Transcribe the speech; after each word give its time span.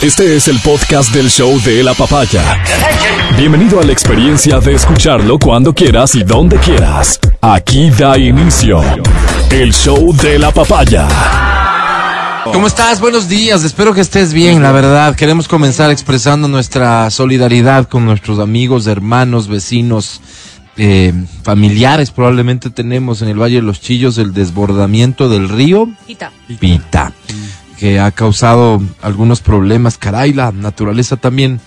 Este 0.00 0.36
es 0.36 0.46
el 0.46 0.60
podcast 0.60 1.12
del 1.12 1.28
show 1.28 1.60
de 1.62 1.82
la 1.82 1.92
papaya. 1.92 2.62
Bienvenido 3.36 3.80
a 3.80 3.82
la 3.82 3.90
experiencia 3.90 4.60
de 4.60 4.74
escucharlo 4.74 5.40
cuando 5.40 5.74
quieras 5.74 6.14
y 6.14 6.22
donde 6.22 6.56
quieras. 6.58 7.18
Aquí 7.40 7.90
da 7.90 8.16
inicio 8.16 8.80
el 9.50 9.74
show 9.74 10.14
de 10.14 10.38
la 10.38 10.52
papaya. 10.52 11.08
¿Cómo 12.52 12.68
estás? 12.68 13.00
Buenos 13.00 13.28
días. 13.28 13.64
Espero 13.64 13.92
que 13.92 14.00
estés 14.00 14.32
bien, 14.32 14.62
la 14.62 14.70
verdad. 14.70 15.16
Queremos 15.16 15.48
comenzar 15.48 15.90
expresando 15.90 16.46
nuestra 16.46 17.10
solidaridad 17.10 17.88
con 17.88 18.04
nuestros 18.04 18.38
amigos, 18.38 18.86
hermanos, 18.86 19.48
vecinos, 19.48 20.20
eh, 20.76 21.12
familiares. 21.42 22.12
Probablemente 22.12 22.70
tenemos 22.70 23.20
en 23.20 23.30
el 23.30 23.42
Valle 23.42 23.56
de 23.56 23.62
los 23.62 23.80
Chillos 23.80 24.16
el 24.18 24.32
desbordamiento 24.32 25.28
del 25.28 25.48
río 25.48 25.88
Pita. 26.06 26.30
Pita, 26.60 27.12
que 27.78 28.00
ha 28.00 28.10
causado 28.10 28.82
algunos 29.00 29.40
problemas. 29.40 29.98
Caray, 29.98 30.32
la 30.32 30.50
naturaleza 30.50 31.16
también 31.16 31.60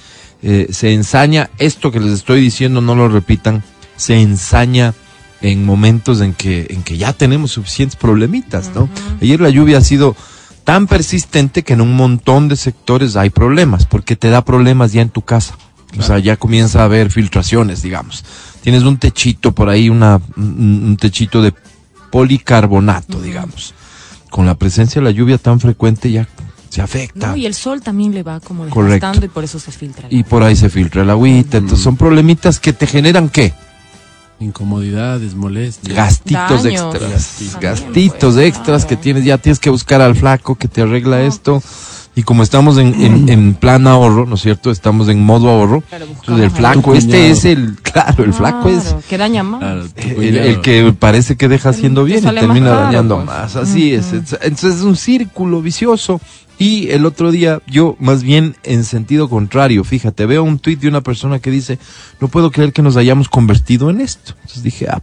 eh, 0.44 0.68
se 0.72 0.94
ensaña. 0.94 1.50
Esto 1.58 1.90
que 1.92 2.02
les 2.02 2.12
estoy 2.12 2.42
diciendo, 2.42 2.82
no 2.82 2.96
lo 2.96 3.08
repitan, 3.08 3.64
se 3.96 4.20
ensaña 4.20 4.94
en 5.42 5.66
momentos 5.66 6.20
en 6.22 6.34
que, 6.34 6.68
en 6.70 6.84
que 6.84 6.98
ya 6.98 7.14
tenemos 7.14 7.52
suficientes 7.52 7.96
problemitas, 7.96 8.72
¿no? 8.76 8.90
Ayer 9.22 9.40
la 9.40 9.50
lluvia 9.50 9.78
ha 9.78 9.82
sido 9.82 10.16
tan 10.66 10.86
persistente 10.86 11.64
que 11.64 11.74
en 11.74 11.82
un 11.82 11.96
montón 11.96 12.50
de 12.50 12.58
sectores 12.58 13.16
hay 13.16 13.30
problemas, 13.30 13.86
porque 13.86 14.16
te 14.16 14.30
da 14.30 14.44
problemas 14.44 14.92
ya 14.92 15.02
en 15.02 15.10
tu 15.10 15.22
casa. 15.22 15.56
O 15.98 16.04
sea, 16.04 16.20
ya 16.20 16.38
comienza 16.38 16.82
a 16.82 16.86
haber 16.86 17.10
filtraciones, 17.10 17.82
digamos. 17.82 18.24
Tienes 18.62 18.84
un 18.84 18.98
techito 18.98 19.54
por 19.54 19.70
ahí, 19.70 19.90
una, 19.90 20.22
un 20.38 20.84
un 20.86 20.98
techito 20.98 21.42
de 21.42 21.54
policarbonato, 22.12 23.22
digamos. 23.22 23.74
Con 24.32 24.48
la 24.48 24.56
presencia 24.56 25.00
de 25.00 25.06
la 25.06 25.12
lluvia 25.12 25.38
tan 25.38 25.60
frecuente 25.60 26.12
ya 26.12 26.28
se 26.70 26.82
afecta. 26.82 27.28
No, 27.28 27.36
y 27.36 27.46
el 27.46 27.54
sol 27.54 27.82
también 27.82 28.14
le 28.14 28.24
va 28.24 28.40
como 28.40 28.66
desgastando 28.66 29.26
y 29.26 29.30
por 29.30 29.44
eso 29.44 29.60
se 29.60 29.72
filtra. 29.72 30.08
Y 30.10 30.24
por 30.24 30.42
ahí 30.42 30.56
se 30.56 30.70
filtra 30.70 31.04
el 31.04 31.10
agüita. 31.10 31.58
Entonces 31.58 31.84
son 31.84 31.98
problemitas 31.98 32.60
que 32.60 32.72
te 32.72 32.88
generan 32.88 33.28
qué? 33.30 33.54
Incomodidades, 34.40 35.36
molestias. 35.36 35.96
Gastitos 35.96 36.64
Daños. 36.64 36.82
extras. 36.82 37.12
Gastitos. 37.12 37.62
Gastitos 37.62 38.20
También, 38.20 38.48
extras 38.48 38.86
pues, 38.86 38.86
que 38.86 38.96
tienes. 38.96 39.26
Ya 39.26 39.38
tienes 39.38 39.60
que 39.60 39.70
buscar 39.70 40.02
al 40.02 40.16
flaco 40.16 40.56
que 40.56 40.68
te 40.68 40.82
arregla 40.82 41.22
esto. 41.22 41.62
Y 42.14 42.24
como 42.24 42.44
estamos 42.44 42.78
en, 42.78 42.94
en, 43.02 43.30
en 43.30 43.54
plan 43.54 43.88
ahorro, 43.88 44.26
¿no 44.26 44.36
es 44.36 44.42
cierto? 44.42 44.72
Estamos 44.72 45.08
en 45.08 45.24
modo 45.24 45.50
ahorro. 45.50 45.82
Claro, 45.82 46.08
buscamos 46.08 46.42
Entonces 46.42 46.46
el 46.46 46.52
flaco, 46.52 46.96
este 46.96 47.30
es 47.30 47.46
el, 47.46 47.76
claro, 47.82 48.24
el 48.24 48.34
flaco 48.34 48.70
es 48.70 48.84
Claro, 48.84 49.04
que 49.08 49.18
daña 49.18 49.44
más. 49.44 49.60
Claro, 49.60 49.86
el, 49.96 50.62
que 50.62 50.94
parece 50.98 51.38
que 51.38 51.48
deja 51.48 51.70
haciendo 51.70 52.04
bien 52.04 52.20
y 52.20 52.26
más 52.26 52.36
termina 52.36 52.70
caro, 52.70 52.82
dañando 52.82 53.16
pues. 53.16 53.28
más. 53.28 53.56
Así 53.56 53.94
es. 53.94 54.12
Entonces 54.14 54.76
es 54.76 54.82
un 54.82 54.96
círculo 54.96 55.62
vicioso. 55.62 56.20
Y 56.60 56.92
el 56.92 57.08
otro 57.08 57.32
día, 57.32 57.60
yo 57.66 57.96
más 58.00 58.22
bien 58.22 58.56
en 58.62 58.84
sentido 58.84 59.28
contrario, 59.28 59.84
fíjate, 59.84 60.28
veo 60.28 60.44
un 60.44 60.60
tuit 60.60 60.80
de 60.80 60.88
una 60.88 61.02
persona 61.02 61.40
que 61.40 61.50
dice, 61.50 61.80
no 62.20 62.28
puedo 62.28 62.52
creer 62.52 62.72
que 62.72 62.84
nos 62.84 62.98
hayamos 62.98 63.30
convertido 63.30 63.90
en 63.90 64.00
esto. 64.00 64.34
Entonces 64.42 64.62
dije, 64.62 64.88
ah, 64.88 65.02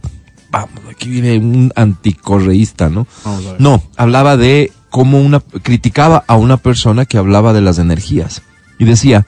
vamos, 0.51 0.79
aquí 0.89 1.09
viene 1.09 1.37
un 1.37 1.73
anticorreísta, 1.75 2.87
¿no? 2.87 3.07
Vamos 3.25 3.45
a 3.45 3.51
ver. 3.51 3.61
No, 3.61 3.83
hablaba 3.97 4.37
de 4.37 4.71
cómo 4.89 5.19
una, 5.19 5.39
criticaba 5.39 6.23
a 6.27 6.35
una 6.35 6.57
persona 6.57 7.05
que 7.05 7.17
hablaba 7.17 7.53
de 7.53 7.61
las 7.61 7.79
energías. 7.79 8.41
Y 8.77 8.85
decía, 8.85 9.25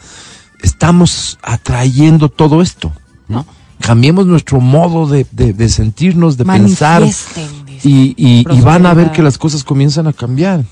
estamos 0.62 1.38
atrayendo 1.42 2.30
todo 2.30 2.62
esto. 2.62 2.92
No. 3.28 3.45
Cambiemos 3.80 4.26
nuestro 4.28 4.59
modo 4.62 5.08
de, 5.08 5.26
de- 5.32 5.54
de 5.54 5.70
sentirnos, 5.70 6.38
de 6.38 6.45
pensar. 6.67 7.02
Y, 7.84 8.14
y- 8.17 8.45
y 8.52 8.62
van 8.62 8.86
a 8.86 8.94
ver 8.94 9.12
que 9.12 9.23
las 9.23 9.38
cosas 9.38 9.64
comienzan 9.64 10.08
a 10.08 10.14
cambiar. 10.14 10.64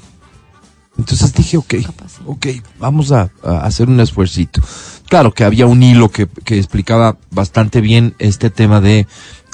Entonces 0.98 1.34
dije, 1.34 1.56
ok, 1.58 1.74
ok, 2.26 2.48
vamos 2.78 3.12
a, 3.14 3.30
a 3.44 3.62
hacer 3.62 3.88
un 3.88 4.00
esfuercito. 4.02 4.62
Claro 5.08 5.34
que 5.34 5.44
había 5.46 5.66
un 5.66 5.82
hilo 5.82 6.10
que, 6.10 6.28
que 6.44 6.58
explicaba 6.58 7.18
bastante 7.32 7.80
bien 7.82 8.16
este 8.20 8.50
tema 8.50 8.82
de 8.82 9.08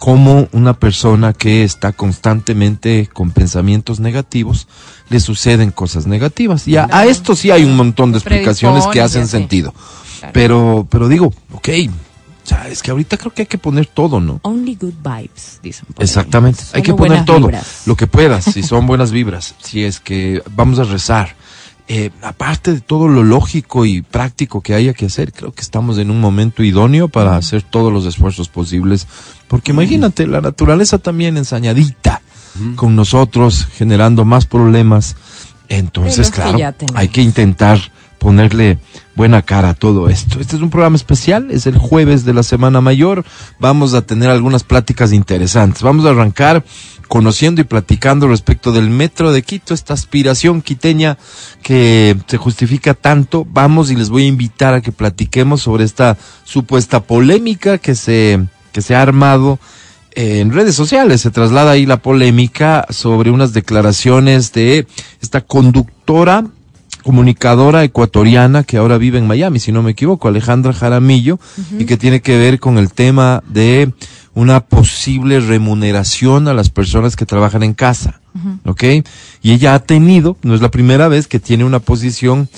cómo 0.05 0.47
una 0.51 0.75
persona 0.75 1.33
que 1.33 1.63
está 1.63 1.91
constantemente 1.91 3.09
con 3.11 3.31
pensamientos 3.31 3.99
negativos, 3.99 4.67
le 5.09 5.19
suceden 5.19 5.71
cosas 5.71 6.05
negativas. 6.05 6.67
Y 6.67 6.77
a, 6.77 6.87
a 6.91 7.07
esto 7.07 7.35
sí 7.35 7.49
hay 7.49 7.63
un 7.63 7.75
montón 7.75 8.11
de 8.11 8.19
explicaciones 8.19 8.85
que 8.85 9.01
hacen 9.01 9.27
sentido. 9.27 9.73
Claro. 10.19 10.31
Pero, 10.31 10.87
pero 10.91 11.07
digo, 11.07 11.33
ok, 11.53 11.69
o 11.89 12.47
sea, 12.47 12.67
es 12.67 12.83
que 12.83 12.91
ahorita 12.91 13.17
creo 13.17 13.33
que 13.33 13.41
hay 13.41 13.45
que 13.47 13.57
poner 13.57 13.87
todo, 13.87 14.19
¿no? 14.19 14.41
Only 14.43 14.75
good 14.75 14.93
vibes, 15.03 15.59
dicen. 15.63 15.87
Exactamente. 15.97 16.61
Hay 16.73 16.83
que 16.83 16.93
poner 16.93 17.25
todo. 17.25 17.47
vibras. 17.47 17.81
Lo 17.87 17.95
que 17.95 18.05
puedas, 18.05 18.43
si 18.43 18.61
son 18.63 18.85
buenas 18.85 19.09
vibras, 19.09 19.55
si 19.63 19.83
es 19.83 19.99
que 19.99 20.43
vamos 20.51 20.77
a 20.77 20.83
rezar. 20.83 21.35
Eh, 21.87 22.09
aparte 22.23 22.73
de 22.73 22.81
todo 22.81 23.07
lo 23.07 23.23
lógico 23.23 23.85
y 23.85 24.01
práctico 24.01 24.61
que 24.61 24.73
haya 24.73 24.93
que 24.93 25.05
hacer, 25.05 25.31
creo 25.31 25.51
que 25.51 25.61
estamos 25.61 25.99
en 25.99 26.09
un 26.09 26.19
momento 26.19 26.63
idóneo 26.63 27.09
para 27.09 27.37
hacer 27.37 27.61
todos 27.61 27.93
los 27.93 28.07
esfuerzos 28.07 28.49
posibles. 28.49 29.07
Porque 29.47 29.71
imagínate, 29.71 30.25
la 30.25 30.41
naturaleza 30.41 30.97
también 30.97 31.37
ensañadita 31.37 32.21
con 32.75 32.95
nosotros, 32.95 33.67
generando 33.77 34.25
más 34.25 34.45
problemas. 34.45 35.15
Entonces, 35.69 36.31
que 36.31 36.41
claro, 36.41 36.75
hay 36.95 37.09
que 37.09 37.21
intentar 37.21 37.79
ponerle 38.25 38.79
buena 39.15 39.43
cara 39.43 39.69
a 39.69 39.73
todo 39.75 40.09
esto. 40.09 40.39
Este 40.39 40.55
es 40.55 40.61
un 40.63 40.71
programa 40.71 40.95
especial, 40.95 41.51
es 41.51 41.67
el 41.67 41.77
jueves 41.77 42.25
de 42.25 42.33
la 42.33 42.41
Semana 42.41 42.81
Mayor. 42.81 43.23
Vamos 43.59 43.93
a 43.93 44.01
tener 44.01 44.31
algunas 44.31 44.63
pláticas 44.63 45.13
interesantes. 45.13 45.83
Vamos 45.83 46.07
a 46.07 46.09
arrancar 46.09 46.65
conociendo 47.07 47.61
y 47.61 47.65
platicando 47.65 48.27
respecto 48.27 48.71
del 48.71 48.89
metro 48.89 49.31
de 49.31 49.43
Quito, 49.43 49.75
esta 49.75 49.93
aspiración 49.93 50.63
quiteña 50.63 51.19
que 51.61 52.17
se 52.25 52.37
justifica 52.37 52.95
tanto. 52.95 53.45
Vamos 53.47 53.91
y 53.91 53.95
les 53.95 54.09
voy 54.09 54.23
a 54.23 54.29
invitar 54.29 54.73
a 54.73 54.81
que 54.81 54.91
platiquemos 54.91 55.61
sobre 55.61 55.83
esta 55.83 56.17
supuesta 56.45 57.03
polémica 57.03 57.77
que 57.77 57.93
se, 57.93 58.43
que 58.71 58.81
se 58.81 58.95
ha 58.95 59.03
armado 59.03 59.59
en 60.15 60.51
redes 60.51 60.73
sociales. 60.73 61.21
Se 61.21 61.29
traslada 61.29 61.69
ahí 61.69 61.85
la 61.85 61.97
polémica 61.97 62.87
sobre 62.89 63.29
unas 63.29 63.53
declaraciones 63.53 64.51
de 64.51 64.87
esta 65.21 65.41
conductora 65.41 66.45
comunicadora 67.09 67.83
ecuatoriana 67.83 68.63
que 68.63 68.77
ahora 68.77 68.97
vive 68.97 69.19
en 69.19 69.27
Miami, 69.27 69.59
si 69.59 69.71
no 69.71 69.83
me 69.83 69.91
equivoco, 69.91 70.27
Alejandra 70.27 70.73
Jaramillo, 70.73 71.39
y 71.77 71.85
que 71.85 71.97
tiene 71.97 72.19
que 72.23 72.35
ver 72.35 72.59
con 72.59 72.79
el 72.79 72.91
tema 72.93 73.43
de 73.47 73.93
una 74.33 74.61
posible 74.61 75.39
remuneración 75.39 76.47
a 76.47 76.55
las 76.55 76.71
personas 76.71 77.15
que 77.15 77.27
trabajan 77.27 77.61
en 77.61 77.75
casa, 77.75 78.21
¿ok? 78.65 78.83
Y 79.43 79.51
ella 79.51 79.75
ha 79.75 79.79
tenido, 79.83 80.35
no 80.41 80.55
es 80.55 80.61
la 80.61 80.71
primera 80.71 81.07
vez 81.07 81.27
que 81.27 81.39
tiene 81.39 81.63
una 81.63 81.77
posición 81.79 82.49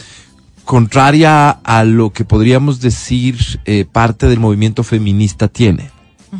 contraria 0.64 1.50
a 1.50 1.84
lo 1.84 2.12
que 2.14 2.24
podríamos 2.24 2.80
decir 2.80 3.38
eh, 3.66 3.86
parte 3.92 4.28
del 4.28 4.40
movimiento 4.40 4.84
feminista 4.84 5.50
tiene, 5.50 5.92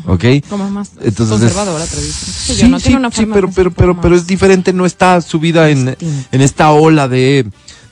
¿ok? 0.06 0.24
Como 0.48 0.70
más 0.70 0.92
Entonces 1.02 1.20
es- 1.36 1.40
conservadora 1.52 1.84
tradición. 1.84 2.34
Sí, 2.34 2.56
yo, 2.56 2.68
no 2.68 2.78
sí, 2.78 2.84
tiene 2.86 2.98
una 3.00 3.10
sí, 3.10 3.26
pero, 3.30 3.50
pero, 3.50 3.70
pero, 3.70 4.00
pero 4.00 4.16
es 4.16 4.26
diferente, 4.26 4.72
no 4.72 4.86
está 4.86 5.20
subida 5.20 5.68
en, 5.68 5.94
en 6.32 6.40
esta 6.40 6.70
ola 6.72 7.06
de, 7.06 7.46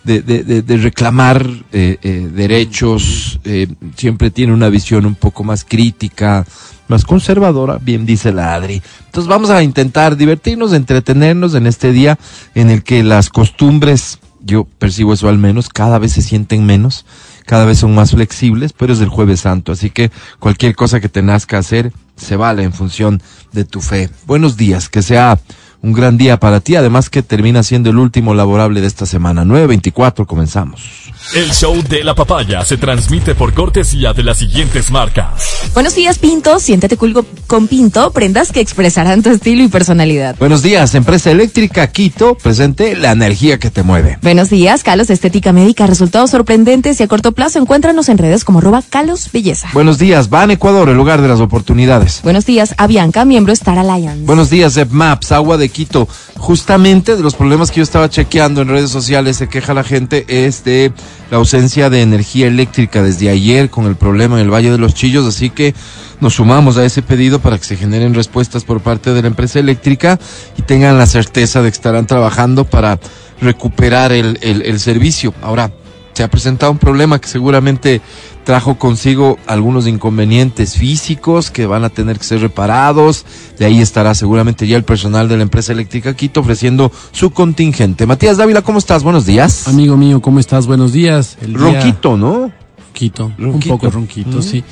de, 0.07 0.79
reclamar 0.81 1.47
eh, 1.73 1.99
eh, 2.03 2.31
derechos, 2.33 3.41
eh, 3.45 3.67
siempre 3.97 4.31
tiene 4.31 4.53
una 4.53 4.69
visión 4.69 5.05
un 5.05 5.17
poco 5.17 5.43
más 5.43 5.65
crítica, 5.65 6.47
más 6.89 7.05
conservadora, 7.05 7.79
bien 7.79 8.07
dice 8.07 8.33
la 8.33 8.55
Adri. 8.55 8.81
Entonces 9.07 9.29
vamos 9.29 9.51
a 9.51 9.63
intentar 9.63 10.17
divertirnos, 10.17 10.73
entretenernos 10.73 11.55
en 11.55 11.67
este 11.67 11.93
día 11.93 12.19
en 12.55 12.71
el 12.71 12.85
que 12.85 13.03
las 13.03 13.29
costumbres, 13.29 14.21
yo 14.41 14.65
percibo 14.79 15.13
eso 15.13 15.29
al 15.29 15.39
menos, 15.39 15.69
cada 15.69 15.99
vez 15.99 16.13
se 16.13 16.23
sienten 16.23 16.65
menos, 16.65 17.05
cada 17.45 17.65
vez 17.65 17.79
son 17.79 17.95
más 17.95 18.13
flexibles, 18.13 18.73
pero 18.73 18.93
es 18.93 19.01
el 19.01 19.09
jueves 19.09 19.41
santo, 19.41 19.73
así 19.73 19.91
que 19.91 20.13
cualquier 20.39 20.77
cosa 20.77 21.01
que 21.01 21.09
te 21.09 21.23
nazca 21.23 21.59
hacer 21.59 21.93
se 22.17 22.37
vale 22.37 22.63
en 22.63 22.73
función 22.73 23.21
de 23.53 23.65
tu 23.65 23.81
fe. 23.81 24.09
Buenos 24.27 24.57
días, 24.57 24.89
que 24.89 25.03
sea 25.03 25.39
un 25.83 25.93
gran 25.93 26.19
día 26.19 26.39
para 26.39 26.61
ti, 26.61 26.77
además 26.77 27.11
que 27.11 27.23
termina 27.23 27.63
siendo 27.63 27.91
el 27.91 27.99
último 27.99 28.35
laborable 28.35 28.81
de 28.81 28.87
esta 28.87 29.07
semana. 29.07 29.45
9.24, 29.45 30.27
comenzamos. 30.27 31.07
El 31.35 31.53
show 31.53 31.83
de 31.89 32.05
la 32.05 32.15
papaya 32.15 32.65
se 32.65 32.77
transmite 32.77 33.35
por 33.35 33.53
cortesía 33.53 34.13
de 34.13 34.23
las 34.23 34.39
siguientes 34.39 34.91
marcas. 34.91 35.71
Buenos 35.75 35.95
días, 35.95 36.19
Pinto. 36.19 36.61
Siéntete 36.61 36.97
cool 36.97 37.27
con 37.47 37.67
Pinto. 37.67 38.13
Prendas 38.13 38.53
que 38.53 38.61
expresarán 38.61 39.23
tu 39.23 39.31
estilo 39.31 39.65
y 39.65 39.69
personalidad. 39.69 40.37
Buenos 40.39 40.63
días, 40.63 40.95
empresa 40.95 41.31
eléctrica 41.31 41.89
Quito, 41.89 42.37
presente 42.37 42.97
la 42.97 43.13
energía 43.13 43.59
que 43.59 43.71
te 43.71 43.83
mueve. 43.83 44.19
Buenos 44.23 44.51
días, 44.51 44.85
Calos 44.85 45.11
Estética 45.11 45.53
Médica. 45.53 45.87
Resultados 45.87 46.31
sorprendentes 46.31 47.01
y 47.01 47.03
a 47.03 47.09
corto 47.09 47.33
plazo. 47.33 47.59
Encuéntranos 47.59 48.09
en 48.09 48.19
redes 48.19 48.45
como 48.45 48.61
arroba 48.61 48.83
Calos 48.89 49.31
Belleza. 49.33 49.69
Buenos 49.73 49.99
días, 49.99 50.31
Van 50.31 50.51
Ecuador, 50.51 50.89
el 50.89 50.97
lugar 50.97 51.23
de 51.23 51.29
las 51.29 51.41
oportunidades. 51.41 52.21
Buenos 52.23 52.47
días, 52.47 52.75
Avianca, 52.79 53.25
miembro 53.25 53.53
Star 53.53 53.79
Alliance. 53.79 54.25
Buenos 54.25 54.49
días, 54.49 54.79
Maps, 54.91 55.33
agua 55.33 55.57
de 55.57 55.66
Quito. 55.69 56.09
Justamente 56.37 57.17
de 57.17 57.23
los 57.23 57.35
problemas 57.35 57.71
que 57.71 57.79
yo 57.79 57.83
estaba 57.83 58.09
chequeando 58.09 58.63
en 58.63 58.69
redes 58.69 58.91
sociales, 58.91 59.37
se 59.37 59.49
queja 59.49 59.75
la 59.75 59.85
gente, 59.85 60.25
es 60.29 60.65
de 60.65 60.93
la 61.31 61.39
ausencia 61.39 61.91
de 61.91 62.03
energía 62.03 62.47
eléctrica 62.47 63.03
desde 63.03 63.29
ayer 63.29 63.71
con 63.71 63.87
el 63.87 63.97
problema 63.97 64.37
en 64.37 64.43
el 64.43 64.53
Valle 64.53 64.71
de 64.71 64.79
los 64.79 64.95
Chillos, 64.95 65.27
así 65.27 65.51
que 65.51 65.75
nos 66.21 66.35
sumamos 66.35 66.77
a 66.77 66.85
ese 66.85 67.03
pedido 67.03 67.41
para 67.41 67.59
que 67.59 67.65
se 67.65 67.77
generen 67.77 68.15
respuestas 68.15 68.65
por 68.65 68.81
parte 68.81 69.13
de 69.13 69.23
la 69.23 69.29
empresa 69.29 69.59
eléctrica 69.59 70.19
y 70.57 70.63
tengan 70.63 70.99
la 70.99 71.07
certeza 71.07 71.63
de 71.63 71.71
que 71.71 71.77
estarán 71.77 72.07
trabajando 72.07 72.65
para 72.65 72.99
recuperar 73.41 74.13
el, 74.13 74.81
servicio. 74.81 75.35
Ahora, 75.43 75.73
se 76.15 76.23
ha 76.23 76.29
presentado 76.29 76.73
un 76.73 76.79
problema 76.79 77.21
que 77.21 77.29
seguramente 77.29 78.01
trajo 78.47 78.79
consigo 78.79 79.41
algunos 79.49 79.89
inconvenientes 79.89 80.77
físicos 80.77 81.51
que 81.51 81.67
van 81.67 81.83
a 81.83 81.91
tener 81.91 82.17
que 82.17 82.25
ser 82.25 82.41
reparados. 82.41 83.27
De 83.59 83.65
ahí 83.65 83.81
estará 83.81 84.15
seguramente 84.15 84.69
ya 84.69 84.77
el 84.77 84.85
personal 84.85 85.29
de 85.29 85.37
la 85.37 85.43
empresa 85.43 85.73
eléctrica 85.73 86.15
Quito 86.15 86.41
ofreciendo 86.41 86.93
su 87.11 87.31
contingente. 87.33 88.07
Matías 88.07 88.37
Dávila, 88.37 88.63
¿cómo 88.63 88.79
estás? 88.79 89.03
Buenos 89.03 89.27
días. 89.27 89.67
Amigo 89.67 89.97
mío, 89.97 90.23
¿cómo 90.23 90.39
estás? 90.39 90.69
Buenos 90.69 90.93
días. 90.93 91.37
El 91.41 91.55
día... 91.55 91.59
Ronquito, 91.59 92.17
¿no? 92.17 92.53
Ronquito, 92.87 93.33
un 93.37 93.61
poco 93.61 93.91
ronquito, 93.91 94.41
sí. 94.41 94.63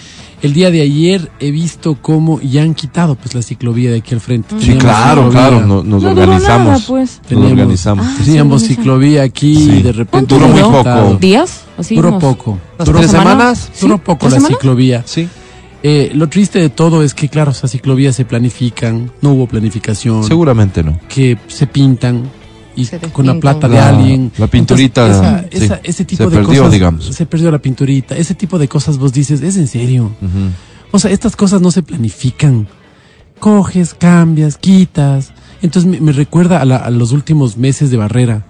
El 0.44 0.52
día 0.52 0.70
de 0.70 0.82
ayer 0.82 1.31
he 1.41 1.50
visto 1.50 1.96
cómo 2.02 2.38
ya 2.41 2.62
han 2.62 2.75
quitado 2.75 3.14
pues 3.14 3.35
la 3.35 3.41
ciclovía 3.41 3.91
de 3.91 3.96
aquí 3.99 4.14
al 4.14 4.20
frente. 4.20 4.55
Sí, 4.61 4.75
claro, 4.75 5.31
claro, 5.31 5.64
nos 5.82 6.05
organizamos. 6.05 6.67
Nada, 6.67 6.81
pues. 6.87 7.20
Teníamos, 7.26 7.50
nos 7.52 7.61
organizamos. 7.61 8.06
Ah, 8.06 8.17
teníamos 8.23 8.62
ciclovía 8.64 9.23
aquí 9.23 9.56
Sí. 9.56 9.70
y 9.79 9.82
de 9.82 9.93
repente 9.93 10.35
Duró 10.35 10.49
muy 10.49 10.61
poco. 10.61 10.79
quitado. 10.79 11.17
¿Días? 11.17 11.61
Así 11.79 11.96
Duró 11.96 12.08
unos- 12.11 12.20
poco. 12.23 12.58
¿Unas 12.76 12.87
Duró, 12.87 12.99
tres 12.99 13.11
semana? 13.11 13.31
semanas? 13.31 13.70
duró 13.81 13.94
¿Sí? 13.96 14.02
poco 14.05 14.19
¿Tres 14.19 14.32
la 14.32 14.38
semanas? 14.41 14.58
ciclovía. 14.58 15.02
Sí. 15.06 15.29
Eh, 15.82 16.12
lo 16.14 16.29
triste 16.29 16.58
de 16.58 16.69
todo 16.69 17.02
es 17.02 17.14
que, 17.14 17.29
claro, 17.31 17.50
esas 17.52 17.70
ciclovías 17.70 18.14
se 18.14 18.26
planifican, 18.26 19.11
no 19.23 19.31
hubo 19.32 19.47
planificación, 19.47 20.25
Seguramente 20.25 20.82
no. 20.82 20.99
que 21.08 21.38
se 21.49 21.67
pintan 21.67 22.23
y 22.76 22.87
con 23.12 23.26
la 23.26 23.35
plata 23.38 23.69
de 23.69 23.76
La- 23.76 23.88
alguien. 23.88 24.32
la 24.38 24.47
pinturita, 24.47 25.06
Entonces, 25.06 25.32
esa- 25.50 25.59
sí, 25.59 25.65
esa- 25.65 25.81
ese 25.85 26.05
tipo 26.05 26.25
se 26.25 26.31
de 26.31 26.37
perdió, 26.37 26.59
cosas. 26.62 26.73
digamos. 26.73 27.05
Se 27.06 27.26
perdió 27.26 27.50
la 27.50 27.59
pinturita. 27.59 28.17
Ese 28.17 28.35
tipo 28.35 28.59
de 28.59 28.69
cosas 28.69 28.99
vos 28.99 29.12
dices, 29.12 29.41
es 29.43 29.56
en 29.56 29.69
serio. 29.69 30.05
Ujú. 30.21 30.50
O 30.93 30.99
sea, 30.99 31.11
estas 31.11 31.37
cosas 31.37 31.61
no 31.61 31.71
se 31.71 31.82
planifican. 31.82 32.67
Coges, 33.39 33.95
cambias, 33.95 34.57
quitas. 34.57 35.33
Entonces 35.63 35.91
me, 35.91 36.01
me 36.01 36.13
recuerda 36.13 36.61
a, 36.61 36.65
la- 36.65 36.77
a 36.77 36.91
los 36.91 37.13
últimos 37.13 37.57
meses 37.57 37.91
de 37.91 37.97
barrera, 37.97 38.45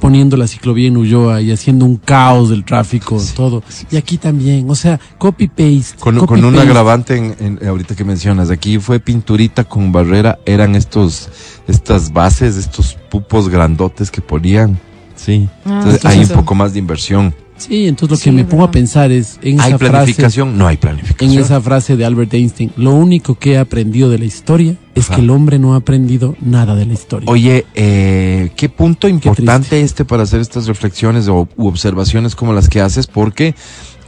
poniendo 0.00 0.36
la 0.36 0.46
ciclovía 0.46 0.88
en 0.88 0.96
Ulloa 0.96 1.40
y 1.40 1.50
haciendo 1.52 1.84
un 1.84 1.96
caos 1.96 2.50
del 2.50 2.64
tráfico, 2.64 3.18
todo. 3.34 3.62
Y 3.90 3.96
aquí 3.96 4.18
también, 4.18 4.68
o 4.70 4.74
sea, 4.74 4.98
copy-paste. 5.18 5.96
Con, 5.98 6.18
con 6.26 6.44
un 6.44 6.58
agravante 6.58 7.16
en, 7.16 7.36
en- 7.60 7.68
ahorita 7.68 7.94
que 7.96 8.04
mencionas, 8.04 8.50
aquí 8.50 8.78
fue 8.78 9.00
pinturita 9.00 9.64
con 9.64 9.90
barrera, 9.92 10.38
eran 10.46 10.74
estos, 10.76 11.28
estas 11.66 12.12
bases, 12.12 12.56
estos 12.56 12.96
pupos 13.10 13.48
grandotes 13.48 14.10
que 14.10 14.20
ponían. 14.20 14.78
Sí. 15.16 15.48
Ah, 15.64 15.78
Entonces 15.78 16.04
hay 16.04 16.18
un 16.20 16.28
poco 16.28 16.54
más 16.54 16.72
de 16.72 16.78
inversión. 16.78 17.34
Sí, 17.60 17.86
entonces 17.86 18.10
lo 18.10 18.16
Sí, 18.16 18.24
que 18.24 18.32
me 18.32 18.44
pongo 18.44 18.64
a 18.64 18.70
pensar 18.70 19.12
es 19.12 19.38
en 19.42 19.60
¿Hay 19.60 19.68
esa 19.70 19.78
frase, 19.78 19.92
planificación? 19.92 20.56
No 20.58 20.66
hay 20.66 20.74
en 20.74 20.80
planificación. 20.80 21.38
esa 21.42 21.60
frase 21.60 21.96
de 21.96 22.04
Albert 22.04 22.32
Einstein, 22.34 22.72
lo 22.76 22.92
único 22.94 23.34
que 23.36 23.52
he 23.52 23.58
aprendido 23.58 24.08
de 24.08 24.18
la 24.18 24.24
historia 24.24 24.76
es 24.94 25.06
Ajá. 25.06 25.16
que 25.16 25.20
el 25.22 25.30
hombre 25.30 25.58
no 25.58 25.74
ha 25.74 25.76
aprendido 25.76 26.34
nada 26.40 26.74
de 26.74 26.86
la 26.86 26.94
historia. 26.94 27.30
Oye, 27.30 27.66
eh, 27.74 28.50
qué 28.56 28.68
punto 28.68 29.08
importante 29.08 29.68
triste. 29.68 29.80
este 29.82 30.04
para 30.04 30.22
hacer 30.24 30.40
estas 30.40 30.66
reflexiones 30.66 31.28
o 31.28 31.48
u 31.56 31.66
observaciones 31.68 32.34
como 32.34 32.52
las 32.52 32.68
que 32.68 32.80
haces, 32.80 33.06
porque 33.06 33.54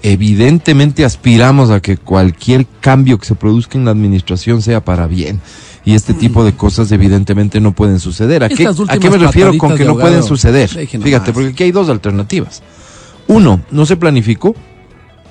evidentemente 0.02 1.04
aspiramos 1.04 1.70
a 1.70 1.80
que 1.80 1.96
cualquier 1.96 2.66
cambio 2.80 3.18
que 3.18 3.26
se 3.26 3.34
produzca 3.34 3.78
en 3.78 3.84
la 3.84 3.90
administración 3.92 4.62
sea 4.62 4.84
para 4.84 5.06
bien. 5.06 5.40
Y 5.84 5.94
este 5.94 6.14
tipo 6.14 6.44
de 6.44 6.52
cosas 6.52 6.92
evidentemente 6.92 7.60
no 7.60 7.72
pueden 7.72 7.98
suceder. 7.98 8.44
¿A 8.44 8.48
qué, 8.48 8.62
Estas 8.62 8.78
¿a 8.88 8.98
qué 8.98 9.10
me 9.10 9.18
refiero 9.18 9.56
con 9.58 9.76
que 9.76 9.84
no 9.84 9.98
pueden 9.98 10.22
suceder? 10.22 10.68
Fíjate, 10.68 11.32
porque 11.32 11.48
aquí 11.48 11.64
hay 11.64 11.72
dos 11.72 11.88
alternativas. 11.88 12.62
Uno, 13.28 13.62
no 13.70 13.86
se 13.86 13.96
planificó 13.96 14.54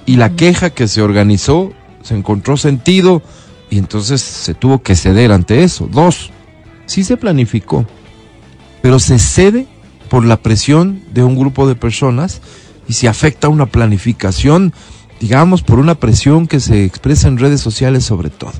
y 0.05 0.15
la 0.15 0.35
queja 0.35 0.71
que 0.71 0.88
se 0.88 1.01
organizó 1.01 1.73
se 2.03 2.15
encontró 2.15 2.57
sentido 2.57 3.21
y 3.69 3.77
entonces 3.77 4.21
se 4.21 4.53
tuvo 4.53 4.81
que 4.81 4.95
ceder 4.95 5.31
ante 5.31 5.63
eso. 5.63 5.88
Dos, 5.91 6.31
sí 6.85 7.03
se 7.03 7.17
planificó, 7.17 7.85
pero 8.81 8.99
se 8.99 9.19
cede 9.19 9.67
por 10.09 10.25
la 10.25 10.38
presión 10.38 11.01
de 11.11 11.23
un 11.23 11.38
grupo 11.38 11.67
de 11.67 11.75
personas 11.75 12.41
y 12.88 12.93
se 12.93 13.07
afecta 13.07 13.47
una 13.47 13.67
planificación, 13.67 14.73
digamos, 15.19 15.61
por 15.61 15.79
una 15.79 15.95
presión 15.95 16.47
que 16.47 16.59
se 16.59 16.83
expresa 16.83 17.27
en 17.27 17.38
redes 17.38 17.61
sociales 17.61 18.03
sobre 18.03 18.29
todo. 18.29 18.53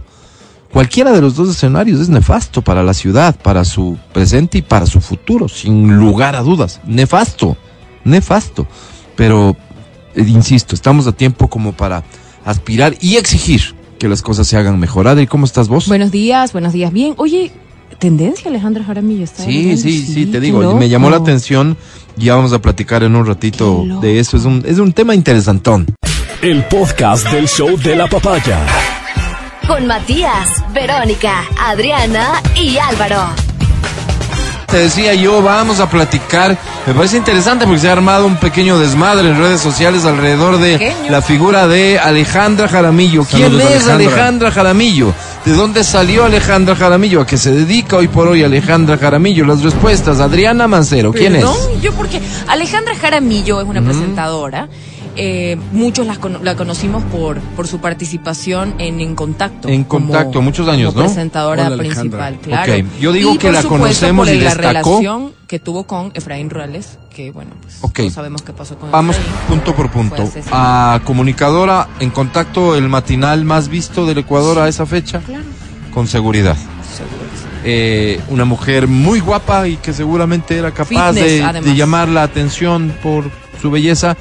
Cualquiera 0.72 1.12
de 1.12 1.19
los 1.19 1.36
dos 1.36 1.50
escenarios 1.50 2.00
es 2.00 2.07
nefasto 2.07 2.62
para 2.62 2.81
la 2.81 2.94
ciudad, 2.94 3.36
para 3.36 3.66
su 3.66 3.98
presente 4.13 4.60
y 4.60 4.62
para 4.62 4.86
su 4.86 5.01
futuro, 5.01 5.50
sin 5.50 5.98
lugar 5.98 6.38
a 6.38 6.42
dudas. 6.42 6.80
Nefasto, 6.86 7.57
nefasto. 8.06 8.66
Pero, 9.16 9.56
eh, 10.16 10.24
insisto, 10.28 10.75
estamos 10.75 11.08
a 11.08 11.12
tiempo 11.12 11.48
como 11.48 11.74
para 11.74 12.04
aspirar 12.46 12.96
y 13.02 13.18
exigir 13.18 13.75
que 14.00 14.08
las 14.08 14.22
cosas 14.22 14.48
se 14.48 14.58
hagan 14.58 14.80
mejor. 14.80 15.08
Adri, 15.08 15.28
¿cómo 15.28 15.46
estás 15.46 15.68
vos? 15.68 15.88
Buenos 15.88 16.12
días, 16.12 16.54
buenos 16.54 16.74
días. 16.74 16.92
Bien. 16.92 17.13
Oye, 17.18 17.52
tendencia 18.00 18.50
Alejandra 18.50 18.84
Jaramillo 18.84 19.24
está. 19.24 19.44
Sí, 19.44 19.66
bien, 19.66 19.78
sí, 19.78 20.06
sí, 20.06 20.25
te 20.25 20.40
digo, 20.40 20.75
me 20.75 20.90
llamó 20.90 21.10
la 21.10 21.18
atención 21.18 21.78
y 22.18 22.25
ya 22.25 22.36
vamos 22.36 22.52
a 22.52 22.60
platicar 22.60 23.04
en 23.04 23.16
un 23.16 23.25
ratito 23.25 23.86
de 24.02 24.19
eso. 24.19 24.38
Es 24.38 24.46
un, 24.46 24.63
es 24.66 24.80
un 24.80 24.92
tema 24.94 25.14
interesantón. 25.14 25.86
El 26.42 26.64
podcast 26.66 27.30
del 27.30 27.48
show 27.48 27.78
de 27.78 27.96
la 27.96 28.07
papaya. 28.07 28.66
Con 29.68 29.86
Matías, 29.86 30.50
Verónica, 30.74 31.44
Adriana 31.60 32.42
y 32.60 32.78
Álvaro. 32.78 33.50
Te 34.71 34.77
decía 34.77 35.13
yo, 35.13 35.41
vamos 35.41 35.81
a 35.81 35.89
platicar. 35.89 36.57
Me 36.88 36.94
parece 36.94 37.18
interesante 37.18 37.65
porque 37.65 37.81
se 37.81 37.89
ha 37.89 37.91
armado 37.91 38.25
un 38.25 38.38
pequeño 38.38 38.79
desmadre 38.79 39.27
en 39.29 39.38
redes 39.38 39.59
sociales 39.59 40.06
alrededor 40.06 40.59
de 40.59 40.77
Pequeño. 40.77 41.09
la 41.12 41.21
figura 41.21 41.68
de 41.68 42.00
Alejandra 42.00 42.69
Jaramillo. 42.69 43.25
¿Quién 43.25 43.44
Saludos, 43.44 43.63
es 43.69 43.88
Alejandra. 43.88 43.94
Alejandra 44.15 44.51
Jaramillo? 44.51 45.13
¿De 45.45 45.53
dónde 45.53 45.83
salió 45.83 46.23
Alejandra 46.23 46.75
Jaramillo? 46.77 47.19
¿A 47.21 47.25
qué 47.27 47.38
se 47.38 47.51
dedica 47.51 47.97
hoy 47.97 48.07
por 48.07 48.29
hoy 48.29 48.44
Alejandra 48.44 48.97
Jaramillo? 48.97 49.44
Las 49.44 49.62
respuestas, 49.62 50.19
Adriana 50.21 50.68
Mancero, 50.69 51.12
¿quién 51.12 51.33
Perdón, 51.33 51.56
es? 51.75 51.81
yo 51.81 51.91
porque 51.94 52.21
Alejandra 52.47 52.95
Jaramillo 52.95 53.59
es 53.59 53.68
una 53.68 53.81
presentadora. 53.81 54.69
Eh, 55.23 55.56
muchos 55.71 56.07
la, 56.07 56.15
cono- 56.15 56.39
la 56.41 56.56
conocimos 56.56 57.03
por, 57.03 57.39
por 57.56 57.68
su 57.68 57.79
participación 57.79 58.73
en 58.79 59.00
En 59.00 59.13
Contacto. 59.15 59.68
En 59.68 59.83
Contacto, 59.83 60.41
muchos 60.41 60.68
años, 60.68 60.94
como 60.94 61.03
¿no? 61.06 61.06
presentadora 61.13 61.68
Hola, 61.68 61.77
principal, 61.77 62.39
claro. 62.41 62.73
Ok, 62.73 62.85
yo 63.00 63.12
digo 63.12 63.33
Y, 63.33 63.38
que 63.38 63.47
por 63.47 63.53
la 63.53 63.62
supuesto, 63.62 63.83
conocemos 63.83 64.27
por 64.27 64.35
y 64.35 64.39
la 64.39 64.56
destacó. 64.56 64.68
relación 65.00 65.33
que 65.47 65.59
tuvo 65.59 65.83
con 65.85 66.12
Efraín 66.15 66.50
Ruales, 66.50 66.97
que 67.13 67.29
bueno, 67.31 67.51
pues 67.94 68.13
sabemos 68.13 68.41
qué 68.41 68.51
pasó 68.53 68.77
con 68.79 68.89
Vamos 68.89 69.15
Efraín. 69.18 69.38
punto 69.47 69.75
por 69.75 69.91
punto. 69.91 70.27
A 70.51 71.01
comunicadora 71.03 71.88
en 72.00 72.09
contacto, 72.09 72.75
el 72.75 72.89
matinal 72.89 73.45
más 73.45 73.68
visto 73.68 74.07
del 74.07 74.18
Ecuador 74.18 74.57
a 74.59 74.68
esa 74.68 74.88
fecha, 74.88 75.19
Claro, 75.19 75.44
con 75.94 76.07
seguridad. 76.07 76.56
seguro. 76.56 77.21
Eh, 77.63 78.19
una 78.29 78.44
mujer 78.45 78.88
muy 78.88 79.19
guapa 79.19 79.68
y 79.68 79.75
que 79.77 79.94
seguramente 79.94 80.57
era 80.57 80.71
capaz 80.71 81.13
Fitness, 81.13 81.53
de, 81.53 81.62
de 81.62 81.75
llamar 81.75 82.07
la 82.09 82.23
atención 82.23 82.91
por 83.03 83.29
su 83.62 83.69
belleza. 83.69 84.18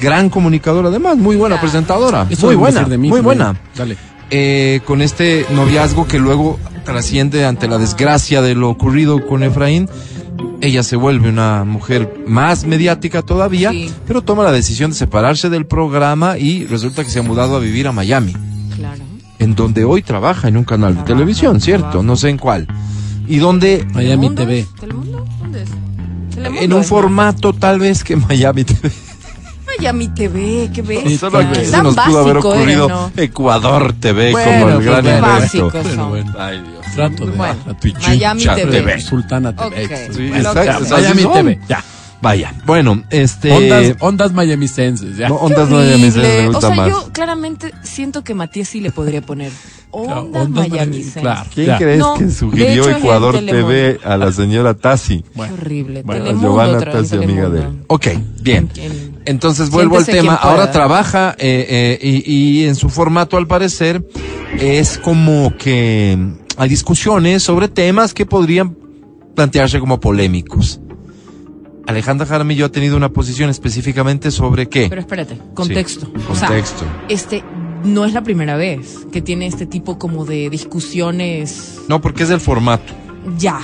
Gran 0.00 0.30
comunicadora, 0.30 0.88
además, 0.88 1.16
muy 1.16 1.36
buena 1.36 1.60
presentadora. 1.60 2.26
Eso 2.30 2.46
muy 2.46 2.56
buena, 2.56 2.80
decir 2.80 2.90
de 2.90 2.98
mí 2.98 3.08
muy 3.08 3.20
buena. 3.20 3.54
Dale. 3.76 3.96
Eh, 4.30 4.80
con 4.86 5.02
este 5.02 5.44
noviazgo 5.54 6.06
que 6.06 6.18
luego 6.18 6.58
trasciende 6.84 7.44
ante 7.44 7.66
la 7.68 7.78
desgracia 7.78 8.40
de 8.42 8.54
lo 8.54 8.70
ocurrido 8.70 9.26
con 9.26 9.42
Efraín. 9.42 9.88
Ella 10.62 10.82
se 10.82 10.96
vuelve 10.96 11.28
una 11.28 11.64
mujer 11.64 12.22
más 12.26 12.64
mediática 12.64 13.22
todavía, 13.22 13.70
Sí. 13.72 13.90
pero 14.06 14.22
toma 14.22 14.44
la 14.44 14.52
decisión 14.52 14.90
de 14.90 14.96
separarse 14.96 15.50
del 15.50 15.66
programa 15.66 16.38
y 16.38 16.66
resulta 16.66 17.02
que 17.02 17.10
se 17.10 17.18
ha 17.18 17.22
mudado 17.22 17.56
a 17.56 17.58
vivir 17.58 17.86
a 17.88 17.92
Miami, 17.92 18.34
Claro. 18.76 19.02
en 19.38 19.54
donde 19.54 19.84
hoy 19.84 20.02
trabaja 20.02 20.48
en 20.48 20.56
un 20.56 20.64
canal 20.64 20.90
de 20.90 20.94
Trabaja, 21.02 21.14
televisión, 21.14 21.60
¿cierto? 21.60 21.88
trabaja. 21.88 22.06
No 22.06 22.16
sé 22.16 22.28
en 22.30 22.38
cuál. 22.38 22.68
Y 23.26 23.38
donde 23.38 23.84
Miami 23.94 24.28
¿Telemundo 24.30 24.42
TV. 24.42 24.66
¿Telemundo? 24.80 25.24
¿Dónde 25.40 25.62
es? 25.62 25.70
¿Telemundo 26.34 26.62
en 26.62 26.72
un 26.74 26.80
es? 26.80 26.86
formato 26.86 27.52
tal 27.52 27.78
vez 27.80 28.04
que 28.04 28.16
Miami 28.28 28.64
TV. 28.64 28.90
Miami 29.78 30.08
TV, 30.08 30.70
qué 30.74 30.82
ves. 30.82 31.18
Solo 31.20 31.38
aquí 31.38 31.60
Qué 31.60 31.64
se 31.66 31.82
nos 31.82 31.94
pudo 31.96 32.18
haber 32.20 32.36
ocurrido 32.38 32.86
eres, 32.86 32.88
¿no? 32.88 33.12
Ecuador 33.16 33.92
TV 33.98 34.32
Bueno, 34.32 34.50
como 34.64 34.68
el 34.78 34.84
gran 34.84 35.02
qué 35.04 35.08
invento. 35.10 35.26
básicos 35.26 36.08
Bueno. 36.08 36.34
Ay, 36.38 36.60
Dios. 36.62 36.86
Trato 36.94 37.26
de 37.26 37.32
Bueno. 37.32 37.56
Miami 38.06 38.40
Chincha 38.40 38.54
TV. 38.56 38.70
TV. 38.72 39.00
Sultana 39.00 39.54
TV. 39.56 39.66
Ok. 39.66 39.90
Esto, 39.90 40.12
Sí, 40.14 40.28
bueno, 40.28 40.36
exacto, 40.50 40.84
ya, 40.88 40.96
Miami. 41.14 41.22
TV. 41.32 41.60
Ya. 41.68 41.84
Vaya. 42.22 42.52
Bueno, 42.66 43.02
este. 43.08 43.50
Ondas, 43.50 43.96
ondas 44.00 44.32
Miami 44.34 44.68
Senses. 44.68 45.16
Ya. 45.16 45.28
no, 45.30 45.38
Qué 45.38 45.44
ondas 45.46 45.70
Miami 45.70 46.08
horrible. 46.08 46.22
me 46.42 46.46
gusta 46.48 46.58
o 46.58 46.60
sea, 46.60 46.76
más. 46.76 46.88
yo 46.90 47.08
claramente 47.12 47.74
siento 47.82 48.22
que 48.24 48.34
Matías 48.34 48.68
sí 48.68 48.80
le 48.80 48.90
podría 48.90 49.22
poner 49.22 49.50
Claro, 49.90 50.20
Ondas 50.20 50.44
Ondas 50.44 50.68
Miami 50.68 51.02
claro. 51.02 51.50
¿Quién 51.52 51.66
Ya. 51.66 51.78
crees 51.78 51.98
No, 51.98 52.14
que 52.18 52.30
sugirió 52.30 52.88
hecho 52.88 52.98
Ecuador. 52.98 53.34
TV 53.38 53.98
a 54.04 54.16
la 54.18 54.30
señora 54.32 54.74
Tassi? 54.74 55.24
Bueno, 55.34 55.54
Horrible. 55.54 56.02
Bueno, 56.02 56.20
A 56.22 56.24
Telemundo 56.26 56.48
Giovanna 56.48 56.92
Tassi, 56.92 57.16
amiga 57.16 57.48
de 57.48 57.60
él. 57.62 57.84
Ok, 57.88 58.06
bien. 58.42 58.70
En- 58.76 59.19
Entonces 59.30 59.70
vuelvo 59.70 59.96
al 59.98 60.06
tema. 60.06 60.34
Ahora 60.34 60.70
trabaja 60.72 61.34
eh, 61.38 61.98
eh, 62.00 62.24
y, 62.26 62.60
y 62.62 62.66
en 62.66 62.74
su 62.74 62.88
formato, 62.88 63.36
al 63.36 63.46
parecer, 63.46 64.04
es 64.58 64.98
como 64.98 65.56
que 65.56 66.18
hay 66.56 66.68
discusiones 66.68 67.42
sobre 67.42 67.68
temas 67.68 68.12
que 68.12 68.26
podrían 68.26 68.76
plantearse 69.36 69.78
como 69.78 70.00
polémicos. 70.00 70.80
Alejandra 71.86 72.26
Jaramillo 72.26 72.66
ha 72.66 72.68
tenido 72.72 72.96
una 72.96 73.08
posición 73.08 73.50
específicamente 73.50 74.30
sobre 74.30 74.68
qué? 74.68 74.86
Pero 74.88 75.00
espérate, 75.00 75.38
contexto. 75.54 76.06
Sí, 76.06 76.22
O 76.28 76.34
sea, 76.34 76.48
contexto. 76.48 76.84
este 77.08 77.44
no 77.84 78.04
es 78.04 78.12
la 78.12 78.22
primera 78.22 78.56
vez 78.56 79.06
que 79.12 79.22
tiene 79.22 79.46
este 79.46 79.64
tipo 79.66 79.98
como 79.98 80.24
de 80.26 80.50
discusiones 80.50 81.80
No, 81.88 82.00
porque 82.00 82.24
es 82.24 82.30
el 82.30 82.40
formato. 82.40 82.92
ya. 83.38 83.60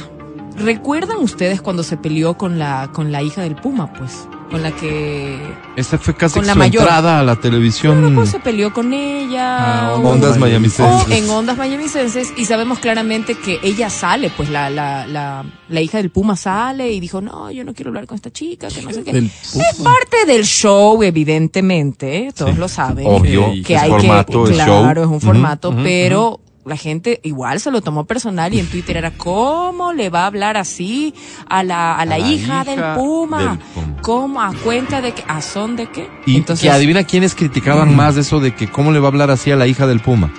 ¿Recuerdan 0.59 1.19
ustedes 1.19 1.61
cuando 1.61 1.83
se 1.83 1.99
peleó 1.99 2.39
con 2.39 2.59
la 2.59 2.91
con 2.95 3.13
la 3.13 3.23
hija 3.23 3.43
del 3.43 3.57
Puma, 3.57 3.93
pues? 3.93 4.27
Con 4.51 4.63
la 4.63 4.71
que 4.73 5.39
Esta 5.77 5.99
fue 5.99 6.15
casi 6.15 6.35
Con 6.39 6.47
la 6.47 6.53
su 6.53 6.59
mayor. 6.59 6.83
entrada 6.83 7.21
a 7.21 7.23
la 7.23 7.37
televisión. 7.37 8.27
se 8.27 8.39
peleó 8.41 8.73
con 8.73 8.93
ella. 8.93 9.89
Ah, 9.91 9.95
o- 9.97 10.09
Ondas 10.09 10.39
o 10.39 11.09
en 11.11 11.29
Ondas 11.31 11.59
Miamicenses 11.59 12.33
y 12.37 12.45
sabemos 12.45 12.79
claramente 12.79 13.35
que 13.35 13.59
ella 13.63 13.91
sale, 13.91 14.31
pues 14.37 14.49
la, 14.51 14.71
la, 14.71 15.07
la, 15.07 15.45
la 15.69 15.81
hija 15.81 15.99
del 15.99 16.11
Puma 16.11 16.37
sale 16.37 16.93
y 16.93 17.01
dijo, 17.01 17.21
no, 17.21 17.51
yo 17.51 17.65
no 17.65 17.75
quiero 17.75 17.91
hablar 17.91 18.07
con 18.07 18.15
esta 18.17 18.31
chica, 18.31 18.69
que 18.69 18.83
no 18.83 18.93
sé 18.93 19.03
qué. 19.03 19.19
Es 19.19 19.81
parte 19.83 20.25
del 20.27 20.45
show, 20.45 21.03
evidentemente, 21.03 22.27
¿eh? 22.29 22.33
todos 22.35 22.53
Sí. 22.53 22.59
lo 22.59 22.69
saben. 22.69 23.07
Obvio, 23.07 23.53
que 23.65 23.75
es 23.75 23.83
hay 23.83 23.91
formato, 23.91 24.45
que, 24.45 24.51
es 24.51 24.57
claro, 24.57 25.03
show. 25.03 25.05
es 25.05 25.11
un 25.11 25.21
formato, 25.21 25.75
pero 25.83 26.41
la 26.65 26.77
gente 26.77 27.21
igual 27.23 27.61
se 27.61 27.71
lo 27.71 27.81
tomó 27.81 28.07
personal 28.07 28.53
y 28.53 28.59
en 28.59 28.67
Twitter 28.67 28.97
era, 28.97 29.13
¿cómo 29.13 29.93
le 29.93 30.11
va 30.11 30.23
a 30.23 30.27
hablar 30.27 30.57
así 30.57 31.15
a 31.49 31.63
la, 31.63 31.97
a 31.97 32.05
la, 32.05 32.19
hija, 32.19 32.63
hija 32.63 32.65
del 32.65 32.83
Puma? 32.97 33.39
del 33.39 33.59
Puma. 33.59 33.86
¿Cómo? 34.07 34.41
¿A 34.41 34.53
cuenta 34.63 35.01
de 35.01 35.11
que? 35.13 35.25
¿A 35.27 35.43
son 35.43 35.75
de 35.75 35.89
qué? 35.89 36.09
Y 36.27 36.37
Entonces, 36.37 36.63
que 36.63 36.71
adivina 36.71 37.03
quiénes 37.03 37.35
criticaban 37.35 37.97
más 37.97 38.15
de 38.15 38.21
eso 38.21 38.39
de 38.39 38.55
que 38.55 38.69
cómo 38.71 38.93
le 38.93 39.01
va 39.01 39.09
a 39.09 39.11
hablar 39.11 39.33
así 39.33 39.51
a 39.51 39.57
la 39.57 39.67
hija 39.67 39.89
del 39.89 39.99
Puma. 39.99 40.31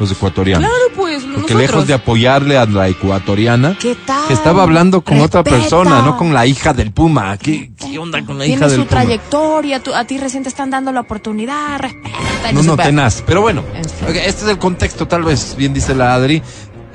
Los 0.00 0.10
ecuatorianos. 0.10 0.68
Claro, 0.68 0.84
pues, 0.96 1.22
Porque 1.22 1.36
nosotros. 1.36 1.60
lejos 1.60 1.86
de 1.86 1.94
apoyarle 1.94 2.56
a 2.58 2.66
la 2.66 2.88
ecuatoriana, 2.88 3.76
¿Qué 3.80 3.94
tal? 3.94 4.26
que 4.26 4.34
estaba 4.34 4.64
hablando 4.64 5.02
con 5.02 5.20
otra 5.20 5.44
persona, 5.44 6.02
no 6.02 6.16
con 6.16 6.34
la 6.34 6.46
hija 6.46 6.72
del 6.72 6.90
Puma. 6.90 7.36
¿Qué, 7.36 7.70
qué 7.78 7.96
onda 7.96 8.24
con 8.24 8.38
la 8.38 8.44
Tiene 8.44 8.56
hija 8.58 8.66
del 8.66 8.80
su 8.80 8.86
Puma? 8.86 9.00
trayectoria, 9.02 9.80
tú- 9.80 9.94
a 9.94 10.04
ti 10.04 10.18
recién 10.18 10.42
te 10.42 10.48
están 10.48 10.70
dando 10.70 10.90
la 10.90 11.02
oportunidad, 11.02 11.78
respeta. 11.78 12.50
No, 12.52 12.64
no, 12.64 12.76
tenaz. 12.76 13.22
Pero 13.24 13.42
bueno, 13.42 13.62
este 14.02 14.28
es 14.30 14.42
el 14.48 14.58
contexto, 14.58 15.06
tal 15.06 15.22
vez, 15.22 15.54
bien 15.56 15.72
dice 15.72 15.94
la 15.94 16.14
Adri. 16.14 16.42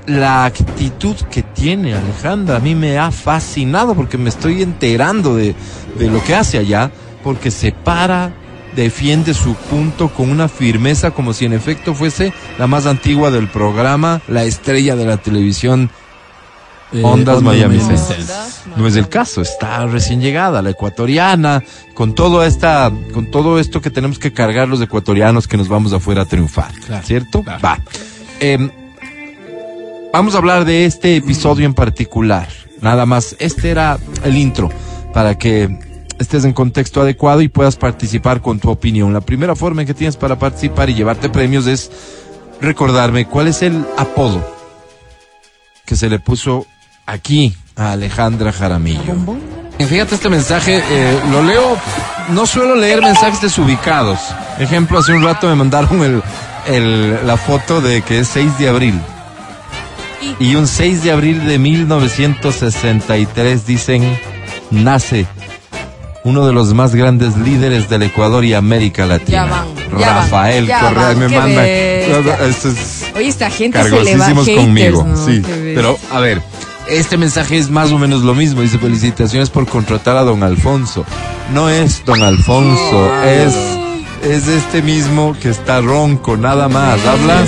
La 0.08 0.46
actitud 0.46 1.16
que 1.30 1.44
tiene 1.44 1.94
Alejandra 1.94 2.58
a 2.58 2.60
mí 2.60 2.74
me 2.76 2.98
ha 2.98 3.12
fascinado 3.12 3.94
porque 3.94 4.18
me 4.18 4.30
estoy 4.30 4.62
enterando 4.64 5.36
de, 5.36 5.54
de 6.00 6.10
lo 6.10 6.24
que 6.24 6.34
hace 6.34 6.58
allá, 6.58 6.92
porque 7.24 7.52
se 7.52 7.74
para, 7.74 8.32
defiende 8.76 9.34
su 9.34 9.54
punto 9.56 10.08
con 10.14 10.30
una 10.30 10.48
firmeza 10.48 11.12
como 11.12 11.34
si 11.34 11.44
en 11.46 11.52
efecto 11.54 11.94
fuese 11.94 12.32
la 12.58 12.68
más 12.68 12.86
antigua 12.86 13.32
del 13.32 13.50
programa, 13.50 14.22
la 14.30 14.46
estrella 14.46 14.96
de 14.96 15.06
la 15.06 15.18
televisión. 15.18 15.90
eh, 16.94 17.02
Ondas 17.04 17.42
Miami. 17.42 17.78
No 18.78 18.88
es 18.88 18.96
el 18.96 19.10
caso, 19.10 19.42
está 19.42 19.86
recién 19.88 20.22
llegada, 20.22 20.62
la 20.62 20.70
ecuatoriana, 20.70 21.62
con 21.94 22.16
todo 22.16 22.46
esta, 22.46 22.90
con 23.14 23.30
todo 23.30 23.60
esto 23.60 23.82
que 23.82 23.90
tenemos 23.90 24.20
que 24.20 24.32
cargar 24.32 24.70
los 24.70 24.80
ecuatorianos 24.80 25.50
que 25.50 25.58
nos 25.58 25.68
vamos 25.68 25.92
afuera 25.92 26.22
a 26.22 26.26
triunfar, 26.26 26.72
Claro, 26.86 27.06
¿cierto? 27.06 27.44
claro. 27.44 27.60
Va. 27.62 27.78
Em, 28.40 28.70
vamos 30.14 30.36
a 30.36 30.38
hablar 30.40 30.66
de 30.66 30.86
este 30.86 31.16
episodio 31.18 31.66
en 31.66 31.74
particular. 31.74 32.48
Nada 32.82 33.06
más, 33.06 33.36
este 33.40 33.70
era 33.70 33.98
el 34.24 34.38
intro 34.38 34.70
para 35.14 35.38
que 35.38 35.80
estés 36.20 36.46
en 36.46 36.54
contexto 36.54 37.02
adecuado 37.02 37.42
y 37.42 37.48
puedas 37.48 37.76
participar 37.76 38.42
con 38.42 38.60
tu 38.60 38.70
opinión. 38.70 39.14
La 39.14 39.22
primera 39.22 39.56
forma 39.56 39.86
que 39.86 39.94
tienes 39.94 40.16
para 40.18 40.38
participar 40.38 40.90
y 40.90 40.94
llevarte 40.96 41.30
premios 41.30 41.68
es 41.68 41.92
recordarme 42.62 43.26
cuál 43.26 43.48
es 43.48 43.62
el 43.62 43.86
apodo 43.98 44.44
que 45.86 45.96
se 45.96 46.10
le 46.10 46.20
puso 46.20 46.66
aquí 47.06 47.56
a 47.76 47.92
Alejandra 47.94 48.52
Jaramillo. 48.52 49.14
Fíjate 49.80 50.16
este 50.16 50.28
mensaje, 50.30 50.82
eh, 50.90 51.20
lo 51.32 51.44
leo, 51.44 51.78
no 52.30 52.46
suelo 52.48 52.76
leer 52.76 53.00
mensajes 53.02 53.40
desubicados. 53.42 54.20
Ejemplo, 54.60 54.98
hace 55.00 55.14
un 55.14 55.24
rato 55.24 55.48
me 55.48 55.56
mandaron 55.56 56.02
el, 56.04 56.22
el- 56.66 57.26
la 57.28 57.38
foto 57.38 57.80
de 57.80 58.02
que 58.02 58.20
es 58.20 58.28
6 58.30 58.58
de 58.58 58.70
abril. 58.70 59.00
Y 60.40 60.56
un 60.56 60.68
6 60.68 61.04
de 61.04 61.12
abril 61.12 61.46
de 61.48 61.60
1963 61.60 63.66
dicen, 63.66 64.04
nace 64.72 65.26
uno 66.24 66.46
de 66.46 66.54
los 66.54 66.74
más 66.74 66.94
grandes 66.94 67.38
líderes 67.38 67.90
del 67.90 68.04
Ecuador 68.04 68.44
y 68.44 68.54
América 68.54 69.06
Latina. 69.06 69.46
Ya 69.46 69.46
van, 69.46 69.68
ya 69.98 70.08
van, 70.08 70.16
Rafael 70.18 70.68
ya 70.68 70.80
Correa 70.82 71.08
van, 71.08 71.20
me 71.20 71.30
manda. 71.30 71.62
bestia. 71.62 72.48
Esto 72.48 72.70
es 72.70 73.06
Oye, 73.16 73.28
esta 73.28 73.50
gente 73.50 73.82
se 73.82 73.90
le 73.90 73.92
va 73.92 74.04
cargosísimos 74.04 74.46
haters, 74.46 74.66
conmigo. 74.66 75.04
¿no? 75.06 75.26
Sí, 75.26 75.42
pero 75.74 75.98
a 76.12 76.20
ver, 76.20 76.42
este 76.90 77.18
mensaje 77.18 77.58
es 77.58 77.70
más 77.70 77.92
o 77.92 77.98
menos 77.98 78.24
lo 78.24 78.36
mismo. 78.36 78.62
Dice 78.62 78.78
felicitaciones 78.78 79.50
por 79.50 79.68
contratar 79.68 80.18
a 80.18 80.24
don 80.24 80.44
Alfonso. 80.44 81.06
No 81.54 81.70
es 81.70 82.04
don 82.06 82.22
Alfonso, 82.22 83.10
es 83.24 83.56
es 84.24 84.48
este 84.48 84.82
mismo 84.82 85.36
que 85.42 85.50
está 85.50 85.80
ronco, 85.80 86.36
nada 86.36 86.68
más. 86.68 87.00
Habla, 87.06 87.46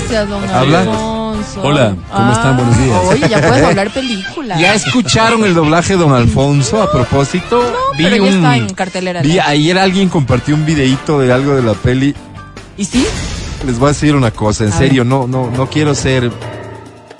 habla. 0.54 1.19
Alfonso. 1.30 1.62
Hola, 1.62 1.96
¿cómo 2.12 2.32
están? 2.32 2.56
Buenos 2.56 2.78
días. 2.78 3.00
Oye, 3.06 3.28
ya 3.28 3.40
puedes 3.40 3.64
hablar 3.64 3.90
película. 3.94 4.60
¿Ya 4.60 4.74
escucharon 4.74 5.44
el 5.44 5.54
doblaje 5.54 5.94
de 5.94 5.98
don 6.00 6.12
Alfonso? 6.12 6.82
A 6.82 6.90
propósito, 6.90 7.60
pero 7.96 8.16
ya 8.24 8.30
está 8.30 8.56
en 8.56 8.74
cartelera, 8.74 9.22
Vi 9.22 9.34
¿no? 9.36 9.42
ayer 9.46 9.78
alguien 9.78 10.08
compartió 10.08 10.54
un 10.54 10.66
videíto 10.66 11.18
de 11.20 11.32
algo 11.32 11.54
de 11.54 11.62
la 11.62 11.74
peli. 11.74 12.14
¿Y 12.76 12.84
sí? 12.84 13.06
Les 13.66 13.78
voy 13.78 13.86
a 13.86 13.92
decir 13.92 14.14
una 14.14 14.30
cosa, 14.30 14.64
en 14.64 14.72
A 14.72 14.76
serio, 14.76 15.04
no, 15.04 15.26
no, 15.26 15.50
no 15.50 15.68
quiero 15.68 15.94
ser 15.94 16.30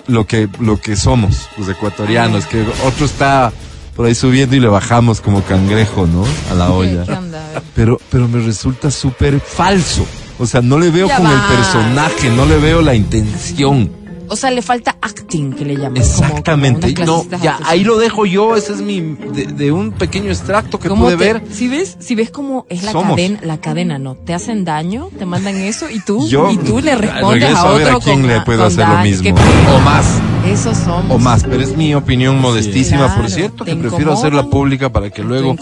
lo 0.07 0.27
que, 0.27 0.49
lo 0.59 0.81
que 0.81 0.97
somos, 0.97 1.49
los 1.59 1.69
ecuatorianos, 1.69 2.47
que 2.47 2.65
otro 2.87 3.05
está 3.07 3.53
por 3.95 4.07
ahí 4.07 4.15
subiendo 4.15 4.57
y 4.57 4.61
le 4.61 4.69
bajamos 4.69 5.21
como 5.21 5.43
cangrejo, 5.43 6.07
¿no? 6.07 6.25
A 6.51 6.55
la 6.55 6.67
¿Qué, 6.67 6.73
olla. 6.73 7.05
qué 7.05 7.13
onda? 7.13 7.43
Pero, 7.75 8.01
pero 8.11 8.27
me 8.27 8.41
resulta 8.43 8.91
súper 8.91 9.39
falso. 9.41 10.07
O 10.39 10.47
sea, 10.47 10.63
no 10.63 10.79
le 10.79 10.91
veo 10.91 11.07
Ya 11.07 11.19
con 11.19 11.27
el 11.27 11.39
personaje, 11.55 12.31
no 12.31 12.47
le 12.47 12.57
veo 12.57 12.81
la 12.81 12.95
intención. 12.95 13.91
O 14.31 14.37
sea, 14.37 14.51
le 14.51 14.63
falta 14.63 14.97
acting, 15.03 15.53
que 15.53 15.65
le 15.65 15.75
llaman. 15.77 15.97
Exactamente. 15.99 16.95
como 16.95 17.27
no, 17.31 17.39
ya, 17.43 17.59
ahí 17.67 17.85
lo 17.85 17.99
dejo 17.99 18.27
yo, 18.27 18.57
ese 18.57 18.73
es 18.73 18.81
mi, 18.81 19.01
de, 19.01 19.47
de 19.47 19.73
un 19.73 19.91
pequeño 19.93 20.29
extracto 20.31 20.79
que 20.79 20.89
¿Cómo 20.89 21.07
pude 21.07 21.17
te- 21.17 21.33
ver. 21.33 21.43
Si 21.53 21.67
ves, 21.69 21.97
si 21.99 22.15
ves 22.15 22.31
cómo 22.31 22.65
es 22.69 22.83
la 22.85 22.93
Somos. 22.93 23.11
cadena, 23.17 23.41
la 23.43 23.59
cadena, 23.61 23.99
¿no? 23.99 24.15
Te 24.15 24.33
hacen 24.33 24.65
daño, 24.65 25.09
te 25.19 25.27
mandan 25.27 25.57
eso 25.57 25.91
y 25.91 26.01
tú, 26.01 26.27
Yo 26.29 26.51
y 26.51 26.57
tú 26.59 26.81
le 26.81 26.95
respondes 26.97 27.55
a 27.55 27.61
a 27.63 27.73
ver 27.73 27.83
otro 27.89 27.97
a 27.99 28.01
quién 28.01 28.21
con, 28.23 28.29
le 28.31 28.41
puedo 28.43 28.59
con 28.61 28.67
hacer 28.69 28.89
lo 28.89 28.99
mismo. 29.03 29.35
O 29.75 29.79
más. 29.81 30.21
Eso 30.47 30.75
somos. 30.75 31.11
o 31.11 31.19
más, 31.19 31.45
pero 31.45 31.63
es 31.63 31.77
mi 31.77 31.95
opinión 31.95 32.41
modestísima, 32.41 33.07
Claro, 33.07 33.21
por 33.23 33.31
cierto, 33.31 33.65
que 33.65 33.77
prefiero 33.77 34.13
hacerla 34.13 34.45
pública 34.45 34.91
para 34.91 35.11
que 35.11 35.23
luego 35.23 35.55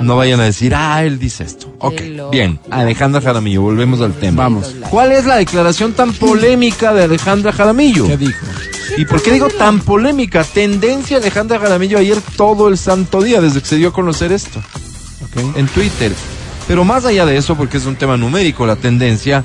no 0.00 0.16
vayan 0.16 0.40
a 0.40 0.44
decir, 0.44 0.74
ah, 0.74 1.02
él 1.04 1.18
dice 1.18 1.44
esto. 1.44 1.72
Ok, 1.78 2.00
bien, 2.30 2.58
Alejandra 2.70 3.20
Jaramillo, 3.20 3.62
volvemos 3.62 4.00
al 4.00 4.12
tema. 4.14 4.44
Vamos. 4.44 4.74
¿Cuál 4.90 5.12
es 5.12 5.24
la 5.24 5.36
declaración 5.36 5.92
tan 5.94 6.12
polémica 6.12 6.92
de 6.92 7.04
Alejandra 7.04 7.52
Jaramillo? 7.52 8.06
¿Qué 8.06 8.16
dijo? 8.16 8.46
¿Y 8.96 9.04
por 9.06 9.22
qué 9.22 9.32
digo 9.32 9.48
tan 9.48 9.80
polémica? 9.80 10.44
Tendencia 10.44 11.16
Alejandra 11.18 11.58
Jaramillo 11.58 11.98
ayer 11.98 12.18
todo 12.36 12.68
el 12.68 12.76
santo 12.78 13.22
día, 13.22 13.40
desde 13.40 13.60
que 13.60 13.66
se 13.66 13.76
dio 13.76 13.88
a 13.88 13.92
conocer 13.92 14.32
esto, 14.32 14.60
Ok. 15.24 15.56
en 15.56 15.66
Twitter. 15.68 16.12
Pero 16.66 16.84
más 16.84 17.04
allá 17.06 17.24
de 17.24 17.36
eso, 17.36 17.56
porque 17.56 17.78
es 17.78 17.86
un 17.86 17.96
tema 17.96 18.16
numérico, 18.18 18.66
la 18.66 18.76
tendencia, 18.76 19.42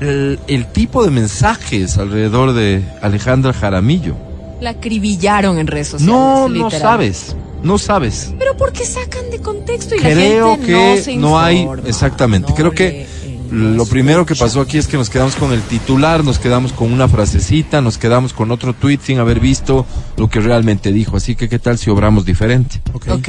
el, 0.00 0.38
el 0.48 0.66
tipo 0.72 1.04
de 1.04 1.10
mensajes 1.10 1.98
alrededor 1.98 2.52
de 2.52 2.84
Alejandra 3.02 3.52
Jaramillo. 3.52 4.14
La 4.60 4.70
acribillaron 4.70 5.58
en 5.58 5.66
redes 5.66 5.88
sociales. 5.88 6.14
No, 6.14 6.48
no 6.48 6.70
sabes, 6.70 7.36
no 7.62 7.78
sabes. 7.78 8.32
Pero 8.38 8.56
¿por 8.56 8.72
qué 8.72 8.84
sacan 8.86 9.30
de 9.30 9.38
contexto 9.40 9.94
y 9.94 9.98
la 9.98 10.10
Creo 10.10 10.52
gente 10.52 10.66
que 10.66 10.72
no 10.96 11.02
se 11.02 11.16
no 11.16 11.38
hay, 11.38 11.58
informa? 11.60 11.82
exactamente, 11.88 12.48
No 12.50 12.54
creo 12.54 12.70
que 12.72 13.06
lo 13.50 13.86
primero 13.86 14.26
que 14.26 14.34
pasó 14.34 14.60
aquí 14.60 14.76
es 14.76 14.88
que 14.88 14.96
nos 14.96 15.08
quedamos 15.08 15.36
con 15.36 15.52
el 15.52 15.62
titular, 15.62 16.24
nos 16.24 16.38
quedamos 16.38 16.72
con 16.72 16.92
una 16.92 17.06
frasecita, 17.06 17.80
nos 17.80 17.96
quedamos 17.96 18.32
con 18.32 18.50
otro 18.50 18.72
tweet 18.74 18.98
sin 19.02 19.18
haber 19.18 19.38
visto 19.40 19.86
lo 20.16 20.28
que 20.28 20.40
realmente 20.40 20.90
dijo. 20.90 21.16
Así 21.16 21.36
que, 21.36 21.48
¿qué 21.48 21.58
tal 21.58 21.78
si 21.78 21.88
obramos 21.90 22.24
diferente? 22.24 22.80
Ok. 22.92 23.06
Ok. 23.10 23.28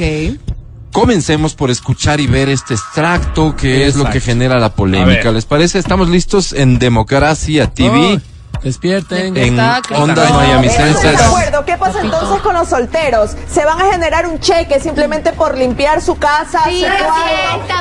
Comencemos 0.92 1.54
por 1.54 1.70
escuchar 1.70 2.20
y 2.20 2.26
ver 2.26 2.48
este 2.48 2.74
extracto 2.74 3.54
que 3.56 3.86
es 3.86 3.96
lo 3.96 4.08
que 4.10 4.20
genera 4.20 4.58
la 4.58 4.74
polémica. 4.74 5.30
¿Les 5.32 5.44
parece? 5.44 5.78
Estamos 5.78 6.08
listos 6.08 6.52
en 6.52 6.78
Democracia 6.78 7.70
TV. 7.70 8.14
Oh, 8.16 8.37
despierten. 8.62 9.36
En. 9.36 9.58
Ondas 9.58 10.30
No, 10.30 10.40
Miamicenses. 10.40 11.18
De 11.18 11.24
acuerdo, 11.24 11.64
¿qué 11.64 11.76
pasa 11.76 12.00
entonces 12.00 12.40
con 12.42 12.54
los 12.54 12.68
solteros? 12.68 13.36
¿Se 13.50 13.64
van 13.64 13.80
a 13.80 13.92
generar 13.92 14.26
un 14.26 14.38
cheque 14.40 14.80
simplemente 14.80 15.32
por 15.32 15.56
limpiar 15.56 16.00
su 16.00 16.16
casa, 16.16 16.62
Sí, 16.64 16.84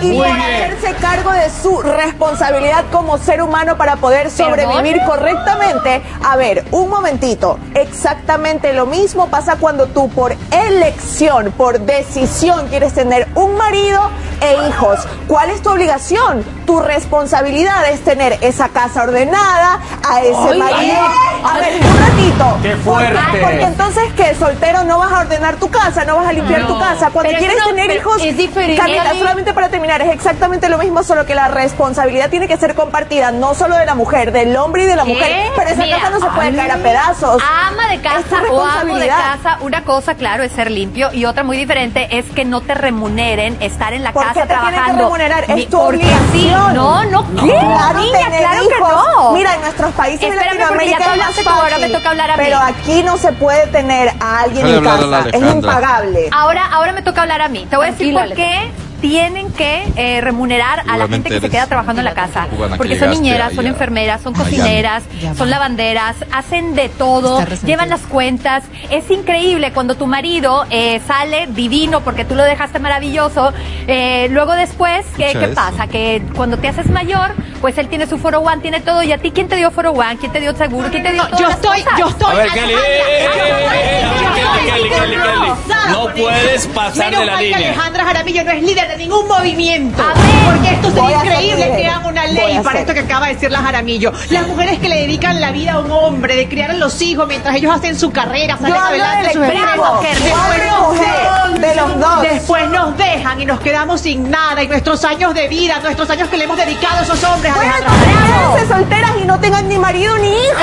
su 0.02 0.08
y 0.08 0.18
por 0.18 0.28
hacerse 0.28 0.94
cargo 1.00 1.32
de 1.32 1.50
su 1.50 1.82
responsabilidad 1.82 2.86
como 2.92 3.18
ser 3.18 3.42
humano 3.42 3.78
para 3.78 3.98
poder 3.98 4.30
sobrevivir 4.30 5.02
correctamente? 5.06 6.02
A 6.24 6.36
ver, 6.36 6.66
un 6.72 6.90
momentito. 6.90 7.60
Exactamente 7.74 8.74
lo 8.74 8.86
mismo 8.86 9.28
pasa 9.30 9.58
cuando 9.58 9.88
tú 9.88 10.10
por 10.10 10.36
elección, 10.52 11.52
por 11.52 11.80
decisión 11.80 12.68
quieres 12.68 12.94
tener 12.94 13.28
un 13.36 13.56
marido 13.56 14.10
e 14.42 14.68
hijos. 14.70 15.00
¿Cuál 15.28 15.50
es 15.50 15.62
tu 15.62 15.70
obligación? 15.70 16.44
Tu 16.66 16.80
responsabilidad 16.80 17.90
es 17.90 18.02
tener 18.02 18.38
esa 18.42 18.70
casa 18.70 19.04
ordenada, 19.04 19.80
a 20.08 20.22
ese 20.22 20.34
Oye. 20.34 20.60
Marido 20.72 21.00
A 21.44 21.54
ver, 21.60 21.74
un 21.82 22.00
ratito. 22.00 22.58
¡Qué 22.62 22.76
fuerte! 22.78 23.20
Porque, 23.30 23.42
porque 23.46 23.64
entonces 23.64 24.14
que 24.14 24.36
soltero 24.36 24.84
no 24.84 24.98
vas 25.00 25.12
a 25.12 25.20
ordenar 25.22 25.56
tu 25.56 25.70
casa, 25.70 26.04
no 26.06 26.18
vas 26.18 26.28
a 26.28 26.34
limpiar 26.34 26.62
No. 26.62 26.68
tu 26.68 26.80
casa. 26.80 27.10
Cuando 27.12 27.30
Pero 27.30 27.40
quieres 27.40 27.58
no- 27.60 27.66
tener 27.68 27.92
hijos, 27.96 28.22
es 28.22 28.36
diferente. 28.38 28.76
Carlita, 28.78 29.14
solamente 29.14 29.54
para 29.54 29.70
terminar, 29.70 30.02
es 30.02 30.12
exactamente 30.12 30.68
lo 30.70 30.78
mismo, 30.78 31.04
solo 31.04 31.26
que 31.26 31.36
la 31.36 31.48
responsabilidad 31.48 32.30
tiene 32.30 32.48
que 32.48 32.58
ser 32.58 32.76
compartida, 32.76 33.32
no 33.32 33.54
solo 33.54 33.76
de 33.76 33.86
la 33.86 33.96
mujer, 33.96 34.32
del 34.32 34.56
hombre 34.58 34.84
y 34.84 34.86
de 34.88 34.96
la 34.96 35.04
¿Qué? 35.04 35.14
mujer. 35.14 35.52
Pero 35.56 35.70
esa 35.70 35.84
Mira, 35.84 35.98
casa 35.98 36.10
no 36.10 36.20
se 36.20 36.26
puede 36.28 36.48
ay, 36.50 36.56
caer 36.56 36.72
a 36.72 36.78
pedazos. 36.78 37.42
Ama 37.68 37.88
de 37.90 38.02
casa 38.02 38.38
o 38.52 38.62
amo 38.66 38.96
de 38.96 39.08
casa, 39.08 39.58
una 39.62 39.84
cosa, 39.84 40.16
claro, 40.16 40.44
es 40.44 40.52
ser 40.52 40.72
limpio 40.72 41.12
y 41.14 41.26
otra 41.26 41.44
muy 41.44 41.58
diferente 41.58 42.08
es 42.18 42.26
que 42.32 42.46
no 42.46 42.62
te 42.62 42.74
remuneren 42.74 43.58
estar 43.62 43.94
en 43.94 44.04
la 44.04 44.12
¿Por 44.12 44.24
casa 44.24 44.34
qué 44.34 44.42
te 44.42 44.48
tienen 44.48 44.66
que 44.66 44.72
trabajando. 44.74 45.04
remunerar? 45.04 45.44
Es 45.44 45.56
Mi- 45.56 45.66
tu 45.66 45.78
sí, 45.78 45.84
obligación. 45.84 46.74
no, 46.74 47.04
no, 47.06 47.24
¿qué? 47.36 47.52
Claro, 47.58 48.00
Niña, 48.00 48.30
que 48.30 48.64
hijos. 48.64 48.90
no. 49.16 49.32
Mira, 49.34 49.54
en 49.56 49.62
nuestros 49.62 49.92
países 49.94 50.30
de 50.30 50.36
Porque 50.68 50.90
ya 50.90 50.98
tú 50.98 51.44
tú, 51.44 51.50
ahora 51.50 51.78
me 51.78 51.90
toca 51.90 52.10
hablar 52.10 52.32
a 52.32 52.38
mí. 52.38 52.44
Pero 52.46 52.60
aquí 52.60 53.04
no 53.04 53.18
se 53.18 53.32
puede 53.34 53.68
tener 53.68 54.12
a 54.20 54.42
alguien 54.42 54.66
Déjale 54.66 55.06
en 55.06 55.12
casa. 55.12 55.30
Es 55.30 55.54
impagable. 55.54 56.30
Ahora, 56.32 56.66
ahora 56.72 56.92
me 56.94 57.02
toca 57.02 57.22
hablar 57.22 57.42
a 57.42 57.50
mí. 57.50 57.66
Te 57.70 57.76
voy 57.76 57.88
a 57.88 57.92
decir 57.92 58.14
por 58.14 58.34
qué 58.34 58.72
tienen 59.02 59.52
que 59.54 59.84
eh, 59.96 60.22
remunerar 60.22 60.84
a 60.88 60.98
la 60.98 61.08
gente 61.08 61.30
que 61.30 61.40
se 61.40 61.50
queda 61.50 61.68
trabajando 61.68 62.02
en 62.02 62.06
la 62.06 62.14
casa. 62.14 62.48
Porque 62.78 62.98
son 63.00 63.12
niñeras, 63.12 63.54
son 63.54 63.68
enfermeras, 63.68 64.22
son 64.22 64.34
cocineras, 64.34 65.04
son 65.38 65.48
va. 65.48 65.52
lavanderas, 65.52 66.16
hacen 66.32 66.76
de 66.76 66.90
todo, 66.90 67.44
llevan 67.66 67.90
las 67.90 68.02
cuentas. 68.02 68.64
Es 68.90 69.10
increíble 69.12 69.72
cuando 69.74 69.96
tu 69.96 70.08
marido 70.08 70.66
eh, 70.70 71.02
sale 71.08 71.48
divino 71.48 72.02
porque 72.02 72.26
tú 72.26 72.36
lo 72.36 72.44
dejaste 72.44 72.80
maravilloso. 72.80 73.54
eh, 73.88 74.28
luego 74.32 74.54
después, 74.54 75.06
¿qué, 75.16 75.52
pasa? 75.56 75.88
Que 75.88 76.22
cuando 76.36 76.58
te 76.58 76.68
haces 76.68 76.90
mayor, 76.90 77.34
pues 77.62 77.78
él 77.78 77.88
tiene 77.88 78.08
su 78.08 78.18
foro 78.18 78.40
one, 78.42 78.62
tiene 78.62 78.82
todo. 78.82 79.04
¿Y 79.04 79.12
a 79.12 79.18
ti 79.18 79.32
quién 79.32 79.48
te 79.48 79.56
dio 79.56 79.72
foro 79.72 79.92
one? 79.92 80.18
¿Quién 80.18 80.32
te 80.32 80.40
dio 80.40 80.56
seguro? 80.56 80.90
¿Quién 80.90 81.04
te 81.04 81.14
dio 81.14 81.24
todas 81.26 81.40
yo 81.40 81.48
las 81.48 81.56
estoy, 81.56 81.82
cosas? 81.82 82.00
yo 82.00 82.08
estoy. 82.10 82.32
A 82.32 82.36
ver, 82.36 82.50
Kelly, 82.52 82.74
eh, 82.74 82.78
eh, 82.78 83.26
eh, 83.26 83.28
eh, 83.28 84.02
eh, 84.02 84.04
a 84.04 84.14
ver, 84.14 84.34
Kelly, 84.36 84.90
Kelly, 84.90 84.90
Kelly, 84.90 85.16
Kelly. 85.16 85.92
No 85.92 86.14
puedes 86.14 86.68
pasar 86.68 87.06
Menos 87.06 87.20
de 87.22 87.26
la 87.26 87.32
mal 87.34 87.42
que 87.42 87.48
línea. 87.50 87.68
Alejandra 87.70 88.06
Jaramillo 88.06 88.44
no 88.44 88.52
es 88.52 88.64
líder 88.64 88.87
de 88.88 88.98
ningún 88.98 89.28
movimiento. 89.28 90.02
A 90.02 90.14
ver. 90.14 90.16
porque 90.46 90.74
esto 90.74 90.92
sería 90.92 91.18
increíble 91.18 91.74
que 91.76 91.88
hagan 91.88 92.06
una 92.06 92.26
ley 92.28 92.60
para 92.64 92.80
esto 92.80 92.94
que 92.94 93.00
acaba 93.02 93.28
de 93.28 93.34
decir 93.34 93.52
la 93.52 93.60
Jaramillo. 93.62 94.12
Las 94.30 94.48
mujeres 94.48 94.80
que 94.80 94.90
le 94.90 95.02
dedican 95.02 95.42
la 95.42 95.52
vida 95.52 95.74
a 95.74 95.80
un 95.80 95.92
hombre, 95.92 96.36
de 96.36 96.48
criar 96.48 96.72
a 96.72 96.74
los 96.74 97.02
hijos 97.02 97.28
mientras 97.28 97.56
ellos 97.56 97.74
hacen 97.74 97.98
su 97.98 98.12
carrera, 98.12 98.58
salen 98.58 98.76
adelante 98.76 99.34
sus 99.34 99.44
empresas. 99.44 99.80
Después 100.02 101.62
de 101.62 101.76
los 101.76 102.00
dos. 102.00 102.22
Después 102.22 102.70
nos 102.70 102.98
dejan 102.98 103.42
y 103.42 103.46
nos 103.46 103.60
quedamos 103.60 104.02
sin 104.02 104.30
nada. 104.30 104.64
Y 104.64 104.68
nuestros 104.68 105.04
años 105.04 105.34
de 105.34 105.48
vida, 105.48 105.80
nuestros 105.82 106.10
años 106.10 106.30
que 106.30 106.38
le 106.38 106.46
hemos 106.46 106.58
dedicado 106.58 107.00
a 107.00 107.04
esos 107.04 107.24
hombres, 107.24 107.54
Bueno, 107.56 108.68
solteras 108.68 109.12
y 109.22 109.26
no 109.26 109.40
tengan 109.40 109.68
ni 109.68 109.78
marido 109.78 110.18
ni 110.18 110.30
hijos. 110.30 110.62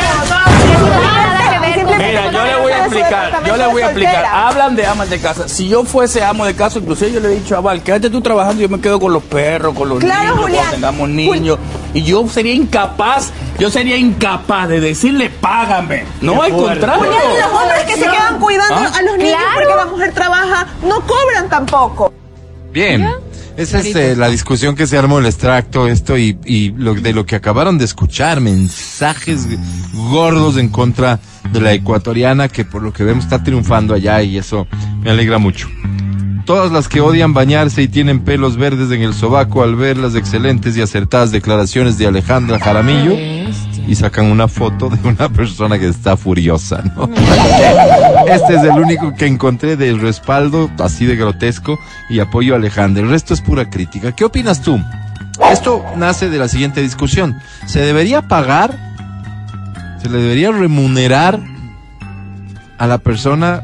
Simplemente 1.97 2.31
Mira, 2.31 2.31
yo 2.33 2.45
le 2.45 2.63
voy 2.63 2.73
a 2.73 2.79
explicar, 2.87 3.45
yo 3.47 3.57
le 3.57 3.67
voy 3.67 3.83
a 3.83 3.85
explicar. 3.87 4.25
Hablan 4.27 4.77
de 4.77 4.87
amas 4.87 5.11
de 5.11 5.21
casa. 5.21 5.49
Si 5.49 5.69
yo 5.69 5.85
fuese 5.85 6.23
amo 6.25 6.45
de 6.47 6.55
casa, 6.55 6.79
inclusive 6.79 7.13
yo 7.13 7.21
le 7.21 7.29
he 7.29 7.37
dicho 7.41 7.57
a 7.57 7.61
Val, 7.61 7.83
quédate 7.83 8.11
tú 8.11 8.21
trabajando, 8.21 8.63
yo 8.63 8.69
me 8.69 8.81
quedo 8.81 8.99
con 9.01 9.13
los 9.13 9.23
perros, 9.23 9.75
con 9.75 9.89
los 9.89 9.99
Claro, 10.01 10.23
niños, 10.23 10.39
Julián. 10.41 10.57
cuando 10.65 10.75
tengamos 10.89 11.09
niños. 11.09 11.59
Y 11.95 12.03
yo 12.03 12.27
sería 12.29 12.53
incapaz, 12.55 13.31
yo 13.59 13.71
sería 13.71 13.97
incapaz 13.97 14.69
de 14.69 14.81
decirle, 14.81 15.31
págame. 15.31 16.05
No, 16.21 16.43
al 16.43 16.51
contrario. 16.53 17.05
Julián, 17.05 17.23
y 17.37 17.41
los 17.41 17.63
hombres 17.63 17.83
que 17.85 17.95
se 17.95 18.01
quedan 18.11 18.39
cuidando 18.41 18.75
¿Ah? 18.75 18.93
a 18.99 19.03
los 19.03 19.17
niños 19.19 19.37
Claro. 19.39 19.55
porque 19.55 19.77
la 19.77 19.87
mujer 19.87 20.13
trabaja, 20.13 20.67
no 20.83 21.01
cobran 21.07 21.49
tampoco. 21.49 22.13
Bien. 22.73 23.09
Esa 23.57 23.81
es 23.81 23.95
eh, 23.95 24.17
la 24.17 24.29
discusión 24.29 24.75
que 24.75 24.87
se 24.87 24.99
armó 24.99 25.21
el 25.21 25.27
extracto, 25.27 25.87
esto 25.87 26.19
y, 26.19 26.37
y 26.45 26.71
lo, 26.71 26.95
de 26.95 27.13
lo 27.13 27.25
que 27.25 27.37
acabaron 27.37 27.79
de 27.79 27.85
escuchar, 27.85 28.41
mensajes 28.41 29.47
gordos 29.93 30.57
en 30.57 30.69
contra 30.69 31.21
de 31.53 31.61
la 31.61 31.73
ecuatoriana 31.73 32.49
que 32.49 32.65
por 32.65 32.83
lo 32.83 32.93
que 32.93 33.05
vemos 33.05 33.25
está 33.25 33.45
triunfando 33.45 33.95
allá 33.95 34.23
y 34.23 34.39
eso 34.39 34.67
me 35.03 35.11
alegra 35.11 35.39
mucho. 35.39 35.69
Todas 36.47 36.73
las 36.73 36.89
que 36.89 37.01
odian 37.01 37.33
bañarse 37.33 37.83
y 37.83 37.89
tienen 37.89 38.25
pelos 38.25 38.57
verdes 38.57 38.91
en 38.91 39.03
el 39.03 39.15
sobaco 39.15 39.63
al 39.63 39.77
ver 39.77 39.97
las 39.97 40.15
excelentes 40.15 40.77
y 40.77 40.83
acertadas 40.83 41.31
declaraciones 41.31 41.97
de 41.97 42.07
Alejandra 42.07 42.59
Jaramillo 42.59 43.17
y 43.87 43.95
sacan 43.95 44.27
una 44.27 44.49
foto 44.49 44.89
de 44.89 45.09
una 45.09 45.29
persona 45.29 45.79
que 45.79 45.89
está 45.89 46.17
furiosa, 46.17 46.83
¿no? 46.97 47.09
Este 48.27 48.55
es 48.55 48.63
el 48.63 48.79
único 48.79 49.15
que 49.15 49.27
encontré 49.27 49.77
de 49.77 49.93
respaldo 49.95 50.71
así 50.79 51.07
de 51.07 51.17
grotesco 51.17 51.79
y 52.09 52.21
apoyo 52.21 52.55
a 52.55 52.57
Alejandra. 52.57 53.03
El 53.03 53.11
resto 53.11 53.35
es 53.35 53.41
pura 53.41 53.69
crítica. 53.69 54.13
¿Qué 54.13 54.25
opinas 54.25 54.63
tú? 54.63 54.81
Esto 55.51 55.85
nace 55.97 56.31
de 56.31 56.39
la 56.39 56.49
siguiente 56.49 56.81
discusión. 56.81 57.37
¿Se 57.67 57.81
debería 57.81 58.23
pagar? 58.23 58.79
¿Se 60.01 60.09
le 60.09 60.19
debería 60.19 60.51
remunerar 60.53 61.41
a 62.79 62.87
la 62.87 62.99
persona 62.99 63.63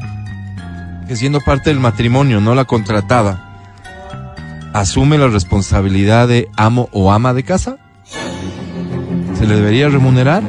que 1.07 1.15
siendo 1.15 1.41
parte 1.41 1.69
del 1.69 1.79
matrimonio, 1.79 2.39
no 2.41 2.55
la 2.55 2.65
contratada, 2.65 3.51
asume 4.73 5.17
la 5.17 5.27
responsabilidad 5.27 6.27
de 6.27 6.49
amo 6.55 6.89
o 6.91 7.11
ama 7.11 7.33
de 7.33 7.43
casa? 7.43 7.77
¿Se 9.41 9.47
le 9.47 9.55
debería 9.55 9.89
remunerar? 9.89 10.43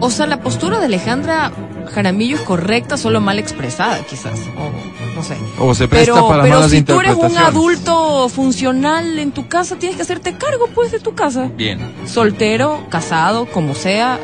O 0.00 0.10
sea, 0.10 0.26
la 0.26 0.40
postura 0.40 0.78
de 0.78 0.86
Alejandra 0.86 1.52
Jaramillo 1.92 2.36
es 2.36 2.42
correcta, 2.42 2.96
solo 2.96 3.20
mal 3.20 3.38
expresada, 3.38 3.98
quizás. 4.08 4.40
O 4.56 5.14
no 5.14 5.22
sé. 5.22 5.36
¿O 5.58 5.74
se 5.74 5.86
presta 5.86 6.14
Pero, 6.14 6.26
para 6.26 6.42
pero 6.44 6.54
malas 6.54 6.70
si 6.70 6.80
tú 6.80 6.98
eres 6.98 7.16
un 7.16 7.36
adulto 7.36 8.30
funcional 8.30 9.18
en 9.18 9.32
tu 9.32 9.46
casa, 9.46 9.76
tienes 9.76 9.96
que 9.96 10.02
hacerte 10.04 10.38
cargo, 10.38 10.70
pues, 10.74 10.90
de 10.90 11.00
tu 11.00 11.14
casa. 11.14 11.50
Bien. 11.54 11.80
Soltero, 12.06 12.86
casado, 12.88 13.44
como 13.44 13.74
sea. 13.74 14.18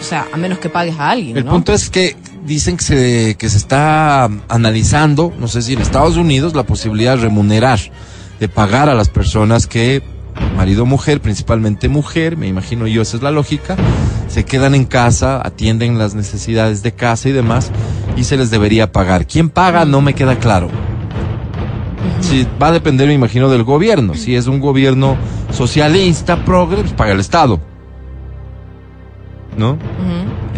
O 0.00 0.04
sea, 0.04 0.28
a 0.32 0.36
menos 0.36 0.60
que 0.60 0.68
pagues 0.68 1.00
a 1.00 1.10
alguien, 1.10 1.36
El 1.36 1.46
¿no? 1.46 1.50
punto 1.50 1.72
es 1.72 1.90
que 1.90 2.14
dicen 2.44 2.76
que 2.76 2.84
se, 2.84 3.36
que 3.36 3.48
se 3.48 3.56
está 3.56 4.30
analizando, 4.48 5.32
no 5.36 5.48
sé 5.48 5.62
si 5.62 5.72
en 5.72 5.80
Estados 5.80 6.16
Unidos, 6.16 6.54
la 6.54 6.62
posibilidad 6.62 7.16
de 7.16 7.22
remunerar, 7.22 7.80
de 8.38 8.48
pagar 8.48 8.88
a 8.88 8.94
las 8.94 9.08
personas 9.08 9.66
que, 9.66 10.00
marido 10.56 10.82
o 10.82 10.86
mujer, 10.86 11.20
principalmente 11.20 11.88
mujer, 11.88 12.36
me 12.36 12.46
imagino 12.46 12.86
yo, 12.86 13.02
esa 13.02 13.16
es 13.16 13.22
la 13.22 13.30
lógica, 13.30 13.76
se 14.28 14.44
quedan 14.44 14.74
en 14.74 14.84
casa, 14.84 15.40
atienden 15.46 15.98
las 15.98 16.14
necesidades 16.14 16.82
de 16.82 16.92
casa 16.92 17.28
y 17.28 17.32
demás, 17.32 17.70
y 18.16 18.24
se 18.24 18.36
les 18.36 18.50
debería 18.50 18.92
pagar. 18.92 19.26
¿Quién 19.26 19.50
paga? 19.50 19.84
No 19.84 20.00
me 20.00 20.14
queda 20.14 20.38
claro. 20.38 20.68
Va 22.60 22.68
a 22.68 22.72
depender, 22.72 23.06
me 23.06 23.14
imagino, 23.14 23.48
del 23.48 23.64
gobierno. 23.64 24.14
Si 24.14 24.34
es 24.34 24.46
un 24.46 24.60
gobierno 24.60 25.16
socialista, 25.52 26.44
progre, 26.44 26.78
pues 26.78 26.92
paga 26.92 27.12
el 27.12 27.20
Estado. 27.20 27.60
¿No? 29.56 29.78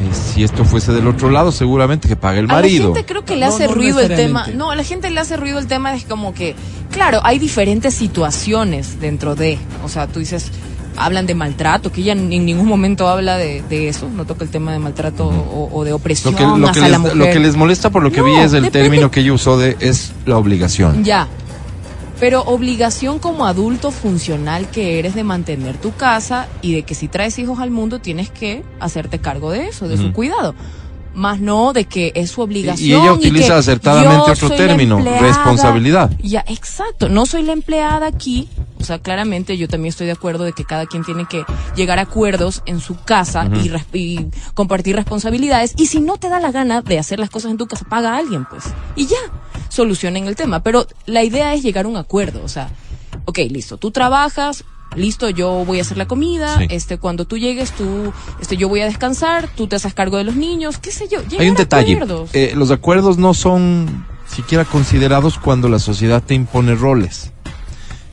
Eh, 0.00 0.14
si 0.14 0.42
esto 0.44 0.64
fuese 0.64 0.92
del 0.92 1.06
otro 1.06 1.30
lado, 1.30 1.52
seguramente 1.52 2.08
que 2.08 2.16
pague 2.16 2.38
el 2.40 2.46
A 2.46 2.48
la 2.48 2.54
marido. 2.54 2.94
gente 2.94 3.04
creo 3.06 3.24
que 3.24 3.36
le 3.36 3.46
No, 3.46 3.52
hace 3.54 3.66
no 3.66 3.74
ruido 3.74 4.00
el 4.00 4.08
tema. 4.08 4.46
No, 4.54 4.70
a 4.70 4.76
la 4.76 4.84
gente 4.84 5.10
le 5.10 5.20
hace 5.20 5.36
ruido 5.36 5.58
el 5.58 5.66
tema 5.66 5.94
es 5.94 6.04
como 6.04 6.32
que, 6.34 6.54
claro, 6.90 7.20
hay 7.22 7.38
diferentes 7.38 7.94
situaciones 7.94 9.00
dentro 9.00 9.34
de, 9.34 9.58
o 9.84 9.88
sea, 9.88 10.06
tú 10.06 10.20
dices, 10.20 10.50
hablan 10.96 11.26
de 11.26 11.34
maltrato, 11.34 11.92
que 11.92 12.00
ella 12.00 12.12
en 12.12 12.28
ningún 12.28 12.66
momento 12.66 13.08
habla 13.08 13.36
de, 13.36 13.62
de 13.68 13.88
eso, 13.88 14.08
no 14.08 14.24
toca 14.24 14.44
el 14.44 14.50
tema 14.50 14.72
de 14.72 14.78
maltrato 14.78 15.26
o, 15.26 15.68
o 15.72 15.84
de 15.84 15.92
opresión 15.92 16.32
Lo 16.34 16.38
que, 16.38 16.44
lo, 16.44 16.56
que 16.64 16.70
hacia 16.70 16.82
la 16.82 16.88
les, 16.88 16.98
mujer. 16.98 17.16
lo 17.16 17.24
que 17.26 17.38
les 17.40 17.56
molesta 17.56 17.90
por 17.90 18.02
lo 18.02 18.10
que 18.10 18.18
No, 18.20 18.24
vi 18.24 18.32
es 18.36 18.52
el 18.54 18.62
depende. 18.64 18.70
término 18.70 19.10
que 19.10 19.20
ella 19.20 19.32
usó 19.34 19.58
de 19.58 19.76
es 19.80 20.12
la 20.26 20.36
obligación. 20.38 21.04
Ya. 21.04 21.28
Pero 22.20 22.42
obligación 22.42 23.18
como 23.18 23.46
adulto 23.46 23.90
funcional 23.90 24.68
que 24.68 24.98
eres 24.98 25.14
de 25.14 25.24
mantener 25.24 25.78
tu 25.78 25.92
casa 25.92 26.48
y 26.60 26.74
de 26.74 26.82
que 26.82 26.94
si 26.94 27.08
traes 27.08 27.38
hijos 27.38 27.58
al 27.60 27.70
mundo 27.70 27.98
tienes 27.98 28.30
que 28.30 28.62
hacerte 28.78 29.18
cargo 29.18 29.50
de 29.50 29.68
eso, 29.68 29.88
de 29.88 29.96
su 29.96 30.12
cuidado. 30.12 30.54
Más 31.14 31.40
no 31.40 31.72
de 31.72 31.86
que 31.86 32.12
es 32.14 32.30
su 32.30 32.42
obligación. 32.42 32.88
Y 32.88 32.92
ella 32.92 33.12
utiliza 33.12 33.54
que 33.54 33.60
acertadamente 33.60 34.30
otro 34.30 34.50
término, 34.50 34.98
empleada. 34.98 35.20
responsabilidad. 35.20 36.10
Ya, 36.22 36.44
exacto. 36.46 37.08
No 37.08 37.26
soy 37.26 37.42
la 37.42 37.52
empleada 37.52 38.06
aquí. 38.06 38.48
O 38.78 38.84
sea, 38.84 38.98
claramente 38.98 39.56
yo 39.56 39.66
también 39.66 39.90
estoy 39.90 40.06
de 40.06 40.12
acuerdo 40.12 40.44
de 40.44 40.52
que 40.52 40.64
cada 40.64 40.86
quien 40.86 41.04
tiene 41.04 41.26
que 41.26 41.44
llegar 41.74 41.98
a 41.98 42.02
acuerdos 42.02 42.62
en 42.66 42.80
su 42.80 42.96
casa 42.96 43.48
y, 43.52 43.98
y 43.98 44.30
compartir 44.54 44.94
responsabilidades. 44.94 45.74
Y 45.76 45.86
si 45.86 46.00
no 46.00 46.16
te 46.16 46.28
da 46.28 46.38
la 46.38 46.52
gana 46.52 46.80
de 46.80 46.98
hacer 46.98 47.18
las 47.18 47.28
cosas 47.28 47.50
en 47.50 47.56
tu 47.56 47.66
casa, 47.66 47.84
paga 47.88 48.14
a 48.14 48.18
alguien, 48.18 48.44
pues. 48.44 48.64
Y 48.94 49.06
ya, 49.06 49.18
solucionen 49.70 50.26
el 50.26 50.36
tema. 50.36 50.62
Pero 50.62 50.86
la 51.06 51.24
idea 51.24 51.54
es 51.54 51.62
llegar 51.62 51.86
a 51.86 51.88
un 51.88 51.96
acuerdo. 51.96 52.42
O 52.44 52.48
sea, 52.48 52.68
ok, 53.24 53.38
listo, 53.48 53.78
tú 53.78 53.90
trabajas, 53.90 54.64
listo, 54.96 55.30
yo 55.30 55.64
voy 55.64 55.78
a 55.78 55.82
hacer 55.82 55.96
la 55.96 56.06
comida, 56.06 56.58
Sí. 56.58 56.66
este, 56.68 56.98
cuando 56.98 57.24
tú 57.24 57.38
llegues, 57.38 57.72
tú, 57.72 58.12
este, 58.40 58.56
yo 58.58 58.68
voy 58.68 58.80
a 58.80 58.84
descansar, 58.86 59.48
tú 59.56 59.66
te 59.68 59.76
haces 59.76 59.94
cargo 59.94 60.16
de 60.18 60.24
los 60.24 60.34
niños, 60.36 60.76
qué 60.78 60.90
sé 60.90 61.08
yo. 61.08 61.20
Hay 61.38 61.48
un 61.48 61.54
detalle. 61.56 61.94
acuerdos. 61.94 62.30
eh, 62.34 62.52
los 62.54 62.70
acuerdos 62.70 63.16
no 63.16 63.32
son 63.32 64.04
siquiera 64.28 64.64
considerados 64.64 65.38
cuando 65.38 65.68
la 65.68 65.78
sociedad 65.78 66.22
te 66.22 66.34
impone 66.34 66.74
roles. 66.74 67.32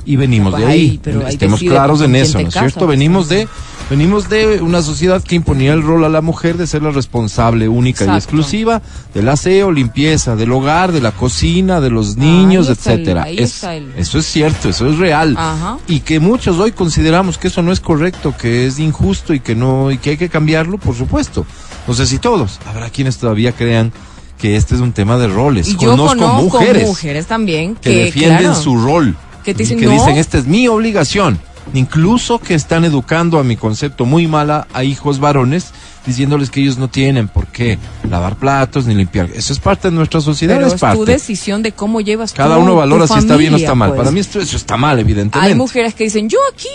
Y 0.10 0.16
venimos 0.16 0.58
de 0.58 0.66
Ay, 0.66 0.72
ahí. 0.72 1.00
pero 1.04 1.26
ahí 1.26 1.34
Estemos 1.34 1.60
claros 1.60 2.02
en 2.02 2.16
eso, 2.16 2.40
¿no 2.42 2.48
es 2.48 2.54
cierto? 2.54 2.86
pues, 2.86 2.90
Venimos 2.98 3.28
de 3.28 3.48
venimos 3.90 4.28
de 4.30 4.62
una 4.62 4.82
sociedad 4.82 5.22
que 5.22 5.36
imponía 5.36 5.74
el 5.74 5.82
rol 5.84 6.04
a 6.06 6.10
la 6.10 6.22
mujer 6.22 6.58
de 6.58 6.66
ser 6.68 6.82
la 6.82 6.92
responsable 6.92 7.68
única 7.70 8.06
y 8.06 8.10
exclusiva 8.18 8.82
del 9.14 9.28
aseo, 9.30 9.72
limpieza, 9.72 10.36
del 10.38 10.52
hogar, 10.54 10.92
de 10.94 11.00
la 11.02 11.12
cocina, 11.12 11.80
de 11.82 11.90
los 11.90 12.16
niños, 12.18 12.68
Ahí 12.68 12.72
el- 12.74 12.78
etcétera. 12.78 13.24
ahí 13.24 13.38
Es- 13.38 13.56
está 13.56 13.76
el- 13.76 13.94
Eso 13.98 14.18
es 14.20 14.26
cierto, 14.26 14.70
eso 14.70 14.88
es 14.90 14.98
real. 14.98 15.36
Ajá. 15.38 15.78
Y 15.88 16.00
que 16.02 16.20
muchos 16.22 16.58
hoy 16.58 16.72
consideramos 16.72 17.38
que 17.38 17.50
eso 17.50 17.62
no 17.62 17.72
es 17.74 17.80
correcto, 17.82 18.34
que 18.40 18.66
es 18.66 18.80
injusto 18.80 19.34
y 19.34 19.40
que 19.42 19.56
no 19.56 19.92
y 19.92 19.98
que 19.98 20.12
hay 20.12 20.18
que 20.18 20.30
cambiarlo, 20.30 20.78
por 20.78 20.96
supuesto. 20.96 21.46
No 21.88 21.94
sé 21.94 22.06
si 22.08 22.18
todos. 22.18 22.60
Habrá 22.66 22.90
quienes 22.90 23.18
todavía 23.18 23.52
crean 23.54 23.92
que 24.38 24.56
este 24.56 24.76
es 24.76 24.82
un 24.82 24.92
tema 24.94 25.18
de 25.18 25.28
roles. 25.28 25.68
Y 25.68 25.72
yo 25.78 25.92
conozco, 25.92 26.18
conozco 26.20 26.42
mujeres, 26.44 26.88
mujeres 26.88 27.26
también 27.26 27.76
que, 27.76 27.90
que, 27.90 28.04
defienden 28.06 28.38
claro, 28.40 28.56
su 28.56 28.78
rol. 28.78 29.16
Que 29.48 29.54
te 29.54 29.64
dicen, 29.64 29.80
que 29.80 29.86
"No". 29.86 29.92
dicen, 29.94 30.18
esta 30.18 30.38
es 30.38 30.46
mi 30.46 30.68
obligación. 30.68 31.40
Incluso 31.74 32.40
que 32.40 32.54
están 32.54 32.84
educando 32.84 33.40
a 33.40 33.44
mi 33.44 33.56
concepto 33.56 34.06
muy 34.06 34.28
mala 34.28 34.68
a 34.74 34.84
hijos 34.84 35.20
varones, 35.20 35.72
diciéndoles 36.06 36.50
que 36.50 36.60
ellos 36.62 36.78
no 36.78 36.90
tienen 36.90 37.30
por 37.30 37.48
qué 37.48 37.78
lavar 38.10 38.36
platos 38.36 38.86
ni 38.88 38.94
limpiar. 38.96 39.30
Eso 39.34 39.54
es 39.54 39.60
parte 39.60 39.90
de 39.90 39.96
nuestra 39.96 40.20
sociedad, 40.20 40.56
pero 40.56 40.68
es 40.68 40.74
es 40.74 40.80
parte. 40.82 40.98
tu 40.98 41.06
decisión 41.06 41.62
de 41.64 41.72
cómo 41.72 42.02
llevas 42.02 42.34
Cada 42.34 42.58
uno 42.58 42.72
tu 42.72 42.78
valora 42.78 43.08
si 43.08 43.20
está 43.20 43.38
bien 43.38 43.54
o 43.54 43.58
está 43.58 43.74
mal. 43.76 43.90
pues. 43.92 44.00
Para 44.00 44.12
mí 44.12 44.20
esto, 44.20 44.40
eso 44.42 44.58
está 44.58 44.76
mal, 44.76 45.00
evidentemente. 45.00 45.40
Hay 45.50 45.56
mujeres 45.56 45.94
que 45.94 46.04
dicen, 46.06 46.28
yo 46.30 46.40
aquí, 46.54 46.68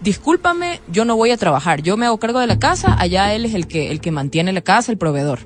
discúlpame, 0.00 0.80
yo 0.90 1.04
no 1.04 1.16
voy 1.16 1.30
a 1.30 1.36
trabajar, 1.36 1.82
yo 1.82 1.96
me 1.96 2.06
hago 2.06 2.18
cargo 2.18 2.38
de 2.40 2.46
la 2.46 2.58
casa, 2.58 2.96
allá 2.98 3.34
él 3.34 3.44
es 3.44 3.54
el 3.54 3.66
que, 3.66 3.90
el 3.90 4.00
que 4.00 4.10
mantiene 4.10 4.52
la 4.52 4.60
casa, 4.62 4.90
el 4.92 4.98
proveedor. 4.98 5.40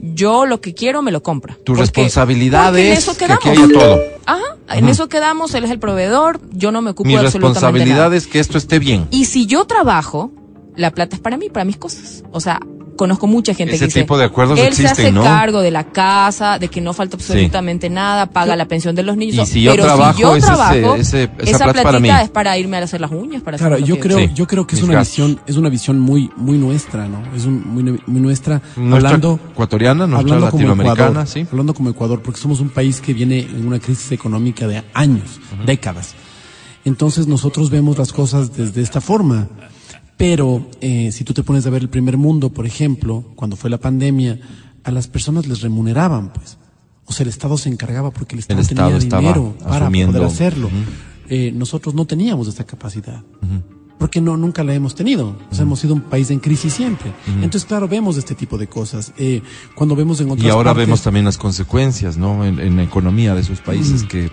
Yo 0.00 0.46
lo 0.46 0.60
que 0.60 0.74
quiero 0.74 1.02
me 1.02 1.10
lo 1.12 1.22
compra. 1.22 1.54
Tu 1.54 1.72
Porque- 1.72 1.80
responsabilidad 1.82 2.66
porque 2.68 2.92
es 2.92 2.98
eso 3.00 3.12
que 3.12 3.26
quedamos. 3.26 3.46
aquí 3.46 3.58
haya 3.62 3.68
todo. 3.72 4.00
Ajá, 4.26 4.56
en 4.70 4.88
eso 4.88 5.08
quedamos, 5.08 5.54
él 5.54 5.64
es 5.64 5.70
el 5.70 5.78
proveedor, 5.78 6.40
yo 6.52 6.72
no 6.72 6.82
me 6.82 6.90
ocupo 6.90 7.06
Mi 7.08 7.14
de 7.14 7.20
absolutamente 7.20 7.60
responsabilidad 7.60 8.04
nada. 8.04 8.16
es 8.16 8.26
que 8.26 8.38
esto 8.40 8.58
esté 8.58 8.78
bien. 8.78 9.06
Y 9.10 9.26
si 9.26 9.46
yo 9.46 9.64
trabajo, 9.66 10.32
la 10.76 10.90
plata 10.92 11.16
es 11.16 11.20
para 11.22 11.36
mí, 11.36 11.48
para 11.50 11.64
mis 11.64 11.76
cosas. 11.76 12.24
O 12.32 12.40
sea, 12.40 12.60
conozco 13.00 13.26
mucha 13.26 13.54
gente 13.54 13.74
Ese 13.76 13.80
que 13.80 13.86
dice, 13.86 14.00
tipo 14.02 14.18
de 14.18 14.26
acuerdos 14.26 14.58
él 14.58 14.74
se 14.74 14.82
existen, 14.82 15.06
hace 15.06 15.12
¿no? 15.12 15.22
cargo 15.22 15.62
de 15.62 15.70
la 15.70 15.84
casa, 15.84 16.58
de 16.58 16.68
que 16.68 16.82
no 16.82 16.92
falta 16.92 17.16
absolutamente 17.16 17.88
nada, 17.88 18.26
paga 18.26 18.54
la 18.56 18.66
pensión 18.66 18.94
de 18.94 19.02
los 19.02 19.16
niños. 19.16 19.48
Y 19.48 19.52
si 19.52 19.62
yo 19.62 19.70
pero 19.70 19.84
trabajo, 19.84 20.12
si 20.16 20.20
yo 20.22 20.36
ese- 20.36 20.46
trabajo, 20.46 20.94
ese- 20.96 21.22
esa 21.38 21.50
esa 21.50 21.64
plata 21.64 21.78
es 21.80 21.84
para 21.84 21.98
mí. 22.00 22.10
es 22.10 22.28
para 22.28 22.58
irme 22.58 22.76
a 22.76 22.82
hacer 22.82 23.00
las 23.00 23.10
uñas, 23.10 23.42
para 23.42 23.56
Claro, 23.56 23.76
hacer 23.76 23.86
yo 23.86 23.98
creo, 23.98 24.18
Sí, 24.18 24.30
yo 24.34 24.46
creo 24.46 24.66
que 24.66 24.74
es 24.76 24.82
mis 24.82 24.88
una 24.90 24.98
gastos. 24.98 25.16
visión, 25.16 25.40
es 25.46 25.56
una 25.56 25.68
visión 25.70 25.98
muy, 25.98 26.30
muy 26.36 26.58
nuestra, 26.58 27.08
¿no? 27.08 27.22
Es 27.34 27.46
un, 27.46 27.66
muy, 27.66 27.82
muy 27.84 28.20
nuestra, 28.20 28.60
Nuestra 28.76 28.96
hablando, 29.08 29.40
ecuatoriana, 29.52 30.06
nuestra 30.06 30.18
hablando 30.34 30.50
como 30.50 30.62
latinoamericana, 30.68 31.08
Ecuador, 31.10 31.26
sí. 31.26 31.46
hablando 31.50 31.72
como 31.74 31.88
Ecuador, 31.90 32.20
porque 32.22 32.38
somos 32.38 32.60
un 32.60 32.68
país 32.68 33.00
que 33.00 33.14
viene 33.14 33.38
en 33.40 33.66
una 33.66 33.78
crisis 33.80 34.12
económica 34.12 34.66
de 34.66 34.82
años, 34.92 35.40
décadas. 35.64 36.14
Entonces 36.84 37.26
nosotros 37.26 37.70
vemos 37.70 37.98
las 37.98 38.12
cosas 38.12 38.54
desde 38.56 38.82
esta 38.82 39.00
forma. 39.00 39.48
Pero 40.20 40.68
eh, 40.82 41.10
si 41.12 41.24
tú 41.24 41.32
te 41.32 41.42
pones 41.42 41.66
a 41.66 41.70
ver 41.70 41.82
el 41.82 41.88
primer 41.88 42.16
mundo, 42.18 42.50
por 42.50 42.66
ejemplo, 42.66 43.24
cuando 43.36 43.56
fue 43.56 43.70
la 43.70 43.78
pandemia, 43.78 44.38
a 44.84 44.90
las 44.90 45.08
personas 45.08 45.46
les 45.46 45.62
remuneraban, 45.62 46.32
pues. 46.32 46.58
O 47.06 47.12
sea, 47.12 47.24
el 47.24 47.30
Estado 47.30 47.56
se 47.58 47.68
encargaba 47.70 48.10
porque 48.12 48.36
el 48.36 48.40
Estado, 48.40 48.60
Estado 48.60 48.90
tenía 48.98 48.98
dinero 49.18 49.56
para 49.64 49.86
asumiendo. 49.86 50.12
poder 50.18 50.26
hacerlo. 50.32 50.68
Eh, 51.28 51.52
nosotros 51.54 51.94
no 51.94 52.04
teníamos 52.06 52.46
esa 52.48 52.64
capacidad. 52.64 53.22
Porque 53.98 54.20
no, 54.20 54.36
nunca 54.36 54.62
la 54.62 54.74
hemos 54.74 54.94
tenido. 54.94 55.36
O 55.50 55.54
sea, 55.54 55.62
hemos 55.62 55.80
sido 55.80 55.94
un 55.94 56.02
país 56.02 56.30
en 56.30 56.38
crisis 56.38 56.72
siempre. 56.74 57.12
Entonces, 57.26 57.64
claro, 57.64 57.88
vemos 57.88 58.16
este 58.16 58.34
tipo 58.34 58.56
de 58.58 58.66
cosas. 58.68 59.12
Eh, 59.18 59.42
cuando 59.74 59.96
vemos 59.96 60.20
en 60.20 60.30
otras 60.30 60.46
Y 60.46 60.50
ahora 60.50 60.70
partes- 60.72 60.86
vemos 60.86 61.02
también 61.02 61.24
las 61.24 61.36
consecuencias, 61.38 62.16
¿no? 62.16 62.44
En, 62.44 62.60
en 62.60 62.76
la 62.76 62.82
economía 62.84 63.34
de 63.34 63.40
esos 63.40 63.60
países 63.60 64.04
que, 64.04 64.30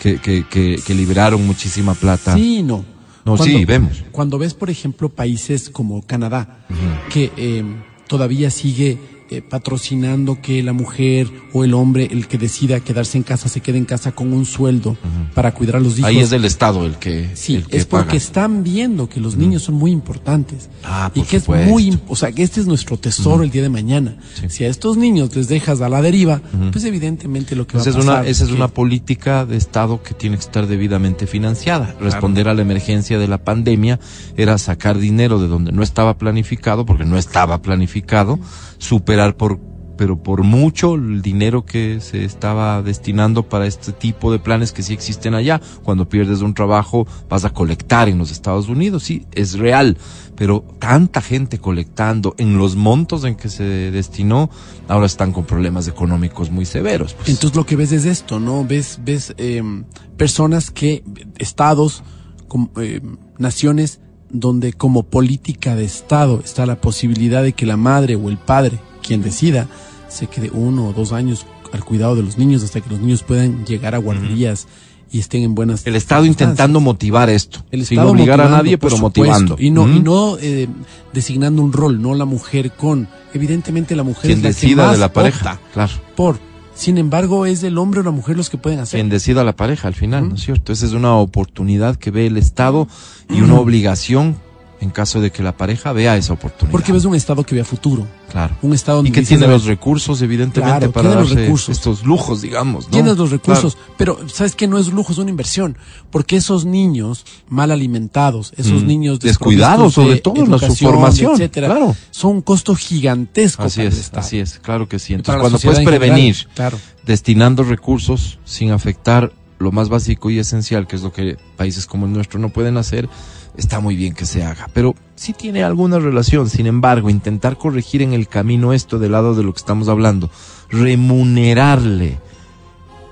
que, 0.00 0.18
que, 0.20 0.46
que, 0.46 0.80
que 0.86 0.94
liberaron 0.94 1.44
muchísima 1.46 1.94
plata. 1.94 2.34
Sí, 2.36 2.62
no. 2.62 2.84
No, 3.24 3.36
sí, 3.36 3.64
vemos. 3.64 4.02
Cuando 4.12 4.38
ves, 4.38 4.54
por 4.54 4.70
ejemplo, 4.70 5.08
países 5.08 5.68
como 5.70 6.02
Canadá, 6.02 6.66
que 7.10 7.30
eh, 7.36 7.64
todavía 8.06 8.50
sigue 8.50 8.98
eh, 9.30 9.42
patrocinando 9.42 10.40
que 10.42 10.62
la 10.62 10.72
mujer 10.72 11.28
o 11.52 11.62
el 11.64 11.74
hombre, 11.74 12.08
el 12.10 12.26
que 12.26 12.36
decida 12.36 12.80
quedarse 12.80 13.16
en 13.16 13.22
casa, 13.22 13.48
se 13.48 13.60
quede 13.60 13.78
en 13.78 13.84
casa 13.84 14.12
con 14.12 14.32
un 14.32 14.44
sueldo 14.44 14.96
para 15.34 15.54
cuidar 15.54 15.76
a 15.76 15.80
los 15.80 15.98
hijos. 15.98 16.08
Ahí 16.08 16.18
es 16.18 16.30
del 16.30 16.44
Estado 16.44 16.84
el 16.84 16.96
que, 16.96 17.30
Sí, 17.34 17.54
el 17.54 17.66
que 17.66 17.76
es 17.76 17.86
porque 17.86 18.06
paga. 18.06 18.16
están 18.16 18.64
viendo 18.64 19.08
que 19.08 19.20
los 19.20 19.36
niños 19.36 19.62
son 19.62 19.76
muy 19.76 19.92
importantes. 19.92 20.68
Ah, 20.84 21.10
y 21.14 21.20
por 21.20 21.28
que 21.28 21.40
supuesto. 21.40 21.64
es 21.64 21.70
muy, 21.70 21.98
o 22.08 22.16
sea, 22.16 22.32
que 22.32 22.42
este 22.42 22.60
es 22.60 22.66
nuestro 22.66 22.96
tesoro 22.98 23.44
el 23.44 23.50
día 23.50 23.62
de 23.62 23.68
mañana. 23.68 24.16
Si 24.48 24.64
a 24.64 24.68
estos 24.68 24.96
niños 24.96 25.34
les 25.36 25.48
dejas 25.48 25.80
a 25.80 25.88
la 25.88 26.02
deriva, 26.02 26.42
pues 26.72 26.84
evidentemente 26.84 27.54
lo 27.54 27.66
que 27.66 27.78
Esa 27.78 27.90
es, 27.90 27.96
va 27.96 28.00
a 28.00 28.02
una, 28.02 28.12
pasar. 28.14 28.26
esa 28.28 28.42
es 28.44 28.50
que- 28.50 28.56
una 28.56 28.68
política 28.68 29.46
de 29.46 29.56
Estado 29.56 30.02
que 30.02 30.14
tiene 30.14 30.36
que 30.36 30.42
estar 30.42 30.66
debidamente 30.66 31.26
financiada. 31.26 31.94
Responder 32.00 32.48
a 32.48 32.54
la 32.54 32.62
emergencia 32.62 33.18
de 33.18 33.28
la 33.28 33.38
pandemia 33.44 34.00
era 34.36 34.58
sacar 34.58 34.98
dinero 34.98 35.40
de 35.40 35.46
donde 35.48 35.70
no 35.72 35.82
estaba 35.82 36.18
planificado, 36.18 36.84
porque 36.84 37.04
no 37.04 37.16
estaba 37.16 37.62
planificado, 37.62 38.38
superar 38.80 39.36
por 39.36 39.60
pero 39.96 40.22
por 40.22 40.44
mucho 40.44 40.94
el 40.94 41.20
dinero 41.20 41.66
que 41.66 42.00
se 42.00 42.24
estaba 42.24 42.80
destinando 42.80 43.42
para 43.50 43.66
este 43.66 43.92
tipo 43.92 44.32
de 44.32 44.38
planes 44.38 44.72
que 44.72 44.82
sí 44.82 44.94
existen 44.94 45.34
allá. 45.34 45.60
Cuando 45.82 46.08
pierdes 46.08 46.40
un 46.40 46.54
trabajo 46.54 47.06
vas 47.28 47.44
a 47.44 47.50
colectar 47.50 48.08
en 48.08 48.16
los 48.16 48.30
Estados 48.30 48.70
Unidos, 48.70 49.02
sí, 49.02 49.26
es 49.32 49.58
real, 49.58 49.98
pero 50.36 50.64
tanta 50.78 51.20
gente 51.20 51.58
colectando 51.58 52.34
en 52.38 52.56
los 52.56 52.76
montos 52.76 53.24
en 53.24 53.34
que 53.34 53.50
se 53.50 53.62
destinó, 53.90 54.48
ahora 54.88 55.04
están 55.04 55.32
con 55.32 55.44
problemas 55.44 55.86
económicos 55.86 56.50
muy 56.50 56.64
severos. 56.64 57.12
pues. 57.12 57.28
Entonces 57.28 57.54
lo 57.54 57.66
que 57.66 57.76
ves 57.76 57.92
es 57.92 58.06
esto, 58.06 58.40
¿no? 58.40 58.64
Ves, 58.64 59.00
ves 59.04 59.34
em, 59.36 59.84
personas 60.16 60.70
que, 60.70 61.04
estados, 61.36 62.02
com- 62.48 62.70
em, 62.78 63.18
naciones 63.36 64.00
donde 64.30 64.72
como 64.72 65.02
política 65.02 65.74
de 65.76 65.84
Estado 65.84 66.40
está 66.44 66.66
la 66.66 66.80
posibilidad 66.80 67.42
de 67.42 67.52
que 67.52 67.66
la 67.66 67.76
madre 67.76 68.16
o 68.16 68.28
el 68.28 68.38
padre, 68.38 68.78
quien 69.02 69.22
decida, 69.22 69.68
se 70.08 70.26
quede 70.26 70.50
uno 70.50 70.88
o 70.88 70.92
dos 70.92 71.12
años 71.12 71.46
al 71.72 71.84
cuidado 71.84 72.16
de 72.16 72.22
los 72.22 72.38
niños 72.38 72.62
hasta 72.62 72.80
que 72.80 72.90
los 72.90 73.00
niños 73.00 73.22
puedan 73.22 73.64
llegar 73.64 73.94
a 73.94 73.98
guarderías 73.98 74.66
y 75.12 75.18
estén 75.18 75.42
en 75.42 75.54
buenas 75.54 75.86
El 75.86 75.96
Estado 75.96 76.24
intentando 76.24 76.80
motivar 76.80 77.30
esto, 77.30 77.64
El 77.70 77.84
sin 77.84 77.98
Estado 77.98 78.12
obligar 78.12 78.40
a 78.40 78.48
nadie, 78.48 78.78
pero 78.78 78.96
supuesto, 78.96 79.22
motivando. 79.22 79.56
Y 79.58 79.70
no, 79.70 79.88
y 79.88 80.00
no 80.00 80.38
eh, 80.40 80.68
designando 81.12 81.62
un 81.62 81.72
rol, 81.72 82.00
no 82.00 82.14
la 82.14 82.24
mujer 82.24 82.72
con. 82.72 83.08
Evidentemente 83.34 83.96
la 83.96 84.02
mujer 84.02 84.22
quien 84.22 84.38
es 84.38 84.44
la 84.44 84.48
que 84.50 84.54
decida 84.54 84.86
más 84.86 84.92
de 84.92 84.98
la 84.98 85.12
pareja, 85.12 85.52
opta 85.54 85.60
claro. 85.72 85.92
por. 86.16 86.49
Sin 86.74 86.98
embargo, 86.98 87.46
es 87.46 87.62
el 87.62 87.78
hombre 87.78 88.00
o 88.00 88.02
la 88.02 88.10
mujer 88.10 88.36
los 88.36 88.48
que 88.48 88.58
pueden 88.58 88.80
hacer. 88.80 88.98
Quien 88.98 89.08
decida 89.10 89.44
la 89.44 89.54
pareja 89.54 89.88
al 89.88 89.94
final, 89.94 90.28
¿no 90.28 90.34
es 90.36 90.42
cierto? 90.42 90.72
Esa 90.72 90.86
es 90.86 90.92
una 90.92 91.16
oportunidad 91.16 91.96
que 91.96 92.10
ve 92.10 92.26
el 92.26 92.36
Estado 92.36 92.88
y 93.28 93.40
una 93.42 93.58
obligación 93.60 94.36
en 94.80 94.90
caso 94.90 95.20
de 95.20 95.30
que 95.30 95.42
la 95.42 95.56
pareja 95.56 95.92
vea 95.92 96.16
esa 96.16 96.32
oportunidad. 96.32 96.72
Porque 96.72 96.92
ves 96.92 97.04
un 97.04 97.14
Estado 97.14 97.44
que 97.44 97.54
ve 97.54 97.60
a 97.60 97.64
futuro. 97.64 98.06
claro. 98.30 98.56
Un 98.62 98.72
Estado 98.72 98.98
Y 98.98 99.00
donde 99.00 99.12
que 99.12 99.20
dices, 99.20 99.38
tiene 99.38 99.52
los 99.52 99.64
recursos, 99.66 100.22
evidentemente, 100.22 100.78
Claro, 100.78 100.92
para 100.92 101.08
los 101.16 101.28
darse 101.30 101.34
recursos. 101.34 101.76
estos 101.76 102.04
lujos, 102.04 102.40
digamos. 102.40 102.86
¿no? 102.86 102.90
Tienes 102.92 103.16
los 103.18 103.30
recursos, 103.30 103.74
Claro. 103.74 103.94
pero 103.98 104.28
¿sabes 104.28 104.54
qué? 104.54 104.66
No 104.66 104.78
es 104.78 104.86
lujo, 104.88 105.12
es 105.12 105.18
una 105.18 105.28
inversión. 105.30 105.76
Porque 106.10 106.36
esos 106.36 106.64
niños 106.64 107.26
mal 107.48 107.70
alimentados, 107.72 108.52
esos 108.56 108.82
Mm. 108.84 108.86
niños 108.86 109.18
Descuidados, 109.20 109.94
de 109.96 110.02
sobre 110.02 110.16
todo, 110.20 110.36
en 110.36 110.58
su 110.58 110.76
formación, 110.76 111.32
etcétera, 111.32 111.66
claro. 111.68 111.94
son 112.10 112.36
un 112.36 112.42
costo 112.42 112.74
gigantesco 112.74 113.62
Así 113.64 113.76
para 113.80 113.88
el 113.88 113.92
es, 113.92 113.98
Estado. 114.00 114.20
así 114.26 114.38
es, 114.38 114.58
claro 114.60 114.88
que 114.88 114.98
sí. 114.98 115.12
Entonces, 115.14 115.40
cuando 115.40 115.58
puedes 115.58 115.78
en 115.80 115.84
general, 115.84 116.00
prevenir 116.08 116.36
claro. 116.54 116.78
destinando 117.04 117.64
recursos 117.64 118.38
sin 118.44 118.70
afectar 118.70 119.32
lo 119.58 119.72
más 119.72 119.88
básico 119.90 120.30
y 120.30 120.38
esencial, 120.38 120.86
que 120.86 120.96
es 120.96 121.02
lo 121.02 121.12
que 121.12 121.36
países 121.58 121.84
como 121.86 122.06
el 122.06 122.12
nuestro 122.14 122.38
no 122.40 122.48
pueden 122.48 122.78
hacer, 122.78 123.08
está 123.56 123.80
muy 123.80 123.96
bien 123.96 124.14
que 124.14 124.26
se 124.26 124.44
haga. 124.44 124.68
Pero 124.72 124.94
sí 125.16 125.32
tiene 125.32 125.62
alguna 125.62 125.98
relación. 125.98 126.48
Sin 126.48 126.66
embargo, 126.66 127.10
intentar 127.10 127.56
corregir 127.56 128.02
en 128.02 128.12
el 128.12 128.28
camino 128.28 128.72
esto 128.72 128.98
del 128.98 129.12
lado 129.12 129.34
de 129.34 129.42
lo 129.42 129.52
que 129.52 129.58
estamos 129.58 129.88
hablando, 129.88 130.30
remunerarle 130.68 132.18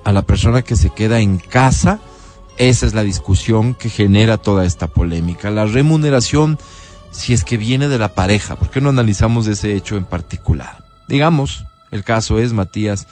a 0.05 0.13
la 0.13 0.23
persona 0.23 0.63
que 0.63 0.77
se 0.77 0.91
queda 0.91 1.21
en 1.21 1.39
casa, 1.39 2.01
esa 2.57 2.87
es 2.87 2.95
la 2.95 3.03
discusión 3.03 3.75
que 3.75 3.91
genera 3.91 4.39
toda 4.39 4.65
esta 4.65 4.87
polémica. 4.87 5.51
La 5.51 5.67
remuneración, 5.67 6.59
si 7.11 7.33
es 7.33 7.45
que 7.45 7.57
viene 7.57 7.89
de 7.89 7.99
la 7.99 8.15
pareja, 8.15 8.57
¿por 8.57 8.71
qué 8.71 8.81
no 8.81 8.89
analizamos 8.89 9.47
ese 9.47 9.75
hecho 9.75 9.97
en 9.97 10.05
particular? 10.05 10.85
Digamos, 11.09 11.65
el 11.91 12.05
caso 12.05 12.39
es, 12.39 12.53
Matías, 12.53 13.07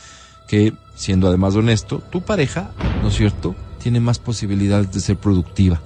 que 0.48 0.72
siendo 0.94 1.28
además 1.28 1.54
honesto, 1.54 2.02
tu 2.10 2.22
pareja, 2.22 2.70
¿no 3.02 3.08
es 3.08 3.14
cierto?, 3.14 3.54
tiene 3.80 4.00
más 4.00 4.18
posibilidades 4.18 4.90
de 4.90 4.98
ser 4.98 5.16
productiva. 5.16 5.80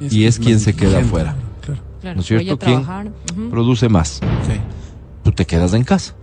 Y 0.00 0.24
es 0.24 0.38
quien 0.38 0.60
se 0.60 0.74
queda 0.74 1.00
afuera. 1.00 1.34
claro. 1.62 1.80
Claro, 2.00 2.16
¿No 2.16 2.20
es 2.20 2.26
cierto? 2.26 2.58
¿Quién? 2.58 3.50
Produce 3.50 3.88
más. 3.88 4.20
Tú 5.24 5.32
te 5.32 5.44
quedas 5.44 5.72
en 5.74 5.82
casa. 5.84 6.14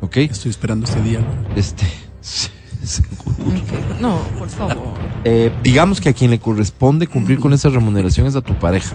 ¿Ok? 0.00 0.16
Estoy 0.18 0.50
esperando 0.50 0.86
ese 0.86 1.00
día. 1.02 1.20
Este. 1.56 1.84
No, 4.00 4.18
por 4.38 4.48
favor. 4.50 4.76
Eh, 5.24 5.50
digamos 5.62 6.00
que 6.02 6.10
a 6.10 6.12
quien 6.12 6.30
le 6.30 6.38
corresponde 6.38 7.06
cumplir 7.06 7.38
con 7.40 7.52
esa 7.54 7.70
remuneración 7.70 8.26
es 8.26 8.36
a 8.36 8.42
tu 8.42 8.54
pareja. 8.58 8.94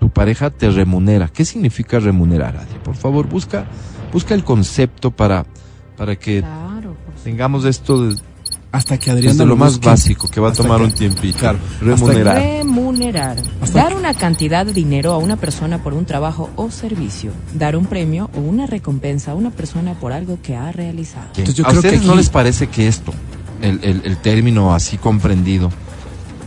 Tu 0.00 0.10
pareja 0.10 0.50
te 0.50 0.68
remunera. 0.70 1.28
¿Qué 1.28 1.44
significa 1.44 2.00
remunerar, 2.00 2.56
Adri? 2.56 2.78
Por 2.82 2.96
favor, 2.96 3.28
busca, 3.28 3.66
busca 4.12 4.34
el 4.34 4.42
concepto 4.42 5.10
para, 5.12 5.46
para 5.96 6.16
que 6.16 6.40
Claro, 6.40 6.96
tengamos 7.22 7.64
esto 7.64 8.08
de- 8.08 8.20
Hasta 8.72 8.98
que 8.98 9.10
Adriana 9.10 9.32
desde 9.32 9.46
lo 9.46 9.56
más 9.56 9.72
busque. 9.74 9.86
básico, 9.86 10.28
que 10.28 10.38
va 10.40 10.50
a 10.50 10.52
tomar 10.52 10.78
que- 10.78 10.84
un 10.84 10.92
tiempito. 10.92 11.38
Claro. 11.38 11.58
Remunerar. 11.80 12.36
Remunerar. 12.36 13.36
Hasta 13.62 13.82
Dar 13.84 13.94
una 13.94 14.12
cantidad 14.12 14.66
de 14.66 14.72
dinero 14.74 15.12
a 15.12 15.18
una 15.18 15.36
persona 15.36 15.82
por 15.82 15.94
un 15.94 16.04
trabajo 16.04 16.50
o 16.56 16.70
servicio. 16.70 17.30
Dar 17.54 17.76
un 17.76 17.86
premio 17.86 18.28
o 18.34 18.40
una 18.40 18.66
recompensa 18.66 19.30
a 19.30 19.34
una 19.34 19.50
persona 19.50 19.94
por 19.94 20.12
algo 20.12 20.38
que 20.42 20.56
ha 20.56 20.72
realizado. 20.72 21.26
Bien. 21.34 21.46
Entonces 21.48 21.54
yo 21.56 21.64
¿A 21.64 21.70
creo 21.70 21.80
que 21.82 21.88
ustedes 21.88 22.04
no 22.06 22.14
les 22.16 22.28
parece 22.28 22.66
que 22.66 22.86
esto, 22.86 23.14
el, 23.62 23.80
el- 23.82 24.02
el 24.04 24.16
término 24.18 24.74
así 24.74 24.98
comprendido, 24.98 25.70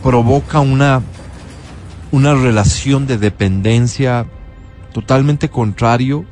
provoca 0.02 0.60
una, 0.60 1.02
una 2.12 2.34
relación 2.34 3.06
de 3.08 3.18
dependencia 3.18 4.26
totalmente 4.92 5.48
contrario 5.48 6.24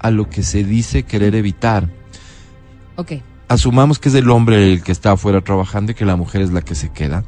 a 0.00 0.10
lo 0.10 0.28
que 0.28 0.42
se 0.42 0.64
dice 0.64 1.04
querer 1.04 1.34
evitar. 1.36 1.88
Ok. 2.96 3.12
Asumamos 3.48 3.98
que 3.98 4.08
es 4.10 4.14
el 4.14 4.28
hombre 4.30 4.72
el 4.72 4.82
que 4.82 4.92
está 4.92 5.12
afuera 5.12 5.40
trabajando 5.40 5.92
y 5.92 5.94
que 5.94 6.04
la 6.04 6.16
mujer 6.16 6.42
es 6.42 6.52
la 6.52 6.62
que 6.62 6.74
se 6.74 6.90
queda. 6.90 7.24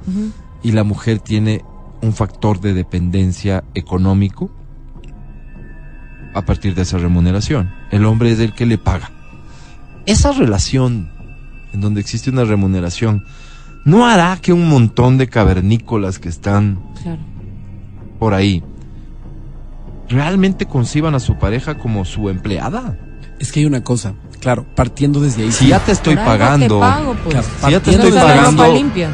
Y 0.62 0.72
la 0.72 0.84
mujer 0.84 1.18
tiene 1.20 1.64
un 2.02 2.12
factor 2.12 2.60
de 2.60 2.74
dependencia 2.74 3.64
económico 3.74 4.50
a 6.34 6.42
partir 6.42 6.74
de 6.74 6.82
esa 6.82 6.98
remuneración. 6.98 7.72
El 7.90 8.04
hombre 8.04 8.30
es 8.32 8.38
el 8.40 8.54
que 8.54 8.66
le 8.66 8.78
paga. 8.78 9.10
Esa 10.06 10.32
relación 10.32 11.10
en 11.72 11.80
donde 11.80 12.00
existe 12.00 12.30
una 12.30 12.44
remuneración 12.44 13.24
no 13.84 14.06
hará 14.06 14.38
que 14.40 14.52
un 14.52 14.68
montón 14.68 15.16
de 15.18 15.28
cavernícolas 15.28 16.18
que 16.18 16.28
están 16.28 16.78
Claro. 17.02 17.20
por 18.18 18.34
ahí 18.34 18.62
realmente 20.08 20.66
conciban 20.66 21.14
a 21.14 21.20
su 21.20 21.38
pareja 21.38 21.78
como 21.78 22.04
su 22.04 22.28
empleada. 22.28 22.98
Es 23.38 23.52
que 23.52 23.60
hay 23.60 23.66
una 23.66 23.82
cosa, 23.82 24.14
claro, 24.40 24.64
partiendo 24.74 25.20
desde 25.20 25.42
ahí. 25.44 25.52
Si 25.52 25.68
ya 25.68 25.78
te 25.80 25.92
estoy 25.92 26.16
pagando, 26.16 26.80
pago, 26.80 27.14
pues. 27.22 27.34
Claro, 27.34 27.48
si 27.64 27.70
ya 27.70 27.80
te 27.80 27.90
estoy 27.92 28.10
Usa 28.10 28.24
la 28.24 28.34
ropa 28.36 28.50
pagando, 28.56 28.74
limpia. 28.74 29.10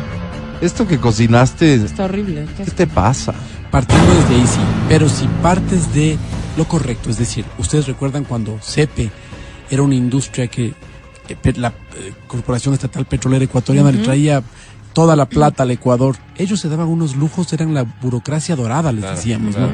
esto 0.60 0.86
que 0.86 0.98
cocinaste, 0.98 1.74
Está 1.74 2.04
horrible. 2.04 2.44
¿Qué 2.46 2.54
¿qué 2.54 2.62
asco. 2.62 2.74
te 2.76 2.86
pasa? 2.86 3.34
Partiendo 3.70 4.14
desde 4.14 4.34
ahí 4.36 4.46
sí, 4.46 4.60
pero 4.88 5.08
si 5.08 5.26
partes 5.42 5.92
de 5.92 6.16
lo 6.56 6.64
correcto, 6.66 7.10
es 7.10 7.18
decir, 7.18 7.44
ustedes 7.58 7.86
recuerdan 7.86 8.24
cuando 8.24 8.58
CEPE 8.62 9.10
era 9.70 9.82
una 9.82 9.94
industria 9.96 10.46
que 10.46 10.72
eh, 11.28 11.52
la 11.56 11.68
eh, 11.68 12.12
Corporación 12.26 12.72
Estatal 12.74 13.04
Petrolera 13.04 13.44
Ecuatoriana 13.44 13.90
le 13.92 13.98
traía 13.98 14.42
toda 14.92 15.14
la 15.16 15.28
plata 15.28 15.64
al 15.64 15.72
Ecuador. 15.72 16.16
Ellos 16.36 16.60
se 16.60 16.68
daban 16.70 16.86
unos 16.86 17.16
lujos, 17.16 17.52
eran 17.52 17.74
la 17.74 17.82
burocracia 17.82 18.56
dorada, 18.56 18.92
les 18.92 19.02
decíamos, 19.10 19.56
¿no? 19.56 19.68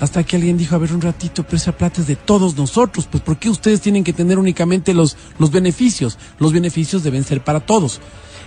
Hasta 0.00 0.24
que 0.24 0.36
alguien 0.36 0.56
dijo, 0.56 0.74
a 0.74 0.78
ver 0.78 0.94
un 0.94 1.02
ratito, 1.02 1.44
pero 1.44 1.58
esa 1.58 1.72
plata 1.72 2.00
es 2.00 2.06
de 2.06 2.16
todos 2.16 2.56
nosotros, 2.56 3.06
pues 3.06 3.22
¿por 3.22 3.38
qué 3.38 3.50
ustedes 3.50 3.82
tienen 3.82 4.02
que 4.02 4.14
tener 4.14 4.38
únicamente 4.38 4.94
los, 4.94 5.16
los 5.38 5.50
beneficios? 5.50 6.18
Los 6.38 6.52
beneficios 6.52 7.02
deben 7.02 7.22
ser 7.22 7.44
para 7.44 7.60
todos. 7.60 8.00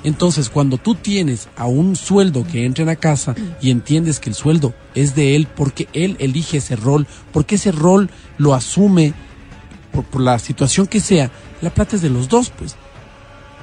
Entonces, 0.04 0.50
cuando 0.50 0.78
tú 0.78 0.96
tienes 0.96 1.48
a 1.56 1.66
un 1.66 1.96
sueldo 1.96 2.46
que 2.46 2.66
entra 2.66 2.82
en 2.82 2.88
la 2.88 2.96
casa 2.96 3.36
y 3.62 3.70
entiendes 3.70 4.20
que 4.20 4.30
el 4.30 4.36
sueldo 4.36 4.74
es 4.96 5.16
de 5.16 5.36
él 5.36 5.48
porque 5.48 5.88
él 5.94 6.18
elige 6.20 6.58
ese 6.58 6.76
rol, 6.76 7.08
porque 7.32 7.56
ese 7.56 7.72
rol 7.72 8.10
lo 8.38 8.54
asume 8.54 9.14
por, 9.92 10.04
por 10.04 10.22
la 10.22 10.40
situación 10.40 10.88
que 10.88 11.00
sea, 11.00 11.32
la 11.62 11.70
plata 11.70 11.96
es 11.96 12.02
de 12.02 12.10
los 12.10 12.28
dos, 12.28 12.50
pues. 12.50 12.76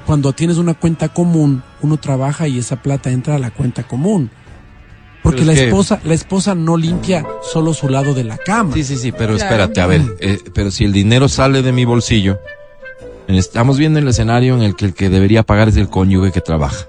Cuando 0.07 0.33
tienes 0.33 0.57
una 0.57 0.75
cuenta 0.75 1.11
común, 1.11 1.63
uno 1.83 1.99
trabaja 1.99 2.49
y 2.49 2.59
esa 2.59 2.83
plata 2.83 3.11
entra 3.11 3.37
a 3.37 3.39
la 3.39 3.51
cuenta 3.51 3.83
común. 3.83 4.31
Porque 5.23 5.45
la 5.45 5.53
esposa, 5.53 6.01
la 6.05 6.15
esposa 6.15 6.55
no 6.55 6.77
limpia 6.77 7.27
solo 7.53 7.75
su 7.75 7.89
lado 7.89 8.15
de 8.15 8.25
la 8.25 8.39
cama. 8.39 8.73
Sí, 8.75 8.85
sí, 8.85 8.97
sí, 8.97 9.13
pero 9.13 9.35
Claro. 9.37 9.51
espérate, 9.51 9.81
a 9.81 9.87
ver, 9.87 10.03
eh, 10.21 10.39
pero 10.55 10.71
si 10.71 10.85
el 10.85 10.93
dinero 10.93 11.29
sale 11.29 11.61
de 11.63 11.73
mi 11.73 11.85
bolsillo, 11.85 12.39
estamos 13.29 13.79
viendo 13.79 13.99
el 13.99 14.09
escenario 14.09 14.55
en 14.55 14.63
el 14.63 14.75
que 14.77 14.87
el 14.87 14.95
que 14.95 15.09
debería 15.11 15.43
pagar 15.43 15.69
es 15.69 15.77
el 15.77 15.89
cónyuge 15.89 16.33
que 16.33 16.41
trabaja. 16.41 16.87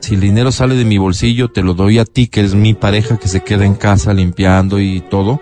Si 0.00 0.14
el 0.14 0.20
dinero 0.20 0.52
sale 0.52 0.74
de 0.74 0.84
mi 0.84 0.98
bolsillo, 0.98 1.48
te 1.48 1.62
lo 1.62 1.74
doy 1.74 1.98
a 1.98 2.04
ti, 2.04 2.26
que 2.26 2.40
es 2.42 2.54
mi 2.54 2.74
pareja 2.74 3.16
que 3.16 3.28
se 3.28 3.40
queda 3.42 3.64
en 3.64 3.74
casa 3.74 4.12
limpiando 4.12 4.78
y 4.80 5.00
todo. 5.00 5.40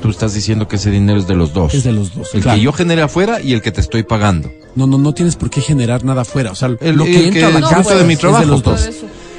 Tú 0.00 0.10
estás 0.10 0.34
diciendo 0.34 0.68
que 0.68 0.76
ese 0.76 0.90
dinero 0.90 1.18
es 1.18 1.26
de 1.26 1.34
los 1.34 1.52
dos. 1.52 1.74
Es 1.74 1.84
de 1.84 1.92
los 1.92 2.14
dos. 2.14 2.34
El 2.34 2.42
claro. 2.42 2.58
que 2.58 2.64
yo 2.64 2.72
genere 2.72 3.02
afuera 3.02 3.40
y 3.40 3.52
el 3.52 3.62
que 3.62 3.72
te 3.72 3.80
estoy 3.80 4.02
pagando. 4.02 4.50
No, 4.74 4.86
no, 4.86 4.98
no 4.98 5.12
tienes 5.14 5.36
por 5.36 5.50
qué 5.50 5.60
generar 5.60 6.04
nada 6.04 6.22
afuera. 6.22 6.52
O 6.52 6.54
sea, 6.54 6.68
El- 6.80 6.96
lo 6.96 7.04
el 7.04 7.12
que 7.12 7.18
que- 7.20 7.28
entra 7.28 7.48
a 7.48 7.50
la 7.50 7.58
el 7.58 7.64
casa 7.64 7.82
fruto 7.82 7.98
de 7.98 8.04
mi 8.04 8.12
es 8.14 8.18
trabajo, 8.20 8.44
los 8.44 8.62
pues. 8.62 8.86
dos. 8.86 8.94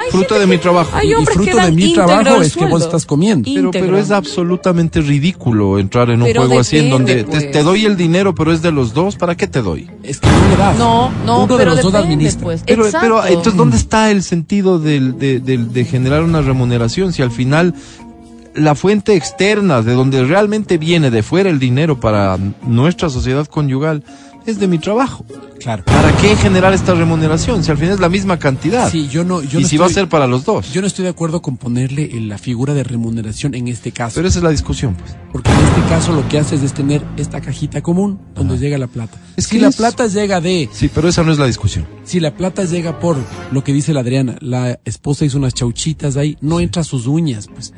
Fruto 0.09 0.35
de 0.35 0.41
que- 0.41 0.47
mi 0.47 0.57
trabajo. 0.57 0.91
Hay 0.93 1.11
Y 1.11 1.25
fruto 1.25 1.57
de 1.57 1.71
mi 1.71 1.93
trabajo 1.93 2.41
es 2.41 2.55
que 2.55 2.65
vos 2.65 2.81
estás 2.83 3.05
comiendo. 3.05 3.49
Pero, 3.53 3.71
pero 3.71 3.97
es 3.97 4.11
absolutamente 4.11 5.01
ridículo 5.01 5.79
entrar 5.79 6.09
en 6.09 6.21
un 6.21 6.27
Pero 6.27 6.41
juego 6.45 6.59
así 6.59 6.77
en 6.77 6.89
donde 6.89 7.15
te, 7.15 7.23
pues. 7.25 7.51
te 7.51 7.63
doy 7.63 7.85
el 7.85 7.97
dinero, 7.97 8.33
pero 8.35 8.51
es 8.51 8.61
de 8.61 8.71
los 8.71 8.93
dos. 8.93 9.15
¿Para 9.15 9.35
qué 9.35 9.47
te 9.47 9.61
doy? 9.61 9.89
Es 10.03 10.19
que 10.19 10.27
no 10.29 10.49
le 10.49 10.55
das. 10.57 10.77
No, 10.77 11.11
no, 11.25 11.43
Uno 11.43 11.57
de 11.57 11.63
pero 11.63 11.75
los 11.75 11.83
dos 11.83 11.93
depende, 11.93 12.31
pues. 12.41 12.63
Pero, 12.65 12.85
pero 13.01 13.25
entonces, 13.25 13.55
¿dónde 13.55 13.77
está 13.77 14.11
el 14.11 14.23
sentido 14.23 14.79
del- 14.79 15.17
de, 15.17 15.39
del- 15.39 15.71
de 15.73 15.85
generar 15.85 16.23
una 16.23 16.41
remuneración? 16.41 17.13
Si 17.13 17.21
al 17.21 17.31
final 17.31 17.73
la 18.55 18.73
fuente 18.73 19.15
externa, 19.15 19.81
de 19.83 19.93
donde 19.93 20.23
realmente 20.25 20.77
viene 20.79 21.11
de 21.11 21.21
fuera 21.21 21.49
el 21.49 21.59
dinero 21.59 21.99
para 21.99 22.37
nuestra 22.65 23.09
sociedad 23.09 23.45
conyugal, 23.45 24.03
es 24.47 24.59
de 24.59 24.67
mi 24.67 24.79
trabajo. 24.79 25.25
Claro. 25.59 25.83
¿Para 25.85 26.15
qué 26.17 26.35
generar 26.35 26.73
esta 26.73 26.93
remuneración? 26.93 27.63
Si 27.63 27.71
al 27.71 27.77
final 27.77 27.95
es 27.95 27.99
la 27.99 28.09
misma 28.09 28.37
cantidad. 28.39 28.89
Sí, 28.91 29.07
yo 29.09 29.23
no, 29.23 29.41
yo 29.41 29.59
y 29.59 29.63
no 29.63 29.67
si 29.67 29.75
estoy, 29.75 29.77
va 29.79 29.85
a 29.87 29.89
ser 29.89 30.07
para 30.07 30.27
los 30.27 30.45
dos. 30.45 30.71
yo 30.71 30.81
no 30.81 30.87
estoy 30.87 31.03
de 31.03 31.09
acuerdo 31.09 31.41
con 31.41 31.57
ponerle 31.57 32.03
eh, 32.05 32.21
la 32.21 32.37
figura 32.37 32.73
de 32.73 32.83
remuneración 32.83 33.53
en 33.55 33.67
este 33.67 33.91
caso. 33.91 34.15
Pero 34.15 34.27
esa 34.27 34.39
es 34.39 34.43
la 34.43 34.51
discusión, 34.51 34.95
pues. 34.95 35.15
Porque 35.31 35.51
en 35.51 35.57
este 35.59 35.81
caso 35.89 36.13
lo 36.13 36.27
que 36.29 36.39
haces 36.39 36.63
es 36.63 36.73
tener 36.73 37.03
esta 37.17 37.41
cajita 37.41 37.81
común 37.81 38.19
donde 38.35 38.57
llega 38.57 38.77
la 38.77 38.87
plata. 38.87 39.17
Es 39.35 39.45
si 39.47 39.57
que 39.57 39.61
la 39.61 39.69
es- 39.69 39.75
plata 39.75 40.07
llega 40.07 40.39
de, 40.41 40.69
Sí, 40.71 40.89
pero 40.93 41.09
esa 41.09 41.23
no 41.23 41.31
es 41.31 41.37
la 41.39 41.45
discusión. 41.47 41.85
si 42.05 42.19
la 42.19 42.33
plata 42.35 42.63
llega 42.63 42.99
por 42.99 43.17
lo 43.51 43.63
que 43.63 43.73
dice 43.73 43.93
la 43.93 44.01
Adriana, 44.01 44.37
la 44.39 44.79
esposa 44.85 45.25
hizo 45.25 45.37
unas 45.37 45.53
chauchitas 45.53 46.15
ahí, 46.17 46.37
no 46.41 46.59
entra 46.59 46.83
sus 46.83 47.07
uñas, 47.07 47.47
pues. 47.53 47.73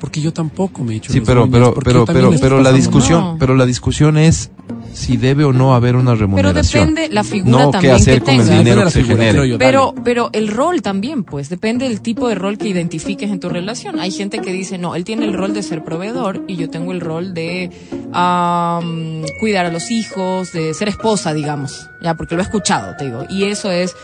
Porque 0.00 0.20
yo 0.22 0.32
tampoco 0.32 0.82
me 0.82 0.94
he 0.94 0.96
hecho 0.96 1.12
Sí, 1.12 1.20
pero, 1.20 1.48
pero, 1.50 1.74
pero, 1.74 2.04
pero, 2.06 2.32
pero 2.40 2.60
la 2.62 2.72
discusión, 2.72 3.20
No. 3.20 3.36
pero 3.38 3.54
la 3.54 3.66
discusión 3.66 4.16
es 4.16 4.50
si 4.94 5.16
debe 5.18 5.44
o 5.44 5.52
no 5.52 5.74
haber 5.74 5.94
una 5.94 6.12
Pero 6.12 6.20
remuneración. 6.22 6.94
depende 6.94 7.14
la 7.14 7.22
figura 7.22 7.66
no 7.66 7.70
también 7.70 7.94
qué 7.94 8.00
hacer 8.00 8.22
que 8.22 8.36
con 8.36 8.40
el 8.40 8.58
dinero 8.58 8.84
que 8.84 8.90
se 8.90 9.04
genere. 9.04 9.48
yo. 9.48 9.58
Pero, 9.58 9.94
pero 10.02 10.30
el 10.32 10.48
rol 10.48 10.82
también, 10.82 11.22
pues, 11.22 11.48
depende 11.48 11.86
del 11.88 12.00
tipo 12.00 12.28
de 12.28 12.34
rol 12.34 12.58
que 12.58 12.68
identifiques 12.68 13.30
en 13.30 13.38
tu 13.40 13.48
relación. 13.50 14.00
Hay 14.00 14.10
gente 14.10 14.40
que 14.40 14.52
dice, 14.52 14.78
no, 14.78 14.94
él 14.96 15.04
tiene 15.04 15.26
el 15.26 15.34
rol 15.34 15.52
de 15.52 15.62
ser 15.62 15.84
proveedor 15.84 16.42
y 16.48 16.56
yo 16.56 16.70
tengo 16.70 16.92
el 16.92 17.00
rol 17.00 17.34
de 17.34 17.70
am, 18.12 19.22
cuidar 19.38 19.66
a 19.66 19.70
los 19.70 19.90
hijos, 19.90 20.52
de 20.52 20.74
ser 20.74 20.88
esposa, 20.88 21.32
digamos, 21.34 21.88
ya, 22.02 22.14
porque 22.14 22.34
lo 22.34 22.40
he 22.40 22.44
escuchado, 22.44 22.94
te 22.98 23.04
digo. 23.04 23.24
Y 23.28 23.44
eso 23.44 23.70
es 23.70 23.94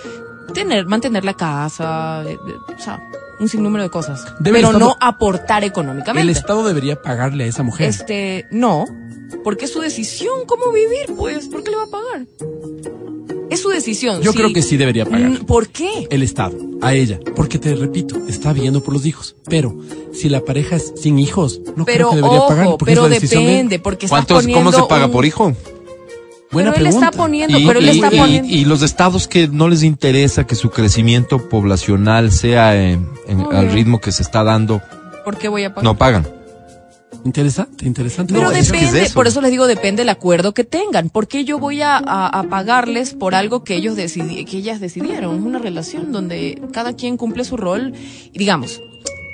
tener, 0.55 0.87
mantener 0.87 1.25
la 1.25 1.35
casa, 1.35 2.23
eh, 2.27 2.33
eh, 2.49 2.75
o 2.77 2.81
sea, 2.83 3.01
un 3.40 3.49
sinnúmero 3.49 3.83
de 3.85 3.90
cosas. 3.90 4.25
Debe 4.40 4.59
el 4.61 4.64
pero 4.66 4.72
Estado- 4.77 4.79
no 4.90 4.96
aportar 5.01 5.62
El 5.64 5.70
económicamente. 5.70 6.33
Estado 6.33 6.66
debería 6.66 7.01
pagarle 7.03 7.44
a 7.44 7.46
esa 7.46 7.62
mujer. 7.62 7.88
Este, 7.88 8.46
no, 8.51 8.85
porque 9.44 9.64
es 9.66 9.72
su 9.72 9.81
decisión 9.81 10.46
cómo 10.46 10.72
vivir, 10.72 11.14
pues, 11.16 11.49
¿por 11.49 11.62
qué 11.62 11.70
le 11.70 11.77
va 11.77 11.85
a 11.85 11.87
pagar? 11.88 12.27
Es 13.49 13.61
su 13.61 13.68
decisión. 13.68 14.20
Yo 14.22 14.33
creo 14.33 14.53
que 14.53 14.61
sí 14.61 14.77
debería 14.77 15.05
pagar. 15.07 15.31
Mm, 15.31 15.44
¿Por 15.44 15.68
qué? 15.68 16.09
el 16.11 16.22
Estado 16.25 16.57
a 16.83 16.94
ella, 16.94 17.20
porque 17.37 17.59
te 17.59 17.75
repito, 17.77 18.16
está 18.29 18.53
viendo 18.53 18.83
por 18.83 18.92
los 18.92 19.07
hijos. 19.07 19.37
Pero 19.49 19.77
si 20.12 20.29
la 20.29 20.44
pareja 20.44 20.77
es 20.77 20.92
sin 20.96 21.18
hijos, 21.18 21.61
no 21.77 21.85
Pero 21.85 22.09
creo 22.09 22.11
que 22.11 22.16
debería 22.16 22.38
ojo, 22.38 22.49
pagar. 22.49 22.66
Porque 22.70 22.85
pero 22.87 23.05
es 23.05 23.09
la 23.11 23.14
decisión 23.14 23.44
de 23.44 23.51
depende, 23.51 23.79
porque 23.79 24.09
¿Cuántos, 24.09 24.42
poniendo 24.42 24.70
¿Cómo 24.72 24.83
se 24.85 24.88
paga 24.88 25.07
un- 25.07 25.12
por 25.12 25.25
hijo? 25.25 25.53
Buena 26.53 26.71
pero 26.73 26.85
él 26.85 26.91
pregunta. 26.91 27.07
está 27.09 27.19
poniendo, 27.19 27.59
Y, 27.59 27.67
pero 27.67 27.79
él 27.81 27.87
y- 27.87 27.89
está 27.91 28.11
poniendo. 28.11 28.49
y 28.53 28.65
los 28.65 28.83
estados 28.83 29.27
que 29.29 29.49
no 29.49 29.69
les 29.69 29.83
interesa 29.83 30.47
que 30.47 30.55
su 30.55 30.71
crecimiento 30.71 31.49
poblacional 31.49 32.31
sea 32.33 32.77
en- 32.77 33.09
en- 33.27 33.41
Obvio. 33.41 33.59
al 33.59 33.71
ritmo 33.73 34.01
que 34.01 34.13
se 34.13 34.23
está 34.23 34.45
dando, 34.45 34.81
¿Por 35.25 35.37
qué 35.39 35.49
voy 35.49 35.65
a 35.65 35.71
pagar? 35.71 35.85
no 35.85 35.97
pagan. 35.99 36.27
Interesante, 37.25 37.87
interesante. 37.87 38.33
Pero 38.33 38.51
No, 38.51 38.53
es 38.57 38.71
depende, 38.71 39.03
eso. 39.03 39.15
por 39.15 39.27
eso 39.27 39.41
les 39.41 39.51
digo, 39.51 39.67
depende 39.67 40.03
del 40.03 40.11
acuerdo 40.11 40.55
que 40.55 40.63
tengan. 40.65 41.11
¿Por 41.11 41.27
qué 41.27 41.45
yo 41.45 41.59
voy 41.59 41.83
a, 41.83 41.97
a- 41.97 42.29
a 42.29 42.43
pagarles 42.45 43.15
por 43.15 43.35
algo 43.35 43.65
que 43.65 43.75
ellos 43.75 43.97
decidi- 43.97 44.45
que 44.49 44.59
ellas 44.59 44.81
decidieron? 44.81 45.37
Es 45.39 45.43
una 45.43 45.59
relación 45.59 46.13
donde 46.13 46.61
cada 46.73 46.93
quien 46.95 47.17
cumple 47.17 47.45
su 47.45 47.57
rol. 47.57 47.93
Y 48.33 48.39
digamos, 48.39 48.81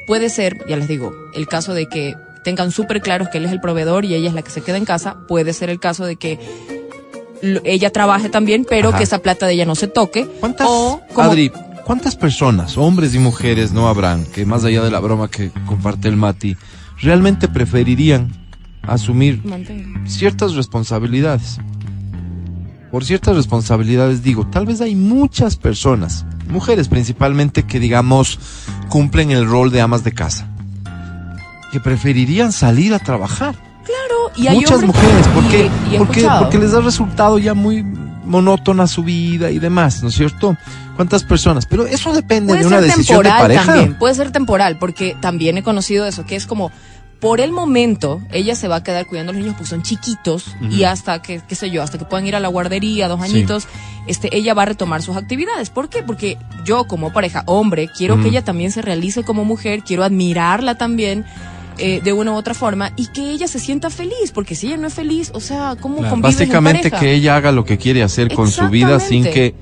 puede 0.07 0.31
ser, 0.31 0.65
ya 0.69 0.77
les 0.77 0.89
digo, 0.89 1.13
el 1.35 1.47
caso 1.49 1.75
de 1.75 1.87
que 1.87 2.15
tengan 2.45 2.71
súper 2.73 3.03
claros 3.03 3.29
que 3.29 3.39
él 3.39 3.45
es 3.45 3.53
el 3.53 3.61
proveedor 3.61 4.05
y 4.07 4.15
ella 4.15 4.29
es 4.29 4.35
la 4.35 4.43
que 4.43 4.51
se 4.51 4.63
queda 4.63 4.79
en 4.79 4.85
casa. 4.87 5.19
Puede 5.29 5.53
ser 5.53 5.69
el 5.69 5.79
caso 5.79 6.07
de 6.07 6.17
que 6.17 6.39
ella 7.65 7.91
trabaje 7.91 8.29
también, 8.29 8.65
pero 8.69 8.91
Ajá. 8.91 8.99
que 8.99 9.05
esa 9.05 9.19
plata 9.19 9.47
de 9.47 9.55
ella 9.55 9.65
no 9.67 9.75
se 9.75 9.89
toque. 9.89 10.27
¿Cuántas, 10.41 10.67
o 10.71 11.01
como- 11.13 11.29
Adri, 11.31 11.51
cuántas 11.85 12.17
personas, 12.17 12.79
hombres 12.79 13.15
y 13.15 13.19
mujeres, 13.19 13.73
no 13.73 13.89
habrán, 13.89 14.25
que 14.27 14.47
más 14.47 14.65
allá 14.65 14.83
de 14.83 14.91
la 14.91 15.01
broma 15.01 15.29
que 15.29 15.51
comparte 15.67 16.09
el 16.09 16.17
Mati, 16.17 16.57
realmente 17.01 17.49
preferirían 17.49 18.33
asumir 18.83 19.41
Mantenga. 19.45 20.07
ciertas 20.09 20.55
responsabilidades? 20.55 21.59
Por 22.91 23.05
ciertas 23.05 23.35
responsabilidades 23.37 24.23
digo, 24.23 24.47
tal 24.47 24.67
vez 24.67 24.81
hay 24.83 24.95
muchas 24.95 25.57
personas, 25.57 26.27
mujeres 26.49 26.89
principalmente, 26.89 27.63
que 27.65 27.81
digamos 27.81 28.39
cumplen 28.91 29.31
el 29.31 29.47
rol 29.49 29.71
de 29.73 29.81
amas 29.81 30.05
de 30.05 30.13
casa, 30.13 30.47
que 31.73 31.81
preferirían 31.81 32.53
salir 32.53 32.93
a 32.93 32.99
trabajar. 32.99 33.55
Y 34.37 34.47
hay 34.49 34.57
Muchas 34.57 34.83
mujeres, 34.83 35.27
¿por 35.29 35.49
qué? 35.49 35.71
y 35.93 35.99
porque, 35.99 36.29
porque 36.39 36.59
les 36.59 36.73
ha 36.75 36.81
resultado 36.81 37.39
ya 37.39 37.55
muy 37.55 37.83
monótona 38.25 38.87
su 38.87 39.03
vida 39.03 39.51
y 39.51 39.59
demás, 39.59 40.03
¿no 40.03 40.09
es 40.09 40.15
cierto? 40.15 40.57
¿Cuántas 40.97 41.25
personas? 41.25 41.67
Pero 41.67 41.87
eso 41.87 42.13
depende 42.13 42.55
de 42.57 42.67
una 42.67 42.81
decisión 42.81 43.19
de 43.19 43.25
temporal 43.25 43.41
pareja. 43.43 43.65
también, 43.67 43.95
puede 43.99 44.15
ser 44.15 44.31
temporal, 44.31 44.79
porque 44.79 45.17
también 45.21 45.59
he 45.59 45.63
conocido 45.63 46.07
eso, 46.07 46.25
que 46.25 46.37
es 46.37 46.47
como, 46.47 46.71
por 47.21 47.41
el 47.41 47.53
momento, 47.53 48.21
ella 48.33 48.55
se 48.55 48.69
va 48.69 48.77
a 48.77 48.83
quedar 48.83 49.07
cuidando 49.07 49.31
a 49.31 49.33
los 49.35 49.41
niños 49.43 49.55
porque 49.57 49.71
son 49.71 49.83
chiquitos 49.83 50.57
y 50.71 50.85
hasta 50.85 51.21
que, 51.23 51.41
qué 51.47 51.55
sé 51.55 51.71
yo, 51.71 51.83
hasta 51.83 51.97
que 51.99 52.05
puedan 52.05 52.27
ir 52.27 52.35
a 52.35 52.41
la 52.41 52.49
guardería, 52.49 53.07
dos 53.09 53.21
Sí. 53.25 53.33
añitos, 53.33 53.69
este, 54.09 54.37
ella 54.37 54.55
va 54.55 54.63
a 54.63 54.67
retomar 54.67 55.03
sus 55.03 55.17
actividades. 55.17 55.71
¿Por 55.71 55.89
qué? 55.89 56.03
Porque 56.03 56.37
yo 56.65 56.85
como 56.85 57.13
pareja, 57.13 57.43
hombre, 57.47 57.89
quiero 57.97 58.21
que 58.21 58.29
ella 58.29 58.43
también 58.43 58.73
se 58.73 58.83
realice 58.83 59.23
como 59.25 59.45
mujer, 59.45 59.83
quiero 59.85 60.03
admirarla 60.05 60.77
también. 60.77 61.25
Eh, 61.79 62.01
de 62.03 62.13
una 62.13 62.33
u 62.33 62.35
otra 62.35 62.55
forma 62.55 62.93
y 62.97 63.07
que 63.09 63.31
ella 63.31 63.49
se 63.49 63.59
sienta 63.59 63.91
feliz, 63.91 64.33
porque 64.35 64.55
si 64.55 64.69
ella 64.69 64.77
no 64.77 64.87
es 64.87 64.95
feliz, 64.95 65.31
o 65.35 65.41
sea, 65.41 65.77
¿cómo 65.81 65.99
Claro. 65.99 66.17
en 66.17 66.23
Básicamente 66.23 66.91
pareja? 66.91 67.01
que 67.01 67.13
ella 67.15 67.37
haga 67.37 67.53
lo 67.53 67.65
que 67.65 67.79
quiere 67.79 68.03
hacer 68.03 68.33
con 68.35 68.51
su 68.51 68.69
vida 68.69 69.01
sin 69.01 69.25
que 69.25 69.55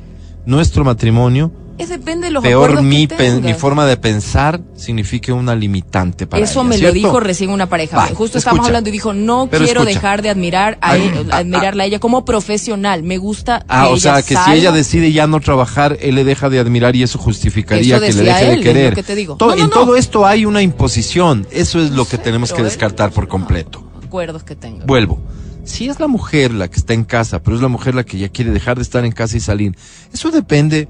nuestro 0.46 0.84
matrimonio, 0.84 1.52
Es 1.80 1.88
depende 1.88 2.26
de 2.26 2.30
los 2.32 2.42
peor 2.42 2.82
mi, 2.82 3.06
que 3.06 3.16
pen- 3.16 3.36
mi 3.36 3.40
tengas. 3.42 3.58
forma 3.58 3.86
de 3.86 3.96
pensar, 3.96 4.60
signifique 4.76 5.32
una 5.32 5.54
limitante 5.54 6.26
para 6.26 6.42
Eso 6.42 6.60
ella, 6.60 6.68
me 6.68 6.78
lo 6.78 6.92
dijo 6.92 7.20
recién 7.20 7.50
una 7.50 7.68
pareja. 7.68 7.96
Va, 7.96 8.02
Justo 8.06 8.22
escucha. 8.24 8.38
estábamos 8.38 8.66
hablando 8.66 8.88
y 8.90 8.92
dijo, 8.92 9.12
no 9.12 9.48
quiero 9.48 9.64
escucha. 9.64 9.84
dejar 9.84 10.22
de 10.22 10.30
admirar 10.30 10.78
a 10.80 10.90
Ay, 10.92 11.02
él- 11.14 11.28
ah, 11.32 11.38
admirarla 11.38 11.82
a 11.84 11.86
ella 11.86 11.98
como 11.98 12.24
profesional. 12.24 13.02
Me 13.02 13.18
gusta 13.18 13.64
Ah, 13.68 13.86
que 13.88 13.92
o 13.94 13.96
sea, 13.96 14.12
ella 14.18 14.22
que 14.26 14.36
si 14.36 14.52
ella 14.58 14.72
decide 14.72 15.12
ya 15.12 15.26
no 15.26 15.40
trabajar, 15.40 15.96
él 16.00 16.14
le 16.16 16.24
deja 16.24 16.48
de 16.50 16.58
admirar 16.58 16.94
y 16.96 17.02
eso 17.02 17.18
justificaría 17.18 17.96
Eso 17.96 18.06
que 18.06 18.12
le 18.12 18.22
deje 18.24 18.52
él, 18.52 18.58
de 18.58 18.62
querer. 18.64 18.94
que 18.94 19.02
te 19.02 19.14
digo. 19.14 19.36
To- 19.36 19.46
No, 19.48 19.54
no, 19.56 19.62
en 19.62 19.68
no. 19.68 19.70
todo 19.70 19.96
esto 19.96 20.26
hay 20.26 20.44
una 20.46 20.62
imposición. 20.62 21.46
Eso 21.50 21.80
es 21.80 21.90
lo 21.90 22.04
que 22.06 22.18
tenemos 22.18 22.52
que 22.52 22.62
descartar 22.62 23.10
por 23.10 23.26
completo. 23.28 23.84
acuerdos 24.04 24.42
que 24.42 24.56
tenga. 24.56 24.84
Vuelvo. 24.86 25.20
Si 25.64 25.88
es 25.88 26.00
la 26.00 26.08
mujer 26.08 26.52
la 26.52 26.66
que 26.68 26.76
está 26.80 26.94
en 26.94 27.04
casa, 27.04 27.42
pero 27.42 27.54
es 27.54 27.62
la 27.62 27.68
mujer 27.68 27.94
la 27.94 28.02
que 28.02 28.18
ya 28.18 28.28
quiere 28.28 28.50
dejar 28.50 28.76
de 28.76 28.82
estar 28.82 29.04
en 29.04 29.12
casa 29.12 29.36
y 29.36 29.40
salir, 29.40 29.76
eso 30.12 30.30
depende 30.32 30.88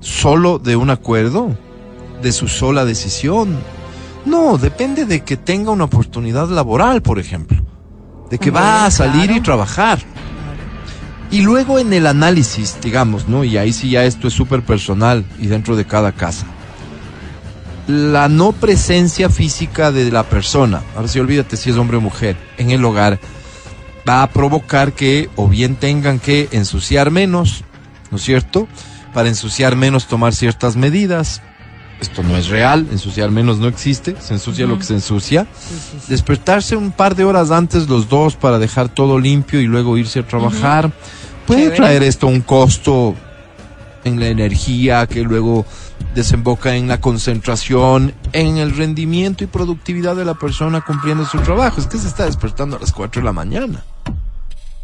solo 0.00 0.58
de 0.58 0.76
un 0.76 0.90
acuerdo, 0.90 1.56
de 2.22 2.32
su 2.32 2.48
sola 2.48 2.84
decisión. 2.84 3.58
No, 4.24 4.58
depende 4.58 5.04
de 5.04 5.22
que 5.22 5.36
tenga 5.36 5.70
una 5.70 5.84
oportunidad 5.84 6.48
laboral, 6.48 7.02
por 7.02 7.18
ejemplo. 7.18 7.62
De 8.30 8.38
que 8.38 8.50
va 8.50 8.86
a 8.86 8.90
salir 8.90 9.30
y 9.30 9.40
trabajar. 9.40 10.00
Y 11.30 11.42
luego 11.42 11.78
en 11.78 11.92
el 11.92 12.06
análisis, 12.06 12.76
digamos, 12.82 13.28
¿no? 13.28 13.44
Y 13.44 13.56
ahí 13.56 13.72
sí 13.72 13.90
ya 13.90 14.04
esto 14.04 14.28
es 14.28 14.34
súper 14.34 14.62
personal 14.62 15.24
y 15.38 15.46
dentro 15.46 15.76
de 15.76 15.84
cada 15.84 16.12
casa. 16.12 16.46
La 17.88 18.28
no 18.28 18.52
presencia 18.52 19.30
física 19.30 19.92
de 19.92 20.10
la 20.10 20.24
persona, 20.24 20.82
ahora 20.96 21.06
sí 21.06 21.20
olvídate 21.20 21.56
si 21.56 21.70
es 21.70 21.76
hombre 21.76 21.98
o 21.98 22.00
mujer, 22.00 22.36
en 22.58 22.70
el 22.70 22.84
hogar, 22.84 23.20
va 24.08 24.22
a 24.22 24.30
provocar 24.30 24.92
que 24.92 25.28
o 25.36 25.48
bien 25.48 25.76
tengan 25.76 26.18
que 26.18 26.48
ensuciar 26.50 27.12
menos, 27.12 27.62
¿no 28.10 28.16
es 28.16 28.24
cierto? 28.24 28.66
Para 29.16 29.30
ensuciar 29.30 29.76
menos 29.76 30.08
tomar 30.08 30.34
ciertas 30.34 30.76
medidas. 30.76 31.40
Esto 32.02 32.22
no 32.22 32.36
es 32.36 32.48
real, 32.48 32.86
ensuciar 32.92 33.30
menos 33.30 33.56
no 33.56 33.66
existe, 33.66 34.14
se 34.20 34.34
ensucia 34.34 34.66
lo 34.66 34.76
que 34.76 34.84
se 34.84 34.92
ensucia. 34.92 35.46
Despertarse 36.06 36.76
un 36.76 36.92
par 36.92 37.16
de 37.16 37.24
horas 37.24 37.50
antes 37.50 37.88
los 37.88 38.10
dos 38.10 38.36
para 38.36 38.58
dejar 38.58 38.90
todo 38.90 39.18
limpio 39.18 39.58
y 39.62 39.64
luego 39.64 39.96
irse 39.96 40.18
a 40.18 40.26
trabajar. 40.26 40.92
Puede 41.46 41.62
Chévere. 41.62 41.76
traer 41.76 42.02
esto 42.02 42.26
un 42.26 42.42
costo 42.42 43.14
en 44.04 44.20
la 44.20 44.26
energía 44.26 45.06
que 45.06 45.22
luego 45.22 45.64
desemboca 46.14 46.76
en 46.76 46.86
la 46.86 47.00
concentración, 47.00 48.12
en 48.34 48.58
el 48.58 48.76
rendimiento 48.76 49.44
y 49.44 49.46
productividad 49.46 50.14
de 50.14 50.26
la 50.26 50.34
persona 50.34 50.82
cumpliendo 50.82 51.24
su 51.24 51.38
trabajo. 51.38 51.80
Es 51.80 51.86
que 51.86 51.96
se 51.96 52.08
está 52.08 52.26
despertando 52.26 52.76
a 52.76 52.80
las 52.80 52.92
4 52.92 53.22
de 53.22 53.24
la 53.24 53.32
mañana. 53.32 53.82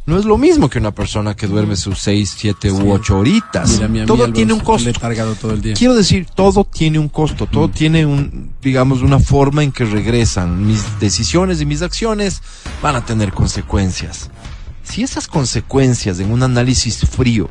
No 0.04 0.18
es 0.18 0.24
lo 0.24 0.36
mismo 0.36 0.68
que 0.68 0.78
una 0.78 0.90
persona 0.90 1.36
que 1.36 1.46
duerme 1.46 1.76
sus 1.76 2.00
6, 2.00 2.34
7 2.36 2.72
u 2.72 2.90
8 2.92 3.18
horitas. 3.18 3.80
Mira, 3.88 4.04
Todo 4.04 4.32
tiene 4.32 4.52
un 4.52 4.58
costo. 4.60 4.88
letargado 4.88 5.36
todo 5.36 5.52
el 5.52 5.62
día. 5.62 5.74
Quiero 5.74 5.94
decir, 5.94 6.26
todo 6.34 6.64
tiene 6.64 6.98
un 6.98 7.08
costo, 7.08 7.46
todo 7.46 7.68
tiene 7.68 8.04
un, 8.04 8.52
digamos, 8.60 9.02
una 9.02 9.20
forma 9.20 9.62
en 9.62 9.70
que 9.70 9.84
regresan. 9.84 10.66
Mis 10.66 10.98
decisiones 10.98 11.60
y 11.60 11.66
mis 11.66 11.82
acciones 11.82 12.42
van 12.82 12.96
a 12.96 13.04
tener 13.04 13.32
consecuencias. 13.32 14.28
Si 14.82 15.04
esas 15.04 15.28
consecuencias 15.28 16.18
en 16.18 16.32
un 16.32 16.42
análisis 16.42 16.98
frío 17.08 17.48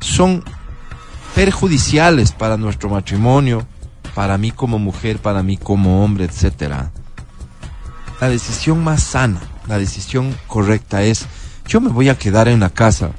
son 0.00 0.44
perjudiciales 1.34 2.32
para 2.32 2.58
nuestro 2.58 2.90
matrimonio, 2.90 3.66
para 4.14 4.36
mí 4.36 4.50
como 4.50 4.78
mujer, 4.78 5.18
para 5.18 5.42
mí 5.42 5.56
como 5.56 6.04
hombre, 6.04 6.26
etcétera, 6.26 6.92
la 8.20 8.28
decisión 8.28 8.84
más 8.84 9.02
sana, 9.02 9.40
la 9.66 9.78
decisión 9.78 10.34
correcta 10.46 11.02
es, 11.02 11.26
yo 11.66 11.80
me 11.80 11.90
voy 11.90 12.08
a 12.08 12.16
quedar 12.18 12.48
en 12.48 12.60
la 12.60 12.70
casa. 12.70 13.10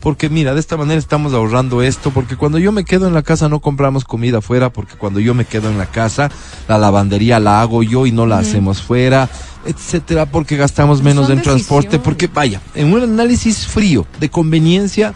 Porque 0.00 0.28
mira, 0.28 0.52
de 0.52 0.58
esta 0.58 0.76
manera 0.76 0.98
estamos 0.98 1.32
ahorrando 1.32 1.80
esto, 1.80 2.10
porque 2.10 2.36
cuando 2.36 2.58
yo 2.58 2.72
me 2.72 2.84
quedo 2.84 3.06
en 3.06 3.14
la 3.14 3.22
casa 3.22 3.48
no 3.48 3.60
compramos 3.60 4.04
comida 4.04 4.38
afuera, 4.38 4.72
porque 4.72 4.96
cuando 4.96 5.20
yo 5.20 5.32
me 5.32 5.44
quedo 5.44 5.70
en 5.70 5.78
la 5.78 5.86
casa, 5.86 6.28
la 6.66 6.76
lavandería 6.76 7.38
la 7.38 7.60
hago 7.60 7.84
yo 7.84 8.04
y 8.04 8.10
no 8.10 8.26
la 8.26 8.38
hacemos 8.38 8.82
fuera, 8.82 9.30
etcétera, 9.64 10.26
porque 10.26 10.56
gastamos 10.56 11.02
menos 11.02 11.28
Son 11.28 11.38
en 11.38 11.42
transporte, 11.44 11.98
decisiones. 11.98 12.04
porque 12.04 12.26
vaya, 12.26 12.60
en 12.74 12.92
un 12.92 13.00
análisis 13.00 13.64
frío 13.64 14.04
de 14.18 14.28
conveniencia 14.28 15.14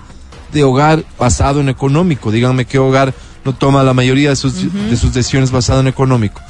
de 0.52 0.62
hogar 0.62 1.04
basado 1.18 1.60
en 1.60 1.68
económico, 1.68 2.30
díganme 2.30 2.64
qué 2.64 2.78
hogar 2.78 3.12
no 3.44 3.54
toma 3.56 3.82
la 3.82 3.92
mayoría 3.92 4.30
de 4.30 4.36
sus, 4.36 4.72
de 4.72 4.96
sus 4.96 5.12
decisiones 5.12 5.50
basado 5.50 5.80
en 5.80 5.88
económico. 5.88 6.40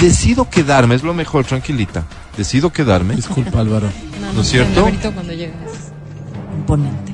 Decido 0.00 0.48
quedarme, 0.48 0.94
es 0.94 1.02
lo 1.02 1.12
mejor, 1.12 1.44
tranquilita. 1.44 2.04
Decido 2.36 2.72
quedarme. 2.72 3.16
Disculpa, 3.16 3.60
Álvaro. 3.60 3.88
¿No 4.34 4.40
es 4.40 4.48
cierto? 4.48 4.88
cuando 5.14 5.32
llegas 5.34 5.54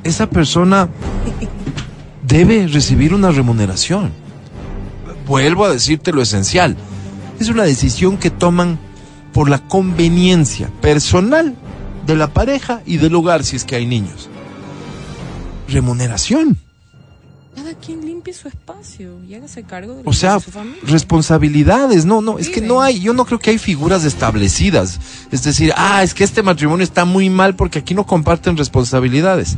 esa 0.04 0.28
persona 0.28 0.88
debe 2.22 2.66
recibir 2.66 3.14
una 3.14 3.30
remuneración. 3.30 4.12
Vuelvo 5.26 5.64
a 5.64 5.72
decirte 5.72 6.12
lo 6.12 6.22
esencial. 6.22 6.76
Es 7.38 7.48
una 7.48 7.64
decisión 7.64 8.16
que 8.16 8.30
toman 8.30 8.78
por 9.32 9.48
la 9.48 9.60
conveniencia 9.60 10.68
personal 10.80 11.54
de 12.06 12.16
la 12.16 12.32
pareja 12.32 12.80
y 12.86 12.96
del 12.96 13.14
hogar 13.14 13.44
si 13.44 13.56
es 13.56 13.64
que 13.64 13.76
hay 13.76 13.86
niños. 13.86 14.28
Remuneración. 15.68 16.58
Cada 17.58 17.74
quien 17.74 18.06
limpie 18.06 18.32
su 18.34 18.46
espacio 18.46 19.18
y 19.28 19.34
hágase 19.34 19.64
cargo 19.64 19.96
de, 19.96 20.02
O 20.04 20.12
sea, 20.12 20.34
de 20.34 20.40
su 20.42 20.52
familia. 20.52 20.78
responsabilidades, 20.84 22.04
no, 22.04 22.20
no, 22.20 22.38
es 22.38 22.50
que 22.50 22.60
no 22.60 22.80
hay, 22.80 23.00
yo 23.00 23.12
no 23.14 23.24
creo 23.24 23.40
que 23.40 23.50
hay 23.50 23.58
figuras 23.58 24.04
establecidas. 24.04 25.00
Es 25.32 25.42
decir, 25.42 25.72
ah, 25.76 26.04
es 26.04 26.14
que 26.14 26.22
este 26.22 26.44
matrimonio 26.44 26.84
está 26.84 27.04
muy 27.04 27.28
mal 27.30 27.56
porque 27.56 27.80
aquí 27.80 27.94
no 27.94 28.06
comparten 28.06 28.56
responsabilidades. 28.56 29.56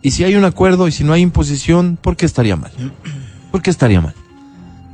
Y 0.00 0.12
si 0.12 0.24
hay 0.24 0.34
un 0.34 0.46
acuerdo 0.46 0.88
y 0.88 0.92
si 0.92 1.04
no 1.04 1.12
hay 1.12 1.20
imposición, 1.20 1.98
¿por 2.00 2.16
qué 2.16 2.24
estaría 2.24 2.56
mal? 2.56 2.72
¿Por 3.52 3.60
qué 3.60 3.68
estaría 3.68 4.00
mal? 4.00 4.14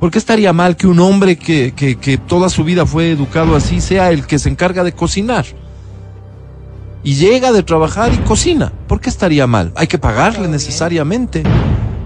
¿Por 0.01 0.11
qué 0.11 0.17
estaría 0.17 0.51
mal 0.51 0.75
que 0.75 0.87
un 0.87 0.99
hombre 0.99 1.37
que, 1.37 1.73
que, 1.73 1.95
que 1.95 2.17
toda 2.17 2.49
su 2.49 2.65
vida 2.65 2.85
fue 2.85 3.11
educado 3.11 3.55
así 3.55 3.79
sea 3.79 4.11
el 4.11 4.27
que 4.27 4.37
se 4.37 4.49
encarga 4.49 4.83
de 4.83 4.91
cocinar? 4.91 5.45
Y 7.05 7.15
llega 7.15 7.53
de 7.53 7.63
trabajar 7.63 8.13
y 8.13 8.17
cocina. 8.17 8.73
¿Por 8.89 8.99
qué 8.99 9.09
estaría 9.09 9.47
mal? 9.47 9.71
Hay 9.77 9.87
que 9.87 9.97
pagarle 9.97 10.49
necesariamente 10.49 11.43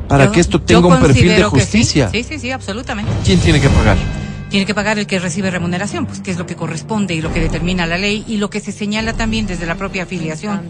para 0.07 0.25
Yo- 0.25 0.31
que 0.31 0.39
esto 0.39 0.61
tenga 0.61 0.87
un 0.87 0.99
perfil 0.99 1.29
de 1.29 1.37
sí. 1.37 1.43
justicia. 1.43 2.09
Sí, 2.11 2.23
sí, 2.23 2.39
sí, 2.39 2.51
absolutamente. 2.51 3.11
¿Quién 3.25 3.39
tiene 3.39 3.59
que 3.61 3.69
pagar? 3.69 3.97
Tiene 4.49 4.65
que 4.65 4.73
pagar 4.73 4.97
el 4.97 5.07
que 5.07 5.19
recibe 5.19 5.51
remuneración, 5.51 6.05
pues 6.05 6.21
que 6.21 6.31
es 6.31 6.37
lo 6.37 6.45
que 6.45 6.55
corresponde 6.55 7.13
y 7.13 7.21
lo 7.21 7.33
que 7.33 7.41
determina 7.41 7.85
la 7.85 7.97
ley 7.97 8.23
y 8.27 8.37
lo 8.37 8.49
que 8.49 8.61
se 8.61 8.71
señala 8.71 9.11
también 9.13 9.45
desde 9.45 9.65
la 9.65 9.75
propia 9.75 10.03
afiliación. 10.03 10.61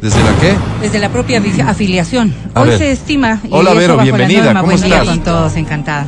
¿Desde 0.00 0.18
la 0.24 0.34
qué? 0.40 0.54
Desde 0.80 0.98
la 0.98 1.10
propia 1.10 1.40
afi- 1.40 1.60
afiliación. 1.68 2.34
A 2.54 2.62
Hoy 2.62 2.70
ver. 2.70 2.78
se 2.78 2.90
estima. 2.92 3.40
y 3.44 3.48
Hola, 3.50 3.74
Vero, 3.74 3.98
bienvenida, 3.98 4.52
¿cómo 4.54 4.64
buen 4.64 4.80
día 4.80 5.04
con 5.04 5.20
todos, 5.22 5.54
encantada. 5.56 6.06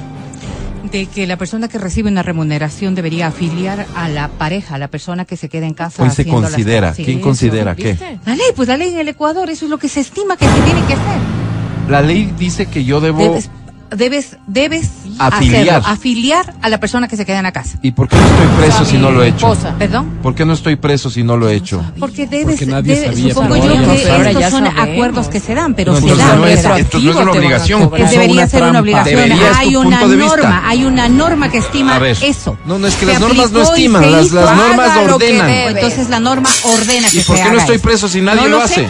De 0.90 1.06
que 1.06 1.26
la 1.26 1.36
persona 1.36 1.68
que 1.68 1.78
recibe 1.78 2.08
una 2.08 2.22
remuneración 2.22 2.94
debería 2.94 3.26
afiliar 3.28 3.86
a 3.96 4.08
la 4.08 4.28
pareja, 4.28 4.76
a 4.76 4.78
la 4.78 4.88
persona 4.88 5.24
que 5.24 5.36
se 5.36 5.48
queda 5.48 5.66
en 5.66 5.74
casa. 5.74 6.02
Hoy 6.02 6.10
se 6.10 6.24
las 6.24 6.32
considera. 6.34 6.94
Sí, 6.94 7.04
¿Quién 7.04 7.18
eso. 7.18 7.26
considera 7.26 7.74
qué? 7.76 7.96
La 8.24 8.34
ley, 8.34 8.46
pues 8.56 8.66
la 8.68 8.76
ley 8.76 8.92
en 8.94 8.98
el 9.00 9.08
Ecuador, 9.08 9.50
eso 9.50 9.64
es 9.66 9.70
lo 9.70 9.78
que 9.78 9.88
se 9.88 10.00
estima 10.00 10.36
que 10.36 10.46
se 10.46 10.60
tiene 10.62 10.80
que 10.86 10.94
hacer. 10.94 11.43
La 11.88 12.00
ley 12.02 12.32
dice 12.38 12.66
que 12.66 12.84
yo 12.84 13.00
debo... 13.00 13.18
Debes, 13.18 13.50
debes, 13.94 14.36
debes 14.48 14.90
Afiliar. 15.18 15.68
hacerlo, 15.68 15.88
afiliar 15.88 16.54
a 16.62 16.68
la 16.68 16.80
persona 16.80 17.06
que 17.06 17.16
se 17.16 17.24
queda 17.24 17.36
en 17.38 17.44
la 17.44 17.52
casa. 17.52 17.78
¿Y 17.82 17.92
por 17.92 18.08
qué 18.08 18.16
no 18.16 18.22
estoy 18.26 18.46
preso 18.58 18.84
si 18.84 18.96
no 18.98 19.10
lo 19.12 19.22
he 19.22 19.28
hecho? 19.28 19.52
Esposa. 19.52 19.74
¿Perdón? 19.78 20.18
¿Por 20.22 20.34
qué 20.34 20.44
no 20.44 20.52
estoy 20.54 20.74
preso 20.76 21.10
si 21.10 21.22
no 21.22 21.36
lo 21.36 21.48
he 21.48 21.54
hecho? 21.54 21.84
Porque 22.00 22.26
debes, 22.26 22.56
Porque 22.56 22.66
nadie 22.66 22.96
debe- 22.96 23.06
sabía, 23.14 23.34
supongo 23.34 23.56
yo 23.56 23.62
que 23.62 24.10
ahora 24.10 24.28
estos 24.30 24.40
ya 24.40 24.50
son 24.50 24.64
sabemos. 24.64 24.88
acuerdos 24.88 25.28
que 25.28 25.38
se 25.40 25.54
dan, 25.54 25.74
pero 25.74 25.92
No, 25.92 25.98
se 25.98 26.02
entonces 26.04 26.26
dan. 26.26 26.40
no 26.40 26.46
es- 26.48 26.58
esto 26.64 26.98
no 26.98 27.10
es 27.10 27.16
una 27.16 27.30
obligación. 27.30 27.90
debería 28.10 28.32
una 28.32 28.46
ser 28.48 28.62
una 28.64 28.80
obligación. 28.80 29.32
Hay 29.56 29.76
una 29.76 30.00
norma, 30.06 30.62
hay 30.68 30.84
una 30.84 31.08
norma 31.08 31.48
que 31.50 31.58
estima 31.58 31.98
eso. 32.08 32.56
No, 32.66 32.78
no, 32.78 32.86
es 32.88 32.94
que 32.96 33.06
Se 33.06 33.12
las 33.12 33.20
normas 33.20 33.52
no 33.52 33.62
estiman, 33.62 34.02
se 34.02 34.10
las, 34.10 34.32
las 34.32 34.56
normas 34.56 34.96
ordenan. 35.08 35.50
Entonces 35.50 36.08
la 36.08 36.18
norma 36.18 36.48
ordena 36.64 37.08
que 37.10 37.18
¿Y 37.18 37.22
por 37.22 37.36
se 37.36 37.42
qué 37.44 37.50
no 37.50 37.58
estoy 37.58 37.76
eso. 37.76 37.84
preso 37.84 38.08
si 38.08 38.20
nadie 38.22 38.48
lo 38.48 38.60
hace? 38.60 38.88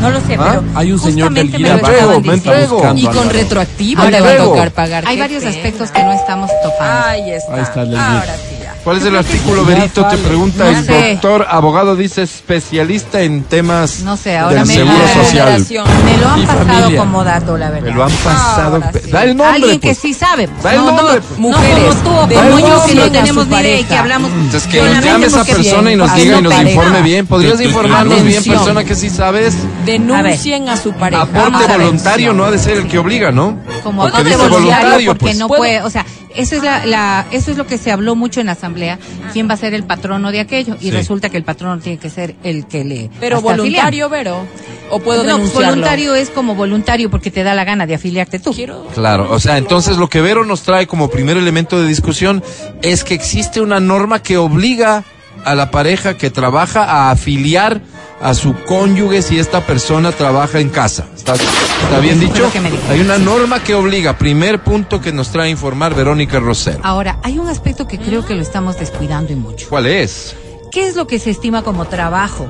No 0.00 0.10
lo 0.10 0.20
sé, 0.20 0.36
¿Ah? 0.38 0.60
pero 0.60 0.64
Hay 0.76 0.92
un 0.92 0.98
señor 0.98 1.34
guía 1.34 1.42
me 1.44 1.58
lo 1.58 1.58
Me 1.58 1.74
estaban 1.74 1.78
entrego, 1.90 2.20
me 2.20 2.32
diciendo. 2.34 2.76
entrego. 2.78 2.96
Y 2.96 3.06
con 3.06 3.30
retroactivo 3.30 4.02
Al 4.02 4.10
te 4.12 4.20
va 4.20 4.30
a 4.30 4.36
tocar 4.36 4.70
pagar. 4.70 5.04
Hay 5.06 5.18
varios 5.18 5.42
pena. 5.42 5.56
aspectos 5.56 5.90
que 5.90 6.02
no 6.04 6.12
estamos 6.12 6.50
topando. 6.62 7.06
Ahí 7.08 7.30
está. 7.32 7.54
Ahí 7.54 7.62
está 7.62 7.80
Ahora 7.80 8.36
sí. 8.36 8.57
¿Cuál 8.88 8.96
es 9.00 9.04
el 9.04 9.12
que 9.12 9.18
artículo, 9.18 9.66
ya 9.66 9.74
Verito? 9.74 10.06
Te 10.06 10.16
pregunta 10.16 10.64
No 10.64 10.78
el 10.78 10.86
sé. 10.86 11.10
doctor, 11.12 11.46
abogado, 11.50 11.94
dice 11.94 12.22
especialista 12.22 13.20
en 13.20 13.42
temas 13.42 14.00
No 14.00 14.16
sé, 14.16 14.38
ahora 14.38 14.60
del 14.60 14.66
me 14.66 14.74
seguro 14.74 14.96
la- 14.96 15.24
social. 15.24 15.66
Me 16.06 16.16
lo 16.16 16.26
han 16.26 16.40
Y 16.40 16.46
pasado 16.46 16.64
familia. 16.66 16.98
como 17.00 17.22
dato, 17.24 17.58
la 17.58 17.68
verdad. 17.68 17.88
Me 17.90 17.94
lo 17.94 18.04
han 18.04 18.10
pasado. 18.12 18.82
Sí. 18.94 19.10
Da 19.10 19.24
el 19.24 19.36
nombre, 19.36 19.56
Alguien 19.56 19.80
que 19.80 19.88
pues. 19.88 19.98
sí 19.98 20.14
sabe. 20.14 20.48
pues. 20.48 20.62
Da 20.62 20.70
el 20.72 20.80
no, 20.80 20.86
nombre, 20.86 21.04
no, 21.04 21.20
pues. 21.20 21.38
no 21.38 21.48
Mujeres, 21.48 21.94
como 21.96 21.98
tú 22.02 22.10
o 22.10 22.40
como 22.40 22.58
yo 22.60 22.84
que 22.86 22.94
no 22.94 23.02
a 23.02 23.10
tenemos 23.10 23.46
ni 23.48 23.56
idea 23.58 23.80
y 23.80 23.84
que 23.84 23.94
hablamos. 23.94 24.30
Entonces 24.32 24.66
que 24.72 24.80
nos 24.80 25.04
llame 25.04 25.26
esa 25.26 25.44
persona 25.44 25.92
y 25.92 25.96
nos 25.96 26.14
diga 26.14 26.38
y 26.38 26.42
nos 26.42 26.62
informe 26.62 27.02
bien. 27.02 27.26
¿Podrías 27.26 27.60
informarnos 27.60 28.22
bien, 28.22 28.42
persona 28.42 28.84
que 28.84 28.94
sí 28.94 29.10
sabes? 29.10 29.54
Denuncien 29.84 30.70
a, 30.70 30.78
su 30.78 30.94
pareja. 30.94 31.24
Aporte 31.24 31.66
voluntario 31.76 32.32
no 32.32 32.44
ha 32.46 32.50
de 32.50 32.58
ser 32.58 32.78
el 32.78 32.88
que 32.88 32.96
obliga, 32.96 33.32
¿no? 33.32 33.58
Como 33.82 34.06
aporte 34.06 34.34
voluntario 34.34 35.10
porque 35.10 35.24
pues. 35.26 35.36
no 35.36 35.46
puede, 35.46 35.82
o 35.82 35.90
sea, 35.90 36.06
Eso 36.34 36.56
es, 36.56 36.62
la, 36.62 36.84
la- 36.86 37.26
eso 37.32 37.50
es 37.50 37.56
lo 37.56 37.66
que 37.66 37.78
se 37.78 37.90
habló 37.90 38.14
mucho 38.14 38.40
en 38.40 38.46
la 38.46 38.52
asamblea. 38.52 38.98
¿Quién 39.32 39.48
va 39.48 39.54
a 39.54 39.56
ser 39.56 39.74
el 39.74 39.84
patrono 39.84 40.30
de 40.30 40.40
aquello? 40.40 40.76
Y 40.80 40.84
Sí. 40.86 40.90
resulta 40.90 41.28
que 41.30 41.36
el 41.36 41.44
patrono 41.44 41.78
tiene 41.80 41.98
que 41.98 42.10
ser 42.10 42.34
el 42.44 42.66
que 42.66 42.84
le. 42.84 43.10
Pero 43.20 43.40
voluntario, 43.40 44.08
Vero. 44.08 44.46
O 44.90 45.00
puedo 45.00 45.22
no, 45.22 45.34
denunciarlo. 45.36 45.68
voluntario 45.70 46.14
es 46.14 46.30
como 46.30 46.54
voluntario 46.54 47.10
porque 47.10 47.30
te 47.30 47.42
da 47.42 47.54
la 47.54 47.64
gana 47.64 47.86
de 47.86 47.94
afiliarte 47.94 48.38
tú. 48.38 48.54
Claro, 48.94 49.28
o 49.30 49.38
sea, 49.38 49.58
entonces 49.58 49.96
lo 49.98 50.08
que 50.08 50.20
Vero 50.22 50.44
nos 50.44 50.62
trae 50.62 50.86
como 50.86 51.08
primer 51.10 51.36
elemento 51.36 51.80
de 51.80 51.86
discusión 51.86 52.42
es 52.82 53.04
que 53.04 53.14
existe 53.14 53.60
una 53.60 53.80
norma 53.80 54.22
que 54.22 54.36
obliga 54.38 55.04
a 55.44 55.54
la 55.54 55.70
pareja 55.70 56.16
que 56.16 56.30
trabaja 56.30 56.84
a 56.84 57.10
afiliar 57.10 57.80
a 58.20 58.34
su 58.34 58.54
cónyuge 58.64 59.22
si 59.22 59.38
esta 59.38 59.64
persona 59.64 60.12
trabaja 60.12 60.60
en 60.60 60.68
casa. 60.68 61.06
¿Está, 61.14 61.34
está 61.34 62.00
bien 62.00 62.20
dicho? 62.20 62.50
Hay 62.90 63.00
una 63.00 63.18
norma 63.18 63.62
que 63.62 63.74
obliga. 63.74 64.18
Primer 64.18 64.62
punto 64.62 65.00
que 65.00 65.12
nos 65.12 65.30
trae 65.30 65.48
a 65.48 65.50
informar 65.50 65.94
Verónica 65.94 66.40
Rosero. 66.40 66.80
Ahora, 66.82 67.18
hay 67.22 67.38
un 67.38 67.48
aspecto 67.48 67.86
que 67.86 67.98
creo 67.98 68.24
que 68.24 68.34
lo 68.34 68.42
estamos 68.42 68.78
descuidando 68.78 69.32
y 69.32 69.36
mucho. 69.36 69.66
¿Cuál 69.68 69.86
es? 69.86 70.36
¿Qué 70.70 70.86
es 70.86 70.96
lo 70.96 71.06
que 71.06 71.18
se 71.18 71.30
estima 71.30 71.62
como 71.62 71.86
trabajo? 71.86 72.48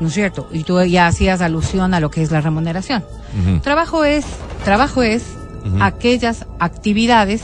¿No 0.00 0.08
es 0.08 0.14
cierto? 0.14 0.48
Y 0.52 0.64
tú 0.64 0.82
ya 0.82 1.06
hacías 1.06 1.40
alusión 1.40 1.94
a 1.94 2.00
lo 2.00 2.10
que 2.10 2.22
es 2.22 2.30
la 2.30 2.40
remuneración. 2.40 3.04
Trabajo 3.62 4.04
es, 4.04 4.24
trabajo 4.64 5.02
es 5.02 5.22
Aquellas 5.80 6.46
actividades 6.58 7.42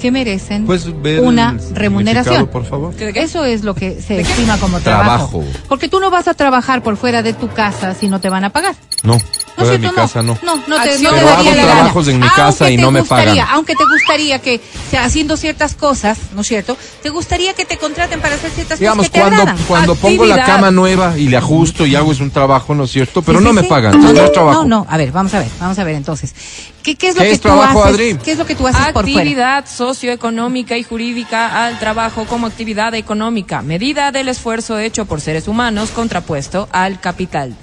que 0.00 0.10
merecen 0.10 0.64
¿Puedes 0.64 1.02
ver 1.02 1.20
una 1.20 1.56
remuneración. 1.74 2.46
significado, 2.46 2.50
por 2.50 2.64
favor? 2.64 2.94
Eso 3.16 3.44
es 3.44 3.64
lo 3.64 3.74
que 3.74 4.00
se 4.00 4.20
estima 4.20 4.58
como 4.58 4.80
trabajo. 4.80 5.40
Trabajo. 5.40 5.44
Porque 5.68 5.88
tú 5.88 6.00
no 6.00 6.10
vas 6.10 6.28
a 6.28 6.34
trabajar 6.34 6.82
por 6.82 6.96
fuera 6.96 7.22
de 7.22 7.32
tu 7.32 7.48
casa 7.48 7.94
si 7.94 8.08
no 8.08 8.20
te 8.20 8.28
van 8.28 8.44
a 8.44 8.50
pagar. 8.50 8.74
No, 9.02 9.18
¿No 9.58 9.66
de 9.66 9.78
mi 9.78 9.82
cierto? 9.84 9.96
casa 9.96 10.22
no. 10.22 10.38
No, 10.42 10.56
no 10.56 10.82
te, 10.82 10.98
no 10.98 11.10
te 11.10 11.16
daría 11.16 11.32
hago 11.32 11.44
la 11.44 11.54
gana. 11.54 11.62
trabajos 11.74 12.08
en 12.08 12.18
mi 12.20 12.28
casa 12.28 12.64
Aunque 12.64 12.72
y 12.72 12.76
te 12.76 12.82
no 12.82 12.90
me 12.90 13.00
gustaría, 13.00 13.42
pagan. 13.42 13.48
Aunque 13.54 13.74
te 13.76 13.84
gustaría 13.84 14.38
que, 14.40 14.56
o 14.86 14.90
sea, 14.90 15.04
haciendo 15.04 15.36
ciertas 15.36 15.74
cosas, 15.74 16.18
¿no 16.34 16.40
es 16.40 16.46
cierto? 16.48 16.76
Te 17.02 17.10
gustaría 17.10 17.54
que 17.54 17.64
te 17.64 17.76
contraten 17.76 18.20
para 18.20 18.34
hacer 18.36 18.50
ciertas 18.50 18.78
Digamos, 18.78 19.08
cosas 19.10 19.24
que 19.30 19.30
te 19.36 19.36
cuando, 19.42 19.64
cuando 19.68 19.94
pongo 19.96 20.24
la 20.26 20.44
cama 20.44 20.70
nueva 20.70 21.18
y 21.18 21.28
le 21.28 21.36
ajusto 21.36 21.84
y 21.86 21.94
hago 21.96 22.12
es 22.12 22.20
un 22.20 22.30
trabajo, 22.30 22.74
¿no 22.74 22.84
es 22.84 22.90
cierto? 22.92 23.22
Pero 23.22 23.38
Sí, 23.38 23.44
no 23.44 23.50
sí, 23.50 23.56
me 23.56 23.62
sí. 23.62 23.68
pagan, 23.68 23.92
No, 23.92 23.96
entonces 23.98 24.14
no 24.16 24.20
no, 24.22 24.26
es 24.26 24.32
trabajo. 24.32 24.62
No, 24.62 24.68
no, 24.68 24.86
a 24.88 24.96
ver, 24.96 25.12
vamos 25.12 25.34
a 25.34 25.38
ver, 25.40 25.48
vamos 25.60 25.78
a 25.78 25.84
ver 25.84 25.94
entonces. 25.96 26.34
¿Qué, 26.82 26.96
qué 26.96 27.08
es 27.08 27.14
lo 27.14 27.20
¿Qué 27.22 27.28
que 27.28 27.34
es 27.34 27.40
tú 27.40 27.48
trabajo, 27.48 27.84
haces? 27.84 27.94
Adri? 27.94 28.18
¿Qué 28.24 28.32
es 28.32 28.38
lo 28.38 28.46
que 28.46 28.54
tú 28.56 28.66
haces 28.66 28.86
por 28.92 29.04
fuera? 29.04 29.18
Actividad 29.20 29.64
socioeconómica 29.68 30.76
y 30.76 30.82
jurídica 30.82 31.64
al 31.66 31.78
trabajo 31.78 32.24
como 32.24 32.46
actividad 32.46 32.94
económica, 32.94 33.62
medida 33.62 34.10
del 34.10 34.28
esfuerzo 34.28 34.78
hecho 34.78 35.04
por 35.04 35.20
seres 35.20 35.46
humanos 35.46 35.90
contrapuesto 35.90 36.68
al 36.72 36.98
capital. 37.00 37.54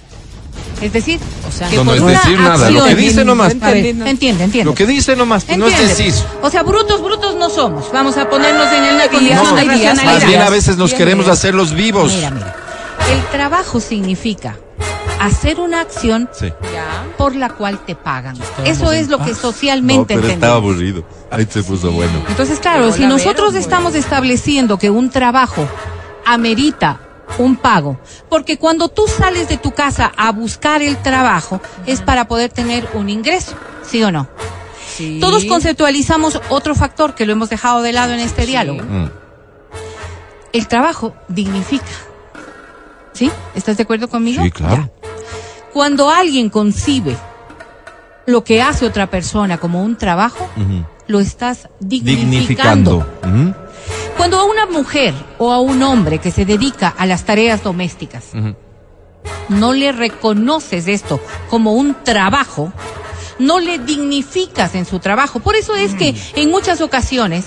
Es 0.82 0.94
decir, 0.94 1.20
o 1.48 1.52
sea, 1.52 1.68
que 1.70 1.76
No, 1.76 1.84
no 1.84 1.92
por 1.92 1.96
es 1.98 2.02
una 2.04 2.12
decir 2.14 2.40
nada, 2.40 2.70
lo 2.70 2.84
que 2.86 2.90
acción- 2.92 2.98
dice 3.10 3.26
nomás. 3.26 3.52
Entiende, 3.52 4.10
entiende. 4.10 4.64
Lo 4.64 4.74
que 4.74 4.86
dice 4.86 5.16
nomás, 5.16 5.44
que 5.44 5.58
no 5.58 5.68
es 5.68 5.78
decir. 5.78 6.14
O 6.42 6.50
sea, 6.50 6.64
brutos, 6.64 7.02
brutos 7.02 7.36
no 7.36 7.50
somos. 7.50 7.92
Vamos 7.92 8.16
a 8.18 8.30
ponernos 8.30 8.68
en 8.72 8.86
el 8.86 9.00
hay 9.02 9.08
racionalidad. 9.68 9.96
Más 10.06 10.26
bien 10.26 10.42
a 10.42 10.50
veces 10.50 10.78
nos 10.78 10.92
Bien, 10.92 10.98
queremos 11.00 11.28
hacer 11.28 11.54
los 11.54 11.74
vivos. 11.74 12.14
Mira, 12.14 12.32
mira. 12.32 12.56
El 13.12 13.22
trabajo 13.32 13.80
significa 13.80 14.58
hacer 15.20 15.60
una 15.60 15.82
acción 15.82 16.30
Sí. 16.32 16.54
por 17.18 17.36
la 17.36 17.50
cual 17.50 17.80
te 17.86 17.96
pagan. 17.96 18.38
Eso 18.64 18.94
es 18.94 19.10
lo 19.10 19.18
que 19.24 19.36
socialmente 19.36 20.14
entendemos. 20.14 20.56
aburrido. 20.56 21.04
Ahí 21.30 21.46
se 21.50 21.62
puso 21.64 21.92
bueno. 21.92 22.24
Entonces, 22.30 22.60
claro, 22.60 22.84
Pero 22.84 22.94
si 22.96 23.06
nosotros 23.06 23.56
estamos 23.56 23.96
estableciendo 23.96 24.78
que 24.80 24.90
un 24.90 25.10
trabajo 25.10 25.68
amerita 26.26 27.02
un 27.38 27.56
pago, 27.56 28.00
porque 28.30 28.58
cuando 28.58 28.90
tú 28.90 29.08
sales 29.08 29.48
de 29.48 29.58
tu 29.58 29.72
casa 29.72 30.12
a 30.18 30.32
buscar 30.32 30.82
el 30.82 30.98
trabajo 30.98 31.62
es 31.86 32.02
para 32.02 32.28
poder 32.28 32.52
tener 32.52 32.88
un 32.94 33.10
ingreso, 33.10 33.56
¿sí 33.84 34.04
o 34.04 34.12
no? 34.12 34.28
Sí. 34.96 35.20
Todos 35.22 35.46
conceptualizamos 35.46 36.42
otro 36.50 36.76
factor 36.76 37.16
que 37.16 37.26
lo 37.26 37.34
hemos 37.34 37.50
dejado 37.50 37.82
de 37.82 37.94
lado 37.94 38.14
en 38.14 38.20
este 38.20 38.46
diálogo. 38.46 38.82
Mm. 38.84 39.10
El 40.52 40.68
trabajo 40.68 41.14
dignifica. 41.28 41.86
¿Sí? 43.14 43.32
¿Estás 43.56 43.78
de 43.78 43.84
acuerdo 43.84 44.10
conmigo? 44.10 44.44
Sí, 44.44 44.52
claro. 44.52 44.90
Ya. 45.04 45.10
Cuando 45.74 46.10
alguien 46.10 46.50
concibe 46.50 47.16
lo 48.26 48.44
que 48.44 48.62
hace 48.62 48.86
otra 48.86 49.08
persona 49.08 49.58
como 49.58 49.84
un 49.84 49.96
trabajo, 49.96 50.50
lo 51.08 51.20
estás 51.20 51.70
dignificando. 51.80 53.06
Dignificando. 53.22 53.69
Cuando 54.20 54.38
a 54.38 54.44
una 54.44 54.66
mujer 54.66 55.14
o 55.38 55.54
a 55.54 55.62
un 55.62 55.82
hombre 55.82 56.18
que 56.20 56.30
se 56.30 56.44
dedica 56.44 56.90
a 56.90 57.06
las 57.06 57.24
tareas 57.24 57.64
domésticas 57.64 58.32
no 59.48 59.72
le 59.72 59.94
reconoces 59.94 60.90
esto 60.90 61.22
como 61.50 61.72
un 61.72 61.96
trabajo, 62.04 62.74
no 63.40 63.62
le 63.62 63.80
dignificas 63.80 64.76
en 64.76 64.84
su 64.84 65.00
trabajo. 65.00 65.40
Por 65.40 65.56
eso 65.56 65.74
es 65.74 65.96
que 65.96 66.14
en 66.36 66.50
muchas 66.50 66.82
ocasiones 66.82 67.46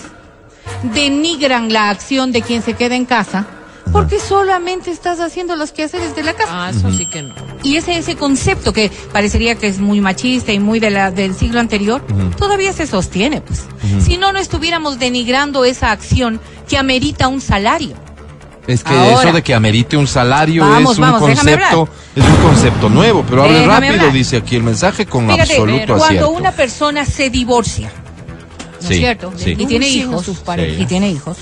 denigran 0.95 1.71
la 1.75 1.91
acción 1.91 2.33
de 2.33 2.41
quien 2.41 2.63
se 2.63 2.73
queda 2.73 2.97
en 2.97 3.05
casa 3.05 3.45
porque 3.93 4.19
solamente 4.19 4.91
estás 4.91 5.21
haciendo 5.21 5.55
los 5.57 5.73
quehaceres 5.73 6.17
de 6.17 6.23
la 6.23 6.33
casa. 6.35 6.51
Ah, 6.67 6.71
eso 6.71 6.91
sí 6.93 7.07
que 7.07 7.23
no. 7.23 7.35
Y 7.63 7.77
ese, 7.77 7.97
ese 7.99 8.17
concepto 8.17 8.73
que 8.73 8.91
parecería 9.13 9.55
que 9.55 9.67
es 9.69 9.79
muy 9.79 10.01
machista 10.01 10.53
y 10.53 10.59
muy 10.59 10.81
de 10.81 10.91
la, 10.91 11.11
del 11.11 11.35
siglo 11.35 11.61
anterior, 11.61 12.03
todavía 12.37 12.73
se 12.73 12.87
sostiene, 12.87 13.41
pues. 13.43 13.65
Si 14.05 14.17
no, 14.17 14.33
no 14.33 14.39
estuviéramos 14.39 14.99
denigrando 14.99 15.65
esa 15.65 15.91
acción 15.91 16.41
que 16.69 16.79
amerita 16.79 17.29
un 17.29 17.41
salario. 17.41 17.95
Es 18.67 18.85
que 18.85 18.95
Ahora. 18.95 19.23
eso 19.25 19.33
de 19.33 19.43
que 19.43 19.55
amerite 19.55 19.97
un 19.97 20.07
salario 20.07 20.63
Vamos, 20.65 20.93
es 20.93 20.99
un 20.99 21.03
vamos, 21.03 21.21
concepto, 21.21 21.89
es 22.15 22.25
un 22.25 22.37
concepto 22.37 22.89
nuevo, 22.89 23.25
pero 23.29 23.43
hable 23.43 23.59
Déjame 23.59 23.75
rápido, 23.75 23.95
hablar. 23.95 24.13
dice 24.13 24.37
aquí 24.37 24.55
el 24.55 24.63
mensaje 24.63 25.05
con 25.05 25.27
Fíjate, 25.29 25.53
absoluto 25.55 25.87
cuando 25.87 26.05
acierto. 26.05 26.31
una 26.31 26.53
persona 26.53 27.05
se 27.05 27.29
divorcia, 27.29 27.91
¿no 28.81 28.87
Sí, 28.89 28.95
es 28.95 29.01
cierto? 29.01 29.33
sí. 29.37 29.57
Y 29.59 29.67
tiene 29.67 29.89
hijos, 29.89 30.25
sus 30.25 30.39
parejas. 30.39 30.81
y 30.81 30.87
tiene 30.87 31.11
hijos, 31.11 31.39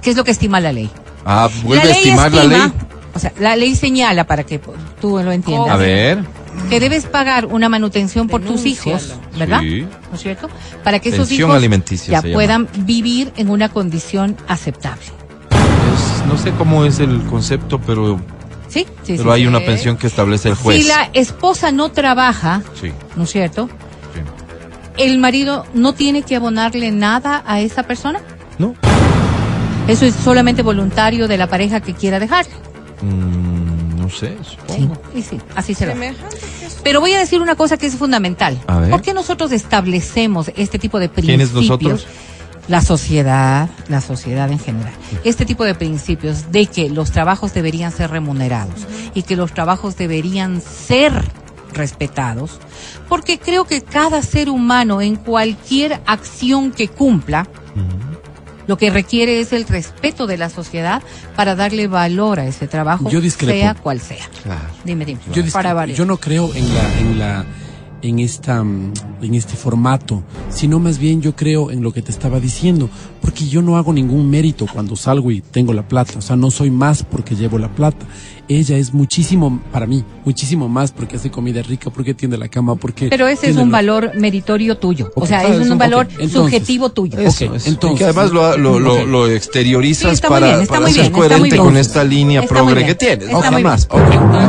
¿qué 0.00 0.10
es 0.10 0.16
lo 0.16 0.22
que 0.22 0.30
estima 0.30 0.60
la 0.60 0.72
ley? 0.72 0.88
Ah, 1.24 1.48
vuelve 1.62 1.84
la 1.84 1.90
a 1.90 1.96
estimar 1.96 2.32
la 2.32 2.44
ley. 2.44 2.72
O 3.14 3.18
sea, 3.18 3.32
la 3.40 3.56
ley 3.56 3.74
señala, 3.74 4.24
para 4.26 4.44
que 4.44 4.60
tú 5.00 5.18
lo 5.22 5.32
entiendas, 5.32 5.70
A 5.72 5.76
ver. 5.76 6.24
que 6.68 6.78
debes 6.80 7.06
pagar 7.06 7.46
una 7.46 7.68
manutención 7.68 8.28
por 8.28 8.40
tus 8.40 8.64
hijos. 8.66 9.14
¿verdad? 9.38 9.60
Sí. 9.60 9.86
¿No 10.10 10.14
es 10.16 10.20
cierto? 10.22 10.48
Para 10.84 10.98
que 11.00 11.08
esos 11.10 11.30
hijos 11.32 11.54
alimenticia 11.54 12.20
ya 12.20 12.32
puedan 12.32 12.68
vivir 12.78 13.32
en 13.36 13.50
una 13.50 13.68
condición 13.68 14.36
aceptable. 14.48 15.04
Es- 15.04 16.26
no 16.26 16.36
sé 16.38 16.52
cómo 16.52 16.84
es 16.84 17.00
el 17.00 17.22
concepto, 17.24 17.80
pero, 17.80 18.20
¿Sí? 18.68 18.86
Sí, 19.02 19.14
pero 19.16 19.24
sí, 19.24 19.30
hay 19.30 19.40
sí. 19.42 19.46
una 19.48 19.58
pensión 19.60 19.96
que 19.96 20.06
establece 20.06 20.48
el 20.50 20.54
juez. 20.54 20.80
Si 20.82 20.88
la 20.88 21.10
esposa 21.12 21.72
no 21.72 21.90
trabaja, 21.90 22.62
Sí, 22.80 22.92
¿no 23.16 23.24
es 23.24 23.30
cierto? 23.30 23.68
sí. 24.14 24.20
¿El 25.02 25.18
marido 25.18 25.64
no 25.74 25.94
tiene 25.94 26.22
que 26.22 26.36
abonarle 26.36 26.90
nada 26.92 27.42
a 27.46 27.60
esa 27.60 27.82
persona? 27.84 28.20
¿No? 28.58 28.74
Eso 29.90 30.06
es 30.06 30.14
solamente 30.14 30.62
voluntario 30.62 31.26
de 31.28 31.36
la 31.36 31.46
pareja 31.48 31.80
que 31.80 31.94
quiera 31.94 32.18
dejar. 32.20 32.46
Mm, 33.02 33.98
no 34.00 34.08
sé, 34.10 34.36
Sí, 34.42 34.56
supongo. 34.74 35.00
y 35.14 35.22
sí, 35.22 35.38
así 35.56 35.74
será. 35.74 35.94
Pero 36.82 37.00
voy 37.00 37.12
a 37.12 37.18
decir 37.18 37.40
una 37.42 37.56
cosa 37.56 37.76
que 37.76 37.86
es 37.86 37.96
fundamental. 37.96 38.58
A 38.66 38.78
ver. 38.78 38.90
¿Por 38.90 39.02
qué 39.02 39.12
nosotros 39.14 39.52
establecemos 39.52 40.50
este 40.56 40.78
tipo 40.78 40.98
de 40.98 41.08
¿Quiénes 41.10 41.50
principios? 41.50 41.92
nosotros? 41.92 42.06
La 42.68 42.82
sociedad, 42.82 43.68
la 43.88 44.00
sociedad 44.00 44.50
en 44.50 44.58
general. 44.60 44.92
Este 45.24 45.44
tipo 45.44 45.64
de 45.64 45.74
principios 45.74 46.52
de 46.52 46.66
que 46.66 46.88
los 46.88 47.10
trabajos 47.10 47.52
deberían 47.52 47.90
ser 47.90 48.10
remunerados 48.10 48.86
y 49.14 49.22
que 49.24 49.34
los 49.34 49.52
trabajos 49.52 49.96
deberían 49.96 50.60
ser 50.60 51.12
respetados, 51.72 52.58
porque 53.08 53.38
creo 53.38 53.64
que 53.64 53.82
cada 53.82 54.22
ser 54.22 54.50
humano 54.50 55.00
en 55.00 55.16
cualquier 55.16 56.00
acción 56.06 56.70
que 56.70 56.88
cumpla, 56.88 57.46
lo 58.70 58.78
que 58.78 58.88
requiere 58.88 59.40
es 59.40 59.52
el 59.52 59.66
respeto 59.66 60.28
de 60.28 60.38
la 60.38 60.48
sociedad 60.48 61.02
para 61.34 61.56
darle 61.56 61.88
valor 61.88 62.38
a 62.38 62.46
ese 62.46 62.68
trabajo, 62.68 63.10
Yo 63.10 63.20
sea 63.20 63.74
cual 63.74 64.00
sea. 64.00 64.24
Claro. 64.44 64.68
Dime, 64.84 65.04
dime. 65.04 65.18
Yo, 65.32 65.42
para 65.52 65.86
yo 65.86 66.04
no 66.04 66.18
creo 66.18 66.54
en 66.54 66.72
la, 66.72 66.98
en 67.00 67.18
la, 67.18 67.44
en 68.02 68.18
esta, 68.18 68.62
mm, 68.64 68.92
en 69.22 69.34
este 69.34 69.54
formato, 69.56 70.22
sino 70.48 70.78
más 70.78 70.98
bien 70.98 71.20
yo 71.22 71.36
creo 71.36 71.70
en 71.70 71.82
lo 71.82 71.92
que 71.92 72.02
te 72.02 72.10
estaba 72.10 72.40
diciendo, 72.40 72.88
porque 73.20 73.46
yo 73.46 73.62
no 73.62 73.76
hago 73.76 73.92
ningún 73.92 74.28
mérito 74.30 74.66
cuando 74.72 74.96
salgo 74.96 75.30
y 75.30 75.40
tengo 75.40 75.72
la 75.72 75.86
plata, 75.86 76.18
o 76.18 76.22
sea, 76.22 76.36
no 76.36 76.50
soy 76.50 76.70
más 76.70 77.02
porque 77.02 77.34
llevo 77.36 77.58
la 77.58 77.68
plata. 77.68 78.06
Ella 78.48 78.76
es 78.78 78.92
muchísimo, 78.92 79.60
para 79.70 79.86
mí, 79.86 80.02
muchísimo 80.24 80.68
más 80.68 80.90
porque 80.90 81.14
hace 81.16 81.30
comida 81.30 81.62
rica, 81.62 81.90
porque 81.90 82.14
tiende 82.14 82.36
la 82.36 82.48
cama, 82.48 82.74
porque... 82.74 83.08
Pero 83.08 83.28
ese 83.28 83.48
es 83.50 83.56
un 83.56 83.66
lo- 83.68 83.72
valor 83.72 84.10
meritorio 84.18 84.76
tuyo. 84.76 85.12
O 85.14 85.20
Ok, 85.20 85.26
sea, 85.28 85.40
ah, 85.40 85.44
es 85.54 85.60
un 85.66 85.72
un- 85.72 85.78
valor 85.78 86.08
entonces, 86.10 86.32
subjetivo 86.32 86.90
tuyo. 86.90 87.16
Eso, 87.20 87.44
Ok, 87.44 87.54
es. 87.56 87.66
entonces- 87.68 87.94
y 87.94 87.98
que 87.98 88.04
además 88.04 88.32
lo, 88.32 88.56
lo, 88.56 88.80
lo, 88.80 89.06
lo 89.06 89.28
exteriorizas 89.28 90.16
Sí, 90.18 90.24
para, 90.26 90.56
bien, 90.56 90.66
para 90.66 90.86
ser 90.88 91.02
bien, 91.02 91.12
coherente 91.12 91.56
con 91.58 91.76
esta 91.76 92.02
línea 92.02 92.40
Está 92.40 92.54
progre 92.54 92.74
bien, 92.74 92.86
que 92.88 92.94
tienes. 92.96 93.28
bien. 93.28 93.62
más. 93.62 93.86
Ok, 93.88 94.00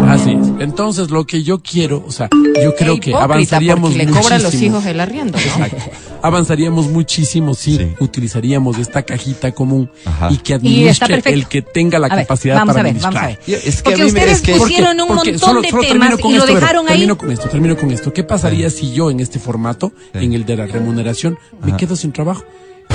así 0.08 0.32
es. 0.32 0.48
Entonces, 0.60 1.12
lo 1.12 1.26
que 1.26 1.44
yo 1.44 1.60
quiero, 1.62 2.04
o 2.08 2.12
sea, 2.12 2.30
yo 2.64 2.74
creo 2.76 3.00
que 3.00 3.14
avanzaríamos 3.44 3.92
porque 3.92 4.06
le 4.06 4.12
cobra 4.12 4.36
a 4.36 4.40
los 4.40 4.54
hijos 4.56 4.86
el 4.86 5.00
arriendo, 5.00 5.38
¿no? 5.38 5.44
Exacto. 5.66 5.92
Avanzaríamos 6.22 6.88
muchísimo 6.88 7.54
si 7.56 7.94
utilizaríamos 8.00 8.78
esta 8.78 9.02
cajita 9.04 9.52
común 9.54 9.90
Ajá. 10.06 10.30
y 10.32 10.38
que 10.38 10.54
administre 10.54 11.22
el 11.26 11.48
que 11.48 11.62
tenga 11.62 11.98
la 12.00 12.08
A 12.08 12.16
ver, 12.16 12.26
capacidad 12.26 12.56
vamos 12.56 12.74
para 12.76 12.82
a 12.90 12.92
ver, 12.92 13.02
vamos 13.02 13.16
administrar. 13.16 13.52
a 13.52 13.56
ver. 13.58 13.68
Es 13.68 13.76
que 13.78 13.84
Porque 13.84 14.02
a 14.02 14.06
mí 14.06 14.12
me- 14.12 14.20
ustedes 14.20 14.42
que- 14.42 14.56
pusieron 14.56 15.02
un 15.02 15.08
Porque 15.08 15.32
montón 15.32 15.40
solo- 15.50 15.62
de 15.62 15.70
solo 15.70 15.82
temas 15.82 16.20
y 16.20 16.22
lo 16.22 16.30
esto, 16.30 16.46
dejaron 16.46 16.88
ahí. 16.88 16.94
Termino 16.94 17.18
con 17.18 17.32
esto, 17.32 17.50
termino 17.50 17.78
con 17.78 17.92
esto. 17.92 18.14
¿Qué 18.14 18.24
pasaría 18.24 18.70
si 18.70 18.92
yo 18.94 19.10
en 19.10 19.20
este 19.20 19.40
formato, 19.40 19.92
en 20.14 20.34
el 20.34 20.46
de 20.46 20.58
la 20.58 20.68
remuneración, 20.68 21.38
me 21.64 21.76
quedo 21.76 21.96
sin 21.96 22.12
trabajo? 22.12 22.44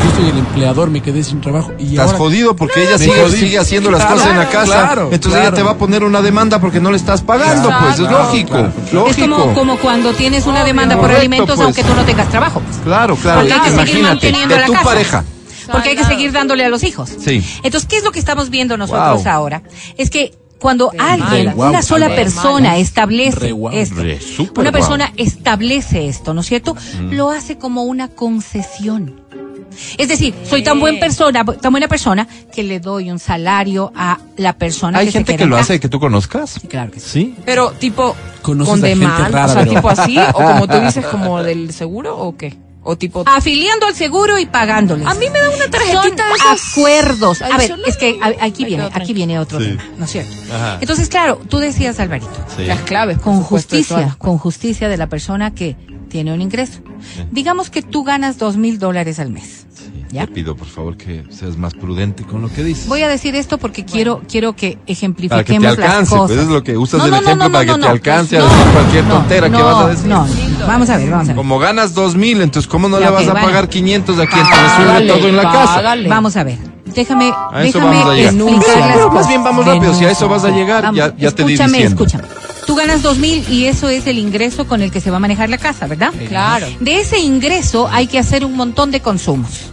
Yo 0.05 0.16
soy 0.16 0.28
el 0.30 0.38
empleador, 0.38 0.90
me 0.90 1.01
quedé 1.01 1.24
sin 1.24 1.40
trabajo 1.40 1.72
y 1.78 1.90
Estás 1.90 2.07
ahora 2.07 2.18
jodido 2.18 2.57
porque 2.57 2.82
ella 2.86 2.99
sigue, 2.99 3.30
sigue 3.30 3.59
haciendo 3.59 3.90
las 3.90 4.01
Claro, 4.03 4.16
cosas 4.16 4.30
en 4.30 4.38
la 4.38 4.49
casa. 4.49 4.64
claro, 4.66 5.03
entonces 5.05 5.32
claro. 5.32 5.47
ella 5.49 5.55
te 5.57 5.62
va 5.62 5.70
a 5.72 5.76
poner 5.78 6.05
una 6.05 6.22
demanda 6.22 6.61
porque 6.61 6.80
no 6.80 6.90
le 6.90 6.97
estás 6.97 7.22
pagando, 7.22 7.68
Claro, 7.68 7.84
pues 7.86 7.99
es 8.01 8.07
claro, 8.07 8.24
lógico. 8.24 8.51
claro. 8.51 8.72
Lógico. 8.92 9.09
Es 9.22 9.28
como, 9.28 9.55
como 9.55 9.76
cuando 9.78 10.12
tienes 10.12 10.47
una 10.47 10.64
demanda 10.64 10.94
por 10.94 11.03
Correcto, 11.05 11.20
alimentos 11.20 11.57
pues. 11.57 11.64
aunque 11.64 11.82
tú 11.84 11.94
no 11.94 12.05
tengas 12.05 12.28
trabajo. 12.28 12.61
pues. 12.61 12.76
Claro, 12.84 13.16
claro. 13.16 13.40
Porque 13.40 13.53
hay 13.55 13.61
que 13.61 13.66
seguir 13.70 13.80
Imagínate, 13.99 14.09
manteniendo 14.26 14.55
de 14.55 14.61
la 14.61 14.66
tu 14.66 14.72
casa. 14.72 14.84
pareja. 14.84 15.24
Porque 15.72 15.88
hay 15.90 15.97
que 15.97 16.05
seguir 16.05 16.30
dándole 16.32 16.64
a 16.64 16.68
los 16.68 16.84
hijos. 16.84 17.11
Sí. 17.18 17.42
Entonces, 17.64 17.88
¿qué 17.88 17.97
es 17.97 18.05
lo 18.05 18.12
que 18.12 18.20
estamos 18.20 18.51
viendo 18.51 18.76
nosotros 18.76 19.24
Wow. 19.24 19.32
ahora? 19.32 19.62
Es 19.99 20.11
que 20.11 20.32
cuando 20.61 20.92
alguien, 20.99 21.53
una 21.57 21.82
sola 21.82 22.09
persona 22.09 22.76
establece 22.76 23.53
esto, 23.72 24.47
una 24.57 24.70
persona 24.72 25.12
establece 25.16 26.07
esto, 26.09 26.34
¿no 26.34 26.40
es 26.42 26.47
cierto? 26.47 26.76
Lo 27.11 27.30
hace 27.30 27.59
como 27.59 27.82
una 27.82 28.09
concesión. 28.09 29.20
Es 29.99 30.09
decir, 30.09 30.35
soy 30.49 30.62
tan 30.62 30.81
buena 30.81 30.99
persona, 31.01 31.45
tan 31.45 31.71
buena 31.73 31.89
persona 31.89 32.27
que 32.55 32.62
le 32.62 32.81
doy 32.81 33.11
un 33.11 33.19
salario 33.19 33.93
a 33.95 34.19
la 34.37 34.55
persona 34.55 34.99
Hay 35.01 35.07
que 35.07 35.12
gente 35.12 35.37
que 35.37 35.47
lo 35.47 35.57
hace 35.57 35.79
que 35.81 35.89
tú 35.89 36.01
conozcas. 36.01 36.61
Claro 36.69 36.91
que 36.91 37.01
sí. 37.01 37.07
Sí. 37.11 37.35
Pero 37.45 37.73
tipo 37.73 38.14
Conoces 38.43 38.71
con 38.71 38.81
demanda, 38.81 39.45
o 39.45 39.49
sea, 39.49 39.62
pero- 39.64 39.75
tipo 39.77 39.89
así, 39.91 40.19
o 40.19 40.33
como 40.33 40.67
tú 40.67 40.79
dices, 40.81 41.05
como 41.07 41.43
del 41.43 41.73
seguro, 41.73 42.17
o 42.19 42.37
qué? 42.37 42.57
O 42.89 42.97
tipo 42.97 43.25
Afiliando 43.27 43.87
al 43.87 43.95
seguro 43.97 44.39
y 44.39 44.47
pagándoles. 44.47 45.07
A 45.09 45.14
mí 45.14 45.27
me 45.29 45.41
da 45.41 45.51
una 45.51 45.69
tarjetita 45.69 46.03
Son 46.03 46.17
de 46.17 46.23
esas 46.37 46.71
acuerdos. 46.73 47.43
A 47.43 47.57
ver, 47.59 47.75
es 47.85 47.97
que 47.97 48.17
a- 48.23 48.45
aquí 48.45 48.64
viene, 48.64 48.89
aquí 48.95 49.12
viene 49.12 49.39
otro 49.41 49.59
Sí. 49.61 49.67
tema, 49.71 49.85
¿no 49.99 50.05
es 50.05 50.11
cierto? 50.12 50.33
Ajá. 50.55 50.79
Entonces, 50.81 51.09
claro, 51.09 51.41
tú 51.49 51.59
decías, 51.59 51.99
Alvarito, 51.99 52.31
Sí. 52.57 52.64
las 52.64 52.81
claves, 52.83 53.19
con 53.19 53.43
justicia, 53.43 54.14
con 54.19 54.39
justicia 54.39 54.89
de 54.89 54.97
la 54.97 55.09
persona 55.09 55.53
que 55.53 55.75
tiene 56.17 56.33
un 56.33 56.41
ingreso. 56.41 56.81
Digamos 57.31 57.69
que 57.69 57.83
tú 57.83 58.03
ganas 58.03 58.39
dos 58.39 58.57
mil 58.57 58.79
dólares 58.79 59.19
al 59.19 59.29
mes. 59.29 59.66
¿Ya? 60.17 60.27
Te 60.27 60.33
pido, 60.33 60.57
por 60.57 60.67
favor, 60.67 60.97
que 60.97 61.25
seas 61.31 61.57
más 61.59 61.75
prudente 61.75 62.23
con 62.25 62.41
lo 62.41 62.49
que 62.49 62.64
dices. 62.64 62.87
Voy 62.89 63.03
a 63.03 63.09
decir 63.09 63.37
esto 63.37 63.59
porque 63.59 63.85
quiero, 63.85 64.23
quiero 64.29 64.57
que 64.57 64.71
para 64.73 64.79
que 64.81 64.87
te 64.87 64.93
ejemplifiquemos 64.93 65.62
las 65.62 65.79
alcance, 65.79 66.11
cosas. 66.17 66.27
pues 66.29 66.41
es 66.41 66.47
lo 66.49 66.62
que 66.62 66.77
usas 66.79 66.99
No, 67.01 67.05
el 67.05 67.11
no, 67.11 67.17
ejemplo 67.19 67.45
no, 67.49 67.53
para 67.53 67.64
no, 67.67 67.73
que 67.75 67.79
no. 67.81 67.85
te 67.87 67.93
alcance 67.93 68.37
a 68.39 68.41
No, 68.41 68.49
decir 68.49 68.73
cualquier 68.73 69.05
no, 69.05 69.14
tontera 69.14 69.51
que 69.51 69.62
vas 69.62 69.85
a 69.85 69.89
decir. 69.89 70.07
No, 70.07 70.27
vamos 70.67 70.89
a 70.91 70.97
ver, 70.97 71.11
vamos 71.11 71.25
a 71.27 71.29
ver. 71.29 71.37
Como 71.37 71.59
ganas 71.59 71.93
dos 71.95 72.14
mil, 72.17 72.41
entonces 72.41 72.67
¿cómo 72.67 72.89
no 72.89 72.99
Ya, 72.99 73.07
le 73.07 73.12
vas 73.12 73.29
a 73.29 73.35
pagar 73.35 73.69
500 73.69 74.19
a 74.19 74.27
quien 74.27 74.31
te 74.31 74.39
resuelve 74.39 74.87
Págale, 74.87 75.07
todo 75.12 75.29
en 75.29 75.37
la 75.37 75.43
casa? 75.43 75.83
Vamos 76.09 76.37
a 76.37 76.45
ver. 76.45 76.59
Déjame, 76.95 77.31
A 77.53 77.62
eso 77.62 77.79
déjame 77.79 77.97
vamos 77.99 78.09
a 78.09 78.17
explicar 78.19 78.79
las 78.79 78.93
pero 78.95 79.07
más 79.09 79.12
cosas. 79.17 79.29
bien 79.29 79.45
vamos 79.45 79.67
rápido, 79.67 79.95
si 79.95 80.05
a 80.07 80.11
eso 80.12 80.29
vas 80.31 80.45
a 80.45 80.51
llegar, 80.51 80.83
Vamos, 80.85 80.97
ya, 80.97 81.14
ya 81.19 81.31
te 81.31 81.45
di 81.45 81.53
escúchame, 81.53 81.83
escúchame. 81.83 82.25
Tú 82.67 82.75
ganas 82.75 83.03
dos 83.03 83.19
mil 83.19 83.45
y 83.51 83.67
eso 83.67 83.89
es 83.91 84.07
el 84.07 84.19
ingreso 84.19 84.67
con 84.67 84.81
el 84.81 84.91
que 84.91 85.01
se 85.03 85.11
va 85.11 85.19
a 85.19 85.21
manejar 85.21 85.51
la 85.51 85.59
casa, 85.59 85.87
¿verdad? 85.87 86.12
Claro. 86.29 86.67
De 86.81 86.99
ese 87.01 87.19
ingreso 87.21 87.87
hay 87.93 88.07
que 88.07 88.19
hacer 88.19 88.45
un 88.47 88.57
montón 88.57 88.91
de 88.93 89.01
consumos. 89.01 89.73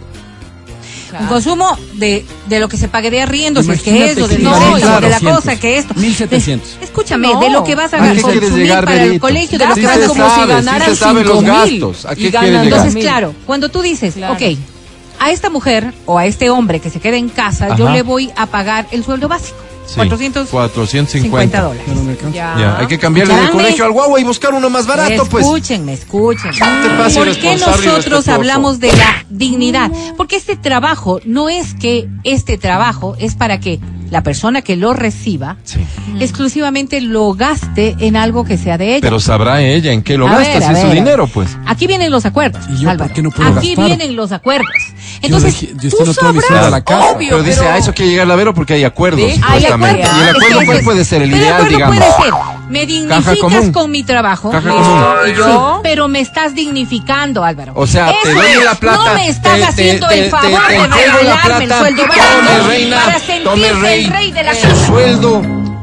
Un 1.22 1.28
consumo 1.28 1.78
de, 1.94 2.26
de 2.48 2.60
lo 2.60 2.68
que 2.68 2.78
se 2.78 2.88
pague 2.88 3.12
de 3.12 3.22
arriendo, 3.22 3.62
si 3.64 3.72
es 3.72 3.82
que 3.82 3.90
Imagínate 3.92 4.20
es, 4.22 4.26
o 4.26 4.28
del 4.28 4.44
no, 4.44 4.52
ganas 4.52 4.70
o 4.72 4.76
de 4.76 4.82
la 4.86 5.20
900, 5.20 5.36
cosa, 5.36 5.60
que 5.60 5.78
esto. 5.78 5.94
1700. 5.96 6.80
De- 6.80 6.86
escúchame, 6.86 7.28
No. 7.34 7.40
de 7.40 7.50
lo 7.50 7.64
que 7.64 7.76
vas 7.76 7.94
a 7.94 7.98
¿A 7.98 8.00
consumir 8.16 8.70
para 8.70 9.04
el 9.04 9.20
colegio, 9.20 9.58
de 9.60 9.66
lo 9.68 9.76
Sí 9.76 9.82
que 9.82 9.88
vas 9.88 9.98
a 9.98 10.08
como 10.08 10.24
si 10.24 10.30
sabe, 10.36 10.62
sí 10.62 10.90
los 10.90 11.02
5.000 11.02 11.46
gastos. 11.46 12.06
¿A 12.06 12.14
y 12.14 12.16
qué 12.16 12.30
ganan? 12.32 12.64
Entonces, 12.66 12.94
mil. 12.96 13.04
claro, 13.04 13.34
cuando 13.46 13.70
tú 13.70 13.82
dices, 13.82 14.16
Claro. 14.16 14.34
ok, 14.34 14.42
a 15.20 15.32
esta 15.32 15.50
mujer 15.50 15.94
o 16.06 16.18
a 16.18 16.26
este 16.26 16.50
hombre 16.50 16.80
que 16.80 16.90
se 16.90 17.00
queda 17.00 17.18
en 17.18 17.30
casa, 17.30 17.76
yo 17.76 17.86
Ajá. 17.86 17.94
le 17.96 18.02
voy 18.02 18.32
a 18.36 18.46
pagar 18.48 18.88
el 18.92 19.04
sueldo 19.04 19.28
básico. 19.28 19.58
Sí, 19.94 20.00
450 20.10 20.52
450 20.52 21.62
dólares. 21.62 21.88
Me. 21.88 22.32
Ya. 22.34 22.56
Ya, 22.58 22.78
hay 22.80 22.88
que 22.88 22.98
cambiarle 22.98 23.34
del 23.34 23.44
Escúchame. 23.44 23.64
colegio 23.64 23.86
al 23.86 23.92
guagua 23.92 24.20
y 24.20 24.24
buscar 24.24 24.54
uno 24.54 24.70
más 24.70 24.88
barato, 24.88 25.26
pues. 25.26 25.46
Escúchenme, 25.46 25.94
escúchenme. 25.94 26.54
te 26.54 27.14
¿Por 27.14 27.38
qué 27.38 27.56
nosotros 27.58 28.28
hablamos 28.28 28.80
de 28.80 28.92
la 28.92 29.26
dignidad? 29.30 29.92
Porque 30.18 30.36
este 30.38 30.56
trabajo 30.56 31.20
no 31.26 31.50
es 31.50 31.76
que 31.76 32.08
este 32.24 32.58
trabajo 32.58 33.16
es 33.20 33.36
para 33.36 33.60
que 33.60 33.80
la 34.14 34.22
persona 34.22 34.62
que 34.62 34.76
lo 34.76 34.94
reciba 34.94 35.58
Sí. 35.64 35.80
exclusivamente 36.20 37.02
lo 37.02 37.34
gaste 37.34 37.96
en 38.00 38.16
algo 38.16 38.46
que 38.46 38.58
sea 38.60 38.78
de 38.78 38.92
ella. 38.92 39.00
Pero 39.02 39.20
sabrá 39.20 39.62
ella 39.62 39.92
en 39.92 40.04
qué 40.04 40.18
lo 40.18 40.28
A 40.28 40.38
gasta, 40.38 40.60
ver, 40.60 40.64
si 40.64 40.72
es 40.74 40.82
su 40.82 40.90
dinero, 40.94 41.28
pues. 41.28 41.58
Aquí 41.66 41.88
vienen 41.88 42.12
los 42.12 42.24
acuerdos. 42.26 42.64
¿Y 42.70 42.74
yo 42.76 42.82
por 42.84 42.90
Álvaro. 42.92 43.14
qué 43.14 43.22
no 43.24 43.32
puedo 43.32 43.50
Aquí 43.58 43.70
gastar? 43.76 43.86
vienen 43.88 44.16
los 44.16 44.32
acuerdos. 44.32 44.68
Entonces, 45.24 45.62
yo, 45.62 45.90
tú 45.90 46.14
sabrás, 46.14 46.50
a 46.68 46.70
la 46.70 46.84
casa. 46.84 47.12
obvio. 47.12 47.30
Pero 47.32 47.44
dice, 47.44 47.60
pero- 47.62 47.72
a 47.74 47.78
eso 47.78 47.94
quiere 47.94 48.12
llegar 48.12 48.28
la 48.28 48.36
Vero 48.36 48.54
porque 48.54 48.74
hay 48.76 48.84
acuerdos, 48.84 49.20
Sí, 49.34 49.42
Hay 49.44 49.66
acuerdos. 49.66 49.98
Y 49.98 50.22
el 50.22 50.28
Es 50.28 50.36
acuerdo, 50.36 50.60
que 50.60 50.66
¿cuál 50.66 50.78
ese- 50.78 50.86
puede 50.86 51.06
ser? 51.06 51.22
El 51.24 51.32
ideal, 51.36 51.68
digamos. 51.68 51.98
puede 51.98 52.12
ser, 52.12 52.34
me 52.74 52.86
dignificas 52.88 53.38
común. 53.40 53.72
con 53.72 53.92
mi 53.92 54.04
trabajo. 54.04 54.50
Caja 54.52 54.70
Listo. 54.70 54.84
común. 54.84 55.06
¿Y 55.28 55.34
yo? 55.36 55.46
Sí, 55.76 55.80
pero 55.84 56.08
me 56.08 56.20
estás 56.20 56.54
dignificando, 56.56 57.44
Álvaro. 57.44 57.74
O 57.76 57.86
sea, 57.88 58.12
te 58.24 58.34
doy 58.34 58.64
la 58.64 58.76
plata. 58.76 58.98
No 59.10 59.14
me 59.14 59.28
estás 59.30 59.56
te- 59.58 59.64
haciendo 59.66 60.08
te- 60.08 60.26
el 60.26 60.30
favor 60.32 60.60
te- 60.68 60.74
te 60.76 60.82
de 60.82 60.88
regalarme 60.88 61.64
el 61.66 61.70
sueldo 61.74 62.04
Tome, 62.04 62.68
reina. 62.68 62.96
para 63.06 63.20
Tome, 63.20 63.62
sentirse 63.68 63.74
rey. 63.82 64.06
el 64.06 64.12
rey 64.12 64.32
de 64.32 64.44
la 64.44 64.56
Su 64.56 64.62
casa. 64.62 64.88
sueldo. 64.88 65.42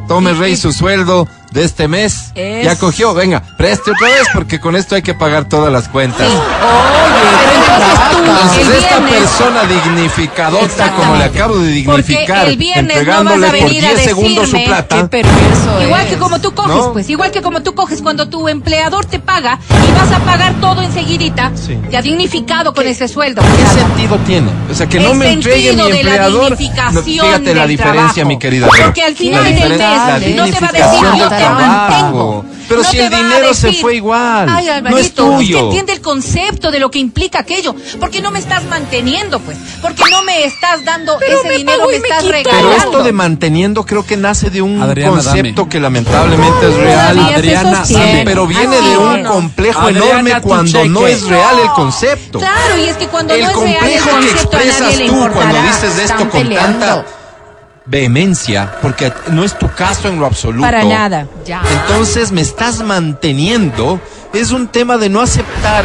Tome, 0.08 0.32
rey, 0.34 0.56
su 0.56 0.72
sueldo 0.72 1.28
de 1.50 1.64
este 1.64 1.88
mes. 1.88 2.32
Es- 2.34 2.64
Ya 2.64 2.76
cogió. 2.76 3.14
Venga, 3.14 3.42
preste 3.56 3.90
otra 3.90 4.08
vez 4.08 4.28
porque 4.32 4.60
con 4.60 4.76
esto 4.76 4.94
hay 4.94 5.02
que 5.02 5.14
pagar 5.14 5.44
todas 5.48 5.72
las 5.72 5.88
cuentas. 5.88 6.26
Pero 6.28 7.54
entonces 7.54 8.10
tú, 8.12 8.18
Entonces, 8.20 8.66
el 8.68 8.72
esta 8.84 8.98
viernes, 9.00 9.20
persona 9.20 9.62
dignificadota, 9.64 10.92
como 10.92 11.16
le 11.16 11.24
acabo 11.24 11.58
de 11.58 11.68
dignificar, 11.72 12.48
el 12.48 12.56
viernes 12.56 12.84
no 12.86 12.90
entregándole 13.00 13.46
vas 13.46 13.54
a 13.54 13.58
por 13.58 13.68
venir 13.68 13.84
a 13.86 13.88
10 13.90 14.02
segundos 14.04 14.48
su 14.48 14.56
decirme 14.56 14.66
plata. 14.66 14.96
qué 14.96 15.04
perverso 15.08 15.82
Igual 15.82 16.00
es. 16.02 16.06
que 16.08 16.16
como 16.18 16.40
tú 16.40 16.54
coges, 16.54 16.74
¿No? 16.76 16.92
pues, 16.92 17.08
igual 17.10 17.30
que 17.30 17.42
como 17.42 17.62
tú 17.62 17.74
coges 17.74 18.02
cuando 18.02 18.28
tu 18.28 18.48
empleador 18.48 19.04
te 19.06 19.18
paga 19.18 19.58
y 19.70 19.92
vas 19.98 20.12
a 20.12 20.18
pagar 20.24 20.54
todo 20.60 20.82
enseguidita, 20.82 21.52
Sí. 21.54 21.78
ya 21.90 22.02
dignificado 22.02 22.72
con 22.74 22.86
ese 22.86 23.08
sueldo. 23.08 23.42
¿Qué 23.42 23.80
sentido 23.80 24.16
tiene? 24.26 24.50
O 24.70 24.74
sea, 24.74 24.86
que 24.88 25.00
no 25.00 25.12
El 25.12 25.18
me 25.18 25.32
entregue 25.32 25.72
mi 25.72 25.76
la 25.78 25.88
empleador. 25.88 26.56
dignificación 26.56 26.94
No, 26.94 27.02
fíjate 27.02 27.54
la 27.54 27.66
diferencia, 27.66 28.12
trabajo. 28.14 28.28
mi 28.28 28.38
querida. 28.38 28.66
Porque 28.68 29.02
al 29.02 29.16
final 29.16 29.44
del 29.44 29.54
mes 29.54 29.70
no 30.36 30.44
te 30.46 30.60
va 30.60 30.68
a 30.68 30.72
decir, 30.72 31.06
yo 31.18 31.28
mantengo. 31.48 32.44
Pero 32.68 32.82
No 32.82 32.88
si 32.88 32.96
te 32.98 33.04
el 33.06 33.10
dinero 33.10 33.52
se 33.52 33.66
decir, 33.68 33.80
fue 33.82 33.96
igual, 33.96 34.48
Ay, 34.48 34.66
no 34.66 34.70
es 34.70 34.76
Alvarito, 34.76 34.98
es 35.00 35.08
que 35.08 35.36
tuyo. 35.38 35.58
entiende 35.66 35.92
el 35.94 36.00
concepto 36.00 36.70
de 36.70 36.78
lo 36.78 36.88
que 36.90 37.00
implica 37.00 37.40
aquello. 37.40 37.74
Porque 37.98 38.20
no 38.22 38.30
me 38.30 38.38
estás 38.38 38.62
manteniendo, 38.66 39.40
pues. 39.40 39.58
Porque 39.82 40.04
no 40.08 40.22
me 40.22 40.44
estás 40.44 40.84
dando 40.84 41.18
ese 41.20 41.48
me 41.48 41.56
dinero, 41.58 41.80
me 41.86 41.98
me 41.98 42.06
estás 42.08 42.24
regalando. 42.24 42.68
Pero 42.70 42.72
esto 42.84 43.02
de 43.02 43.12
manteniendo 43.12 43.84
creo 43.84 44.06
que 44.06 44.16
nace 44.16 44.50
de 44.50 44.62
un 44.62 44.80
Adriana, 44.80 45.10
concepto 45.16 45.62
dame. 45.62 45.68
que 45.68 45.80
lamentablemente 45.80 46.68
es 46.68 46.74
real. 46.76 47.18
Adriana, 47.18 47.82
dame. 47.88 48.22
Pero 48.24 48.46
viene 48.46 48.76
Así 48.76 48.88
de 48.90 48.98
un 48.98 49.18
es. 49.18 49.26
complejo 49.26 49.80
Adriana, 49.80 50.06
enorme 50.12 50.40
cuando 50.40 50.84
no 50.84 51.06
es 51.08 51.22
real 51.24 51.58
el 51.60 51.70
concepto. 51.70 52.38
Claro, 52.38 52.78
y 52.78 52.84
es 52.88 52.96
que 52.96 53.08
cuando 53.08 53.34
el 53.34 53.42
no 53.42 53.50
es 53.50 53.56
real 53.56 53.74
el 53.88 53.98
complejo 54.00 54.04
que 54.06 54.12
concepto 54.12 54.38
a 54.56 54.60
expresas 54.60 54.80
nadie 54.80 54.96
le 54.96 55.06
tú 55.08 55.28
cuando 55.32 55.62
dices 55.62 55.98
esto 55.98 56.16
con 56.18 56.30
peleando. 56.30 56.86
tanta 56.86 57.06
vehemencia, 57.90 58.72
porque 58.80 59.12
no 59.32 59.42
es 59.44 59.58
tu 59.58 59.68
caso 59.74 60.08
en 60.08 60.20
lo 60.20 60.26
absoluto. 60.26 60.62
Para 60.62 60.84
nada. 60.84 61.26
Ya. 61.44 61.60
Entonces 61.82 62.30
me 62.30 62.40
estás 62.40 62.82
manteniendo. 62.82 64.00
Es 64.32 64.52
un 64.52 64.68
tema 64.68 64.96
de 64.96 65.08
no 65.08 65.20
aceptar 65.20 65.84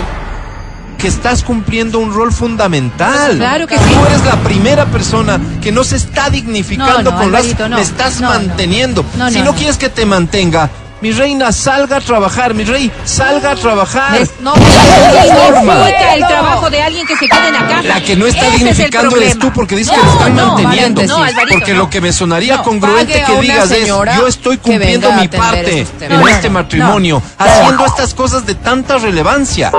que 1.00 1.08
estás 1.08 1.44
cumpliendo 1.44 2.00
un 2.00 2.14
rol 2.14 2.32
fundamental. 2.32 3.38
Claro 3.38 3.68
que 3.68 3.76
Tú 3.76 3.84
sí. 3.84 3.96
eres 4.08 4.24
la 4.24 4.36
primera 4.44 4.86
persona 4.86 5.40
que 5.62 5.72
no 5.72 5.84
se 5.84 5.98
está 5.98 6.30
dignificando 6.30 7.12
No, 7.12 7.18
no, 7.18 7.24
con 7.24 7.32
las... 7.32 7.60
No. 7.60 7.70
Me 7.70 7.82
estás 7.82 8.22
manteniendo. 8.22 9.04
No, 9.18 9.30
si 9.30 9.42
no. 9.42 9.54
quieres 9.56 9.78
que 9.78 9.90
te 9.90 10.06
mantenga, 10.06 10.70
mi 11.02 11.12
reina, 11.12 11.52
salga 11.52 11.98
a 11.98 12.02
trabajar. 12.02 12.54
Mi 12.54 12.64
rey, 12.64 12.92
salga 13.04 13.52
a 13.52 13.56
trabajar. 13.56 14.18
Es- 14.22 14.32
no, 14.40 14.54
dignifica 14.56 16.14
el 16.16 16.26
trabajo 16.28 16.70
de 16.70 16.82
alguien 16.82 17.06
que 17.08 17.16
se 17.18 17.28
quede 17.28 17.48
en 17.48 17.54
la 17.54 17.68
casa. 17.68 17.82
La 17.84 18.02
que 18.02 18.16
no 18.16 18.26
está 18.26 18.42
Ese 18.48 18.48
es 18.48 18.54
dignificando 18.60 19.16
eres 19.18 19.30
problema. 19.32 19.42
tú 19.46 19.54
porque 19.54 19.76
dices 19.76 19.96
No, 19.96 20.02
que 20.02 20.08
te 20.08 20.14
están 20.14 20.36
no, 20.36 20.48
manteniendo. 20.54 21.04
no, 21.04 21.18
Alvarito, 21.24 21.54
porque 21.54 21.74
no. 21.74 21.78
lo 21.80 21.90
que 21.90 22.02
me 22.02 22.14
sonaría 22.14 22.58
No, 22.58 22.64
congruente 22.64 23.24
que 23.26 23.42
digas 23.42 23.72
es, 23.72 23.88
yo 23.88 24.28
estoy 24.28 24.58
cumpliendo 24.58 25.12
mi 25.14 25.28
parte 25.28 25.86
en. 26.00 26.10
No, 26.20 26.28
este 26.28 26.48
no, 26.48 26.54
matrimonio, 26.56 27.22
haciendo 27.38 27.86
estas 27.86 28.14
cosas 28.14 28.46
de 28.46 28.56
tanta 28.56 28.98
relevancia. 28.98 29.72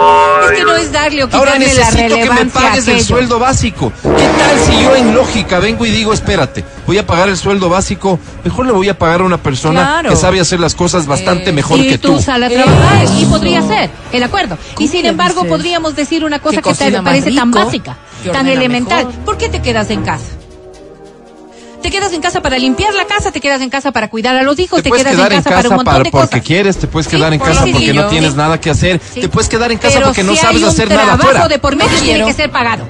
Es 0.50 0.56
que 0.58 0.64
no 0.64 0.76
es 0.76 0.92
darle 0.92 1.24
o 1.24 1.28
Ahora 1.32 1.52
quitarle 1.54 1.74
la 1.74 1.90
necesito 1.90 2.14
que 2.16 2.30
me 2.44 2.50
pagues 2.50 2.88
el 2.88 3.00
sueldo 3.02 3.38
básico. 3.38 3.92
¿Qué 4.02 4.08
tal 4.08 4.58
si 4.66 4.82
yo 4.82 4.94
en 4.96 5.14
lógica 5.14 5.58
vengo 5.58 5.84
y 5.86 5.90
digo, 5.90 6.12
espérate, 6.12 6.64
voy 6.86 6.98
a 6.98 7.06
pagar 7.06 7.28
el 7.28 7.36
sueldo 7.36 7.68
básico, 7.68 8.18
mejor 8.44 8.66
le 8.66 8.72
voy 8.72 8.88
a 8.88 8.98
pagar 8.98 9.20
a 9.20 9.24
una 9.24 9.38
persona 9.38 9.80
Claro. 9.82 10.10
que 10.10 10.16
sabe 10.16 10.40
hacer 10.40 10.60
las 10.60 10.74
cosas 10.74 11.05
bastante 11.06 11.50
Eh, 11.50 11.52
mejor 11.52 11.78
y 11.80 11.88
que 11.88 11.98
tú 11.98 12.14
tú? 12.16 12.20
sal 12.22 12.42
a 12.42 12.46
Eh, 12.48 12.54
trabajar 12.54 13.04
eso. 13.04 13.14
y 13.20 13.24
podría 13.26 13.62
ser 13.62 13.90
el 14.12 14.22
acuerdo. 14.22 14.58
Y 14.78 14.88
sin 14.88 15.06
embargo 15.06 15.42
dices? 15.42 15.56
podríamos 15.56 15.96
decir 15.96 16.24
una 16.24 16.38
cosa 16.40 16.62
Que 16.62 16.70
que, 16.72 16.90
te 16.90 17.02
parece 17.02 17.32
tan 17.32 17.52
rico, 17.52 17.64
básica, 17.64 17.96
que 18.22 18.30
tan 18.30 18.48
elemental. 18.48 19.06
mejor. 19.06 19.24
¿Por 19.24 19.38
qué 19.38 19.48
te 19.48 19.60
quedas 19.62 19.90
en 19.90 20.02
casa? 20.02 20.24
Te 21.82 21.90
quedas 21.90 22.12
en 22.14 22.20
casa 22.20 22.40
para 22.42 22.58
limpiar 22.58 22.92
la 22.94 23.04
casa, 23.04 23.30
te 23.30 23.40
quedas 23.40 23.60
en 23.60 23.70
casa 23.70 23.92
para 23.92 24.08
cuidar 24.08 24.34
a 24.34 24.42
los 24.42 24.58
hijos, 24.58 24.82
te, 24.82 24.90
Te 24.90 24.96
quedas 24.96 25.12
quedar 25.14 25.30
en 25.32 25.38
en 25.38 25.42
casa, 25.44 25.50
para 25.50 25.56
casa 25.62 25.68
un 25.68 25.76
montón 25.76 25.92
para, 25.92 26.04
de 26.04 26.10
porque 26.10 26.26
cosas. 26.28 26.42
quieres, 26.46 26.76
te 26.78 26.86
puedes 26.88 27.06
Sí, 27.08 27.16
quedar 27.16 27.32
en 27.32 27.38
por 27.38 27.48
casa 27.48 27.60
porque 27.60 27.92
no 27.94 28.06
tienes 28.08 28.30
Sí. 28.32 28.36
nada 28.36 28.60
que 28.60 28.70
hacer, 28.70 29.00
Sí. 29.14 29.20
te 29.20 29.28
puedes 29.28 29.48
quedar 29.48 29.70
en 29.70 29.78
casa 29.78 29.94
Pero 29.94 30.06
porque 30.06 30.24
no 30.24 30.32
si 30.32 30.38
sabes 30.38 30.56
hay 30.56 30.62
un 30.64 30.68
hacer 30.70 30.88
nada 30.88 31.02
trabajo 31.02 31.22
afuera. 31.28 31.48
de 31.48 31.58
por 31.60 31.76
medio 31.76 31.92
No 31.92 31.98
tiene 32.00 32.24
que 32.24 32.32
ser 32.32 32.50
pagado. 32.50 32.84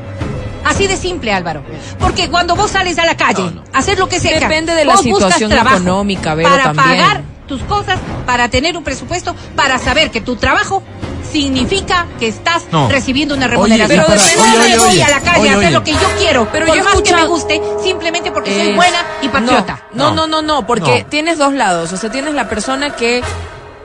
Así 0.64 0.86
de 0.86 0.96
simple, 0.96 1.32
Álvaro. 1.32 1.62
Porque 1.98 2.28
cuando 2.30 2.56
vos 2.56 2.70
sales 2.70 2.98
a 2.98 3.04
la 3.04 3.16
calle, 3.16 3.52
a 3.72 3.78
hacer 3.78 3.98
lo 3.98 4.08
que 4.08 4.18
sea, 4.18 4.40
Depende 4.40 4.74
de 4.74 4.84
la 4.84 4.96
situación 4.96 5.50
trabajo 5.50 5.76
económica, 5.76 6.34
Vero, 6.34 6.48
para 6.48 6.62
también. 6.72 6.86
pagar 6.98 7.20
tus 7.46 7.62
cosas, 7.62 7.98
para 8.26 8.48
tener 8.48 8.76
un 8.76 8.84
presupuesto, 8.84 9.34
para 9.54 9.78
saber 9.78 10.10
que 10.10 10.20
tu 10.20 10.36
trabajo 10.36 10.82
significa 11.30 12.06
que 12.18 12.28
estás 12.28 12.64
No. 12.70 12.88
recibiendo 12.88 13.34
una 13.34 13.46
Oye, 13.46 13.52
remuneración. 13.54 14.04
pero 14.06 14.18
Yo 14.18 14.42
oye, 14.42 14.68
me 14.68 14.78
voy 14.78 14.88
oye. 14.90 15.04
a 15.04 15.08
la 15.10 15.20
calle 15.20 15.40
Oye, 15.40 15.50
a 15.50 15.56
hacer 15.58 15.72
lo 15.72 15.82
que 15.84 15.92
yo 15.92 16.08
quiero, 16.18 16.48
Pero 16.52 16.66
por 16.66 16.76
yo 16.76 16.84
más 16.84 17.02
que 17.02 17.14
me 17.14 17.26
guste, 17.26 17.60
simplemente 17.82 18.30
porque 18.30 18.54
soy 18.54 18.74
buena 18.74 18.98
y 19.22 19.28
patriota. 19.28 19.82
No, 19.92 20.12
no, 20.14 20.26
No. 20.26 20.42
no, 20.42 20.66
porque 20.66 21.00
No. 21.02 21.06
tienes 21.06 21.38
dos 21.38 21.52
lados. 21.52 21.92
O 21.92 21.96
sea, 21.96 22.10
tienes 22.10 22.34
la 22.34 22.48
persona 22.48 22.90
que 22.94 23.22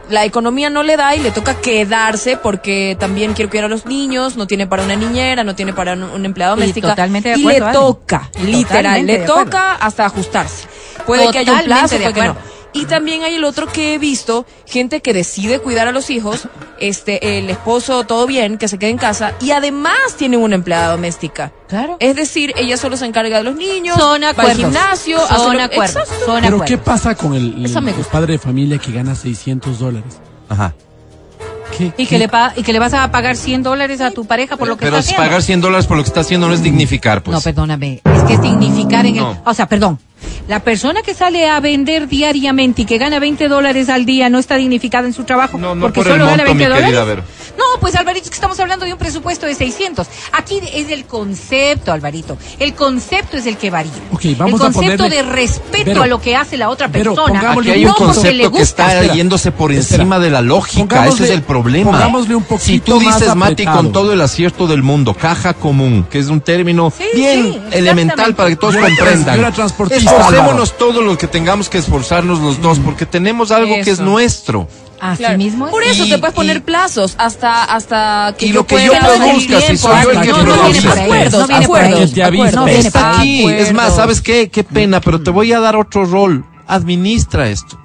la 0.10 0.26
economía 0.26 0.70
no 0.70 0.84
le 0.84 0.98
da 0.98 1.16
y 1.16 1.20
le 1.20 1.32
toca 1.32 1.56
quedarse 1.56 2.36
porque 2.38 2.96
también 3.00 3.34
quiere 3.34 3.50
cuidar 3.50 3.66
a 3.66 3.70
los 3.70 3.86
niños, 3.86 4.36
no 4.36 4.46
tiene 4.46 4.68
para 4.68 4.84
una 4.84 4.96
niñera, 4.96 5.44
no 5.44 5.56
tiene 5.56 5.74
para 5.74 5.94
un, 5.94 6.04
un 6.04 6.26
empleado 6.26 6.56
Y 6.56 6.60
doméstica. 6.60 6.90
totalmente 6.90 7.30
de 7.30 7.38
y 7.38 7.42
acuerdo, 7.42 7.60
le 7.60 7.66
Ale. 7.70 7.74
toca, 7.74 8.30
literal, 8.44 8.68
Totalmente 8.84 9.14
le 9.14 9.20
de 9.20 9.26
toca 9.26 9.74
hasta 9.76 10.06
ajustarse. 10.06 10.68
Puede 11.06 11.32
que 11.32 11.40
haya 11.40 11.54
un 11.54 11.60
Totalmente 11.60 11.66
plazo, 11.66 11.96
de 11.96 12.02
puede 12.02 12.14
que 12.14 12.22
no. 12.24 12.32
acuerdo. 12.32 12.52
Y 12.74 12.86
también 12.86 13.24
hay 13.24 13.36
el 13.36 13.44
otro 13.44 13.68
que 13.68 13.94
he 13.94 13.98
visto, 13.98 14.46
gente 14.66 15.02
que 15.02 15.14
decide 15.14 15.60
cuidar 15.60 15.90
a 15.90 15.92
los 15.92 16.10
hijos, 16.10 16.48
este, 16.80 17.38
el 17.38 17.50
esposo 17.50 18.06
todo 18.06 18.26
bien, 18.26 18.58
que 18.58 18.70
se 18.70 18.80
quede 18.80 18.92
en 18.92 18.98
casa, 18.98 19.34
y 19.42 19.52
además 19.52 19.98
tiene 20.18 20.38
una 20.38 20.56
empleada 20.56 20.92
doméstica. 20.92 21.52
Claro. 21.68 21.98
Es 22.00 22.16
decir, 22.16 22.54
ella 22.56 22.78
solo 22.78 22.96
se 22.96 23.06
encarga 23.06 23.38
de 23.40 23.44
los 23.44 23.56
niños, 23.56 23.98
Son 23.98 24.22
va 24.22 24.28
al 24.30 24.32
acuerdos. 24.32 24.56
gimnasio, 24.58 25.18
hace 25.22 25.36
Son 25.36 25.58
lo- 25.58 25.64
acuerdos. 25.64 25.96
Exacto. 25.98 26.26
Son 26.26 26.42
Pero 26.42 26.56
acuerdos. 26.56 26.68
¿qué 26.68 26.78
pasa 26.78 27.16
con 27.16 27.34
el, 27.34 27.54
el- 27.56 27.66
Eso 27.66 27.82
me 27.82 27.92
el 27.92 27.98
padre 28.06 28.34
de 28.34 28.40
familia 28.40 28.78
que 28.78 28.92
gana 28.94 29.16
600 29.16 29.78
dólares? 29.78 30.20
Ajá. 30.48 30.74
¿Qué, 31.78 31.86
Y 31.86 31.92
qué- 31.92 32.08
que, 32.08 32.20
le 32.20 32.28
pa- 32.30 32.54
y 32.56 32.64
que 32.64 32.74
le 32.74 32.80
vas 32.80 32.94
a 32.94 33.10
pagar 33.12 33.36
100 33.38 33.64
dólares 33.64 34.02
a 34.02 34.12
tu 34.12 34.26
pareja 34.26 34.58
por 34.58 34.68
lo 34.68 34.76
que 34.78 34.86
Pero 34.86 34.98
está 34.98 35.10
haciendo. 35.12 35.24
pagar 35.28 35.42
100 35.42 35.62
dólares 35.62 35.88
por 35.88 35.98
lo 35.98 36.04
que 36.04 36.08
está 36.08 36.20
haciendo 36.22 36.48
no 36.48 36.54
es 36.54 36.62
dignificar, 36.64 37.24
pues. 37.24 37.34
No, 37.36 37.42
perdóname. 37.42 38.02
Es 38.04 38.24
que 38.24 38.34
es 38.34 38.42
dignificar 38.42 39.06
en 39.06 39.18
el. 39.18 39.26
O 39.46 39.54
sea, 39.54 39.68
perdón. 39.68 40.00
La 40.48 40.60
persona 40.60 41.02
que 41.02 41.14
sale 41.14 41.48
a 41.48 41.60
vender 41.60 42.08
diariamente 42.08 42.82
y 42.82 42.86
que 42.86 42.98
gana 42.98 43.20
20 43.20 43.48
dólares 43.48 43.88
al 43.90 44.06
día 44.06 44.30
no 44.30 44.40
está 44.40 44.56
dignificada 44.58 45.08
en 45.08 45.14
su 45.14 45.24
trabajo 45.24 45.58
No, 45.58 45.76
no 45.76 45.82
porque 45.84 46.02
por 46.02 46.08
solo 46.12 46.26
gana 46.26 46.44
monto, 46.44 46.44
20 46.46 46.58
mi 46.58 46.64
dólares. 46.66 46.86
querida 46.86 47.04
Vero. 47.06 47.24
No, 47.58 47.80
pues 47.80 47.96
Alvarito, 47.96 48.26
es 48.26 48.30
que 48.32 48.36
estamos 48.36 48.60
hablando 48.60 48.86
de 48.86 48.94
un 48.94 48.98
presupuesto 49.00 49.46
de 49.46 49.56
600. 49.56 50.08
Aquí 50.34 50.60
es 50.74 50.90
el 50.90 51.06
concepto, 51.06 51.92
Alvarito. 51.92 52.38
El 52.60 52.74
concepto 52.74 53.38
es 53.38 53.46
el 53.46 53.58
que 53.58 53.70
varía. 53.70 53.92
Ok, 54.12 54.22
vamos 54.38 54.60
el 54.62 54.68
a 54.68 54.72
concepto 54.72 55.04
ponerle- 55.06 55.10
de 55.10 55.22
respeto 55.24 55.86
Vero, 55.86 56.04
a 56.04 56.08
lo 56.08 56.20
que 56.22 56.36
hace 56.36 56.58
la 56.58 56.70
otra 56.70 56.88
Vero, 56.88 57.14
persona. 57.14 57.40
pongámosle 57.40 57.72
Aquí 57.72 57.80
hay 57.80 57.86
un 57.86 57.94
concepto 57.94 58.52
que 58.52 58.62
está 58.62 58.94
Espera, 58.96 59.14
yéndose 59.14 59.52
por 59.52 59.72
espera. 59.72 60.02
encima 60.04 60.20
de 60.20 60.30
la 60.32 60.42
lógica. 60.42 60.84
Pongámosle- 61.04 61.14
Ese 61.14 61.24
es 61.26 61.30
el 61.32 61.42
problema. 61.44 61.92
pongámosle 61.92 62.36
un 62.36 62.44
si 62.44 62.48
poquito 62.80 62.94
tú 62.98 63.02
más 63.02 63.20
dices, 63.20 63.36
Mati, 63.36 63.54
apretado. 63.54 63.78
con 63.78 63.92
todo 63.92 64.14
el 64.14 64.22
acierto 64.22 64.68
del 64.68 64.82
mundo, 64.82 65.14
caja 65.14 65.54
común, 65.54 66.06
que 66.10 66.20
es 66.20 66.28
un 66.28 66.42
término 66.42 66.92
Sí, 66.98 67.04
bien 67.14 67.54
sí, 67.54 67.62
elemental 67.72 68.34
para 68.36 68.50
que 68.50 68.56
todos 68.56 68.76
Yo 68.76 68.82
comprendan. 68.82 69.36
yo 69.36 69.42
era 69.42 69.52
transportista, 69.52 70.12
Esforcémonos 70.32 70.78
todos 70.78 71.04
los 71.04 71.18
que 71.18 71.28
tengamos 71.28 71.70
que 71.70 71.78
esforzarnos 71.78 72.40
los 72.40 72.62
dos, 72.62 72.80
porque 72.80 73.06
tenemos 73.06 73.52
algo 73.52 73.74
que 73.76 73.82
es 73.82 73.88
Eso. 73.90 74.04
nuestro. 74.04 74.68
Así 75.00 75.18
Claro. 75.24 75.38
mismo 75.40 75.66
es. 75.66 75.72
Por 75.72 75.84
eso 75.84 76.06
Y- 76.06 76.10
te 76.12 76.18
puedes 76.20 76.36
poner 76.36 76.58
y- 76.58 76.60
plazos 76.60 77.16
hasta 77.18 77.64
hasta 77.64 78.36
que 78.38 78.46
Y 78.46 78.50
yo 78.50 78.56
lo 78.56 78.68
que 78.68 78.76
pueda 78.76 78.86
yo 78.86 78.94
produzca, 79.00 79.62
si 79.62 79.78
soy 79.78 80.04
yo 80.04 80.12
el 80.12 80.22
que 80.22 80.28
no, 80.30 80.44
no, 80.44 80.54
produce. 80.54 80.88
ahí. 80.90 81.00
Acuerdos, 81.06 81.50
no 81.50 81.56
acuerdos. 81.56 82.00
Que 82.00 82.08
te 82.16 82.24
avise. 82.24 82.52
no 82.56 82.68
Está 82.68 83.20
aquí. 83.20 83.46
Es 83.48 83.74
más, 83.74 83.86
acuerdos. 83.86 83.96
¿sabes 83.96 84.22
qué? 84.22 84.50
Qué 84.50 84.64
pena, 84.64 85.02
pero 85.02 85.22
te 85.22 85.32
voy 85.32 85.52
a 85.54 85.60
dar 85.60 85.76
otro 85.76 86.06
rol. 86.06 86.46
Administra 86.68 87.50
esto. 87.50 87.80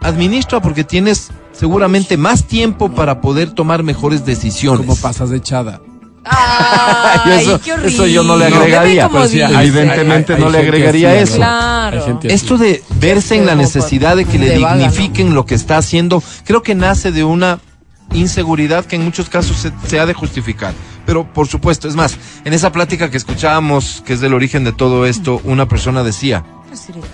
Administra 0.00 0.60
porque 0.60 0.84
tienes 0.84 1.30
seguramente 1.52 2.16
más 2.16 2.44
tiempo 2.44 2.88
para 2.90 3.20
poder 3.20 3.50
tomar 3.50 3.82
mejores 3.82 4.24
decisiones. 4.24 4.86
¿Cómo 4.86 4.96
pasas 4.96 5.30
de 5.30 5.38
echada? 5.38 5.80
Ay, 6.24 7.40
eso- 7.40 7.60
qué 7.60 7.72
horrible. 7.72 7.92
eso 7.94 8.06
yo 8.06 8.22
no 8.22 8.36
le 8.36 8.46
agregaría, 8.46 9.08
sí, 9.08 9.38
dice. 9.38 9.44
evidentemente 9.62 10.34
Hay- 10.34 10.40
no 10.40 10.46
hay 10.46 10.52
le 10.52 10.58
agregaría 10.58 11.10
así, 11.12 11.18
eso. 11.22 11.36
Claro. 11.36 12.20
Esto 12.24 12.58
de 12.58 12.82
verse 13.00 13.36
en 13.36 13.46
la 13.46 13.54
necesidad 13.54 14.16
de 14.16 14.24
que 14.24 14.38
le 14.38 14.56
dignifiquen 14.56 15.34
lo 15.34 15.46
que 15.46 15.54
está 15.54 15.78
haciendo, 15.78 16.22
creo 16.44 16.62
que 16.62 16.74
nace 16.74 17.12
de 17.12 17.24
una 17.24 17.60
inseguridad 18.14 18.84
que 18.84 18.96
en 18.96 19.04
muchos 19.04 19.28
casos 19.28 19.56
se, 19.58 19.72
se 19.86 20.00
ha 20.00 20.06
de 20.06 20.14
justificar. 20.14 20.72
Pero 21.06 21.26
por 21.32 21.46
supuesto, 21.48 21.88
es 21.88 21.94
más, 21.96 22.16
en 22.44 22.52
esa 22.52 22.70
plática 22.72 23.10
que 23.10 23.16
escuchábamos, 23.16 24.02
que 24.04 24.12
es 24.12 24.20
del 24.20 24.34
origen 24.34 24.64
de 24.64 24.72
todo 24.72 25.06
esto, 25.06 25.40
una 25.44 25.66
persona 25.66 26.02
decía, 26.02 26.44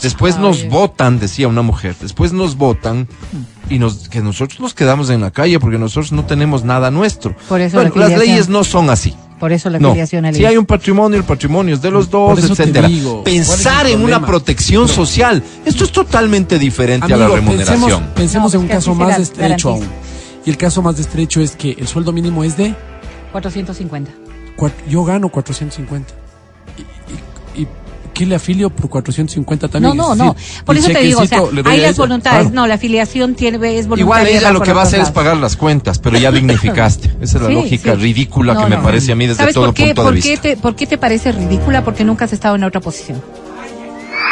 después 0.02 0.38
nos 0.38 0.68
votan, 0.68 1.18
decía 1.18 1.48
una 1.48 1.62
mujer, 1.62 1.94
después 2.00 2.32
nos 2.32 2.56
votan 2.56 3.08
y 3.70 3.78
nos, 3.78 4.08
que 4.08 4.20
nosotros 4.20 4.60
nos 4.60 4.74
quedamos 4.74 5.10
en 5.10 5.20
la 5.20 5.30
calle 5.30 5.58
porque 5.60 5.78
nosotros 5.78 6.12
no 6.12 6.24
tenemos 6.24 6.64
nada 6.64 6.90
nuestro. 6.90 7.36
Por 7.48 7.60
eso 7.60 7.76
Bueno, 7.76 7.92
la 7.96 8.08
las 8.08 8.18
leyes 8.18 8.48
no 8.48 8.64
son 8.64 8.90
así. 8.90 9.14
Por 9.40 9.52
eso 9.52 9.68
la 9.68 9.78
No, 9.78 9.92
al 9.92 10.34
si 10.34 10.44
hay 10.46 10.56
un 10.56 10.64
patrimonio, 10.64 11.18
el 11.18 11.24
patrimonio 11.24 11.74
es 11.74 11.82
de 11.82 11.90
los 11.90 12.08
dos, 12.08 12.38
etcétera. 12.42 12.88
digo, 12.88 13.22
¿cuál 13.24 13.34
es 13.34 13.48
Pensar 13.48 13.86
en 13.86 14.02
una 14.02 14.24
protección 14.24 14.88
social, 14.88 15.42
esto 15.64 15.84
es 15.84 15.92
totalmente 15.92 16.58
diferente 16.58 17.12
a 17.12 17.16
la 17.16 17.28
remuneración. 17.28 17.80
pensemos, 17.80 18.12
pensemos 18.14 18.54
No, 18.54 18.58
en 18.60 18.64
un 18.64 18.68
caso 18.68 18.94
más 18.94 19.18
estrecho 19.18 19.70
aún. 19.70 19.86
Y 20.46 20.50
el 20.50 20.56
caso 20.56 20.82
más 20.82 20.98
estrecho 20.98 21.40
es 21.40 21.56
que 21.56 21.72
el 21.72 21.88
sueldo 21.88 22.12
mínimo 22.12 22.44
es 22.44 22.56
de 22.56 22.74
450. 23.32 24.10
Cuat- 24.56 24.72
yo 24.88 25.04
gano 25.04 25.28
450. 25.28 26.14
¿Y, 28.14 28.18
y, 28.18 28.22
y 28.22 28.26
qué 28.26 28.26
le 28.26 28.34
afilio 28.36 28.70
por 28.70 28.88
450 28.88 29.66
No, 29.66 29.70
también? 29.70 29.96
no, 29.96 30.14
no. 30.14 30.34
decir, 30.34 30.64
Por 30.64 30.76
eso 30.76 30.88
te 30.88 31.00
digo, 31.00 31.20
o 31.20 31.26
sea, 31.26 31.42
hay 31.66 31.80
las 31.80 31.96
voluntades. 31.96 32.40
Claro. 32.42 32.54
No, 32.54 32.66
la 32.66 32.74
afiliación 32.74 33.34
tiene, 33.34 33.56
es 33.78 33.86
voluntaria. 33.86 34.00
Igual 34.02 34.26
ella 34.26 34.50
lo 34.52 34.60
que 34.60 34.72
va 34.72 34.80
a 34.80 34.84
hacer 34.84 35.00
es 35.00 35.10
pagar 35.10 35.36
las 35.36 35.56
cuentas, 35.56 35.98
pero 35.98 36.16
ya 36.18 36.30
dignificaste. 36.32 37.08
Esa 37.20 37.36
es 37.38 37.42
la 37.42 37.48
Sí, 37.48 37.54
lógica 37.54 37.94
sí. 37.94 38.00
ridícula 38.00 38.54
No, 38.54 38.60
que 38.64 38.66
me 38.70 38.76
no. 38.76 38.82
parece 38.82 39.12
a 39.12 39.16
mí 39.16 39.26
desde 39.26 39.38
¿Sabes 39.38 39.54
todo 39.54 39.66
por 39.66 39.74
qué, 39.74 39.86
punto 39.86 40.02
de 40.02 40.06
por 40.06 40.14
vista. 40.14 40.30
Qué 40.30 40.36
te, 40.38 40.56
¿Por 40.56 40.76
qué 40.76 40.86
te 40.86 40.98
parece 40.98 41.32
ridícula? 41.32 41.84
Porque 41.84 42.04
nunca 42.04 42.24
has 42.26 42.32
estado 42.32 42.54
en 42.56 42.64
otra 42.64 42.80
posición. 42.80 43.20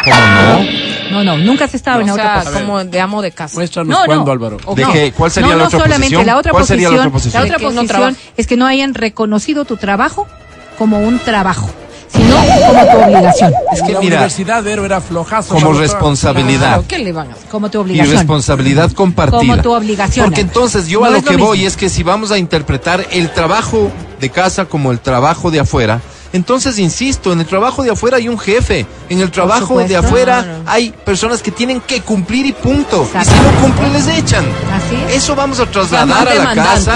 ¿Cómo 0.04 0.16
no? 0.16 0.92
No, 1.10 1.24
no, 1.24 1.38
nunca 1.38 1.66
has 1.66 1.74
estado 1.74 2.00
en 2.00 2.08
O 2.10 2.14
otra 2.14 2.24
sea, 2.24 2.34
posición. 2.42 2.62
como 2.66 2.84
de 2.84 3.00
amo 3.00 3.22
de 3.22 3.30
casa. 3.32 3.54
Muéstranos 3.56 3.88
No, 3.94 4.00
no. 4.00 4.06
cuándo, 4.06 4.32
Álvaro. 4.32 4.56
¿De 4.74 4.82
no. 4.82 4.92
qué? 4.92 5.12
¿Cuál 5.12 5.30
sería 5.30 5.50
no, 5.50 5.56
la 5.56 5.62
no 5.62 5.66
otra 5.68 5.78
solamente 5.80 6.06
posición? 6.16 6.26
la 6.26 6.36
otra 6.38 6.52
¿Cuál 6.52 6.64
sería 6.66 6.88
la 6.90 6.96
otra 6.96 7.10
posición. 7.10 7.40
La 7.40 7.44
otra 7.44 7.58
De 7.58 7.64
que 7.64 7.74
no 7.74 7.80
posición 7.82 8.16
es 8.36 8.46
que 8.46 8.56
no 8.56 8.66
hayan 8.66 8.94
reconocido 8.94 9.64
tu 9.64 9.76
trabajo 9.76 10.26
como 10.78 11.00
un 11.00 11.18
trabajo, 11.18 11.70
sino 12.12 12.36
como 12.66 12.86
tu 12.86 12.98
obligación. 13.04 13.52
Es 13.72 13.82
que 13.82 13.92
la 13.92 14.00
mira, 14.00 14.16
universidad 14.16 14.62
Vero 14.62 14.84
era 14.84 15.00
flojazo. 15.00 15.54
como 15.54 15.72
responsabilidad 15.72 16.68
Claro, 16.68 16.84
¿qué 16.88 16.98
le 16.98 17.12
van 17.12 17.30
a 17.30 17.32
hacer? 17.34 17.48
Como 17.48 17.70
tu 17.70 17.78
y 17.78 17.80
obligación. 17.82 18.16
responsabilidad 18.16 18.92
compartida. 18.92 19.38
Como 19.38 19.56
tu 19.58 19.72
obligación. 19.72 20.26
Porque 20.26 20.40
entonces 20.42 20.86
yo 20.88 21.00
No 21.00 21.06
a 21.06 21.10
lo 21.10 21.22
que 21.22 21.36
voy 21.36 21.64
es 21.66 21.76
que 21.76 21.88
si 21.88 22.02
vamos 22.02 22.30
a 22.30 22.38
interpretar 22.38 23.04
el 23.10 23.30
trabajo 23.32 23.90
de 24.20 24.30
casa 24.30 24.66
como 24.66 24.92
el 24.92 25.00
trabajo 25.00 25.50
de 25.50 25.60
afuera, 25.60 26.00
entonces 26.32 26.78
insisto, 26.78 27.32
en 27.32 27.40
el 27.40 27.46
trabajo 27.46 27.82
de 27.82 27.90
afuera 27.90 28.16
hay 28.16 28.28
un 28.28 28.38
jefe, 28.38 28.86
en 29.10 29.20
el 29.20 29.30
trabajo 29.30 29.78
de 29.80 29.96
afuera 29.96 30.42
Claro. 30.42 30.58
hay 30.66 30.90
personas 31.04 31.42
que 31.42 31.50
tienen 31.50 31.80
que 31.80 32.00
cumplir 32.00 32.46
y 32.46 32.52
punto. 32.52 33.06
Y 33.20 33.24
si 33.24 33.30
no 33.34 33.60
cumplen 33.60 33.92
les 33.92 34.06
echan. 34.08 34.44
Así 34.74 34.96
es. 35.08 35.16
Eso 35.22 35.34
vamos 35.36 35.60
a 35.60 35.66
trasladar 35.66 36.22
a 36.22 36.24
la 36.24 36.40
demandante. 36.40 36.70
casa. 36.70 36.94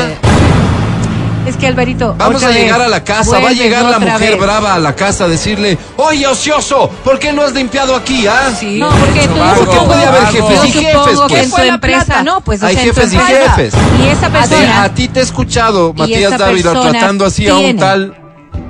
Es 1.47 1.57
que 1.57 1.66
Alvarito. 1.68 2.14
Vamos 2.18 2.42
a 2.42 2.49
vez, 2.49 2.57
llegar 2.57 2.80
a 2.80 2.88
la 2.88 3.05
casa, 3.05 3.38
va 3.38 3.51
a 3.51 3.53
llegar 3.53 3.84
la 3.84 4.01
mujer 4.01 4.32
vez. 4.32 4.40
brava 4.40 4.74
a 4.74 4.78
la 4.80 4.97
casa 4.97 5.24
a 5.24 5.28
decirle, 5.28 5.78
oye 5.97 6.26
ocioso, 6.26 6.90
¿por 7.05 7.20
qué 7.20 7.32
no 7.32 7.42
has 7.42 7.53
limpiado 7.55 7.94
aquí, 7.94 8.26
ah? 8.26 8.53
Sí. 8.59 8.78
No, 8.80 8.88
porque 8.90 9.28
tú 9.28 9.38
Vago, 9.38 9.64
supongo- 9.64 9.86
puede 9.86 10.05
haber 10.07 10.26
jefes 10.26 10.64
y 10.64 10.72
jefes, 10.72 10.82
que 10.82 10.97
pues. 11.28 11.42
en 11.44 11.51
tu 11.51 11.57
Fue 11.57 11.66
la 11.66 11.74
empresa, 11.74 12.05
plata. 12.05 12.22
no, 12.24 12.40
pues 12.40 12.62
o 12.62 12.66
Hay 12.66 12.76
jefes 12.76 13.12
y 13.12 13.16
jefes. 13.16 13.74
Y 14.05 14.09
esa 14.09 14.28
persona. 14.28 14.82
a 14.82 14.92
ti 14.94 15.07
te 15.07 15.20
he 15.20 15.22
escuchado, 15.22 15.94
Matías 15.94 16.36
Dávila, 16.36 16.72
tratando 16.72 17.24
así 17.24 17.47
a 17.49 17.55
un 17.55 17.76
tal, 17.76 18.16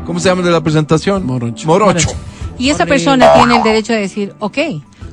¿cómo 0.04 0.20
se 0.20 0.28
llama 0.28 0.42
de 0.42 0.50
la 0.50 0.60
presentación? 0.60 1.24
Morocho. 1.24 1.66
Morocho. 1.66 2.10
Y 2.58 2.68
esa 2.70 2.84
persona 2.84 3.32
tiene 3.34 3.56
el 3.56 3.62
derecho 3.62 3.94
de 3.94 4.00
decir, 4.00 4.34
ok, 4.38 4.58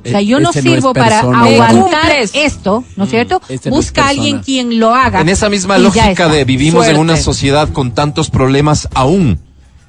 o 0.05 0.09
sea, 0.09 0.21
yo 0.21 0.39
no 0.39 0.49
Este 0.49 0.61
sirvo 0.61 0.93
para 0.93 1.19
aguantar 1.19 2.11
esto, 2.33 2.83
¿no 2.95 3.05
es 3.05 3.09
cierto? 3.09 3.41
Este 3.47 3.69
no 3.69 3.79
es 3.79 3.85
Busca 3.85 4.05
a 4.05 4.09
alguien 4.09 4.39
quien 4.39 4.79
lo 4.79 4.93
haga. 4.93 5.21
En 5.21 5.29
esa 5.29 5.49
misma 5.49 5.77
lógica 5.77 6.27
de 6.27 6.43
vivimos 6.45 6.87
en 6.87 6.97
una 6.97 7.17
sociedad 7.17 7.69
con 7.69 7.93
tantos 7.93 8.29
problemas 8.29 8.89
aún, 8.93 9.39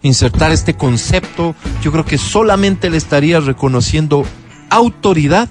insertar 0.02 0.52
este 0.52 0.74
concepto, 0.74 1.54
yo 1.82 1.90
creo 1.90 2.04
que 2.04 2.18
solamente 2.18 2.90
le 2.90 2.96
estaría 2.96 3.40
reconociendo 3.40 4.24
autoridad 4.70 5.48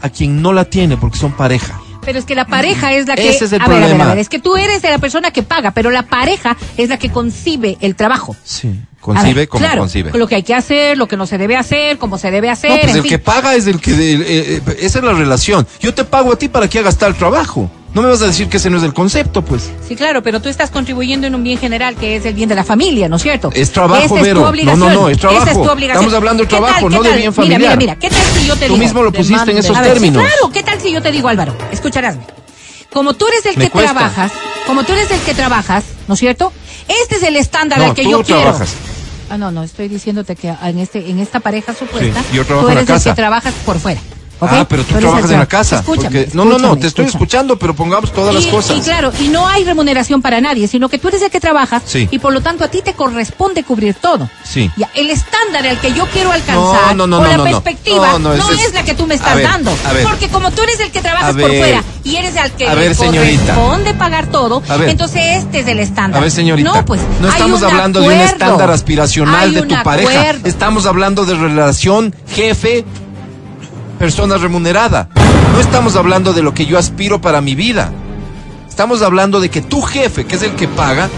a 0.00 0.08
quien 0.10 0.42
no 0.42 0.52
la 0.52 0.64
tiene 0.64 0.96
porque 0.96 1.18
son 1.18 1.32
pareja. 1.32 1.80
Pero 2.04 2.20
es 2.20 2.24
que 2.24 2.36
la 2.36 2.46
pareja 2.46 2.92
es 2.92 3.08
la 3.08 3.16
que... 3.16 3.28
Ese 3.28 3.46
es 3.46 3.52
el 3.52 3.60
a 3.60 3.66
ver, 3.66 3.78
a 3.78 3.80
ver, 3.80 3.88
problema. 3.88 4.04
a 4.04 4.14
ver, 4.14 4.18
es 4.18 4.28
que 4.28 4.38
tú 4.38 4.56
eres 4.56 4.80
de 4.80 4.90
la 4.90 4.98
persona 4.98 5.32
que 5.32 5.42
paga, 5.42 5.72
pero 5.72 5.90
la 5.90 6.04
pareja 6.04 6.56
es 6.76 6.88
la 6.88 6.98
que 6.98 7.10
concibe 7.10 7.78
el 7.80 7.96
trabajo. 7.96 8.36
Sí. 8.44 8.80
Concibe 9.06 9.34
ver, 9.34 9.48
como 9.48 9.60
claro, 9.64 9.80
concibe. 9.82 10.10
Lo 10.18 10.26
que 10.26 10.34
hay 10.34 10.42
que 10.42 10.54
hacer, 10.54 10.98
lo 10.98 11.06
que 11.08 11.16
no 11.16 11.26
se 11.26 11.38
debe 11.38 11.56
hacer, 11.56 11.96
cómo 11.98 12.18
se 12.18 12.30
debe 12.30 12.50
hacer. 12.50 12.70
No, 12.70 12.76
pues 12.78 12.90
en 12.90 12.96
el 12.96 13.02
fin. 13.02 13.10
que 13.10 13.18
paga 13.18 13.54
es 13.54 13.66
el 13.66 13.80
que... 13.80 13.92
eh, 13.92 14.24
eh, 14.26 14.60
esa 14.80 14.98
es 14.98 15.04
la 15.04 15.12
relación. 15.12 15.66
Yo 15.80 15.94
te 15.94 16.04
pago 16.04 16.32
a 16.32 16.36
ti 16.38 16.48
para 16.48 16.68
que 16.68 16.78
hagas 16.80 16.96
tal 16.98 17.14
trabajo. 17.14 17.70
No 17.94 18.02
me 18.02 18.08
vas 18.08 18.20
a 18.20 18.26
decir 18.26 18.48
que 18.48 18.58
ese 18.58 18.68
no 18.68 18.76
es 18.76 18.82
el 18.82 18.92
concepto, 18.92 19.40
pues. 19.42 19.70
Sí, 19.88 19.96
claro, 19.96 20.22
pero 20.22 20.42
tú 20.42 20.50
estás 20.50 20.70
contribuyendo 20.70 21.26
en 21.26 21.34
un 21.34 21.42
bien 21.42 21.58
general 21.58 21.94
que 21.94 22.16
es 22.16 22.26
el 22.26 22.34
bien 22.34 22.46
de 22.48 22.54
la 22.54 22.64
familia, 22.64 23.08
¿no 23.08 23.16
es 23.16 23.22
cierto? 23.22 23.50
Es 23.54 23.72
trabajo, 23.72 24.18
Esa 24.18 24.26
es 24.28 24.34
tu 24.34 24.40
No, 24.40 24.48
obligación. 24.48 24.78
no, 24.80 24.90
no, 25.02 25.08
es 25.08 25.18
trabajo. 25.18 25.42
Esa 25.44 25.52
es 25.52 25.56
tu 25.62 25.70
obligación. 25.70 26.04
Estamos 26.04 26.14
hablando 26.14 26.42
de 26.42 26.48
¿Qué 26.48 26.56
tal, 26.56 26.64
trabajo, 26.64 26.90
no 26.90 27.02
de 27.02 27.08
bien 27.16 27.18
Mira, 27.18 27.30
mira, 27.30 27.32
familiar. 27.70 27.78
mira, 27.78 27.96
¿qué 27.98 28.10
tal 28.10 28.18
si 28.38 28.46
yo 28.46 28.54
te 28.54 28.66
Tú 28.66 28.72
digo? 28.74 28.84
mismo 28.84 29.02
lo 29.02 29.12
pusiste 29.12 29.50
en 29.50 29.56
esos 29.58 29.74
ver, 29.78 29.86
sí, 29.86 29.92
términos. 29.92 30.22
claro, 30.22 30.52
¿qué 30.52 30.62
tal 30.62 30.78
si 30.80 30.92
yo 30.92 31.00
te 31.00 31.10
digo, 31.10 31.28
Álvaro? 31.28 31.56
Escucharásme. 31.72 32.22
Como 32.92 33.14
tú 33.14 33.28
eres 33.28 33.46
el 33.46 33.56
Me 33.56 33.64
que 33.66 33.70
cuesta. 33.70 33.92
trabajas, 33.94 34.32
como 34.66 34.84
tú 34.84 34.92
eres 34.92 35.10
el 35.10 35.20
que 35.20 35.34
trabajas, 35.34 35.84
¿no 36.06 36.14
es 36.14 36.20
cierto? 36.20 36.52
Este 37.02 37.16
es 37.16 37.22
el 37.22 37.36
estándar 37.36 37.78
No, 37.78 37.84
al 37.86 37.94
que 37.94 38.02
tú 38.02 38.10
yo 38.10 38.22
quiero. 38.22 38.52
Ah, 39.28 39.38
no, 39.38 39.50
no, 39.50 39.62
estoy 39.62 39.88
diciéndote 39.88 40.36
que 40.36 40.48
en 40.48 40.78
este, 40.78 41.10
en 41.10 41.18
esta 41.18 41.40
pareja 41.40 41.74
supuesta, 41.74 42.22
Sí, 42.22 42.36
yo 42.36 42.44
tú 42.44 42.54
la 42.54 42.72
eres 42.72 42.88
el 42.88 43.02
que 43.02 43.14
trabajas 43.14 43.54
por 43.64 43.78
fuera. 43.78 44.00
Ah, 44.40 44.66
pero 44.68 44.84
tú 44.84 44.94
trabajas 44.94 45.24
el 45.26 45.32
en 45.32 45.38
la 45.40 45.46
casa. 45.46 45.76
Escúchame, 45.80 46.04
porque- 46.24 46.30
No, 46.36 46.44
no, 46.44 46.58
no, 46.58 46.76
te 46.76 46.86
estoy 46.86 47.04
escúchame. 47.06 47.08
escuchando, 47.08 47.58
pero 47.58 47.74
pongamos 47.74 48.12
todas 48.12 48.34
las 48.34 48.46
cosas. 48.46 48.76
Y 48.76 48.80
claro, 48.80 49.12
y 49.20 49.28
no 49.28 49.46
hay 49.48 49.64
remuneración 49.64 50.20
para 50.22 50.40
nadie, 50.40 50.68
sino 50.68 50.88
que 50.88 50.98
tú 50.98 51.08
eres 51.08 51.22
el 51.22 51.30
que 51.30 51.40
trabajas 51.40 51.82
Sí. 51.86 52.08
y 52.10 52.18
por 52.18 52.32
lo 52.32 52.40
tanto 52.42 52.64
a 52.64 52.68
ti 52.68 52.82
te 52.84 52.92
corresponde 52.94 53.64
cubrir 53.64 53.94
todo. 53.94 54.28
Sí. 54.44 54.70
Ya, 54.76 54.90
el 54.94 55.10
estándar 55.10 55.66
al 55.66 55.80
que 55.80 55.92
yo 55.94 56.06
quiero 56.12 56.32
alcanzar 56.32 56.94
No, 56.96 57.06
no, 57.06 57.18
no, 57.18 57.18
o 57.18 57.36
la 57.36 57.42
perspectiva 57.44 58.18
No, 58.18 58.32
es, 58.34 58.40
es- 58.60 58.74
la 58.74 58.84
que 58.84 58.94
tú 58.94 59.06
me 59.06 59.14
estás 59.14 59.34
ver, 59.36 59.44
dando. 59.44 59.70
Porque 60.02 60.28
como 60.28 60.50
tú 60.50 60.62
eres 60.62 60.80
el 60.80 60.90
que 60.90 61.00
trabajas 61.00 61.34
por 61.34 61.48
fuera 61.48 61.82
y 62.04 62.16
eres 62.16 62.36
al 62.36 62.52
que 62.52 62.66
A 62.68 62.74
ver, 62.74 62.94
señorita. 62.94 63.54
corresponde 63.54 63.94
pagar 63.94 64.26
todo, 64.26 64.62
A 64.68 64.76
ver. 64.76 64.90
entonces 64.90 65.42
este 65.44 65.60
es 65.60 65.66
el 65.68 65.78
estándar. 65.80 66.18
A 66.18 66.22
ver, 66.22 66.30
señorita. 66.30 66.72
No, 66.74 66.84
pues 66.84 67.00
no 67.20 67.28
estamos 67.28 67.62
hablando 67.62 68.00
de 68.00 68.06
un 68.08 68.12
estándar 68.20 68.70
aspiracional 68.70 69.52
de 69.54 69.62
tu 69.62 69.82
pareja. 69.82 70.36
Estamos 70.44 70.86
hablando 70.86 71.24
de 71.24 71.34
relación 71.34 72.14
jefe 72.34 72.84
persona 73.96 74.36
remunerada. 74.36 75.08
No 75.52 75.60
estamos 75.60 75.96
hablando 75.96 76.32
de 76.32 76.42
lo 76.42 76.54
que 76.54 76.66
yo 76.66 76.78
aspiro 76.78 77.20
para 77.20 77.40
mi 77.40 77.54
vida. 77.54 77.92
Estamos 78.68 79.02
hablando 79.02 79.40
de 79.40 79.48
que 79.48 79.62
tu 79.62 79.80
jefe, 79.82 80.26
que 80.26 80.36
es 80.36 80.42
el 80.42 80.54
que 80.54 80.68
paga, 80.68 81.08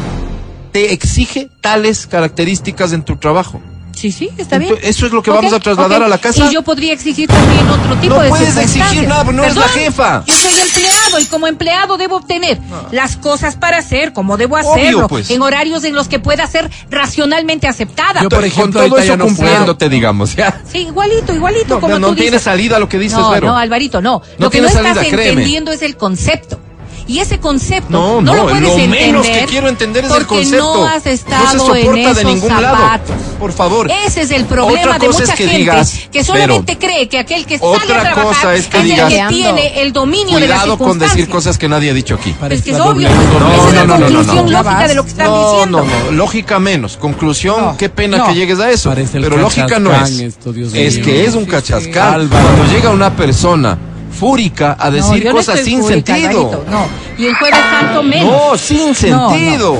te 0.72 0.92
exige 0.92 1.50
tales 1.60 2.06
características 2.06 2.92
en 2.92 3.02
tu 3.02 3.16
trabajo. 3.16 3.60
Sí, 3.98 4.12
sí, 4.12 4.30
está 4.36 4.58
bien. 4.58 4.70
Entonces, 4.70 4.96
eso 4.96 5.06
es 5.06 5.12
lo 5.12 5.24
que 5.24 5.32
vamos 5.32 5.52
a 5.52 5.58
trasladar 5.58 6.04
a 6.04 6.06
la 6.08 6.18
casa. 6.18 6.46
Y 6.48 6.54
yo 6.54 6.62
podría 6.62 6.92
exigir 6.92 7.28
también 7.28 7.68
otro 7.68 7.96
tipo 7.96 8.14
No 8.14 8.20
de 8.22 8.28
puedes 8.28 8.56
exigir 8.56 9.08
nada, 9.08 9.24
no 9.24 9.42
eres 9.42 9.56
la 9.56 9.68
jefa. 9.68 10.22
Yo 10.24 10.34
soy 10.34 10.52
empleado 10.60 11.18
y 11.18 11.24
como 11.24 11.46
empleado 11.48 11.96
debo 11.96 12.16
obtener 12.18 12.60
las 12.92 13.16
cosas 13.16 13.56
para 13.56 13.78
hacer, 13.78 14.12
como 14.12 14.36
debo 14.36 14.56
hacerlo, 14.56 15.08
pues. 15.08 15.30
en 15.30 15.42
horarios 15.42 15.82
en 15.82 15.96
los 15.96 16.06
que 16.06 16.20
pueda 16.20 16.46
ser 16.46 16.70
racionalmente 16.90 17.66
aceptada. 17.66 18.22
Yo, 18.22 18.28
por 18.28 18.38
Con 18.38 18.44
ejemplo, 18.46 18.80
todo 18.80 18.82
ahorita 18.82 19.02
eso 19.02 19.08
ya 19.08 19.16
no 19.16 19.24
cumpliéndote, 19.24 19.88
digamos, 19.88 20.36
ya. 20.36 20.62
Sí, 20.70 20.78
igualito, 20.82 21.34
igualito 21.34 21.74
No, 21.74 21.80
como 21.80 21.94
no, 21.94 21.98
no 21.98 22.08
tú 22.10 22.14
tiene 22.14 22.30
dices. 22.30 22.42
salida 22.44 22.78
lo 22.78 22.88
que 22.88 22.98
dices, 23.00 23.18
no, 23.18 23.30
Vero. 23.30 23.48
No, 23.48 23.56
Alvarito, 23.58 24.00
no. 24.00 24.22
No 24.38 24.44
lo 24.44 24.50
que 24.50 24.60
no 24.60 24.68
estás 24.68 24.82
salida, 24.94 25.00
créeme. 25.00 25.28
entendiendo 25.30 25.72
es 25.72 25.82
el 25.82 25.96
concepto. 25.96 26.60
Y 27.08 27.20
ese 27.20 27.40
concepto 27.40 27.88
No, 27.90 28.20
no, 28.20 28.20
no, 28.20 28.34
lo 28.34 28.42
puedes 28.44 28.60
lo 28.62 28.68
entender 28.74 29.00
menos 29.06 29.26
que 29.26 29.46
quiero 29.48 29.68
entender 29.68 30.04
es 30.04 30.10
el 30.10 30.16
porque 30.18 30.34
concepto. 30.42 30.74
no 30.76 30.86
has 30.86 31.06
estado 31.06 31.44
no 31.44 31.50
se 31.50 31.56
soporta 31.80 31.88
en 31.88 31.94
de 31.94 32.10
esos 32.10 32.24
ningún 32.24 32.50
zapatos. 32.50 33.08
lado. 33.10 33.22
Por 33.38 33.52
favor. 33.52 33.90
Ese 34.06 34.20
es 34.22 34.30
el 34.30 34.44
problema 34.44 34.80
Otra 34.82 34.98
de 34.98 35.06
cosa 35.06 35.20
mucha 35.20 35.32
es 35.32 35.38
que 35.38 35.44
gente 35.44 35.58
digas, 35.58 36.08
que 36.12 36.22
solamente 36.24 36.76
Vero, 36.76 36.78
cree 36.80 37.08
que 37.08 37.18
aquel 37.18 37.46
que 37.46 37.56
otra 37.60 37.80
sale 37.80 37.98
a 37.98 38.02
trabajar 38.12 38.34
cosa 38.34 38.54
es 38.54 38.66
que 38.66 38.76
el 38.78 38.84
digas, 38.84 39.12
que 39.12 39.24
tiene 39.30 39.80
el 39.82 39.92
dominio 39.94 40.38
de 40.38 40.46
las 40.48 40.60
Cuidado 40.60 40.78
con 40.78 40.98
decir 40.98 41.28
cosas 41.30 41.56
que 41.56 41.68
nadie 41.68 41.90
ha 41.90 41.94
dicho 41.94 42.14
aquí. 42.16 42.34
Es 42.50 42.60
que 42.62 42.72
es 42.72 42.78
obvio, 42.80 43.08
pues, 43.08 43.40
No, 43.40 43.52
esa 43.54 43.68
es 43.68 43.74
la 43.74 43.84
no, 43.84 43.86
no, 43.86 43.98
no, 43.98 44.04
conclusión 44.06 44.36
no, 44.36 44.42
no. 44.42 44.50
lógica 44.62 44.88
de 44.88 44.94
lo 44.94 45.02
que 45.04 45.08
estás 45.10 45.26
No, 45.28 45.50
diciendo. 45.50 45.78
no, 45.78 45.84
no, 46.04 46.12
lógica 46.12 46.58
menos. 46.58 46.96
Conclusión, 46.98 47.60
No, 47.64 47.76
qué 47.78 47.88
pena 47.88 48.18
no. 48.18 48.26
que 48.26 48.34
llegues 48.34 48.60
a 48.60 48.70
eso. 48.70 48.92
El 48.92 49.08
Pero 49.10 49.38
lógica 49.38 49.78
no 49.78 49.90
es. 49.92 49.98
cachascán 50.00 50.26
esto, 50.26 50.52
Dios 50.52 50.74
es 50.74 50.96
mío. 50.96 51.04
que 51.06 51.24
es 51.24 51.34
un 51.34 51.44
Sí, 51.44 51.50
cachascal. 51.50 52.28
Cuando 52.28 52.64
llega 52.70 52.90
una 52.90 53.16
persona 53.16 53.78
fúrica 54.18 54.76
a 54.78 54.86
No, 54.90 54.96
decir 54.96 55.24
no 55.24 55.32
cosas 55.32 55.56
estoy 55.58 55.72
sin 55.72 55.82
fúrica, 55.82 56.14
sentido. 56.14 56.40
Alvarito, 56.50 56.64
no, 56.70 56.86
y 57.18 57.26
en 57.26 57.34
Jueves 57.36 57.60
Santo 57.70 58.02
menos. 58.02 58.32
No, 58.50 58.56
sin 58.58 58.78
No, 59.10 59.16
no. 59.16 59.30
sentido. 59.30 59.78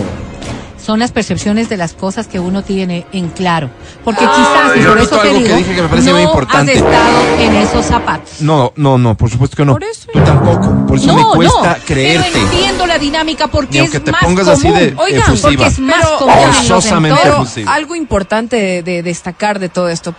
Son 0.84 1.01
las 1.01 1.12
percepciones 1.12 1.68
de 1.68 1.76
las 1.76 1.93
cosas 1.93 2.28
que 2.28 2.41
uno 2.41 2.62
tiene 2.62 3.05
en 3.12 3.28
claro. 3.28 3.68
Porque 4.05 4.24
Ay, 4.24 4.30
quizás, 4.34 4.76
y 4.78 4.80
yo 4.82 4.89
por 4.89 4.99
eso 5.03 5.09
te 5.18 5.28
algo 5.28 5.32
que 5.34 5.45
digo, 5.45 5.57
dije 5.59 5.74
que 5.74 5.82
me 5.82 5.89
parece 5.89 6.09
no 6.09 6.14
muy 6.14 6.22
importante. 6.24 6.72
has 6.72 6.78
estado 6.78 7.24
en 7.41 7.55
esos 7.57 7.84
zapatos. 7.84 8.41
No, 8.41 8.72
no, 8.76 8.97
no, 8.97 9.14
por 9.14 9.28
supuesto 9.28 9.55
que 9.55 9.66
no. 9.66 9.72
Por 9.74 9.84
eso. 9.84 10.09
Tú 10.11 10.18
tampoco. 10.20 10.86
Por 10.86 10.97
eso 10.97 11.09
no, 11.09 11.16
me 11.30 11.34
cuesta 11.36 11.76
no, 11.78 11.84
creerte. 11.84 12.30
Pero 12.32 12.45
entiendo 12.47 12.86
la 12.86 12.99
dinámica 12.99 13.49
porque 13.49 13.80
es 13.80 13.91
te 14.03 14.11
más 14.11 14.22
pongas 14.24 14.47
común. 14.49 14.72
así 14.76 14.84
de 14.86 14.95
Oigan, 14.97 15.20
efusiva. 15.20 15.51
porque 15.51 15.66
es 15.66 15.78
más 15.78 15.97
Pero- 15.99 16.18
común. 16.18 17.14
Pero 17.22 17.70
algo 17.70 17.95
importante 17.95 18.57
de, 18.57 18.82
de 18.82 19.03
destacar 19.03 19.59
de 19.59 19.68
todo 19.68 19.91
esto, 19.91 20.14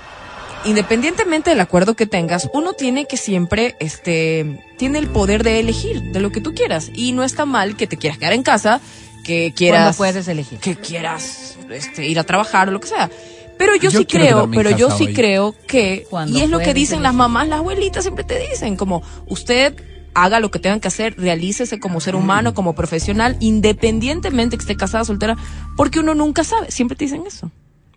independientemente 0.65 1.49
del 1.49 1.59
acuerdo 1.59 1.95
que 1.95 2.05
tengas, 2.05 2.49
uno 2.53 2.73
tiene 2.73 3.05
que 3.05 3.17
siempre, 3.17 3.75
este, 3.79 4.63
tiene 4.77 4.99
el 4.99 5.07
poder 5.07 5.43
de 5.43 5.59
elegir 5.59 6.01
de 6.11 6.19
lo 6.19 6.31
que 6.31 6.41
tú 6.41 6.53
quieras. 6.53 6.91
Y 6.93 7.11
no 7.11 7.23
está 7.23 7.45
mal 7.45 7.75
que 7.75 7.87
te 7.87 7.97
quieras 7.97 8.17
quedar 8.17 8.33
en 8.33 8.43
casa, 8.43 8.81
que 9.23 9.53
quieras, 9.55 9.81
Cuando 9.81 9.97
puedes 9.97 10.27
elegir. 10.27 10.59
que 10.59 10.75
quieras, 10.75 11.57
este, 11.69 12.07
ir 12.07 12.19
a 12.19 12.23
trabajar 12.23 12.69
o 12.69 12.71
lo 12.71 12.79
que 12.79 12.87
sea. 12.87 13.09
Pero 13.57 13.75
yo, 13.75 13.89
Yo 13.89 13.99
sí 13.99 14.05
creo, 14.05 14.49
pero 14.49 14.69
yo 14.71 14.89
sí 14.89 15.07
hoy. 15.07 15.13
creo 15.13 15.53
que, 15.67 16.07
Cuando 16.09 16.37
y 16.37 16.41
es 16.41 16.49
lo 16.49 16.59
que 16.59 16.73
dicen 16.73 17.03
las 17.03 17.13
mamás, 17.13 17.47
las 17.49 17.59
abuelitas 17.59 18.05
siempre 18.05 18.23
te 18.23 18.39
dicen, 18.39 18.77
como 18.77 19.03
usted 19.27 19.75
haga 20.13 20.39
lo 20.39 20.49
que 20.49 20.59
tengan 20.59 20.79
que 20.79 20.87
hacer, 20.87 21.15
realícese 21.17 21.77
como 21.79 21.99
ser 21.99 22.15
humano, 22.15 22.53
como 22.53 22.73
profesional, 22.73 23.35
independientemente 23.41 24.57
que 24.57 24.61
esté 24.61 24.77
casada, 24.77 25.03
soltera, 25.03 25.35
porque 25.75 25.99
uno 25.99 26.15
nunca 26.15 26.43
sabe, 26.45 26.71
siempre 26.71 26.95
te 26.95 27.05
dicen 27.05 27.23
eso. 27.27 27.51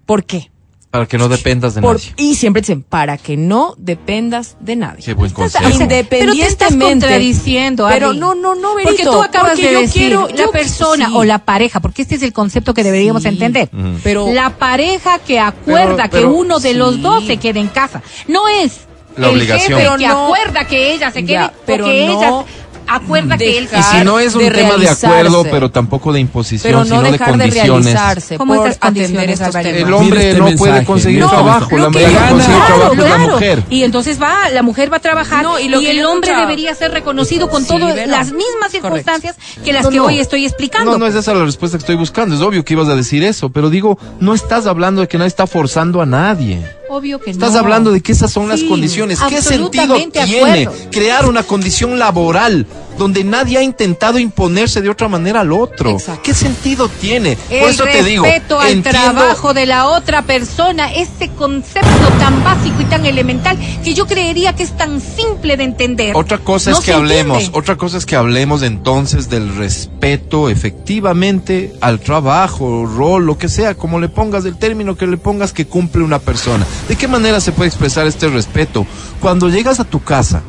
¿Por 0.05 0.25
qué? 0.25 0.51
Para 0.93 1.07
que 1.07 1.17
no 1.17 1.29
dependas 1.31 1.75
de 1.75 1.81
Por- 1.81 1.97
nadie. 1.97 2.13
y 2.19 2.35
siempre 2.35 2.61
dicen, 2.61 2.83
para 2.83 3.17
que 3.17 3.39
no 3.39 3.75
dependas 3.79 4.57
de 4.61 4.77
nadie. 4.77 5.03
Qué 5.03 5.15
buen 5.15 5.29
Estás- 5.31 5.53
consejo. 5.55 5.65
Pero 5.89 5.89
te 5.89 5.99
estás 6.43 6.71
Independientemente. 6.71 6.85
contradiciendo, 7.07 7.87
Pero 7.91 8.09
Adri. 8.09 8.19
no, 8.19 8.35
no, 8.35 8.55
no, 8.55 8.73
Porque 8.75 8.91
Berito, 8.91 9.11
tú 9.13 9.23
acabas 9.23 9.53
porque 9.53 9.67
de 9.69 9.73
yo 9.73 9.81
decir 9.81 10.03
quiero- 10.09 10.29
la 10.29 10.37
yo- 10.37 10.51
persona 10.51 11.07
sí. 11.07 11.13
o 11.17 11.25
la 11.25 11.39
pareja, 11.39 11.81
porque 11.81 12.03
este 12.03 12.17
es 12.17 12.23
el 12.23 12.35
concepto 12.35 12.75
que 12.75 12.85
deberíamos 12.85 13.23
Sí. 13.23 13.29
entender. 13.31 13.71
Pero- 14.05 14.31
la 14.35 14.51
pareja 14.51 15.19
que 15.19 15.41
acuerda 15.41 15.97
Pero- 15.97 16.11
pero- 16.11 16.29
que 16.29 16.35
uno 16.37 16.61
de 16.61 16.75
los 16.75 17.01
dos 17.01 17.25
se 17.27 17.39
quede 17.39 17.61
en 17.61 17.69
casa. 17.69 18.03
No 18.29 18.47
es 18.49 18.81
La 19.17 19.29
el 19.29 19.35
obligación. 19.35 19.79
jefe 19.79 19.83
Pero 19.83 19.97
que 19.97 20.07
no- 20.07 20.25
acuerda 20.27 20.67
que 20.67 20.93
ella 20.95 21.11
se 21.11 21.23
quede 21.23 21.33
Ya, 21.33 21.53
pero 21.65 21.85
porque 21.85 22.07
no 22.07 22.19
ella 22.19 22.45
acuerda 22.87 23.37
que 23.39 23.59
él 23.59 23.65
Y 23.65 23.67
dejar 23.69 23.99
si 23.99 24.05
no 24.05 24.19
es 24.19 24.35
un 24.35 24.41
de 24.43 24.51
tema 24.51 24.71
de 24.71 24.77
realizarse. 24.77 25.07
acuerdo, 25.07 25.43
pero 25.45 25.71
tampoco 25.71 26.13
de 26.13 26.21
imposición, 26.21 26.63
pero 26.63 26.79
no 26.81 26.85
sino 26.85 27.03
de 27.03 27.13
dejar 27.13 27.27
de, 27.29 27.33
condiciones. 27.39 27.85
realizarse 27.85 28.37
¿Cómo 28.37 28.55
estas 28.55 28.79
condiciones, 28.79 29.31
estos 29.31 29.47
Alvarito? 29.49 29.75
temas. 29.77 29.89
El 29.89 29.95
hombre 29.95 30.27
este 30.29 30.39
no 30.39 30.45
mensaje, 30.47 30.71
puede 30.71 30.85
conseguir 30.85 31.19
este 31.23 31.31
trabajo, 31.35 31.77
la 31.79 31.85
que 31.85 31.91
mujer 31.91 32.13
gana- 32.13 32.29
consigue 32.31 32.53
Claro, 32.57 32.67
trabajo 32.67 32.93
es 32.93 32.99
la 32.99 33.05
claro. 33.17 33.33
mujer. 33.33 33.63
Y 33.71 33.83
entonces 33.85 34.23
va, 34.23 34.49
la 34.53 34.63
mujer 34.63 34.93
va 34.93 34.97
a 34.97 35.01
trabajar 35.01 35.43
No, 35.45 35.59
y 35.59 35.65
y, 35.65 35.69
lo 35.69 35.81
que 35.81 35.91
el 35.91 36.05
hombre 36.05 36.31
escuchaba- 36.31 36.41
debería 36.49 36.75
ser 36.75 36.91
reconocido 36.93 37.49
con 37.49 37.63
Sí, 37.63 37.69
todas 37.69 37.95
las 38.07 38.33
mismas 38.33 38.47
Correcto. 38.71 38.71
circunstancias 38.89 39.37
que 39.65 39.73
las 39.73 39.85
No, 39.85 39.91
que 39.91 39.97
no. 39.97 40.05
hoy 40.07 40.19
estoy 40.21 40.45
explicando. 40.47 40.93
No, 40.93 40.99
no 40.99 41.07
es 41.07 41.15
esa 41.15 41.35
la 41.35 41.45
respuesta 41.45 41.79
que 41.79 41.83
estoy 41.83 41.97
buscando. 41.97 42.35
Es 42.35 42.41
obvio 42.41 42.65
que 42.65 42.75
ibas 42.75 42.89
a 42.89 42.97
decir 42.97 43.23
eso, 43.25 43.51
pero 43.51 43.71
digo, 43.71 43.99
no 44.21 44.35
estás 44.35 44.67
hablando 44.67 45.01
de 45.01 45.09
que 45.09 45.19
nadie 45.19 45.29
está 45.29 45.47
forzando 45.47 46.01
a 46.03 46.07
nadie. 46.07 46.61
Obvio 46.93 47.19
que 47.19 47.31
Estás 47.31 47.55
no. 47.55 47.61
hablando 47.61 47.91
de 47.91 48.03
que 48.03 48.13
esas 48.13 48.31
son 48.31 48.51
las 48.51 48.63
condiciones. 48.65 49.19
¿Qué 49.27 49.41
sentido 49.41 49.97
tiene 50.11 50.41
acuerdo. 50.41 50.75
crear 50.91 51.27
una 51.27 51.43
condición 51.43 51.99
laboral 51.99 52.67
donde 52.99 53.25
nadie 53.25 53.59
ha 53.59 53.63
intentado 53.63 54.19
imponerse 54.19 54.81
de 54.81 54.89
otra 54.89 55.09
manera 55.09 55.41
al 55.41 55.53
otro? 55.53 55.91
Exacto. 55.91 56.23
¿Qué 56.25 56.35
sentido 56.35 56.89
tiene? 56.89 57.37
Por 57.37 57.57
El 57.57 57.69
eso 57.71 57.85
te 57.85 58.03
digo, 58.03 58.25
respeto 58.25 58.61
al 58.61 58.71
entiendo- 58.73 59.13
trabajo 59.13 59.55
de 59.55 59.67
la 59.67 59.87
otra 59.89 60.23
persona, 60.23 60.93
ese 60.93 61.29
concepto 61.31 61.89
tan 62.19 62.43
básico 62.45 62.81
y 62.81 62.85
tan 62.85 63.07
elemental 63.07 63.59
que 63.85 63.95
yo 63.95 64.07
creería 64.07 64.55
que 64.55 64.63
es 64.63 64.77
tan 64.77 65.01
simple 65.01 65.57
de 65.57 65.65
entender. 65.65 66.17
Otra 66.17 66.39
cosa 66.39 66.71
No 66.71 66.79
es 66.79 66.85
que 66.85 66.93
hablemos, 66.93 67.37
entiende. 67.39 67.59
otra 67.59 67.77
cosa 67.77 67.99
es 67.99 68.07
que 68.07 68.17
hablemos 68.17 68.63
entonces 68.63 69.29
del 69.29 69.55
respeto 69.57 70.49
efectivamente 70.49 71.73
al 71.81 72.01
trabajo, 72.01 72.87
rol, 72.87 73.27
lo 73.27 73.39
que 73.39 73.49
sea, 73.49 73.75
como 73.75 73.99
le 74.01 74.09
pongas 74.09 74.45
el 74.45 74.57
término 74.57 74.97
que 74.97 75.07
le 75.07 75.17
pongas 75.17 75.53
que 75.53 75.67
cumple 75.67 76.03
una 76.05 76.19
persona. 76.19 76.67
¿De 76.89 76.97
qué 76.97 77.09
manera 77.09 77.41
se 77.41 77.53
puede 77.53 77.69
expresar 77.69 78.07
este 78.07 78.29
respeto? 78.29 78.87
Cuando 79.21 79.49
llegas 79.49 79.81
a 79.81 79.85
tu 79.85 80.03
casa, 80.03 80.43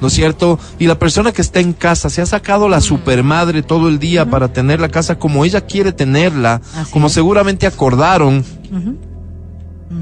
¿no 0.00 0.08
es 0.08 0.14
cierto? 0.14 0.58
Y 0.78 0.86
la 0.86 0.98
persona 0.98 1.32
que 1.32 1.42
está 1.42 1.60
en 1.60 1.72
casa 1.72 2.10
se 2.10 2.22
ha 2.22 2.26
sacado 2.26 2.68
la 2.68 2.80
supermadre 2.80 3.62
todo 3.62 3.88
el 3.88 3.98
día 3.98 4.26
para 4.30 4.52
tener 4.52 4.80
la 4.80 4.88
casa 4.88 5.18
como 5.18 5.44
ella 5.44 5.62
quiere 5.62 5.92
tenerla, 5.92 6.60
Así 6.76 6.90
como 6.92 7.06
es. 7.08 7.12
seguramente 7.12 7.66
acordaron. 7.66 8.44